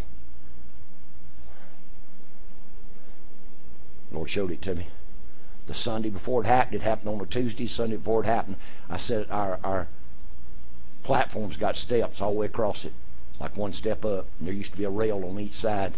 The 4.10 4.18
Lord 4.18 4.30
showed 4.30 4.52
it 4.52 4.62
to 4.64 4.76
me. 4.76 4.88
The 5.68 5.74
Sunday 5.74 6.10
before 6.10 6.44
it 6.44 6.48
happened, 6.48 6.76
it 6.76 6.82
happened 6.82 7.10
on 7.10 7.22
a 7.22 7.26
Tuesday. 7.26 7.68
Sunday 7.68 7.96
before 7.96 8.24
it 8.24 8.26
happened, 8.26 8.58
I 8.90 8.98
said 8.98 9.28
our 9.30 9.60
our 9.64 9.88
platform's 11.04 11.58
got 11.58 11.78
steps 11.78 12.22
all 12.22 12.34
the 12.34 12.40
way 12.40 12.46
across 12.46 12.84
it, 12.84 12.94
like 13.40 13.56
one 13.56 13.72
step 13.72 14.04
up. 14.04 14.28
And 14.40 14.48
there 14.48 14.54
used 14.54 14.72
to 14.72 14.78
be 14.78 14.84
a 14.84 14.90
rail 14.90 15.24
on 15.26 15.40
each 15.40 15.56
side. 15.56 15.94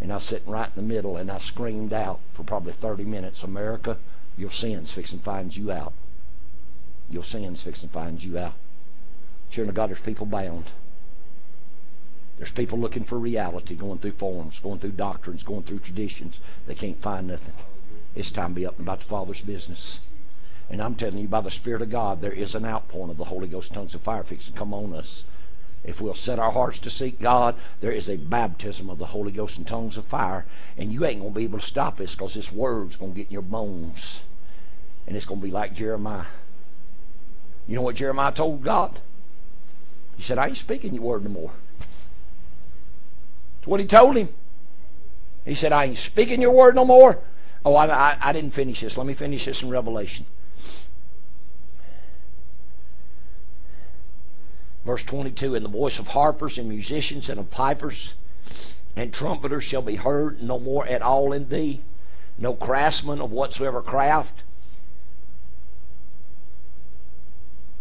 And 0.00 0.12
I 0.12 0.16
was 0.16 0.24
sitting 0.24 0.52
right 0.52 0.70
in 0.74 0.86
the 0.86 0.94
middle, 0.94 1.16
and 1.16 1.30
I 1.30 1.38
screamed 1.38 1.92
out 1.92 2.20
for 2.32 2.44
probably 2.44 2.72
30 2.72 3.04
minutes, 3.04 3.42
America, 3.42 3.98
your 4.36 4.52
sin's 4.52 4.92
fixing 4.92 5.18
to 5.18 5.24
find 5.24 5.56
you 5.56 5.72
out. 5.72 5.92
Your 7.10 7.24
sin's 7.24 7.62
fixing 7.62 7.88
to 7.88 7.92
find 7.92 8.22
you 8.22 8.38
out. 8.38 8.54
Children 9.50 9.70
of 9.70 9.74
God, 9.74 9.90
there's 9.90 10.00
people 10.00 10.26
bound. 10.26 10.66
There's 12.38 12.52
people 12.52 12.78
looking 12.78 13.04
for 13.04 13.18
reality, 13.18 13.74
going 13.74 13.98
through 13.98 14.12
forms, 14.12 14.60
going 14.60 14.78
through 14.78 14.92
doctrines, 14.92 15.42
going 15.42 15.64
through 15.64 15.80
traditions. 15.80 16.38
They 16.66 16.74
can't 16.74 17.00
find 17.00 17.26
nothing. 17.26 17.54
It's 18.14 18.30
time 18.30 18.50
to 18.50 18.60
be 18.60 18.66
up 18.66 18.78
and 18.78 18.86
about 18.86 19.00
the 19.00 19.06
Father's 19.06 19.40
business. 19.40 19.98
And 20.70 20.80
I'm 20.82 20.94
telling 20.94 21.18
you, 21.18 21.28
by 21.28 21.40
the 21.40 21.50
Spirit 21.50 21.82
of 21.82 21.90
God, 21.90 22.20
there 22.20 22.32
is 22.32 22.54
an 22.54 22.64
outpouring 22.64 23.10
of 23.10 23.16
the 23.16 23.24
Holy 23.24 23.48
Ghost 23.48 23.72
tongues 23.72 23.94
of 23.94 24.02
fire 24.02 24.22
fixing 24.22 24.54
come 24.54 24.72
on 24.72 24.92
us. 24.92 25.24
If 25.84 26.00
we'll 26.00 26.14
set 26.14 26.38
our 26.38 26.52
hearts 26.52 26.78
to 26.80 26.90
seek 26.90 27.20
God, 27.20 27.54
there 27.80 27.92
is 27.92 28.08
a 28.08 28.16
baptism 28.16 28.90
of 28.90 28.98
the 28.98 29.06
Holy 29.06 29.32
Ghost 29.32 29.56
and 29.56 29.66
tongues 29.66 29.96
of 29.96 30.04
fire. 30.04 30.44
And 30.76 30.92
you 30.92 31.06
ain't 31.06 31.20
going 31.20 31.32
to 31.32 31.38
be 31.38 31.44
able 31.44 31.60
to 31.60 31.66
stop 31.66 31.96
this 31.96 32.14
because 32.14 32.34
this 32.34 32.52
word's 32.52 32.96
going 32.96 33.12
to 33.12 33.16
get 33.16 33.28
in 33.28 33.32
your 33.32 33.42
bones. 33.42 34.20
And 35.06 35.16
it's 35.16 35.26
going 35.26 35.40
to 35.40 35.46
be 35.46 35.52
like 35.52 35.74
Jeremiah. 35.74 36.26
You 37.66 37.76
know 37.76 37.82
what 37.82 37.96
Jeremiah 37.96 38.32
told 38.32 38.62
God? 38.62 39.00
He 40.18 40.24
said, 40.24 40.36
I 40.36 40.48
ain't 40.48 40.56
speaking 40.56 40.92
your 40.92 41.04
word 41.04 41.22
no 41.22 41.30
more. 41.30 41.52
That's 43.60 43.68
what 43.68 43.78
he 43.78 43.86
told 43.86 44.16
him. 44.16 44.28
He 45.44 45.54
said, 45.54 45.72
I 45.72 45.84
ain't 45.84 45.96
speaking 45.96 46.42
your 46.42 46.50
word 46.50 46.74
no 46.74 46.84
more. 46.84 47.20
Oh, 47.64 47.76
I, 47.76 47.86
I, 47.86 48.18
I 48.20 48.32
didn't 48.32 48.50
finish 48.50 48.80
this. 48.80 48.98
Let 48.98 49.06
me 49.06 49.14
finish 49.14 49.44
this 49.44 49.62
in 49.62 49.70
Revelation. 49.70 50.26
Verse 54.84 55.04
22 55.04 55.54
And 55.54 55.64
the 55.64 55.70
voice 55.70 56.00
of 56.00 56.08
harpers 56.08 56.58
and 56.58 56.68
musicians 56.68 57.28
and 57.28 57.38
of 57.38 57.52
pipers 57.52 58.14
and 58.96 59.14
trumpeters 59.14 59.62
shall 59.62 59.82
be 59.82 59.94
heard 59.94 60.42
no 60.42 60.58
more 60.58 60.84
at 60.88 61.00
all 61.00 61.32
in 61.32 61.48
thee, 61.48 61.80
no 62.36 62.54
craftsman 62.54 63.20
of 63.20 63.30
whatsoever 63.30 63.80
craft 63.82 64.42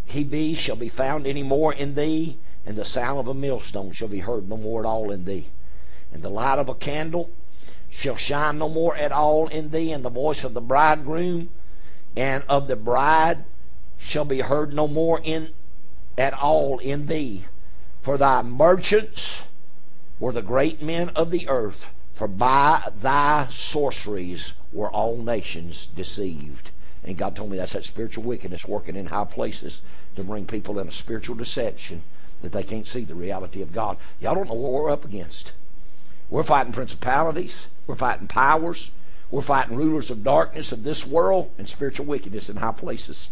he 0.07 0.23
be 0.23 0.55
shall 0.55 0.77
be 0.77 0.87
found 0.89 1.27
any 1.27 1.43
more 1.43 1.73
in 1.73 1.95
thee, 1.95 2.37
and 2.65 2.77
the 2.77 2.85
sound 2.85 3.19
of 3.19 3.27
a 3.27 3.33
millstone 3.33 3.91
shall 3.91 4.07
be 4.07 4.19
heard 4.19 4.49
no 4.49 4.55
more 4.55 4.79
at 4.79 4.85
all 4.85 5.11
in 5.11 5.25
thee. 5.25 5.47
And 6.13 6.23
the 6.23 6.29
light 6.29 6.59
of 6.59 6.69
a 6.69 6.73
candle 6.73 7.29
shall 7.89 8.15
shine 8.15 8.57
no 8.57 8.69
more 8.69 8.95
at 8.95 9.11
all 9.11 9.47
in 9.47 9.71
thee, 9.71 9.91
and 9.91 10.05
the 10.05 10.09
voice 10.09 10.45
of 10.45 10.53
the 10.53 10.61
bridegroom 10.61 11.49
and 12.15 12.43
of 12.47 12.67
the 12.67 12.77
bride 12.77 13.43
shall 13.97 14.23
be 14.23 14.39
heard 14.39 14.73
no 14.73 14.87
more 14.87 15.19
in 15.23 15.49
at 16.17 16.33
all 16.33 16.79
in 16.79 17.07
thee. 17.07 17.43
For 18.01 18.17
thy 18.17 18.41
merchants 18.41 19.41
were 20.19 20.31
the 20.31 20.41
great 20.41 20.81
men 20.81 21.09
of 21.09 21.31
the 21.31 21.49
earth, 21.49 21.87
for 22.13 22.29
by 22.29 22.91
thy 23.01 23.47
sorceries 23.49 24.53
were 24.71 24.89
all 24.89 25.17
nations 25.17 25.85
deceived. 25.85 26.71
And 27.07 27.17
God 27.17 27.37
told 27.37 27.49
me 27.49 27.57
that's 27.57 27.71
that 27.71 27.85
spiritual 27.85 28.25
wickedness 28.25 28.65
working 28.65 28.97
in 28.97 29.05
high 29.05 29.23
places 29.23 29.81
to 30.17 30.25
bring 30.25 30.45
people 30.45 30.77
in 30.77 30.89
a 30.89 30.91
spiritual 30.91 31.37
deception 31.37 32.01
that 32.41 32.51
they 32.51 32.63
can't 32.63 32.85
see 32.85 33.05
the 33.05 33.15
reality 33.15 33.61
of 33.61 33.71
God. 33.71 33.95
Y'all 34.19 34.35
don't 34.35 34.49
know 34.49 34.55
what 34.55 34.73
we're 34.73 34.91
up 34.91 35.05
against. 35.05 35.53
We're 36.29 36.43
fighting 36.43 36.73
principalities. 36.73 37.67
We're 37.87 37.95
fighting 37.95 38.27
powers. 38.27 38.91
We're 39.31 39.41
fighting 39.41 39.77
rulers 39.77 40.11
of 40.11 40.25
darkness 40.25 40.73
of 40.73 40.83
this 40.83 41.07
world 41.07 41.49
and 41.57 41.69
spiritual 41.69 42.05
wickedness 42.05 42.49
in 42.49 42.57
high 42.57 42.73
places. 42.73 43.29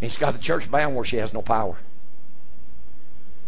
And 0.00 0.08
he's 0.08 0.18
got 0.18 0.32
the 0.32 0.38
church 0.38 0.70
bound 0.70 0.94
where 0.94 1.04
she 1.04 1.16
has 1.16 1.32
no 1.32 1.42
power. 1.42 1.74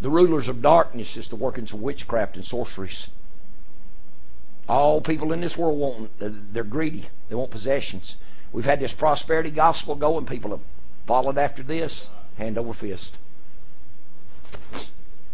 The 0.01 0.11
rulers 0.11 0.49
of 0.49 0.63
darkness 0.63 1.17
is 1.17 1.29
the 1.29 1.37
workings 1.37 1.73
of 1.73 1.81
witchcraft 1.81 2.35
and 2.35 2.45
sorceries. 2.45 3.09
All 4.69 5.01
people 5.01 5.33
in 5.33 5.41
this 5.41 5.57
world 5.57 5.79
want, 5.79 6.11
they're 6.53 6.63
greedy. 6.65 7.07
They 7.29 7.35
want 7.35 7.51
possessions. 7.51 8.17
We've 8.53 8.65
had 8.65 8.81
this 8.81 8.93
prosperity 8.93 9.51
gospel 9.51 9.95
going. 9.95 10.27
People 10.27 10.51
have 10.51 10.61
followed 11.07 11.39
after 11.39 11.63
this, 11.63 12.11
hand 12.37 12.59
over 12.59 12.75
fist. 12.75 13.17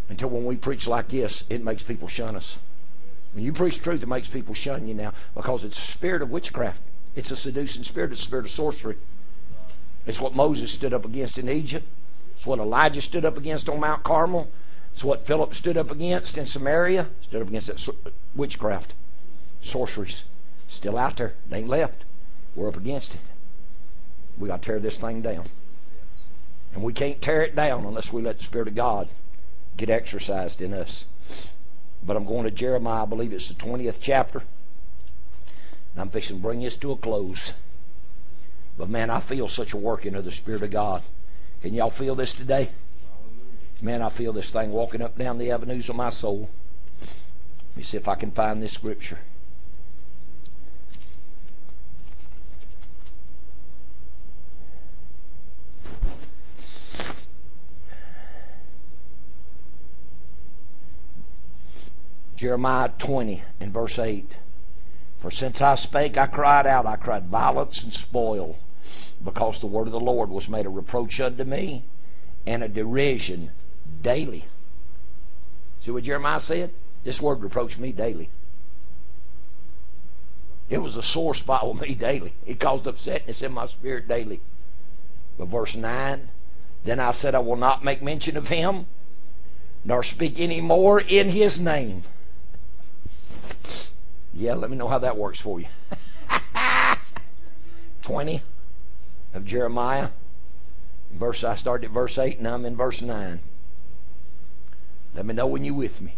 Until 0.08 0.28
when 0.28 0.44
we 0.44 0.56
preach 0.56 0.86
like 0.86 1.08
this, 1.08 1.44
it 1.48 1.64
makes 1.64 1.82
people 1.82 2.08
shun 2.08 2.36
us. 2.36 2.58
When 3.32 3.42
you 3.42 3.52
preach 3.52 3.82
truth, 3.82 4.02
it 4.02 4.08
makes 4.08 4.28
people 4.28 4.54
shun 4.54 4.86
you 4.86 4.94
now 4.94 5.12
because 5.34 5.64
it's 5.64 5.78
a 5.78 5.82
spirit 5.82 6.22
of 6.22 6.30
witchcraft. 6.30 6.80
It's 7.16 7.30
a 7.30 7.36
seducing 7.36 7.82
spirit. 7.82 8.12
It's 8.12 8.20
a 8.20 8.24
spirit 8.24 8.44
of 8.44 8.52
sorcery. 8.52 8.96
It's 10.06 10.20
what 10.20 10.34
Moses 10.34 10.70
stood 10.70 10.94
up 10.94 11.04
against 11.04 11.38
in 11.38 11.48
Egypt. 11.48 11.86
It's 12.36 12.46
what 12.46 12.58
Elijah 12.58 13.00
stood 13.00 13.24
up 13.24 13.36
against 13.36 13.68
on 13.68 13.80
Mount 13.80 14.04
Carmel. 14.04 14.48
It's 14.92 15.02
what 15.02 15.26
Philip 15.26 15.54
stood 15.54 15.76
up 15.76 15.90
against 15.90 16.38
in 16.38 16.46
Samaria. 16.46 17.08
Stood 17.22 17.42
up 17.42 17.48
against 17.48 17.66
that 17.68 18.12
witchcraft, 18.36 18.94
sorceries. 19.64 20.24
Still 20.68 20.98
out 20.98 21.16
there. 21.16 21.34
They 21.48 21.58
ain't 21.58 21.68
left. 21.68 22.04
We're 22.54 22.68
up 22.68 22.76
against 22.76 23.14
it. 23.14 23.20
We 24.38 24.48
got 24.48 24.62
to 24.62 24.66
tear 24.66 24.78
this 24.78 24.98
thing 24.98 25.22
down. 25.22 25.44
And 26.74 26.82
we 26.82 26.92
can't 26.92 27.22
tear 27.22 27.42
it 27.42 27.54
down 27.54 27.84
unless 27.84 28.12
we 28.12 28.22
let 28.22 28.38
the 28.38 28.44
Spirit 28.44 28.68
of 28.68 28.74
God 28.74 29.08
get 29.76 29.90
exercised 29.90 30.60
in 30.60 30.72
us. 30.72 31.04
But 32.04 32.16
I'm 32.16 32.26
going 32.26 32.44
to 32.44 32.50
Jeremiah, 32.50 33.02
I 33.02 33.06
believe 33.06 33.32
it's 33.32 33.48
the 33.48 33.54
20th 33.54 33.98
chapter. 34.00 34.42
And 35.92 36.02
I'm 36.02 36.08
fixing 36.10 36.36
to 36.36 36.42
bring 36.42 36.60
this 36.60 36.76
to 36.78 36.92
a 36.92 36.96
close. 36.96 37.52
But 38.76 38.88
man, 38.88 39.10
I 39.10 39.20
feel 39.20 39.46
such 39.46 39.72
a 39.72 39.76
working 39.76 40.14
of 40.16 40.24
the 40.24 40.32
Spirit 40.32 40.62
of 40.62 40.70
God. 40.70 41.02
Can 41.62 41.74
y'all 41.74 41.90
feel 41.90 42.14
this 42.14 42.34
today? 42.34 42.70
Man, 43.80 44.02
I 44.02 44.08
feel 44.08 44.32
this 44.32 44.50
thing 44.50 44.72
walking 44.72 45.02
up 45.02 45.16
down 45.16 45.38
the 45.38 45.50
avenues 45.50 45.88
of 45.88 45.96
my 45.96 46.10
soul. 46.10 46.50
Let 47.00 47.76
me 47.76 47.82
see 47.82 47.96
if 47.96 48.08
I 48.08 48.14
can 48.14 48.30
find 48.30 48.62
this 48.62 48.72
scripture. 48.72 49.18
Jeremiah 62.44 62.90
20 62.98 63.42
and 63.58 63.72
verse 63.72 63.98
8. 63.98 64.36
For 65.16 65.30
since 65.30 65.62
I 65.62 65.76
spake, 65.76 66.18
I 66.18 66.26
cried 66.26 66.66
out, 66.66 66.84
I 66.84 66.96
cried 66.96 67.24
violence 67.24 67.82
and 67.82 67.90
spoil, 67.90 68.58
because 69.24 69.58
the 69.58 69.66
word 69.66 69.86
of 69.86 69.94
the 69.94 69.98
Lord 69.98 70.28
was 70.28 70.46
made 70.46 70.66
a 70.66 70.68
reproach 70.68 71.18
unto 71.20 71.42
me 71.42 71.84
and 72.44 72.62
a 72.62 72.68
derision 72.68 73.50
daily. 74.02 74.44
See 75.80 75.90
what 75.90 76.04
Jeremiah 76.04 76.38
said? 76.38 76.74
This 77.02 77.18
word 77.18 77.40
reproached 77.40 77.78
me 77.78 77.92
daily. 77.92 78.28
It 80.68 80.82
was 80.82 80.96
a 80.96 81.02
sore 81.02 81.34
spot 81.34 81.66
with 81.66 81.80
me 81.80 81.94
daily. 81.94 82.34
It 82.44 82.60
caused 82.60 82.84
upsetness 82.84 83.42
in 83.42 83.52
my 83.52 83.64
spirit 83.64 84.06
daily. 84.06 84.40
But 85.38 85.48
verse 85.48 85.74
9, 85.74 86.28
then 86.84 87.00
I 87.00 87.12
said, 87.12 87.34
I 87.34 87.38
will 87.38 87.56
not 87.56 87.82
make 87.82 88.02
mention 88.02 88.36
of 88.36 88.48
him, 88.48 88.84
nor 89.82 90.02
speak 90.02 90.38
any 90.38 90.60
more 90.60 91.00
in 91.00 91.30
his 91.30 91.58
name. 91.58 92.02
Yeah, 94.32 94.54
let 94.54 94.70
me 94.70 94.76
know 94.76 94.88
how 94.88 94.98
that 94.98 95.16
works 95.16 95.40
for 95.40 95.60
you. 95.60 95.66
20 98.02 98.42
of 99.32 99.44
Jeremiah. 99.44 100.08
Verse 101.12 101.44
I 101.44 101.54
started 101.54 101.86
at 101.86 101.92
verse 101.92 102.18
8 102.18 102.38
and 102.38 102.48
I'm 102.48 102.64
in 102.64 102.76
verse 102.76 103.00
9. 103.00 103.40
Let 105.14 105.26
me 105.26 105.34
know 105.34 105.46
when 105.46 105.64
you're 105.64 105.74
with 105.74 106.00
me. 106.00 106.14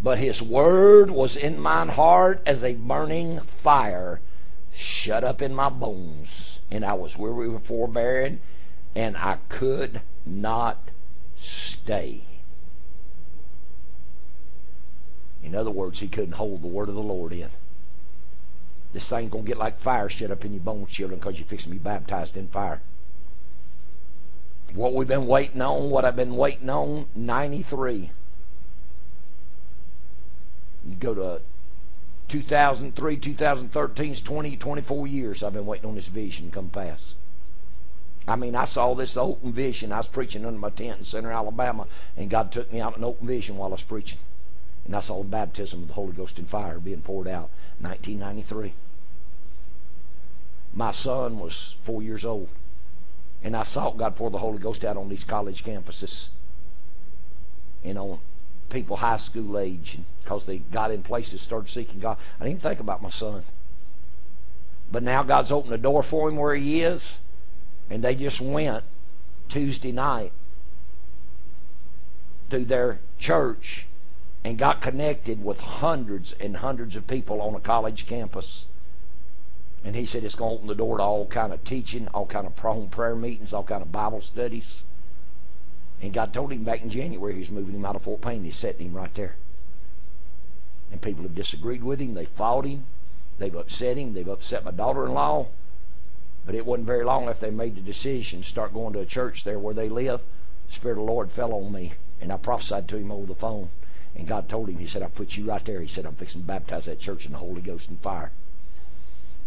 But 0.00 0.18
his 0.18 0.40
word 0.40 1.10
was 1.10 1.36
in 1.36 1.58
mine 1.58 1.88
heart 1.88 2.42
as 2.46 2.62
a 2.62 2.74
burning 2.74 3.40
fire 3.40 4.20
shut 4.72 5.24
up 5.24 5.42
in 5.42 5.54
my 5.54 5.68
bones. 5.68 6.60
And 6.70 6.84
I 6.84 6.92
was 6.92 7.16
weary 7.16 7.52
of 7.52 7.62
forbearing, 7.64 8.40
and 8.94 9.16
I 9.16 9.38
could 9.48 10.02
not 10.24 10.90
stay. 11.40 12.24
In 15.42 15.54
other 15.54 15.70
words, 15.70 16.00
he 16.00 16.08
couldn't 16.08 16.32
hold 16.32 16.62
the 16.62 16.68
word 16.68 16.88
of 16.88 16.94
the 16.94 17.00
Lord 17.00 17.32
in. 17.32 17.50
This 18.92 19.08
thing's 19.08 19.30
going 19.30 19.44
to 19.44 19.48
get 19.48 19.58
like 19.58 19.78
fire 19.78 20.08
shut 20.08 20.30
up 20.30 20.44
in 20.44 20.54
your 20.54 20.62
bones, 20.62 20.90
children, 20.90 21.20
because 21.20 21.38
you're 21.38 21.46
fixing 21.46 21.72
to 21.72 21.78
be 21.78 21.82
baptized 21.82 22.36
in 22.36 22.48
fire. 22.48 22.80
What 24.72 24.94
we've 24.94 25.08
been 25.08 25.26
waiting 25.26 25.62
on, 25.62 25.90
what 25.90 26.04
I've 26.04 26.16
been 26.16 26.36
waiting 26.36 26.68
on, 26.68 27.06
93. 27.14 28.10
You 30.86 30.94
go 30.96 31.14
to 31.14 31.40
2003, 32.28 33.16
2013, 33.16 34.14
20, 34.14 34.56
24 34.56 35.06
years 35.06 35.42
I've 35.42 35.54
been 35.54 35.66
waiting 35.66 35.88
on 35.88 35.94
this 35.94 36.06
vision 36.06 36.50
to 36.50 36.54
come 36.54 36.68
past. 36.68 37.14
I 38.26 38.36
mean, 38.36 38.54
I 38.54 38.66
saw 38.66 38.94
this 38.94 39.16
open 39.16 39.52
vision. 39.52 39.90
I 39.90 39.98
was 39.98 40.08
preaching 40.08 40.44
under 40.44 40.58
my 40.58 40.68
tent 40.68 40.98
in 40.98 41.04
Centre, 41.04 41.32
Alabama, 41.32 41.86
and 42.16 42.28
God 42.28 42.52
took 42.52 42.70
me 42.70 42.80
out 42.80 42.96
in 42.96 43.04
open 43.04 43.26
vision 43.26 43.56
while 43.56 43.70
I 43.70 43.72
was 43.72 43.82
preaching. 43.82 44.18
And 44.88 44.96
I 44.96 45.00
saw 45.00 45.22
the 45.22 45.28
baptism 45.28 45.82
of 45.82 45.88
the 45.88 45.94
Holy 45.94 46.14
Ghost 46.14 46.38
in 46.38 46.46
fire 46.46 46.80
being 46.80 47.02
poured 47.02 47.28
out 47.28 47.50
1993. 47.80 48.72
My 50.72 50.92
son 50.92 51.38
was 51.38 51.76
four 51.84 52.02
years 52.02 52.24
old. 52.24 52.48
And 53.44 53.54
I 53.54 53.64
saw 53.64 53.90
God 53.90 54.16
pour 54.16 54.30
the 54.30 54.38
Holy 54.38 54.58
Ghost 54.58 54.86
out 54.86 54.96
on 54.96 55.10
these 55.10 55.24
college 55.24 55.62
campuses 55.62 56.28
and 57.84 57.98
on 57.98 58.18
people 58.70 58.96
high 58.96 59.18
school 59.18 59.58
age 59.58 59.98
because 60.24 60.46
they 60.46 60.58
got 60.58 60.90
in 60.90 61.02
places, 61.02 61.42
started 61.42 61.68
seeking 61.68 62.00
God. 62.00 62.16
I 62.40 62.46
didn't 62.46 62.62
think 62.62 62.80
about 62.80 63.02
my 63.02 63.10
son. 63.10 63.42
But 64.90 65.02
now 65.02 65.22
God's 65.22 65.52
opened 65.52 65.74
the 65.74 65.78
door 65.78 66.02
for 66.02 66.30
him 66.30 66.36
where 66.36 66.54
he 66.54 66.80
is. 66.80 67.18
And 67.90 68.02
they 68.02 68.14
just 68.14 68.40
went 68.40 68.84
Tuesday 69.50 69.92
night 69.92 70.32
through 72.48 72.64
their 72.64 73.00
church 73.18 73.84
and 74.44 74.58
got 74.58 74.80
connected 74.80 75.44
with 75.44 75.60
hundreds 75.60 76.32
and 76.32 76.58
hundreds 76.58 76.96
of 76.96 77.06
people 77.06 77.40
on 77.40 77.54
a 77.54 77.60
college 77.60 78.06
campus. 78.06 78.66
And 79.84 79.94
he 79.94 80.06
said 80.06 80.24
it's 80.24 80.34
going 80.34 80.50
to 80.50 80.54
open 80.56 80.68
the 80.68 80.74
door 80.74 80.98
to 80.98 81.02
all 81.02 81.26
kind 81.26 81.52
of 81.52 81.64
teaching, 81.64 82.08
all 82.08 82.26
kind 82.26 82.46
of 82.46 82.58
home 82.58 82.88
prayer 82.88 83.14
meetings, 83.14 83.52
all 83.52 83.64
kind 83.64 83.82
of 83.82 83.92
Bible 83.92 84.20
studies. 84.20 84.82
And 86.00 86.12
God 86.12 86.32
told 86.32 86.52
him 86.52 86.64
back 86.64 86.82
in 86.82 86.90
January 86.90 87.34
he 87.34 87.40
was 87.40 87.50
moving 87.50 87.74
him 87.74 87.84
out 87.84 87.96
of 87.96 88.02
Fort 88.02 88.20
Payne. 88.20 88.44
He's 88.44 88.56
setting 88.56 88.88
him 88.88 88.94
right 88.94 89.12
there. 89.14 89.34
And 90.90 91.02
people 91.02 91.22
have 91.24 91.34
disagreed 91.34 91.84
with 91.84 92.00
him. 92.00 92.14
They 92.14 92.24
fought 92.24 92.64
him. 92.64 92.84
They've 93.38 93.54
upset 93.54 93.96
him. 93.96 94.14
They've 94.14 94.28
upset 94.28 94.64
my 94.64 94.70
daughter-in-law. 94.70 95.46
But 96.46 96.54
it 96.54 96.64
wasn't 96.64 96.86
very 96.86 97.04
long 97.04 97.28
after 97.28 97.46
they 97.46 97.52
made 97.52 97.76
the 97.76 97.80
decision 97.80 98.42
to 98.42 98.48
start 98.48 98.72
going 98.72 98.94
to 98.94 99.00
a 99.00 99.06
church 99.06 99.44
there 99.44 99.58
where 99.58 99.74
they 99.74 99.88
live. 99.88 100.20
The 100.68 100.74
Spirit 100.74 100.98
of 100.98 101.06
the 101.06 101.12
Lord 101.12 101.30
fell 101.30 101.52
on 101.52 101.72
me, 101.72 101.92
and 102.20 102.32
I 102.32 102.36
prophesied 102.36 102.88
to 102.88 102.96
him 102.96 103.12
over 103.12 103.26
the 103.26 103.34
phone. 103.34 103.68
And 104.16 104.26
God 104.26 104.48
told 104.48 104.68
him, 104.68 104.78
He 104.78 104.86
said, 104.86 105.02
I 105.02 105.08
put 105.08 105.36
you 105.36 105.44
right 105.44 105.64
there. 105.64 105.80
He 105.80 105.88
said, 105.88 106.06
I'm 106.06 106.14
fixing 106.14 106.42
to 106.42 106.46
baptize 106.46 106.86
that 106.86 107.00
church 107.00 107.26
in 107.26 107.32
the 107.32 107.38
Holy 107.38 107.60
Ghost 107.60 107.88
and 107.88 108.00
fire. 108.00 108.32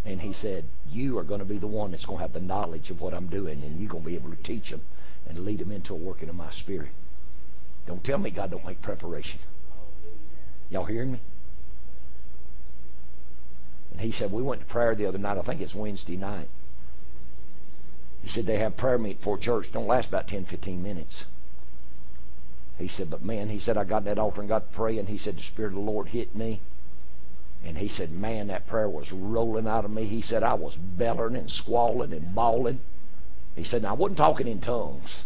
And 0.06 0.22
He 0.22 0.34
said, 0.34 0.66
You 0.90 1.18
are 1.20 1.24
going 1.24 1.40
to 1.40 1.46
be 1.46 1.58
the 1.58 1.68
one 1.68 1.92
that's 1.92 2.06
going 2.06 2.20
to 2.20 2.24
have 2.24 2.34
the 2.34 2.40
knowledge 2.40 2.90
of 2.90 3.02
what 3.02 3.14
I'm 3.14 3.28
doing, 3.28 3.64
and 3.64 3.80
you're 3.80 3.90
going 3.90 4.04
to 4.04 4.10
be 4.10 4.16
able 4.16 4.32
to 4.32 4.44
teach 4.44 4.70
them 4.70 4.82
and 5.28 5.46
lead 5.46 5.60
them 5.60 5.72
into 5.72 5.94
a 5.94 5.98
working 5.98 6.30
of 6.30 6.36
my 6.36 6.50
Spirit. 6.52 6.90
Don't 7.88 8.04
tell 8.04 8.18
me 8.18 8.30
God 8.30 8.52
don't 8.52 8.66
make 8.66 8.82
preparation. 8.82 9.40
Y'all 10.70 10.86
hearing 10.86 11.14
me? 11.14 11.20
And 13.92 14.02
he 14.02 14.12
said, 14.12 14.32
We 14.32 14.42
went 14.42 14.62
to 14.62 14.68
prayer 14.68 14.96
the 14.96 15.06
other 15.06 15.18
night. 15.18 15.38
I 15.38 15.42
think 15.42 15.62
it's 15.62 15.76
Wednesday 15.76 16.16
night. 16.16 16.48
He 18.24 18.30
said, 18.30 18.46
They 18.46 18.58
have 18.58 18.78
prayer 18.78 18.98
meet 18.98 19.20
for 19.20 19.38
church. 19.38 19.72
Don't 19.72 19.88
last 19.88 20.10
about 20.10 20.28
10, 20.28 20.46
15 20.46 20.82
minutes. 20.82 21.26
He 22.82 22.88
said, 22.88 23.10
But 23.10 23.24
man, 23.24 23.50
he 23.50 23.60
said, 23.60 23.78
I 23.78 23.84
got 23.84 24.06
that 24.06 24.20
altar 24.20 24.42
and 24.42 24.50
got 24.50 24.72
to 24.72 24.78
pray. 24.78 24.98
And 24.98 25.08
he 25.08 25.18
said, 25.18 25.38
The 25.38 25.44
Spirit 25.44 25.70
of 25.70 25.76
the 25.76 25.80
Lord 25.82 26.08
hit 26.08 26.36
me. 26.36 26.60
And 27.64 27.78
he 27.78 27.88
said, 27.88 28.12
Man, 28.12 28.48
that 28.48 28.68
prayer 28.68 28.90
was 28.90 29.12
rolling 29.12 29.68
out 29.68 29.86
of 29.86 29.92
me. 29.92 30.06
He 30.06 30.22
said, 30.22 30.44
I 30.44 30.56
was 30.56 30.76
bellowing 30.76 31.36
and 31.36 31.52
squalling 31.52 32.12
and 32.12 32.34
bawling. 32.34 32.80
He 33.56 33.64
said, 33.64 33.86
I 33.86 33.94
wasn't 33.94 34.18
talking 34.18 34.48
in 34.48 34.62
tongues. 34.62 35.24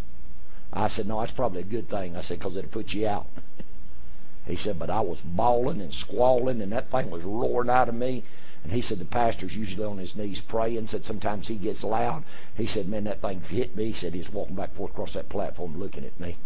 I 0.74 0.88
said, 0.88 1.08
No, 1.08 1.22
that's 1.22 1.32
probably 1.32 1.62
a 1.62 1.64
good 1.66 1.88
thing. 1.88 2.16
I 2.18 2.22
said, 2.22 2.40
Because 2.40 2.58
it'll 2.58 2.70
put 2.70 2.94
you 2.94 3.08
out. 3.08 3.28
he 4.46 4.58
said, 4.58 4.78
But 4.78 4.90
I 4.90 5.00
was 5.00 5.22
bawling 5.22 5.80
and 5.80 5.94
squalling, 5.94 6.62
and 6.62 6.74
that 6.74 6.92
thing 6.92 7.10
was 7.10 7.24
roaring 7.24 7.70
out 7.70 7.90
of 7.90 7.96
me. 7.96 8.24
And 8.66 8.74
he 8.74 8.82
said 8.82 8.98
the 8.98 9.06
pastor's 9.06 9.56
usually 9.56 9.86
on 9.86 10.00
his 10.00 10.16
knees 10.16 10.42
praying. 10.42 10.88
Said 10.88 11.06
sometimes 11.06 11.48
he 11.48 11.56
gets 11.56 11.84
loud. 11.84 12.24
He 12.58 12.66
said, 12.66 12.90
man, 12.90 13.04
that 13.04 13.22
thing 13.22 13.42
hit 13.42 13.76
me. 13.76 13.86
He 13.86 13.94
said 13.94 14.16
he's 14.16 14.32
walking 14.32 14.56
back 14.56 14.74
forth 14.74 14.90
across 14.90 15.14
that 15.14 15.30
platform 15.30 15.80
looking 15.80 16.04
at 16.04 16.20
me. 16.20 16.38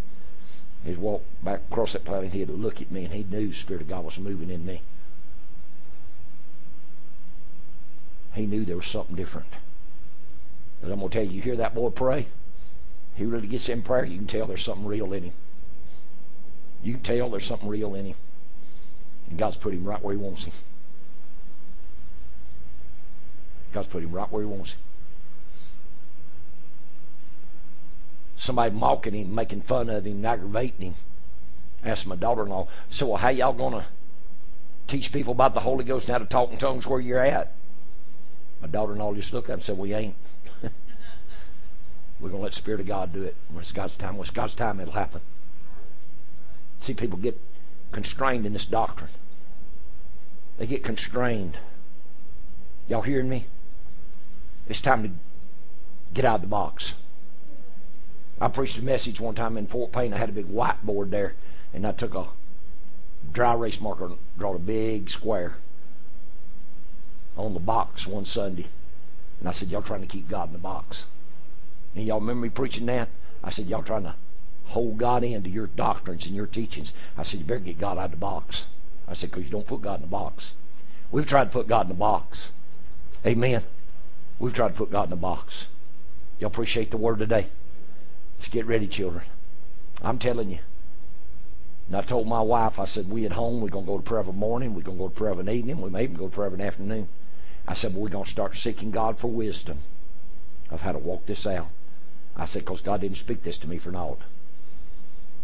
He'd 0.86 0.98
walk 0.98 1.24
back 1.44 1.62
across 1.70 1.94
that 1.94 2.06
platform 2.06 2.26
and 2.26 2.34
he'd 2.34 2.50
look 2.50 2.82
at 2.82 2.92
me 2.92 3.06
and 3.06 3.14
he 3.14 3.24
knew 3.24 3.50
the 3.50 3.54
Spirit 3.54 3.82
of 3.82 3.90
God 3.90 4.06
was 4.06 4.18
moving 4.18 4.50
in 4.50 4.66
me. 4.66 4.82
He 8.34 8.46
knew 8.46 8.64
there 8.64 8.78
was 8.78 8.88
something 8.88 9.16
different. 9.16 9.48
But 10.82 10.92
I'm 10.92 11.00
going 11.00 11.10
to 11.10 11.18
tell 11.18 11.26
you, 11.26 11.32
you 11.32 11.42
hear 11.42 11.58
that 11.58 11.76
boy 11.76 11.90
pray? 11.90 12.28
He 13.16 13.26
really 13.26 13.48
gets 13.48 13.68
in 13.68 13.82
prayer, 13.82 14.06
you 14.06 14.18
can 14.18 14.28
tell 14.28 14.46
there's 14.46 14.64
something 14.64 14.86
real 14.86 15.12
in 15.12 15.24
him. 15.24 15.34
You 16.82 16.94
can 16.94 17.02
tell 17.02 17.30
there's 17.30 17.46
something 17.46 17.68
real 17.68 17.96
in 17.96 18.06
him. 18.06 18.16
And 19.30 19.38
God's 19.38 19.58
put 19.58 19.74
him 19.74 19.84
right 19.84 20.02
where 20.02 20.16
he 20.16 20.22
wants 20.22 20.46
him. 20.46 20.54
God's 23.74 23.88
put 23.88 24.04
him 24.04 24.12
right 24.12 24.32
where 24.32 24.44
he 24.44 24.50
wants 24.50 24.74
him. 24.74 24.80
Somebody 28.40 28.74
mocking 28.74 29.14
him, 29.14 29.36
making 29.36 29.62
fun 29.62 29.90
of 29.90 30.08
him, 30.08 30.26
aggravating 30.26 30.88
him. 30.88 30.96
Asked 31.84 32.08
my 32.08 32.16
daughter-in-law, 32.16 32.68
so 32.90 33.08
well, 33.08 33.18
how 33.18 33.30
y'all 33.30 33.54
going 33.54 33.74
to 33.74 33.86
teach 34.88 35.12
people 35.12 35.34
about 35.34 35.54
the 35.54 35.60
Holy 35.60 35.84
Ghost 35.84 36.08
and 36.08 36.14
how 36.14 36.20
to 36.20 36.26
talk 36.26 36.52
in 36.52 36.58
tongues 36.58 36.88
where 36.88 37.02
you're 37.02 37.20
at? 37.20 37.54
My 38.62 38.68
daughter-in-law 38.68 39.14
just 39.14 39.34
looked 39.34 39.50
at 39.50 39.54
him 39.54 39.58
and 39.58 39.64
said, 39.64 39.78
we 39.78 39.94
ain't. 39.94 40.16
We're 42.20 42.30
going 42.30 42.40
to 42.40 42.44
let 42.44 42.52
the 42.54 42.58
Spirit 42.58 42.80
of 42.80 42.88
God 42.88 43.14
do 43.14 43.24
it. 43.24 43.36
When 43.50 43.62
it's 43.62 43.74
God's 43.74 43.96
time, 43.96 44.16
when 44.16 44.22
it's 44.22 44.32
God's 44.32 44.56
time, 44.56 44.80
it'll 44.80 44.94
happen. 44.94 45.22
See, 46.80 46.94
people 46.94 47.18
get 47.18 47.40
constrained 47.92 48.46
in 48.46 48.54
this 48.54 48.66
doctrine. 48.66 49.12
They 50.58 50.66
get 50.66 50.84
constrained. 50.84 51.58
Y'all 52.88 53.02
hearing 53.02 53.30
me? 53.30 53.46
It's 54.68 54.82
time 54.82 55.04
to 55.04 55.12
get 56.14 56.26
out 56.26 56.36
of 56.36 56.42
the 56.42 56.48
box. 56.48 56.94
I 58.42 58.48
preached 58.48 58.78
a 58.78 58.84
message 58.84 59.20
one 59.20 59.36
time 59.36 59.58
in 59.58 59.68
Fort 59.68 59.92
Payne. 59.92 60.14
I 60.14 60.18
had 60.18 60.30
a 60.30 60.34
big 60.34 60.48
whiteboard 60.48 61.10
there, 61.10 61.36
and 61.74 61.86
I 61.86 61.92
took 61.92 62.16
a 62.16 62.28
dry 63.34 63.54
erase 63.54 63.82
marker 63.82 64.06
and 64.06 64.18
drawn 64.38 64.56
a 64.56 64.60
big 64.60 65.10
square 65.10 65.56
on 67.36 67.54
the 67.54 67.60
box 67.60 68.08
one 68.08 68.26
Sunday. 68.26 68.68
And 69.40 69.50
I 69.50 69.52
said, 69.52 69.70
Y'all 69.70 69.82
trying 69.82 70.02
to 70.02 70.08
keep 70.08 70.30
God 70.30 70.50
in 70.50 70.54
the 70.54 70.60
box. 70.60 71.06
And 71.96 72.06
y'all 72.06 72.22
remember 72.22 72.44
me 72.44 72.50
preaching 72.50 72.86
that? 72.86 73.10
I 73.44 73.50
said, 73.50 73.68
Y'all 73.68 73.84
trying 73.84 74.04
to 74.04 74.16
hold 74.68 74.98
God 74.98 75.24
into 75.24 75.50
your 75.50 75.68
doctrines 75.68 76.26
and 76.26 76.36
your 76.36 76.48
teachings. 76.48 76.94
I 77.18 77.24
said, 77.24 77.42
You 77.42 77.46
better 77.46 77.60
get 77.60 77.80
God 77.80 77.98
out 77.98 78.06
of 78.06 78.12
the 78.12 78.18
box. 78.18 78.66
I 79.06 79.14
said, 79.14 79.32
Because 79.32 79.46
you 79.46 79.52
don't 79.52 79.68
put 79.68 79.82
God 79.82 79.96
in 79.96 80.02
the 80.02 80.08
box. 80.08 80.54
We've 81.12 81.28
tried 81.28 81.46
to 81.46 81.50
put 81.50 81.68
God 81.68 81.88
in 81.88 81.90
the 81.90 81.94
box. 81.96 82.52
Amen. 83.26 83.64
We've 84.38 84.54
tried 84.54 84.70
to 84.70 84.74
put 84.76 84.92
God 84.92 85.06
in 85.06 85.10
the 85.10 85.16
box. 85.18 85.66
Y'all 86.40 86.48
appreciate 86.48 86.92
the 86.92 86.98
word 86.98 87.20
today? 87.20 87.48
Let's 88.40 88.50
get 88.50 88.66
ready, 88.66 88.88
children. 88.88 89.26
I'm 90.02 90.18
telling 90.18 90.50
you. 90.50 90.60
And 91.88 91.98
I 91.98 92.02
told 92.02 92.28
my 92.28 92.42
wife, 92.42 92.80
I 92.80 92.86
said, 92.86 93.10
we 93.10 93.26
at 93.26 93.34
home, 93.34 93.62
we're 93.62 93.70
going 93.70 93.86
to 93.86 93.92
go 93.92 93.98
to 93.98 94.04
prayer 94.04 94.22
of 94.22 94.28
a 94.28 94.34
morning, 94.34 94.74
we're 94.74 94.82
going 94.82 94.98
to 94.98 95.04
go 95.04 95.10
to 95.10 95.16
prayer 95.16 95.32
of 95.32 95.40
an 95.40 95.50
evening, 95.50 95.82
we 95.82 95.90
may 95.90 96.04
even 96.04 96.16
go 96.16 96.30
to 96.30 96.34
prayer 96.34 96.48
of 96.48 96.54
an 96.54 96.62
afternoon. 96.62 97.10
I 97.68 97.74
said, 97.74 97.94
but 97.94 98.00
we're 98.00 98.10
going 98.10 98.26
to 98.26 98.32
start 98.32 98.56
seeking 98.56 98.92
God 98.92 99.18
for 99.18 99.28
wisdom 99.28 99.80
of 100.72 100.82
how 100.82 100.94
to 100.94 100.98
walk 100.98 101.26
this 101.26 101.46
out. 101.46 101.68
I 102.38 102.46
said, 102.46 102.64
because 102.64 102.82
God 102.82 103.02
didn't 103.02 103.18
speak 103.18 103.44
this 103.44 103.58
to 103.60 103.70
me 103.70 103.78
for 103.78 103.92
naught. 103.92 104.22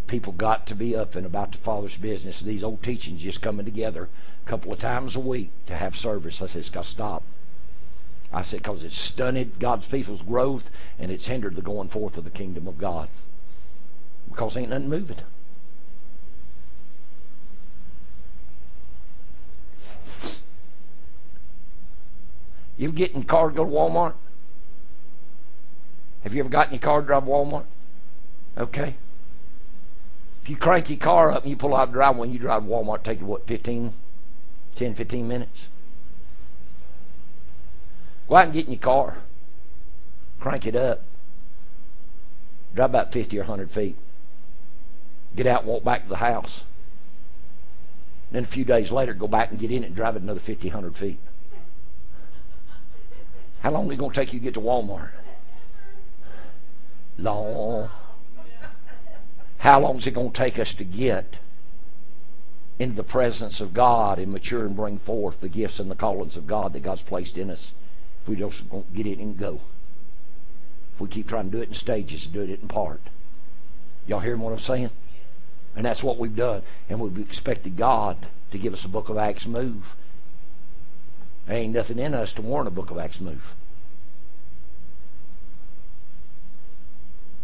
People 0.08 0.34
got 0.34 0.66
to 0.68 0.76
be 0.76 0.96
up 0.96 1.16
and 1.16 1.26
about 1.26 1.52
the 1.52 1.58
Father's 1.58 1.98
business. 1.98 2.40
These 2.40 2.64
old 2.64 2.82
teachings 2.82 3.22
just 3.22 3.42
coming 3.42 3.66
together 3.66 4.08
a 4.46 4.50
couple 4.50 4.72
of 4.72 4.80
times 4.80 5.16
a 5.16 5.20
week 5.20 5.50
to 5.66 5.76
have 5.76 5.98
service. 5.98 6.42
I 6.42 6.48
said, 6.48 6.60
it's 6.60 6.70
got 6.70 6.84
to 6.84 6.90
stop. 6.90 7.24
I 8.36 8.42
said, 8.42 8.60
because 8.60 8.84
it's 8.84 9.00
stunted 9.00 9.60
God's 9.60 9.88
people's 9.88 10.22
growth 10.22 10.70
and 11.00 11.10
it's 11.10 11.28
hindered 11.28 11.56
the 11.56 11.62
going 11.62 11.88
forth 11.88 12.18
of 12.18 12.26
the 12.26 12.30
kingdom 12.30 12.68
of 12.68 12.78
God. 12.78 13.08
Because 14.30 14.58
ain't 14.58 14.72
nothing 14.72 14.90
moving. 14.90 15.16
You 22.78 22.90
ever 22.90 22.98
get 22.98 23.14
in 23.14 23.24
car 23.24 23.48
to 23.48 23.56
go 23.56 23.64
to 23.64 23.72
Walmart? 23.72 24.16
Have 26.24 26.34
you 26.34 26.42
ever 26.42 26.50
gotten 26.50 26.74
your 26.74 26.82
car 26.82 27.00
to 27.00 27.08
drive 27.08 27.24
Walmart? 27.24 27.64
Okay. 28.58 28.96
If 30.44 30.50
you 30.50 30.58
crank 30.58 30.90
your 30.90 31.00
car 31.00 31.32
up 31.32 31.44
and 31.44 31.52
you 31.52 31.56
pull 31.56 31.74
out 31.74 31.86
the 31.86 31.94
drive 31.94 32.18
when 32.18 32.34
you 32.34 32.40
drive 32.40 32.64
Walmart, 32.64 33.04
take 33.04 33.22
you 33.22 33.26
what, 33.26 33.48
15, 33.48 33.94
10, 34.76 34.94
15 34.94 35.26
minutes? 35.26 35.70
Go 38.28 38.36
out 38.36 38.46
and 38.46 38.54
get 38.54 38.66
in 38.66 38.74
your 38.74 38.80
car. 38.80 39.18
Crank 40.40 40.66
it 40.66 40.76
up. 40.76 41.02
Drive 42.74 42.90
about 42.90 43.14
50 43.14 43.38
or 43.38 43.42
100 43.42 43.72
feet. 43.72 43.96
Get 45.36 45.48
out 45.48 45.62
and 45.62 45.70
walk 45.70 45.84
back 45.84 46.04
to 46.04 46.10
the 46.10 46.18
house. 46.18 46.64
Then 48.32 48.44
a 48.44 48.48
few 48.48 48.66
days 48.66 48.92
later, 48.92 49.14
go 49.14 49.28
back 49.28 49.52
and 49.52 49.60
get 49.60 49.72
in 49.72 49.84
it 49.84 49.88
and 49.88 49.96
drive 49.96 50.16
it 50.16 50.22
another 50.22 50.40
50, 50.40 50.70
100 50.70 50.96
feet. 50.96 51.20
How 53.62 53.72
long 53.72 53.88
is 53.88 53.94
it 53.94 53.98
going 53.98 54.12
to 54.12 54.16
take 54.16 54.34
you 54.34 54.40
to 54.40 54.44
get 54.44 54.54
to 54.56 54.62
Walmart? 54.62 55.10
Long. 57.18 57.90
How 59.60 59.80
long 59.80 59.98
is 59.98 60.08
it 60.08 60.14
going 60.14 60.32
to 60.32 60.38
take 60.38 60.60
us 60.60 60.74
to 60.76 60.84
get 60.84 61.38
into 62.78 62.96
the 62.96 63.04
presence 63.04 63.62
of 63.62 63.74
God 63.74 64.20
and 64.20 64.32
mature 64.32 64.66
and 64.66 64.76
bring 64.76 64.98
forth 64.98 65.40
the 65.40 65.50
gifts 65.50 65.80
and 65.80 65.90
the 65.90 65.96
callings 65.96 66.36
of 66.36 66.46
God 66.46 66.74
that 66.74 66.84
God's 66.84 67.02
placed 67.02 67.38
in 67.38 67.50
us? 67.50 67.72
If 68.26 68.30
we 68.30 68.36
just 68.36 68.68
don't 68.72 68.92
get 68.92 69.06
it 69.06 69.20
and 69.20 69.38
go. 69.38 69.62
If 70.96 71.02
we 71.02 71.08
keep 71.08 71.28
trying 71.28 71.46
to 71.46 71.58
do 71.58 71.62
it 71.62 71.70
in 71.70 71.76
stages 71.76 72.26
and 72.26 72.34
do 72.34 72.42
it 72.42 72.50
in 72.50 72.68
part. 72.68 73.02
Y'all 74.08 74.20
hearing 74.20 74.40
what 74.40 74.52
I'm 74.52 74.58
saying? 74.58 74.90
And 75.76 75.86
that's 75.86 76.02
what 76.02 76.18
we've 76.18 76.36
done. 76.36 76.64
And 76.90 77.00
we've 77.00 77.20
expected 77.20 77.78
God 77.78 78.18
to 78.50 78.58
give 78.58 78.74
us 78.74 78.84
a 78.84 78.90
book 78.90 79.10
of 79.10 79.18
Acts 79.18 79.46
move. 79.46 79.96
There 81.46 81.56
ain't 81.56 81.76
nothing 81.76 82.00
in 82.00 82.16
us 82.16 82.34
to 82.34 82.42
warrant 82.42 82.68
a 82.68 82.72
book 82.72 82.90
of 82.90 82.98
Acts 82.98 83.22
move. 83.22 83.54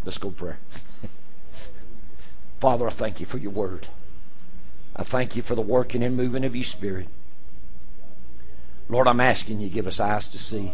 Let's 0.04 0.18
go 0.18 0.32
prayer. 0.32 0.58
Father, 2.60 2.88
I 2.88 2.92
thank 2.92 3.20
you 3.20 3.28
for 3.28 3.38
your 3.38 3.52
word. 3.52 3.88
I 4.96 5.04
thank 5.04 5.36
you 5.36 5.44
for 5.44 5.54
the 5.54 5.62
working 5.62 6.02
and 6.02 6.18
moving 6.18 6.44
of 6.44 6.56
your 6.56 6.66
spirit. 6.66 7.08
Lord, 8.92 9.08
I'm 9.08 9.22
asking 9.22 9.62
you 9.62 9.70
give 9.70 9.88
us 9.88 10.02
eyes 10.02 10.28
to 10.28 10.38
see, 10.38 10.74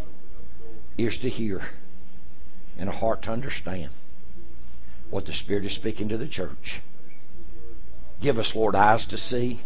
ears 0.98 1.18
to 1.18 1.30
hear, 1.30 1.68
and 2.76 2.88
a 2.88 2.92
heart 2.92 3.22
to 3.22 3.30
understand 3.30 3.90
what 5.08 5.24
the 5.24 5.32
Spirit 5.32 5.64
is 5.64 5.72
speaking 5.72 6.08
to 6.08 6.18
the 6.18 6.26
church. 6.26 6.80
Give 8.20 8.36
us, 8.40 8.56
Lord, 8.56 8.74
eyes 8.74 9.06
to 9.06 9.16
see. 9.16 9.60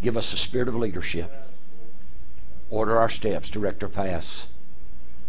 Give 0.00 0.16
us 0.16 0.32
a 0.32 0.36
spirit 0.36 0.68
of 0.68 0.76
leadership. 0.76 1.32
Order 2.70 2.96
our 2.96 3.08
steps, 3.08 3.50
direct 3.50 3.82
our 3.82 3.88
paths. 3.88 4.46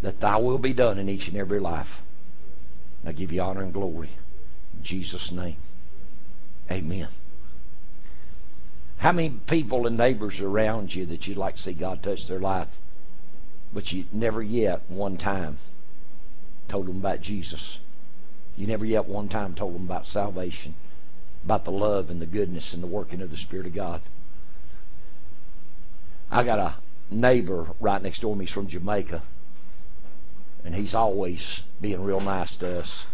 That 0.04 0.20
thy 0.20 0.38
will 0.38 0.60
be 0.60 0.74
done 0.74 1.00
in 1.00 1.10
each 1.10 1.28
and 1.28 1.36
every 1.36 1.60
life. 1.60 2.04
I 3.04 3.12
give 3.14 3.32
you 3.32 3.42
honor 3.42 3.64
and 3.64 3.74
glory. 3.74 4.10
In 4.78 4.84
Jesus' 4.84 5.32
name. 5.32 5.58
Amen. 6.70 7.08
How 9.00 9.14
many 9.14 9.30
people 9.30 9.88
and 9.88 9.98
neighbors 9.98 10.42
around 10.42 10.94
you 10.94 11.06
that 11.06 11.26
you'd 11.26 11.38
like 11.38 11.56
to 11.56 11.62
see 11.62 11.74
God 11.74 12.04
touch 12.04 12.28
their 12.28 12.40
life, 12.40 12.68
but 13.74 13.94
you 13.94 14.04
never 14.12 14.44
yet 14.44 14.82
one 14.90 15.16
time 15.16 15.58
told 16.68 16.88
them 16.88 16.98
about 16.98 17.22
Jesus? 17.22 17.80
You 18.58 18.68
never 18.68 18.86
yet 18.86 19.06
one 19.06 19.30
time 19.30 19.54
told 19.54 19.74
them 19.74 19.86
about 19.86 20.06
salvation, 20.06 20.74
about 21.46 21.64
the 21.64 21.72
love 21.72 22.10
and 22.10 22.22
the 22.22 22.26
goodness 22.26 22.74
and 22.74 22.84
the 22.84 22.88
working 22.88 23.22
of 23.22 23.32
the 23.32 23.38
Spirit 23.38 23.68
of 23.68 23.74
God. 23.74 24.02
I 26.30 26.44
got 26.44 26.60
a 26.60 26.74
neighbor 27.10 27.68
right 27.80 28.02
next 28.02 28.20
door 28.20 28.36
to 28.36 28.40
me. 28.40 28.46
He's 28.46 28.54
from 28.54 28.68
Jamaica, 28.68 29.22
and 30.66 30.76
he's 30.76 30.94
always 30.94 31.62
being 31.80 32.04
real 32.04 32.20
nice 32.20 32.58
to 32.58 32.82
us. 32.82 33.06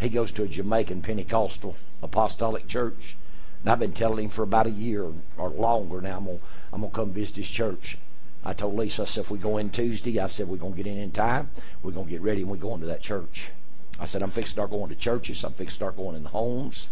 He 0.00 0.08
goes 0.08 0.32
to 0.32 0.42
a 0.42 0.48
Jamaican 0.48 1.02
Pentecostal 1.02 1.76
apostolic 2.02 2.66
church. 2.66 3.14
And 3.62 3.70
I've 3.70 3.78
been 3.78 3.92
telling 3.92 4.26
him 4.26 4.30
for 4.30 4.42
about 4.42 4.66
a 4.66 4.70
year 4.70 5.06
or 5.36 5.50
longer 5.50 6.00
now, 6.00 6.16
I'm 6.16 6.24
going 6.24 6.40
I'm 6.72 6.80
gonna 6.80 6.92
come 6.92 7.12
visit 7.12 7.36
his 7.36 7.48
church. 7.48 7.98
I 8.44 8.54
told 8.54 8.76
Lisa, 8.76 9.02
I 9.02 9.04
said, 9.04 9.24
if 9.24 9.30
we 9.30 9.38
go 9.38 9.58
in 9.58 9.70
Tuesday, 9.70 10.18
I 10.18 10.26
said, 10.28 10.48
we're 10.48 10.56
going 10.56 10.72
to 10.72 10.76
get 10.82 10.86
in 10.86 10.96
in 10.96 11.10
time. 11.10 11.50
We're 11.82 11.92
going 11.92 12.06
to 12.06 12.10
get 12.10 12.22
ready 12.22 12.40
and 12.40 12.50
we're 12.50 12.56
going 12.56 12.80
to 12.80 12.86
that 12.86 13.02
church. 13.02 13.50
I 13.98 14.06
said, 14.06 14.22
I'm 14.22 14.30
fixing 14.30 14.46
to 14.46 14.52
start 14.52 14.70
going 14.70 14.88
to 14.88 14.94
churches. 14.94 15.44
I'm 15.44 15.52
fixing 15.52 15.66
to 15.66 15.74
start 15.74 15.96
going 15.96 16.16
in 16.16 16.22
the 16.22 16.30
homes. 16.30 16.88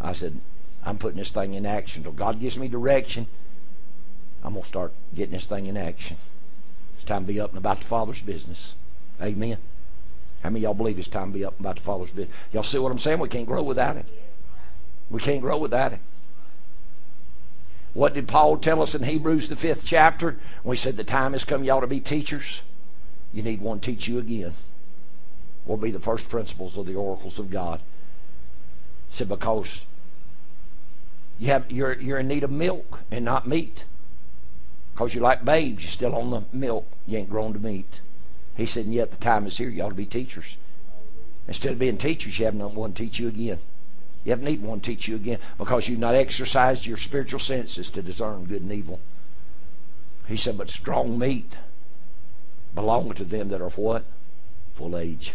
I 0.00 0.12
said, 0.12 0.38
I'm 0.84 0.96
putting 0.96 1.18
this 1.18 1.30
thing 1.30 1.54
in 1.54 1.66
action. 1.66 2.04
Till 2.04 2.12
God 2.12 2.38
gives 2.38 2.56
me 2.56 2.68
direction, 2.68 3.26
I'm 4.44 4.52
going 4.52 4.62
to 4.62 4.68
start 4.68 4.92
getting 5.12 5.32
this 5.32 5.46
thing 5.46 5.66
in 5.66 5.76
action. 5.76 6.18
It's 6.94 7.04
time 7.04 7.26
to 7.26 7.32
be 7.32 7.40
up 7.40 7.50
and 7.50 7.58
about 7.58 7.80
the 7.80 7.86
Father's 7.86 8.22
business. 8.22 8.76
Amen. 9.20 9.58
How 10.44 10.50
many 10.50 10.62
y'all 10.62 10.74
believe 10.74 11.00
it's 11.00 11.08
time 11.08 11.32
to 11.32 11.38
be 11.38 11.44
up 11.44 11.56
and 11.56 11.66
about 11.66 11.76
the 11.76 11.82
Father's 11.82 12.10
business? 12.10 12.36
Y'all 12.52 12.62
see 12.62 12.78
what 12.78 12.92
I'm 12.92 12.98
saying? 12.98 13.18
We 13.18 13.28
can't 13.28 13.46
grow 13.46 13.64
without 13.64 13.96
it. 13.96 14.06
We 15.10 15.20
can't 15.20 15.42
grow 15.42 15.58
without 15.58 15.92
it. 15.92 16.00
What 17.94 18.14
did 18.14 18.28
Paul 18.28 18.58
tell 18.58 18.82
us 18.82 18.94
in 18.94 19.04
Hebrews, 19.04 19.48
the 19.48 19.56
fifth 19.56 19.84
chapter? 19.84 20.36
We 20.62 20.76
said, 20.76 20.96
The 20.96 21.04
time 21.04 21.32
has 21.32 21.44
come, 21.44 21.68
ought 21.68 21.80
to 21.80 21.86
be 21.86 22.00
teachers. 22.00 22.62
You 23.32 23.42
need 23.42 23.60
one 23.60 23.80
teach 23.80 24.06
you 24.06 24.18
again. 24.18 24.52
Will 25.64 25.76
be 25.76 25.90
the 25.90 25.98
first 25.98 26.28
principles 26.28 26.76
of 26.76 26.86
the 26.86 26.94
oracles 26.94 27.38
of 27.38 27.50
God. 27.50 27.80
He 29.10 29.16
said, 29.16 29.28
Because 29.28 29.86
you 31.38 31.48
have, 31.48 31.70
you're, 31.70 31.94
you're 31.94 32.18
in 32.18 32.28
need 32.28 32.44
of 32.44 32.50
milk 32.50 33.00
and 33.10 33.24
not 33.24 33.46
meat. 33.46 33.84
Because 34.92 35.14
you're 35.14 35.22
like 35.22 35.44
babes, 35.44 35.82
you're 35.82 35.90
still 35.90 36.14
on 36.14 36.30
the 36.30 36.42
milk. 36.52 36.86
You 37.06 37.18
ain't 37.18 37.30
grown 37.30 37.52
to 37.52 37.58
meat. 37.58 38.00
He 38.56 38.64
said, 38.64 38.86
and 38.86 38.94
yet 38.94 39.10
the 39.10 39.18
time 39.18 39.46
is 39.46 39.58
here. 39.58 39.68
You 39.68 39.82
ought 39.82 39.90
to 39.90 39.94
be 39.94 40.06
teachers. 40.06 40.56
Instead 41.46 41.72
of 41.72 41.78
being 41.78 41.98
teachers, 41.98 42.38
you 42.38 42.46
have 42.46 42.54
no 42.54 42.68
one 42.68 42.92
teach 42.92 43.18
you 43.18 43.28
again. 43.28 43.58
You 44.26 44.30
haven't 44.30 44.46
need 44.46 44.60
one 44.60 44.80
teach 44.80 45.06
you 45.06 45.14
again 45.14 45.38
because 45.56 45.88
you've 45.88 46.00
not 46.00 46.16
exercised 46.16 46.84
your 46.84 46.96
spiritual 46.96 47.38
senses 47.38 47.90
to 47.90 48.02
discern 48.02 48.46
good 48.46 48.60
and 48.60 48.72
evil. 48.72 48.98
He 50.26 50.36
said, 50.36 50.58
but 50.58 50.68
strong 50.68 51.16
meat 51.16 51.52
belong 52.74 53.12
to 53.14 53.22
them 53.22 53.50
that 53.50 53.60
are 53.60 53.68
what? 53.70 54.04
Full 54.74 54.98
age. 54.98 55.34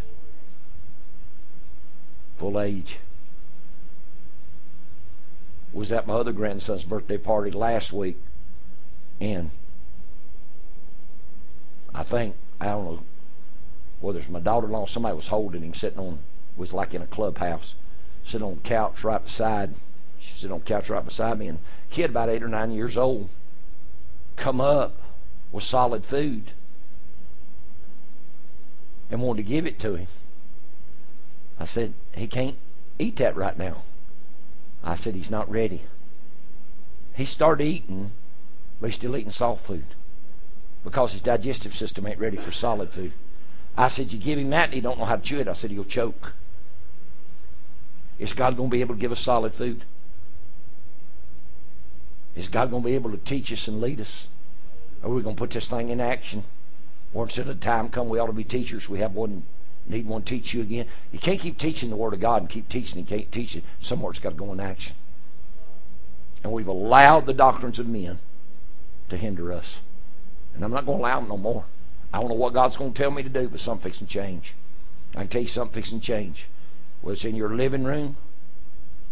Full 2.35 2.59
age. 2.59 2.97
Was 5.71 5.93
at 5.93 6.05
my 6.05 6.15
other 6.15 6.33
grandson's 6.33 6.83
birthday 6.83 7.17
party 7.17 7.49
last 7.49 7.93
week, 7.93 8.17
and 9.21 9.51
I 11.95 12.03
think 12.03 12.35
I 12.59 12.65
don't 12.65 12.83
know 12.83 13.03
whether 14.01 14.19
it's 14.19 14.27
my 14.27 14.41
daughter-in-law, 14.41 14.87
somebody 14.87 15.15
was 15.15 15.27
holding 15.27 15.61
him, 15.61 15.73
sitting 15.73 15.99
on 15.99 16.19
was 16.57 16.73
like 16.73 16.93
in 16.93 17.01
a 17.01 17.07
clubhouse 17.07 17.75
sit 18.23 18.41
on 18.41 18.55
the 18.55 18.61
couch 18.61 19.03
right 19.03 19.23
beside 19.23 19.73
she 20.19 20.33
sit 20.35 20.51
on 20.51 20.61
couch 20.61 20.89
right 20.89 21.05
beside 21.05 21.39
me 21.39 21.47
and 21.47 21.59
kid 21.89 22.11
about 22.11 22.29
eight 22.29 22.43
or 22.43 22.47
nine 22.47 22.71
years 22.71 22.97
old 22.97 23.29
come 24.35 24.61
up 24.61 24.97
with 25.51 25.63
solid 25.63 26.05
food 26.05 26.51
and 29.11 29.21
wanted 29.21 29.43
to 29.43 29.49
give 29.49 29.67
it 29.67 29.77
to 29.79 29.95
him. 29.95 30.07
I 31.59 31.65
said, 31.65 31.93
he 32.15 32.27
can't 32.27 32.55
eat 32.97 33.17
that 33.17 33.35
right 33.35 33.57
now. 33.57 33.83
I 34.83 34.95
said, 34.95 35.13
he's 35.13 35.29
not 35.29 35.51
ready. 35.51 35.81
He 37.13 37.25
started 37.25 37.63
eating, 37.63 38.11
but 38.79 38.87
he's 38.87 38.95
still 38.95 39.15
eating 39.15 39.31
soft 39.31 39.65
food 39.65 39.83
because 40.83 41.11
his 41.11 41.21
digestive 41.21 41.75
system 41.75 42.07
ain't 42.07 42.19
ready 42.19 42.37
for 42.37 42.51
solid 42.51 42.89
food. 42.89 43.11
I 43.77 43.89
said, 43.89 44.11
you 44.11 44.17
give 44.17 44.39
him 44.39 44.49
that 44.51 44.65
and 44.65 44.73
he 44.73 44.81
don't 44.81 44.97
know 44.97 45.05
how 45.05 45.17
to 45.17 45.21
chew 45.21 45.39
it. 45.39 45.47
I 45.47 45.53
said, 45.53 45.71
he'll 45.71 45.83
choke. 45.83 46.33
Is 48.21 48.33
God 48.33 48.55
going 48.55 48.69
to 48.69 48.71
be 48.71 48.81
able 48.81 48.93
to 48.93 49.01
give 49.01 49.11
us 49.11 49.19
solid 49.19 49.51
food? 49.51 49.81
Is 52.35 52.47
God 52.47 52.69
going 52.69 52.83
to 52.83 52.87
be 52.87 52.93
able 52.93 53.09
to 53.09 53.17
teach 53.17 53.51
us 53.51 53.67
and 53.67 53.81
lead 53.81 53.99
us? 53.99 54.27
Are 55.03 55.09
we 55.09 55.23
going 55.23 55.35
to 55.35 55.39
put 55.39 55.49
this 55.49 55.67
thing 55.67 55.89
in 55.89 55.99
action? 55.99 56.43
Once 57.13 57.39
at 57.39 57.47
a 57.47 57.55
time 57.55 57.89
come, 57.89 58.09
we 58.09 58.19
ought 58.19 58.27
to 58.27 58.31
be 58.31 58.43
teachers. 58.43 58.87
We 58.87 58.99
have 58.99 59.15
one, 59.15 59.41
need 59.87 60.05
one 60.05 60.21
teach 60.21 60.53
you 60.53 60.61
again. 60.61 60.85
You 61.11 61.17
can't 61.17 61.39
keep 61.39 61.57
teaching 61.57 61.89
the 61.89 61.95
Word 61.95 62.13
of 62.13 62.19
God 62.19 62.43
and 62.43 62.49
keep 62.49 62.69
teaching. 62.69 62.99
You 62.99 63.05
can't 63.05 63.31
teach 63.31 63.55
it. 63.55 63.63
Somewhere 63.81 64.11
it's 64.11 64.19
got 64.19 64.29
to 64.29 64.35
go 64.35 64.53
in 64.53 64.59
action. 64.59 64.95
And 66.43 66.53
we've 66.53 66.67
allowed 66.67 67.25
the 67.25 67.33
doctrines 67.33 67.79
of 67.79 67.89
men 67.89 68.19
to 69.09 69.17
hinder 69.17 69.51
us. 69.51 69.79
And 70.53 70.63
I'm 70.63 70.71
not 70.71 70.85
going 70.85 70.99
to 70.99 71.05
allow 71.05 71.19
them 71.21 71.29
no 71.29 71.37
more. 71.37 71.65
I 72.13 72.19
don't 72.19 72.29
know 72.29 72.35
what 72.35 72.53
God's 72.53 72.77
going 72.77 72.93
to 72.93 73.01
tell 73.01 73.09
me 73.09 73.23
to 73.23 73.29
do, 73.29 73.49
but 73.49 73.61
something 73.61 73.89
fixing 73.89 74.05
change. 74.05 74.53
I 75.15 75.21
can 75.21 75.27
tell 75.27 75.41
you 75.41 75.47
something 75.47 75.73
fixing 75.73 76.01
change 76.01 76.45
whether 77.01 77.13
it's 77.13 77.25
in 77.25 77.35
your 77.35 77.55
living 77.55 77.83
room, 77.83 78.15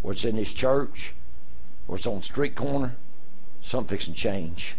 or 0.02 0.12
it's 0.12 0.24
in 0.24 0.36
this 0.36 0.52
church, 0.52 1.12
or 1.88 1.96
it's 1.96 2.06
on 2.06 2.18
the 2.18 2.22
street 2.22 2.54
corner, 2.54 2.94
something 3.62 3.96
fixing 3.96 4.14
change. 4.14 4.74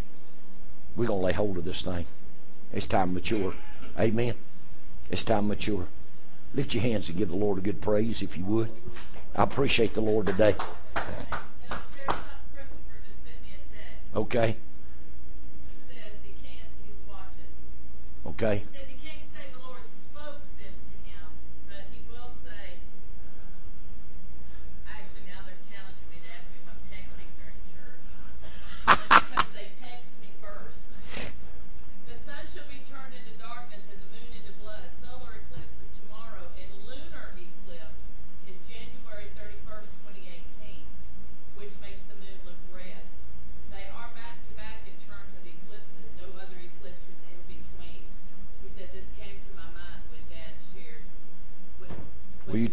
We're 0.95 1.07
going 1.07 1.19
to 1.19 1.25
lay 1.25 1.33
hold 1.33 1.57
of 1.57 1.65
this 1.65 1.81
thing. 1.81 2.05
It's 2.73 2.87
time 2.87 3.09
to 3.09 3.13
mature. 3.15 3.53
Amen. 3.99 4.35
It's 5.09 5.23
time 5.23 5.43
to 5.43 5.49
mature. 5.49 5.87
Lift 6.53 6.73
your 6.73 6.83
hands 6.83 7.09
and 7.09 7.17
give 7.17 7.29
the 7.29 7.35
Lord 7.35 7.57
a 7.57 7.61
good 7.61 7.81
praise 7.81 8.21
if 8.21 8.37
you 8.37 8.45
would. 8.45 8.69
I 9.35 9.43
appreciate 9.43 9.93
the 9.93 10.01
Lord 10.01 10.27
today. 10.27 10.55
Okay. 14.15 14.55
Okay. 18.25 18.63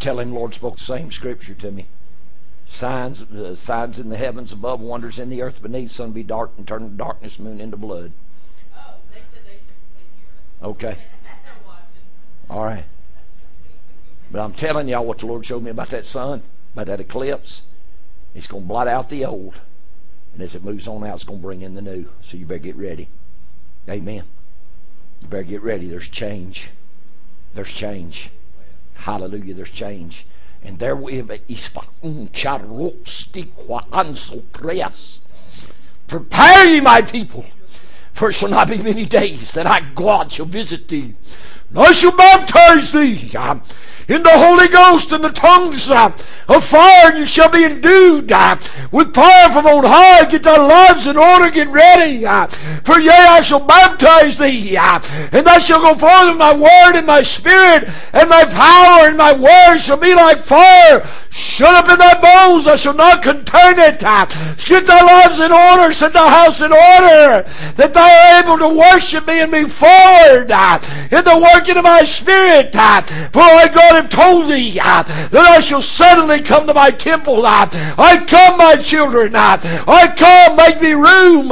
Tell 0.09 0.19
him 0.19 0.33
Lord 0.33 0.55
spoke 0.55 0.79
the 0.79 0.83
same 0.83 1.11
scripture 1.11 1.53
to 1.53 1.69
me. 1.69 1.85
Signs, 2.67 3.21
uh, 3.21 3.55
signs 3.55 3.99
in 3.99 4.09
the 4.09 4.17
heavens 4.17 4.51
above, 4.51 4.79
wonders 4.79 5.19
in 5.19 5.29
the 5.29 5.43
earth 5.43 5.61
beneath. 5.61 5.91
Sun 5.91 6.13
be 6.13 6.23
dark 6.23 6.49
and 6.57 6.67
turn 6.67 6.97
darkness, 6.97 7.37
moon 7.37 7.61
into 7.61 7.77
blood. 7.77 8.11
Oh, 8.75 8.95
they 9.13 9.19
said 9.31 9.43
they, 9.45 9.59
they 10.61 10.67
Okay. 10.67 10.97
All 12.49 12.65
right. 12.65 12.85
But 14.31 14.41
I'm 14.41 14.53
telling 14.53 14.87
y'all 14.87 15.05
what 15.05 15.19
the 15.19 15.27
Lord 15.27 15.45
showed 15.45 15.61
me 15.61 15.69
about 15.69 15.89
that 15.89 16.05
sun, 16.05 16.41
about 16.73 16.87
that 16.87 16.99
eclipse. 16.99 17.61
It's 18.33 18.47
going 18.47 18.63
to 18.63 18.67
blot 18.67 18.87
out 18.87 19.11
the 19.11 19.25
old. 19.25 19.59
And 20.33 20.41
as 20.41 20.55
it 20.55 20.63
moves 20.63 20.87
on 20.87 21.05
out, 21.05 21.15
it's 21.15 21.23
going 21.23 21.39
to 21.39 21.43
bring 21.43 21.61
in 21.61 21.75
the 21.75 21.83
new. 21.83 22.07
So 22.23 22.35
you 22.35 22.47
better 22.47 22.57
get 22.57 22.75
ready. 22.75 23.09
Amen. 23.87 24.23
You 25.21 25.27
better 25.27 25.43
get 25.43 25.61
ready. 25.61 25.87
There's 25.87 26.09
change. 26.09 26.71
There's 27.53 27.71
change. 27.71 28.31
Hallelujah, 28.99 29.53
there's 29.53 29.71
change. 29.71 30.25
And 30.63 30.77
there 30.77 30.95
we 30.95 31.17
have 31.17 31.31
a. 31.31 31.39
Prepare 36.07 36.65
ye, 36.65 36.79
my 36.81 37.01
people, 37.01 37.45
for 38.13 38.29
it 38.29 38.33
shall 38.33 38.49
not 38.49 38.67
be 38.67 38.77
many 38.77 39.05
days 39.05 39.53
that 39.53 39.65
I, 39.65 39.79
God, 39.79 40.33
shall 40.33 40.45
visit 40.45 40.87
thee 40.87 41.15
I 41.75 41.91
shall 41.91 42.15
baptize 42.15 42.91
thee 42.91 43.31
in 44.09 44.23
the 44.23 44.31
Holy 44.31 44.67
Ghost 44.67 45.11
and 45.11 45.23
the 45.23 45.29
tongues 45.29 45.89
uh, 45.89 46.11
of 46.47 46.63
fire, 46.63 47.09
and 47.09 47.19
you 47.19 47.25
shall 47.27 47.49
be 47.49 47.63
endued 47.63 48.31
uh, 48.31 48.57
with 48.91 49.13
fire 49.13 49.49
from 49.49 49.67
on 49.67 49.85
high. 49.85 50.25
Get 50.25 50.43
thy 50.43 50.57
lives 50.57 51.05
in 51.05 51.15
order, 51.15 51.51
get 51.51 51.69
ready. 51.69 52.25
Uh, 52.25 52.47
for 52.83 52.99
yea, 52.99 53.11
I 53.11 53.41
shall 53.41 53.65
baptize 53.65 54.39
thee, 54.39 54.75
and 54.75 55.47
I 55.47 55.59
shall 55.59 55.81
go 55.81 55.93
forth 55.93 56.29
with 56.29 56.37
my 56.37 56.55
word 56.55 56.97
and 56.97 57.05
my 57.05 57.21
spirit, 57.21 57.87
and 58.11 58.29
my 58.29 58.45
power 58.45 59.07
and 59.07 59.17
my 59.17 59.33
word 59.33 59.77
shall 59.77 59.97
be 59.97 60.15
like 60.15 60.39
fire. 60.39 61.07
Shut 61.29 61.75
up 61.75 61.87
in 61.87 61.99
thy 61.99 62.19
bones, 62.19 62.65
I 62.65 62.75
shall 62.75 62.95
not 62.95 63.21
contain 63.21 63.77
it. 63.77 63.99
Get 63.99 64.87
thy 64.87 65.05
lives 65.05 65.39
in 65.39 65.51
order, 65.51 65.93
set 65.93 66.13
thy 66.13 66.27
house 66.27 66.59
in 66.59 66.73
order, 66.73 67.47
that 67.75 67.93
thou 67.93 68.33
art 68.33 68.45
able 68.45 68.57
to 68.57 68.75
worship 68.75 69.27
me 69.27 69.39
and 69.39 69.51
be 69.51 69.65
forward 69.65 70.49
in 70.49 71.23
the 71.23 71.49
working 71.53 71.77
of 71.77 71.83
my 71.83 72.03
spirit. 72.03 72.73
For 72.73 73.41
I, 73.41 73.69
God, 73.71 73.98
have 74.01 74.09
told 74.09 74.49
thee 74.49 74.79
uh, 74.79 75.03
that 75.03 75.33
I 75.33 75.59
shall 75.59 75.81
suddenly 75.81 76.41
come 76.41 76.67
to 76.67 76.73
my 76.73 76.91
temple. 76.91 77.45
Uh, 77.45 77.69
I 77.97 78.23
come, 78.25 78.57
my 78.57 78.75
children. 78.75 79.35
Uh, 79.35 79.59
I 79.87 80.13
come, 80.15 80.55
make 80.55 80.81
me 80.81 80.93
room. 80.93 81.49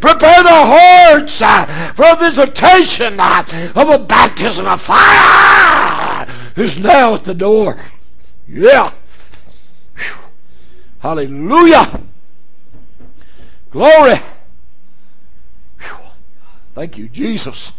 Prepare 0.00 0.42
the 0.42 0.60
hearts 0.74 1.38
for 1.94 2.04
a 2.04 2.16
visitation 2.16 3.20
of 3.20 3.88
a 3.88 3.98
baptism 3.98 4.66
of 4.66 4.80
fire 4.80 6.26
is 6.56 6.78
now 6.78 7.14
at 7.14 7.24
the 7.24 7.34
door. 7.34 7.80
Yeah. 8.46 8.92
Whew. 9.96 10.16
Hallelujah. 11.00 12.00
Glory. 13.70 14.16
Whew. 15.78 15.96
Thank 16.74 16.98
you, 16.98 17.08
Jesus. 17.08 17.72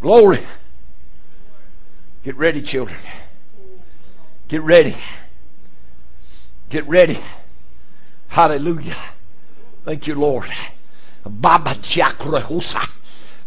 Glory. 0.00 0.40
Get 2.22 2.36
ready, 2.36 2.60
children. 2.60 2.98
Get 4.48 4.62
ready. 4.62 4.96
Get 6.68 6.86
ready. 6.86 7.18
Hallelujah. 8.28 8.96
Thank 9.84 10.06
you, 10.06 10.14
Lord. 10.14 10.50
Baba 11.24 11.70
Jakrehusa. 11.70 12.88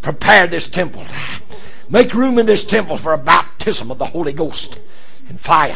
Prepare 0.01 0.47
this 0.47 0.69
temple. 0.69 1.05
Make 1.89 2.13
room 2.13 2.39
in 2.39 2.45
this 2.45 2.65
temple 2.65 2.97
for 2.97 3.13
a 3.13 3.17
baptism 3.17 3.91
of 3.91 3.99
the 3.99 4.05
Holy 4.05 4.33
Ghost 4.33 4.79
and 5.29 5.39
fire. 5.39 5.73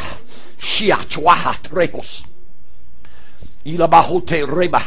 Shia 0.58 0.96
Chwaha 1.06 1.54
Trehos. 1.62 2.26
Ilabahote 3.66 4.48
Reba. 4.48 4.84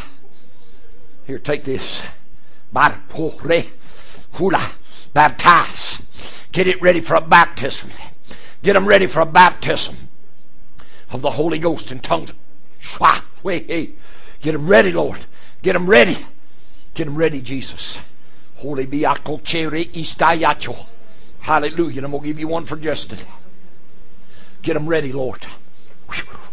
Here, 1.25 1.39
take 1.39 1.63
this. 1.63 2.05
Barpore 2.73 3.67
Hula. 4.33 4.71
Baptize. 5.13 5.90
Get 6.51 6.67
it 6.67 6.81
ready 6.81 7.01
for 7.01 7.15
a 7.15 7.21
baptism. 7.21 7.91
Get 8.63 8.73
them 8.73 8.85
ready 8.85 9.07
for 9.07 9.21
a 9.21 9.25
baptism 9.25 9.95
of 11.11 11.21
the 11.21 11.31
Holy 11.31 11.59
Ghost 11.59 11.91
in 11.91 11.99
tongues. 11.99 12.33
Get 14.41 14.43
them 14.43 14.67
ready, 14.67 14.91
Lord. 14.91 15.19
Get 15.61 15.73
them 15.73 15.89
ready. 15.89 16.17
Get 16.93 17.05
them 17.05 17.15
ready, 17.15 17.41
Jesus. 17.41 17.99
Holy 18.55 18.85
istayacho. 18.85 20.85
Hallelujah. 21.41 21.97
And 21.97 22.05
I'm 22.05 22.11
going 22.11 22.23
to 22.23 22.27
give 22.27 22.39
you 22.39 22.47
one 22.47 22.65
for 22.65 22.75
Justin. 22.75 23.19
Get 24.61 24.73
them 24.73 24.87
ready, 24.87 25.11
Lord. 25.11 25.45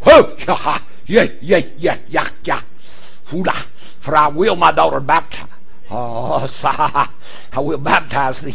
Oh, 0.07 0.35
yeah, 1.07 1.27
yeah, 1.41 1.62
yeah, 1.77 1.99
yeah, 2.09 2.29
yeah. 2.45 2.62
For 4.01 4.16
I 4.16 4.29
will, 4.29 4.57
my 4.57 4.73
daughter, 4.73 5.01
baptize. 5.01 5.49
Oh, 5.91 6.47
ah, 6.65 7.12
I 7.53 7.61
will 7.61 7.79
baptize 7.79 8.41
thee 8.41 8.55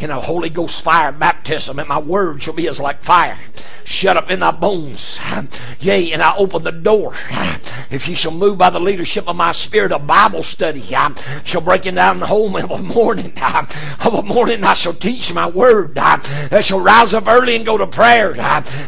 in 0.00 0.10
a 0.10 0.20
Holy 0.20 0.48
Ghost 0.48 0.82
fire 0.82 1.12
baptism, 1.12 1.78
and 1.78 1.88
my 1.88 2.00
word 2.00 2.42
shall 2.42 2.54
be 2.54 2.68
as 2.68 2.80
like 2.80 3.02
fire. 3.02 3.38
Shut 3.84 4.16
up 4.16 4.30
in 4.30 4.40
thy 4.40 4.50
bones. 4.52 5.18
Yea, 5.80 6.12
and 6.12 6.22
I 6.22 6.36
open 6.36 6.62
the 6.62 6.70
door. 6.70 7.14
If 7.90 8.06
you 8.08 8.14
shall 8.14 8.32
move 8.32 8.56
by 8.56 8.70
the 8.70 8.78
leadership 8.78 9.28
of 9.28 9.36
my 9.36 9.52
spirit, 9.52 9.90
a 9.90 9.98
Bible 9.98 10.42
study 10.44 10.80
I 10.94 11.12
shall 11.44 11.60
break 11.60 11.86
it 11.86 11.96
down 11.96 12.20
the 12.20 12.26
home 12.26 12.54
of 12.56 12.70
a 12.70 12.78
morning. 12.78 13.32
Of 13.36 14.14
a 14.14 14.22
morning 14.22 14.64
I 14.64 14.74
shall 14.74 14.94
teach 14.94 15.32
my 15.34 15.48
word. 15.48 15.98
I 15.98 16.60
shall 16.60 16.80
rise 16.80 17.14
up 17.14 17.26
early 17.26 17.56
and 17.56 17.66
go 17.66 17.76
to 17.76 17.86
prayer. 17.86 18.32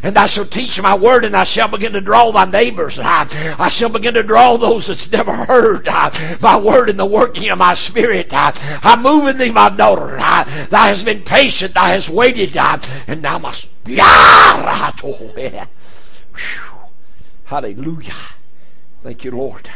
And 0.02 0.16
I 0.16 0.26
shall 0.26 0.44
teach 0.44 0.80
my 0.80 0.94
word, 0.94 1.24
and 1.24 1.36
I 1.36 1.44
shall 1.44 1.68
begin 1.68 1.92
to 1.94 2.00
draw 2.00 2.30
thy 2.30 2.44
neighbors. 2.44 2.98
I 2.98 3.68
shall 3.68 3.88
begin 3.88 4.14
to 4.14 4.22
draw 4.22 4.56
those 4.56 4.86
that's 4.86 5.10
never 5.10 5.32
heard 5.32 5.86
my 6.40 6.56
word 6.58 6.88
in 6.88 6.96
the 6.96 7.06
working 7.06 7.48
of 7.50 7.58
my 7.58 7.74
spirit. 7.74 8.32
I'm 8.32 9.02
moving 9.02 9.38
thee, 9.38 9.50
my 9.50 9.68
daughter. 9.68 10.16
Thou 10.70 10.86
hast 11.02 11.16
been 11.16 11.24
patient, 11.24 11.74
thou 11.74 11.86
hast 11.86 12.08
waited, 12.08 12.56
uh, 12.56 12.78
and 13.06 13.22
now 13.22 13.38
must 13.38 13.68
Hallelujah. 17.44 18.14
Thank 19.02 19.24
you, 19.24 19.32
Lord. 19.32 19.68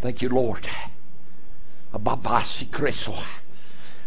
Thank 0.00 0.22
you, 0.22 0.28
Lord. 0.28 0.66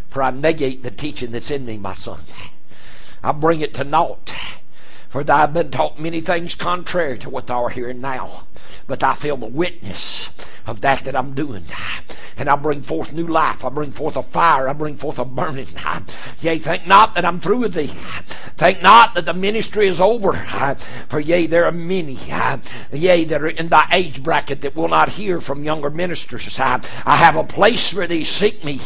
For 0.10 0.24
I 0.24 0.32
negate 0.32 0.82
the 0.82 0.92
teaching 0.92 1.32
that's 1.32 1.52
in 1.52 1.66
me, 1.66 1.78
my 1.78 1.94
son. 1.94 2.22
I 3.24 3.32
bring 3.32 3.62
it 3.62 3.74
to 3.76 3.84
naught. 3.84 4.34
For 5.10 5.24
thou 5.24 5.38
have 5.38 5.54
been 5.54 5.72
taught 5.72 6.00
many 6.00 6.22
things 6.22 6.56
contrary 6.56 7.18
to 7.20 7.30
what 7.30 7.48
thou 7.48 7.64
art 7.64 7.74
hearing 7.74 8.02
now. 8.02 8.46
But 8.88 9.04
I 9.04 9.16
feel 9.16 9.38
the 9.38 9.46
witness 9.46 10.30
of 10.66 10.82
that 10.82 11.00
that 11.06 11.16
I'm 11.16 11.34
doing 11.34 11.66
and 12.40 12.50
I 12.50 12.56
bring 12.56 12.82
forth 12.82 13.12
new 13.12 13.28
life. 13.28 13.66
I 13.66 13.70
bring 13.70 13.92
forth 13.92 14.16
a 14.16 14.24
fire. 14.24 14.70
I 14.70 14.74
bring 14.74 14.96
forth 14.96 15.20
a 15.20 15.26
burning. 15.26 15.68
Yea, 16.42 16.58
think 16.58 16.88
not 16.88 17.14
that 17.16 17.26
I'm 17.26 17.42
through 17.42 17.60
with 17.60 17.74
thee. 17.74 17.88
Think 18.58 18.82
not 18.82 19.14
that 19.16 19.26
the 19.26 19.34
ministry 19.34 19.88
is 19.88 20.00
over. 20.00 20.34
For 21.10 21.20
yea, 21.20 21.48
there 21.48 21.66
are 21.66 21.72
many, 21.72 22.18
yea, 22.94 23.26
that 23.26 23.42
are 23.42 23.48
in 23.48 23.68
thy 23.68 23.88
age 23.92 24.24
bracket 24.24 24.62
that 24.62 24.74
will 24.76 24.88
not 24.88 25.10
hear 25.10 25.42
from 25.42 25.66
younger 25.66 25.90
ministers. 25.90 26.58
I 26.60 26.80
have 27.06 27.36
a 27.36 27.44
place 27.44 27.90
for 27.90 28.08
thee. 28.08 28.24
Seek 28.24 28.64
me. 28.64 28.80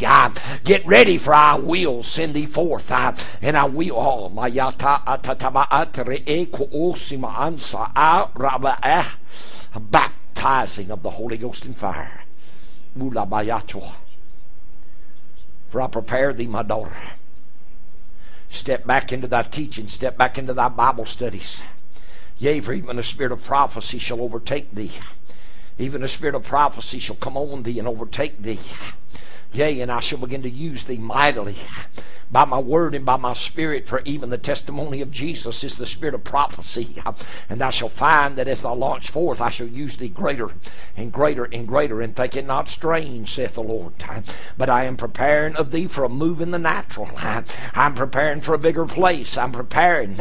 Get 0.64 0.84
ready, 0.86 1.20
for 1.20 1.36
I 1.36 1.54
will 1.56 2.02
send 2.02 2.34
thee 2.34 2.48
forth. 2.48 2.91
And 2.91 3.56
I 3.56 3.66
will. 3.66 3.94
Oh, 3.95 4.30
Oh, 9.76 9.80
baptizing 9.80 10.92
of 10.92 11.04
the 11.04 11.12
Holy 11.12 11.38
Ghost 11.38 11.66
in 11.66 11.74
fire. 11.74 12.24
For 15.70 15.82
I 15.82 15.88
prepare 15.88 16.34
thee, 16.34 16.48
my 16.48 16.64
daughter. 16.64 16.94
Step 18.50 18.86
back 18.86 19.12
into 19.12 19.28
thy 19.28 19.42
teaching, 19.42 19.88
step 19.88 20.16
back 20.18 20.38
into 20.38 20.54
thy 20.54 20.68
Bible 20.70 21.06
studies. 21.06 21.64
Yea, 22.38 22.60
for 22.60 22.74
even 22.74 22.98
the 22.98 23.04
spirit 23.04 23.32
of 23.32 23.44
prophecy 23.44 23.98
shall 23.98 24.22
overtake 24.22 24.74
thee. 24.76 24.92
Even 25.80 26.02
the 26.02 26.08
spirit 26.08 26.36
of 26.36 26.44
prophecy 26.44 27.00
shall 27.00 27.16
come 27.16 27.36
on 27.36 27.64
thee 27.64 27.80
and 27.80 27.88
overtake 27.88 28.40
thee. 28.42 28.60
Yea, 29.54 29.82
and 29.82 29.92
I 29.92 30.00
shall 30.00 30.20
begin 30.20 30.42
to 30.42 30.50
use 30.50 30.84
thee 30.84 30.98
mightily 30.98 31.56
by 32.32 32.44
my 32.46 32.58
word 32.58 32.96
and 32.96 33.06
by 33.06 33.16
my 33.16 33.34
spirit, 33.34 33.88
for 33.88 34.02
even 34.06 34.32
the 34.32 34.40
testimony 34.40 35.02
of 35.02 35.12
Jesus 35.12 35.64
is 35.64 35.78
the 35.78 35.86
spirit 35.86 36.16
of 36.16 36.24
prophecy. 36.24 36.96
And 37.48 37.62
thou 37.62 37.70
shalt 37.70 37.92
find 37.92 38.36
that 38.38 38.48
as 38.48 38.66
I 38.66 38.72
launch 38.72 39.12
forth, 39.12 39.40
I 39.40 39.52
shall 39.52 39.68
use 39.68 39.98
thee 39.98 40.08
greater 40.10 40.50
and 40.98 41.12
greater 41.12 41.44
and 41.44 41.68
greater, 41.68 42.02
and 42.02 42.16
think 42.16 42.36
it 42.36 42.48
not 42.48 42.70
strange, 42.70 43.32
saith 43.32 43.54
the 43.54 43.62
Lord. 43.62 43.94
But 44.58 44.72
I 44.72 44.86
am 44.86 44.98
preparing 44.98 45.56
of 45.56 45.70
thee 45.70 45.86
for 45.86 46.04
a 46.04 46.10
move 46.10 46.42
in 46.42 46.50
the 46.50 46.58
natural. 46.58 47.12
I'm 47.76 47.94
preparing 47.94 48.42
for 48.42 48.56
a 48.56 48.60
bigger 48.60 48.86
place. 48.86 49.38
I'm 49.38 49.52
preparing, 49.52 50.18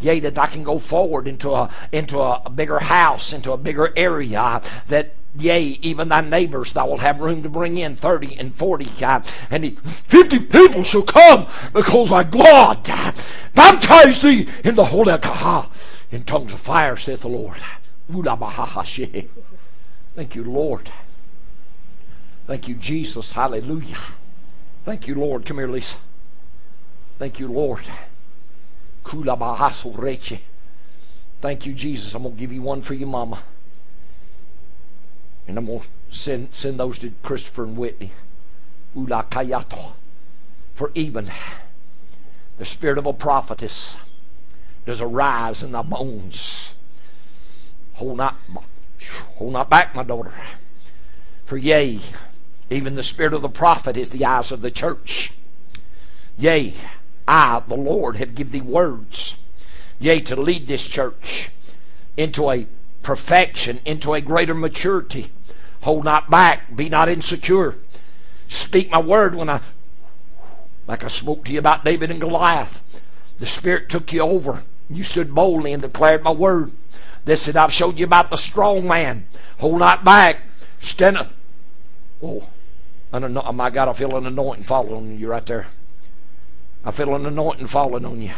yea, 0.00 0.18
that 0.18 0.36
I 0.36 0.46
can 0.46 0.64
go 0.64 0.80
forward 0.80 1.28
into 1.28 1.52
a 1.52 1.70
into 1.92 2.18
a 2.18 2.50
bigger 2.50 2.80
house, 2.80 3.32
into 3.32 3.52
a 3.52 3.56
bigger 3.56 3.92
area 3.96 4.60
that 4.88 5.14
Yea, 5.34 5.62
even 5.80 6.08
thy 6.08 6.20
neighbors 6.20 6.74
thou 6.74 6.88
wilt 6.88 7.00
have 7.00 7.20
room 7.20 7.42
to 7.42 7.48
bring 7.48 7.78
in 7.78 7.96
30 7.96 8.38
and 8.38 8.54
40 8.54 9.04
uh, 9.04 9.20
and 9.50 9.78
50 9.78 10.38
people 10.40 10.84
shall 10.84 11.02
come 11.02 11.46
because 11.72 12.10
thy 12.10 12.22
God 12.24 12.84
baptize 13.54 14.20
thee 14.20 14.46
in 14.62 14.74
the 14.74 14.84
Holy 14.86 15.14
in 16.12 16.24
tongues 16.24 16.52
of 16.52 16.60
fire, 16.60 16.96
saith 16.96 17.22
the 17.22 17.28
Lord. 17.28 17.56
Thank 20.14 20.34
you, 20.34 20.44
Lord. 20.44 20.90
Thank 22.46 22.68
you, 22.68 22.74
Jesus. 22.74 23.32
Hallelujah. 23.32 23.96
Thank 24.84 25.08
you, 25.08 25.14
Lord. 25.14 25.46
Come 25.46 25.56
here, 25.58 25.68
Lisa. 25.68 25.96
Thank 27.18 27.40
you, 27.40 27.48
Lord. 27.48 27.82
Thank 31.40 31.66
you, 31.66 31.72
Jesus. 31.72 32.14
I'm 32.14 32.22
going 32.22 32.34
to 32.34 32.40
give 32.40 32.52
you 32.52 32.60
one 32.62 32.82
for 32.82 32.92
your 32.94 33.08
mama. 33.08 33.42
And 35.46 35.58
I'm 35.58 35.66
going 35.66 35.80
to 35.80 35.86
send, 36.08 36.54
send 36.54 36.78
those 36.78 36.98
to 37.00 37.12
Christopher 37.22 37.64
and 37.64 37.76
Whitney. 37.76 38.12
Ula 38.94 39.26
kayato. 39.30 39.92
For 40.74 40.90
even 40.94 41.30
the 42.58 42.64
spirit 42.64 42.98
of 42.98 43.06
a 43.06 43.12
prophetess 43.12 43.96
does 44.86 45.00
arise 45.00 45.62
in 45.62 45.72
thy 45.72 45.82
bones. 45.82 46.74
Hold 47.94 48.16
not, 48.16 48.36
hold 49.36 49.52
not 49.52 49.70
back, 49.70 49.94
my 49.94 50.02
daughter. 50.02 50.32
For 51.44 51.56
yea, 51.56 52.00
even 52.70 52.94
the 52.94 53.02
spirit 53.02 53.34
of 53.34 53.42
the 53.42 53.48
prophet 53.48 53.96
is 53.96 54.10
the 54.10 54.24
eyes 54.24 54.50
of 54.50 54.62
the 54.62 54.70
church. 54.70 55.32
Yea, 56.38 56.74
I, 57.28 57.62
the 57.66 57.76
Lord, 57.76 58.16
have 58.16 58.34
given 58.34 58.52
thee 58.52 58.60
words, 58.60 59.40
yea, 59.98 60.20
to 60.20 60.36
lead 60.36 60.66
this 60.66 60.86
church 60.86 61.50
into 62.16 62.50
a 62.50 62.66
perfection, 63.02 63.80
into 63.84 64.14
a 64.14 64.20
greater 64.20 64.54
maturity. 64.54 65.30
Hold 65.82 66.04
not 66.04 66.30
back, 66.30 66.76
be 66.76 66.88
not 66.88 67.08
insecure. 67.08 67.76
Speak 68.48 68.90
my 68.90 69.00
word 69.00 69.34
when 69.34 69.48
I, 69.48 69.60
like 70.86 71.04
I 71.04 71.08
spoke 71.08 71.44
to 71.44 71.52
you 71.52 71.58
about 71.58 71.84
David 71.84 72.10
and 72.10 72.20
Goliath. 72.20 72.82
The 73.38 73.46
Spirit 73.46 73.88
took 73.88 74.12
you 74.12 74.20
over. 74.20 74.62
You 74.88 75.02
stood 75.04 75.34
boldly 75.34 75.72
and 75.72 75.82
declared 75.82 76.22
my 76.22 76.30
word. 76.30 76.72
This 77.24 77.46
that 77.46 77.56
I've 77.56 77.72
showed 77.72 77.98
you 77.98 78.04
about 78.04 78.30
the 78.30 78.36
strong 78.36 78.86
man. 78.86 79.26
Hold 79.58 79.78
not 79.78 80.04
back. 80.04 80.40
Stand 80.80 81.16
up. 81.16 81.32
Oh, 82.22 82.48
oh 83.12 83.52
my 83.52 83.70
God, 83.70 83.88
I 83.88 83.92
feel 83.92 84.16
an 84.16 84.26
anointing 84.26 84.64
falling 84.64 84.94
on 84.94 85.18
you 85.18 85.28
right 85.28 85.44
there. 85.46 85.66
I 86.84 86.90
feel 86.90 87.14
an 87.14 87.26
anointing 87.26 87.68
falling 87.68 88.04
on 88.04 88.20
you. 88.20 88.32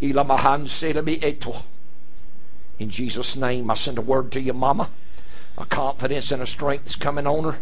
In 0.00 0.14
Jesus' 2.88 3.36
name, 3.36 3.70
I 3.70 3.74
send 3.74 3.98
a 3.98 4.02
word 4.02 4.32
to 4.32 4.40
you, 4.40 4.52
Mama. 4.52 4.90
A 5.56 5.66
confidence 5.66 6.30
and 6.30 6.40
a 6.40 6.46
strength 6.46 6.86
is 6.86 6.96
coming 6.96 7.26
on 7.26 7.44
her. 7.52 7.58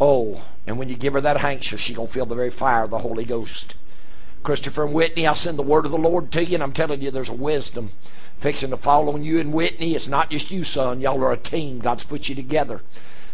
Oh, 0.00 0.44
and 0.66 0.78
when 0.78 0.88
you 0.88 0.96
give 0.96 1.14
her 1.14 1.20
that 1.20 1.38
handkerchief, 1.38 1.80
she's 1.80 1.96
going 1.96 2.08
to 2.08 2.12
feel 2.14 2.26
the 2.26 2.34
very 2.34 2.50
fire 2.50 2.82
of 2.82 2.90
the 2.90 2.98
Holy 2.98 3.24
Ghost. 3.24 3.76
Christopher 4.42 4.84
and 4.84 4.92
Whitney, 4.92 5.26
I 5.26 5.34
send 5.34 5.56
the 5.56 5.62
word 5.62 5.86
of 5.86 5.92
the 5.92 5.98
Lord 5.98 6.32
to 6.32 6.44
you, 6.44 6.54
and 6.54 6.62
I'm 6.62 6.72
telling 6.72 7.00
you, 7.00 7.10
there's 7.10 7.28
a 7.28 7.34
wisdom 7.34 7.90
fixing 8.38 8.70
to 8.70 8.76
fall 8.76 9.08
on 9.08 9.22
you 9.22 9.38
and 9.38 9.52
Whitney. 9.52 9.94
It's 9.94 10.08
not 10.08 10.30
just 10.30 10.50
you, 10.50 10.64
son. 10.64 11.00
Y'all 11.00 11.22
are 11.22 11.32
a 11.32 11.36
team. 11.36 11.78
God's 11.78 12.04
put 12.04 12.28
you 12.28 12.34
together. 12.34 12.82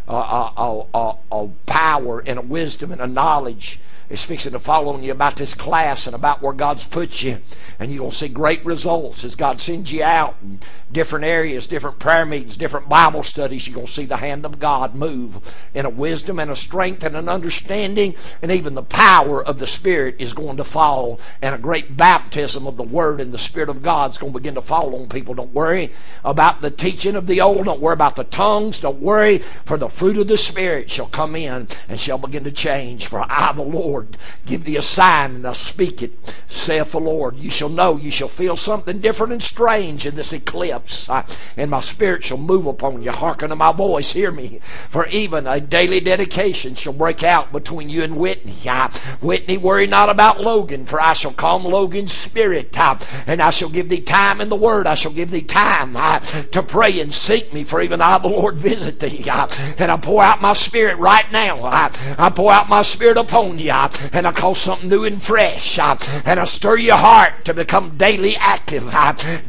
A 0.07 1.49
power 1.67 2.21
and 2.21 2.39
a 2.39 2.43
wisdom 2.43 2.93
and 2.93 3.01
a 3.01 3.07
knowledge 3.07 3.81
is 4.11 4.25
fixing 4.25 4.53
to 4.53 4.59
fall 4.59 4.89
on 4.89 5.03
you 5.03 5.13
about 5.13 5.37
this 5.37 5.55
class 5.55 6.07
and 6.07 6.15
about 6.15 6.43
where 6.43 6.53
God's 6.53 6.85
put 6.85 7.23
you. 7.23 7.39
And 7.79 7.91
you're 7.91 8.01
going 8.01 8.11
to 8.11 8.17
see 8.17 8.29
great 8.29 8.65
results 8.65 9.25
as 9.25 9.35
God 9.35 9.61
sends 9.61 9.93
you 9.93 10.03
out 10.03 10.37
in 10.43 10.61
different 10.91 11.25
areas, 11.25 11.67
different 11.67 11.99
prayer 11.99 12.25
meetings, 12.25 12.57
different 12.57 12.89
Bible 12.89 13.23
studies. 13.23 13.67
You're 13.67 13.75
going 13.75 13.87
to 13.87 13.93
see 13.93 14.07
the 14.07 14.17
hand 14.17 14.45
of 14.45 14.59
God 14.59 14.95
move 14.95 15.55
in 15.75 15.85
a 15.85 15.91
wisdom 15.91 16.39
and 16.39 16.51
a 16.51 16.57
strength 16.57 17.05
and 17.05 17.17
an 17.17 17.29
understanding. 17.29 18.15
And 18.41 18.51
even 18.51 18.75
the 18.75 18.83
power 18.83 19.45
of 19.45 19.59
the 19.59 19.67
Spirit 19.67 20.17
is 20.19 20.33
going 20.33 20.57
to 20.57 20.65
fall. 20.65 21.21
And 21.43 21.55
a 21.55 21.59
great 21.59 21.97
baptism 21.97 22.67
of 22.67 22.77
the 22.77 22.83
Word 22.83 23.21
and 23.21 23.33
the 23.33 23.39
Spirit 23.39 23.69
of 23.69 23.83
God 23.83 24.11
is 24.11 24.19
going 24.19 24.33
to 24.33 24.39
begin 24.39 24.55
to 24.55 24.63
fall 24.63 24.95
on 24.95 25.09
people. 25.09 25.35
Don't 25.35 25.53
worry 25.53 25.93
about 26.25 26.61
the 26.61 26.71
teaching 26.71 27.17
of 27.17 27.27
the 27.27 27.41
old. 27.41 27.67
Don't 27.67 27.81
worry 27.81 27.93
about 27.93 28.17
the 28.17 28.25
tongues. 28.25 28.81
Don't 28.81 29.01
worry, 29.01 29.39
for 29.39 29.77
the 29.77 29.89
fruit 29.89 30.19
of 30.19 30.29
the 30.29 30.37
Spirit 30.37 30.91
shall 30.91 31.07
come 31.07 31.37
in 31.37 31.69
and 31.89 32.01
shall 32.01 32.19
begin 32.19 32.45
to 32.45 32.53
change. 32.53 33.07
For 33.07 33.25
I, 33.29 33.53
the 33.53 33.63
Lord, 33.63 33.98
Lord 33.99 34.17
give 34.47 34.65
thee 34.65 34.77
a 34.77 34.83
sign 34.83 35.35
and 35.35 35.47
I'll 35.47 35.55
speak 35.55 36.03
it, 36.03 36.13
saith 36.49 36.93
the 36.93 37.01
Lord. 37.01 37.37
You 37.37 37.51
shall 37.51 37.69
know, 37.69 37.97
you 37.97 38.11
shall 38.11 38.29
feel 38.29 38.57
something 38.57 39.01
different 39.01 39.33
and 39.33 39.43
strange 39.43 40.07
in 40.07 40.15
this 40.15 40.33
eclipse, 40.33 41.09
uh, 41.11 41.27
and 41.57 41.71
my 41.71 41.81
spirit 41.81 42.25
shall 42.25 42.39
move 42.39 42.67
upon 42.67 43.03
you. 43.03 43.11
Hearken 43.11 43.51
to 43.51 43.57
my 43.57 43.73
voice, 43.73 44.13
hear 44.13 44.31
me. 44.31 44.61
For 44.89 45.07
even 45.09 45.47
a 45.47 45.61
daily 45.61 46.01
dedication 46.01 46.77
shall 46.77 46.93
break 46.93 47.23
out 47.23 47.53
between 47.53 47.91
you 47.91 48.03
and 48.03 48.17
Whitney. 48.17 48.57
Uh, 48.67 48.89
Whitney, 49.21 49.59
worry 49.59 49.87
not 49.87 50.09
about 50.09 50.41
Logan, 50.41 50.87
for 50.87 51.01
I 51.01 51.13
shall 51.13 51.33
calm 51.33 51.65
Logan's 51.65 52.13
spirit, 52.13 52.79
uh, 52.79 52.99
and 53.27 53.43
I 53.43 53.51
shall 53.51 53.69
give 53.69 53.89
thee 53.89 54.01
time 54.01 54.41
in 54.41 54.49
the 54.49 54.57
word. 54.57 54.87
I 54.87 54.95
shall 54.95 55.13
give 55.13 55.31
thee 55.31 55.43
time 55.43 55.97
uh, 55.97 56.21
to 56.21 56.63
pray 56.63 57.01
and 57.01 57.13
seek 57.13 57.53
me, 57.53 57.65
for 57.65 57.83
even 57.83 58.01
I, 58.01 58.19
the 58.19 58.29
Lord, 58.29 58.57
visit 58.57 59.01
thee. 59.01 59.29
Uh, 59.29 59.49
and 59.77 59.91
I 59.91 59.97
pour 59.97 60.23
out 60.23 60.41
my 60.41 60.53
spirit 60.53 60.97
right 60.99 61.31
now. 61.33 61.59
Uh, 61.59 61.93
I 62.17 62.31
pour 62.31 62.53
out 62.53 62.69
my 62.69 62.83
spirit 62.83 63.17
upon 63.17 63.59
you 63.59 63.88
and 64.13 64.27
I 64.27 64.33
call 64.33 64.55
something 64.55 64.89
new 64.89 65.05
and 65.05 65.23
fresh, 65.23 65.79
and 65.79 66.41
I 66.41 66.45
stir 66.45 66.77
your 66.79 66.97
heart 66.97 67.45
to 67.45 67.55
become 67.55 67.97
daily 67.97 68.37
active, 68.37 68.93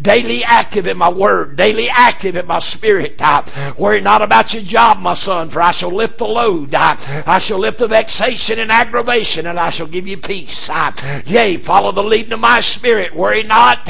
daily 0.01 0.43
active 0.43 0.87
in 0.87 0.97
my 0.97 1.09
word, 1.09 1.55
daily 1.55 1.89
active 1.89 2.37
in 2.37 2.47
my 2.47 2.59
spirit. 2.59 3.19
Worry 3.77 4.01
not 4.01 4.21
about 4.21 4.53
your 4.53 4.63
job, 4.63 4.99
my 4.99 5.13
son, 5.13 5.49
for 5.49 5.61
I 5.61 5.71
shall 5.71 5.91
lift 5.91 6.17
the 6.17 6.27
load. 6.27 6.73
I 6.73 7.37
shall 7.39 7.59
lift 7.59 7.79
the 7.79 7.87
vexation 7.87 8.59
and 8.59 8.71
aggravation, 8.71 9.47
and 9.47 9.59
I 9.59 9.69
shall 9.69 9.87
give 9.87 10.07
you 10.07 10.17
peace. 10.17 10.69
Yea, 11.25 11.57
follow 11.57 11.91
the 11.91 12.03
leading 12.03 12.33
of 12.33 12.39
my 12.39 12.59
spirit. 12.59 13.15
Worry 13.15 13.43
not 13.43 13.87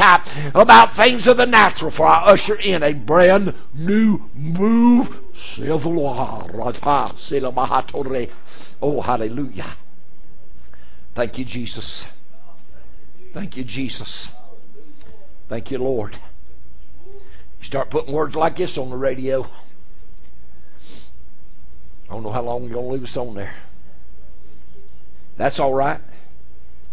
about 0.53 0.95
things 0.95 1.27
of 1.27 1.37
the 1.37 1.45
natural, 1.45 1.91
for 1.91 2.05
I 2.07 2.25
usher 2.25 2.55
in 2.55 2.83
a 2.83 2.93
brand 2.93 3.53
new 3.73 4.29
move. 4.33 5.19
Oh, 8.81 9.01
hallelujah. 9.01 9.65
Thank 11.13 11.37
you, 11.37 11.45
Jesus. 11.45 12.07
Thank 13.33 13.57
you, 13.57 13.63
Jesus. 13.63 14.31
Thank 15.47 15.71
you, 15.71 15.77
Lord. 15.77 16.17
You 17.05 17.65
start 17.65 17.89
putting 17.89 18.13
words 18.13 18.35
like 18.35 18.55
this 18.55 18.77
on 18.77 18.89
the 18.89 18.95
radio. 18.95 19.43
I 22.09 22.13
don't 22.13 22.23
know 22.23 22.31
how 22.31 22.41
long 22.41 22.63
you're 22.63 22.73
going 22.73 22.87
to 22.87 22.93
leave 22.93 23.03
us 23.03 23.17
on 23.17 23.35
there. 23.35 23.53
That's 25.37 25.59
all 25.59 25.73
right. 25.73 25.99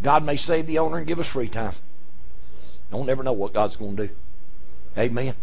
God 0.03 0.25
may 0.25 0.37
save 0.37 0.67
the 0.67 0.79
owner 0.79 0.99
and 0.99 1.07
give 1.07 1.19
us 1.19 1.29
free 1.29 1.49
time. 1.49 1.73
Don't 2.91 3.07
never 3.07 3.23
know 3.23 3.33
what 3.33 3.53
God's 3.53 3.77
going 3.77 3.97
to 3.97 4.09
do. 4.09 4.15
Amen. 4.99 5.35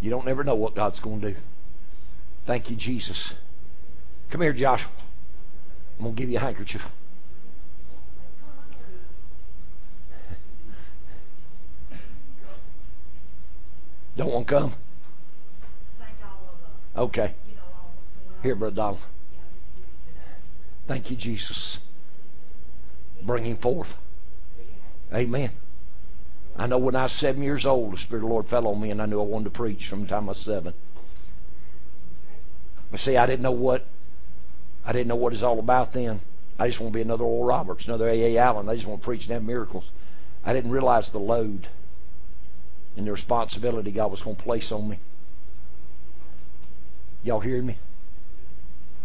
You 0.00 0.10
don't 0.10 0.26
never 0.26 0.44
know 0.44 0.54
what 0.54 0.74
God's 0.74 1.00
going 1.00 1.20
to 1.20 1.32
do. 1.32 1.36
Thank 2.46 2.70
you, 2.70 2.76
Jesus. 2.76 3.34
Come 4.30 4.40
here, 4.40 4.52
Joshua. 4.52 4.90
I'm 5.98 6.04
going 6.04 6.14
to 6.16 6.20
give 6.20 6.30
you 6.30 6.38
a 6.38 6.40
handkerchief. 6.40 6.90
Don't 14.16 14.32
want 14.32 14.48
to 14.48 14.54
come? 14.54 14.72
Okay. 16.96 17.34
Here, 18.42 18.54
Brother 18.54 18.76
Donald. 18.76 19.00
Thank 20.86 21.10
you, 21.10 21.16
Jesus. 21.16 21.78
Bring 23.22 23.44
him 23.44 23.56
forth. 23.56 23.98
Amen. 25.12 25.50
I 26.56 26.66
know 26.66 26.78
when 26.78 26.94
I 26.94 27.04
was 27.04 27.12
seven 27.12 27.42
years 27.42 27.66
old, 27.66 27.94
the 27.94 27.98
Spirit 27.98 28.22
of 28.22 28.28
the 28.28 28.32
Lord 28.32 28.46
fell 28.46 28.68
on 28.68 28.80
me, 28.80 28.90
and 28.90 29.02
I 29.02 29.06
knew 29.06 29.20
I 29.20 29.24
wanted 29.24 29.44
to 29.44 29.50
preach 29.50 29.88
from 29.88 30.02
the 30.02 30.08
time 30.08 30.28
I 30.28 30.32
was 30.32 30.38
seven. 30.38 30.74
But 32.90 33.00
see, 33.00 33.16
I 33.16 33.26
didn't 33.26 33.42
know 33.42 33.50
what 33.50 33.86
I 34.86 34.92
didn't 34.92 35.08
know 35.08 35.16
what 35.16 35.32
it's 35.32 35.42
all 35.42 35.58
about 35.58 35.94
then. 35.94 36.20
I 36.58 36.68
just 36.68 36.78
want 36.78 36.92
to 36.92 36.96
be 36.96 37.02
another 37.02 37.24
Oral 37.24 37.44
Roberts, 37.44 37.86
another 37.86 38.08
A. 38.08 38.34
A. 38.34 38.38
Allen. 38.38 38.68
I 38.68 38.76
just 38.76 38.86
want 38.86 39.00
to 39.00 39.04
preach 39.04 39.24
and 39.24 39.32
have 39.32 39.42
miracles. 39.42 39.90
I 40.44 40.52
didn't 40.52 40.70
realize 40.70 41.08
the 41.08 41.18
load 41.18 41.68
and 42.96 43.06
the 43.06 43.12
responsibility 43.12 43.90
God 43.90 44.10
was 44.10 44.22
going 44.22 44.36
to 44.36 44.42
place 44.42 44.70
on 44.72 44.88
me. 44.88 44.98
Y'all 47.22 47.40
hearing 47.40 47.66
me? 47.66 47.76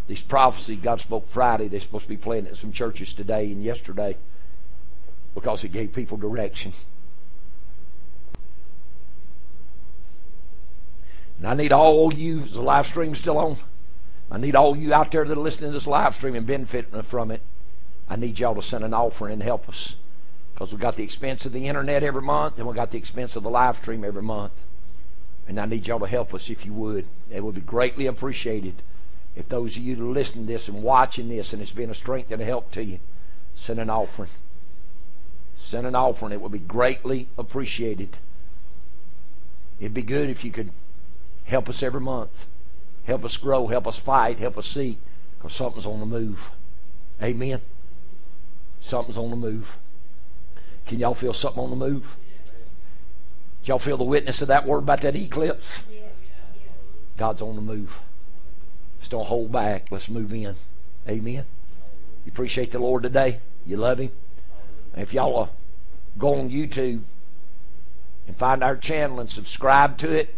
These 0.08 0.22
prophecies 0.22 0.80
God 0.80 1.00
spoke 1.00 1.28
Friday, 1.28 1.68
they're 1.68 1.80
supposed 1.80 2.06
to 2.06 2.10
be 2.10 2.18
playing 2.18 2.48
at 2.48 2.58
some 2.58 2.72
churches 2.72 3.14
today 3.14 3.46
and 3.52 3.64
yesterday 3.64 4.18
because 5.36 5.64
it 5.64 5.70
gave 5.70 5.94
people 5.94 6.18
direction. 6.18 6.74
And 11.38 11.48
I 11.48 11.54
need 11.54 11.72
all 11.72 12.14
you, 12.14 12.44
is 12.44 12.54
the 12.54 12.62
live 12.62 12.88
stream 12.88 13.16
still 13.16 13.38
on? 13.38 13.58
I 14.30 14.38
need 14.38 14.56
all 14.56 14.76
you 14.76 14.94
out 14.94 15.12
there 15.12 15.24
that 15.24 15.38
are 15.38 15.42
listening 15.42 15.70
to 15.70 15.74
this 15.74 15.88
live 15.88 16.16
stream 16.16 16.36
and 16.36 16.46
benefiting 16.46 17.02
from 17.04 17.32
it. 17.32 17.42
I 18.10 18.16
need 18.16 18.40
y'all 18.40 18.56
to 18.56 18.62
send 18.62 18.84
an 18.84 18.94
offering 18.94 19.34
and 19.34 19.44
help 19.44 19.70
us. 19.70 19.96
Because 20.60 20.74
we've 20.74 20.82
got 20.82 20.98
the 20.98 21.06
expense 21.06 21.46
of 21.46 21.54
the 21.54 21.68
internet 21.68 22.04
every 22.04 22.22
month 22.22 22.58
and 22.58 22.68
we've 22.68 22.76
got 22.76 22.92
the 22.92 22.98
expense 22.98 23.38
of 23.38 23.44
the 23.44 23.50
live 23.50 23.78
stream 23.78 24.04
every 24.04 24.22
month. 24.22 24.52
And 25.48 25.58
I 25.58 25.66
need 25.66 25.88
y'all 25.88 26.02
to 26.02 26.06
help 26.06 26.34
us 26.34 26.50
if 26.50 26.66
you 26.66 26.74
would. 26.74 27.06
It 27.32 27.46
would 27.46 27.56
be 27.56 27.62
greatly 27.62 28.08
appreciated 28.08 28.74
if 29.38 29.48
those 29.48 29.78
of 29.78 29.84
you 29.84 29.96
that 29.96 30.04
are 30.04 30.08
listening 30.08 30.48
to 30.48 30.52
this 30.52 30.68
and 30.68 30.84
watching 30.84 31.30
this 31.30 31.54
and 31.54 31.62
it's 31.62 31.72
been 31.72 31.90
a 31.90 31.94
strength 31.94 32.30
and 32.30 32.42
a 32.42 32.46
help 32.46 32.72
to 32.72 32.84
you, 32.84 33.00
send 33.56 33.80
an 33.80 33.90
offering. 33.90 34.32
Send 35.58 35.88
an 35.88 35.96
offering. 35.96 36.34
It 36.34 36.42
would 36.42 36.52
be 36.52 36.60
greatly 36.60 37.28
appreciated. 37.38 38.18
It'd 39.80 39.94
be 39.94 40.02
good 40.02 40.30
if 40.30 40.44
you 40.44 40.52
could 40.52 40.72
help 41.46 41.70
us 41.70 41.82
every 41.82 42.02
month. 42.02 42.48
Help 43.06 43.24
us 43.24 43.38
grow, 43.38 43.68
help 43.68 43.88
us 43.88 43.98
fight, 43.98 44.40
help 44.40 44.58
us 44.58 44.68
see, 44.68 44.98
because 45.38 45.56
something's 45.56 45.86
on 45.86 46.02
the 46.02 46.06
move. 46.06 46.52
Amen. 47.24 47.62
Something's 48.82 49.18
on 49.18 49.30
the 49.30 49.38
move. 49.38 49.78
Can 50.90 50.98
y'all 50.98 51.14
feel 51.14 51.36
something 51.36 51.62
on 51.62 51.70
the 51.70 51.76
move? 51.76 52.16
Did 53.62 53.68
y'all 53.68 53.78
feel 53.78 53.96
the 53.96 54.04
witness 54.04 54.42
of 54.42 54.48
that 54.48 54.66
word 54.66 54.80
about 54.80 55.02
that 55.02 55.16
eclipse? 55.16 55.84
God's 57.16 57.44
on 57.44 57.56
the 57.56 57.62
move. 57.62 58.00
Just 58.98 59.12
don't 59.12 59.28
hold 59.28 59.52
back. 59.52 59.92
Let's 59.92 60.10
move 60.10 60.34
in. 60.34 60.56
Amen. 61.08 61.46
You 62.26 62.32
appreciate 62.32 62.72
the 62.72 62.80
Lord 62.80 63.04
today? 63.04 63.38
You 63.68 63.78
love 63.78 64.00
Him? 64.00 64.10
if 64.98 65.14
y'all 65.14 65.32
will 65.32 65.50
go 66.18 66.34
on 66.34 66.50
YouTube 66.50 67.02
and 68.26 68.36
find 68.36 68.64
our 68.64 68.76
channel 68.76 69.20
and 69.20 69.30
subscribe 69.30 69.96
to 70.00 70.12
it, 70.12 70.34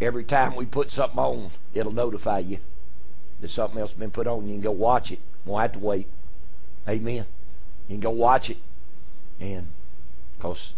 every 0.00 0.24
time 0.24 0.56
we 0.56 0.66
put 0.66 0.90
something 0.90 1.20
on, 1.20 1.50
it'll 1.72 1.92
notify 1.92 2.40
you 2.40 2.58
that 3.40 3.50
something 3.52 3.78
else 3.78 3.92
been 3.92 4.10
put 4.10 4.26
on. 4.26 4.48
You 4.48 4.54
can 4.54 4.60
go 4.60 4.72
watch 4.72 5.12
it. 5.12 5.20
We'll 5.46 5.58
have 5.58 5.74
to 5.74 5.78
wait. 5.78 6.08
Amen. 6.88 7.26
You 7.86 7.94
can 7.94 8.00
go 8.00 8.10
watch 8.10 8.50
it. 8.50 8.56
And, 9.38 9.68
because 10.36 10.74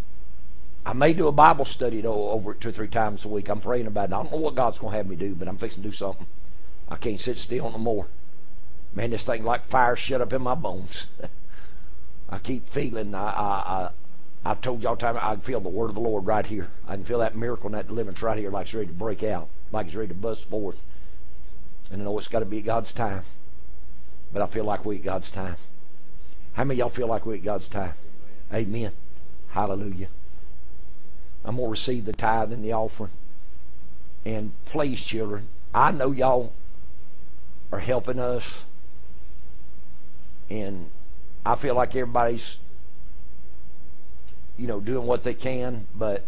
I 0.85 0.93
may 0.93 1.13
do 1.13 1.27
a 1.27 1.33
Bible 1.33 1.65
study 1.65 2.05
over 2.07 2.53
it 2.53 2.61
two 2.61 2.69
or 2.69 2.73
three 2.73 2.89
times 2.89 3.25
a 3.25 3.29
week. 3.29 3.49
I'm 3.49 3.61
praying 3.61 3.89
about 3.89 4.11
it. 4.11 4.13
I 4.13 4.23
don't 4.23 4.31
know 4.31 4.39
what 4.39 4.55
God's 4.55 4.79
going 4.79 4.93
to 4.93 4.97
have 4.97 5.09
me 5.09 5.17
do, 5.17 5.35
but 5.35 5.49
I'm 5.49 5.59
fixing 5.59 5.83
to 5.83 5.89
do 5.89 5.95
something. 5.95 6.27
I 6.89 6.97
can't 6.97 7.21
sit 7.21 7.39
still 7.39 7.71
no 7.71 7.79
more. 7.79 8.07
Man, 8.95 9.11
this 9.11 9.25
thing 9.25 9.45
like 9.45 9.65
fire 9.65 9.97
shut 9.97 10.21
up 10.21 10.33
in 10.33 10.43
my 10.43 10.55
bones. 10.55 11.07
I 12.29 12.39
keep 12.39 12.69
feeling, 12.69 13.15
I, 13.15 13.29
I, 13.29 13.45
I, 13.51 13.91
I've 14.45 14.61
told 14.61 14.83
y'all 14.83 14.97
time, 14.97 15.19
I 15.21 15.37
feel 15.37 15.61
the 15.61 15.69
word 15.69 15.89
of 15.89 15.95
the 15.95 16.01
Lord 16.01 16.25
right 16.25 16.47
here. 16.47 16.69
I 16.87 16.95
can 16.95 17.05
feel 17.05 17.19
that 17.19 17.37
miracle 17.37 17.67
and 17.67 17.75
that 17.75 17.89
deliverance 17.89 18.23
right 18.23 18.39
here 18.39 18.51
like 18.51 18.67
it's 18.67 18.75
ready 18.75 18.89
to 18.89 18.93
break 18.93 19.25
out, 19.25 19.49
like 19.73 19.87
it's 19.87 19.97
ready 19.97 20.09
to 20.09 20.15
bust 20.15 20.45
forth. 20.45 20.81
And 21.91 22.01
I 22.01 22.05
know 22.05 22.17
it's 22.19 22.29
got 22.29 22.41
to 22.41 22.45
be 22.45 22.63
God's 22.63 22.93
time. 22.93 23.23
But 24.33 24.43
I 24.43 24.47
feel 24.47 24.65
like 24.65 24.85
we 24.85 24.97
at 24.97 25.05
God's 25.05 25.31
time. 25.31 25.57
How 26.55 26.65
many 26.65 26.79
y'all 26.79 26.89
feel 26.89 27.07
like 27.09 27.27
we 27.27 27.35
at 27.35 27.45
God's 27.45 27.69
time? 27.69 27.93
Amen. 28.53 28.93
Hallelujah. 29.57 30.09
I'm 31.43 31.57
going 31.57 31.69
to 31.69 31.71
receive 31.71 32.05
the 32.05 32.13
tithe 32.13 32.53
and 32.53 32.63
the 32.63 32.75
offering. 32.75 33.13
And 34.23 34.53
please, 34.67 35.03
children, 35.03 35.49
I 35.75 35.93
know 35.93 36.13
y'all 36.13 36.53
are 37.73 37.79
helping 37.79 38.19
us. 38.19 38.65
And 40.51 40.91
I 41.47 41.55
feel 41.55 41.75
like 41.75 41.97
everybody's, 41.97 42.59
you 44.59 44.67
know, 44.67 44.79
doing 44.79 45.07
what 45.07 45.25
they 45.25 45.33
can. 45.33 45.87
But 45.97 46.27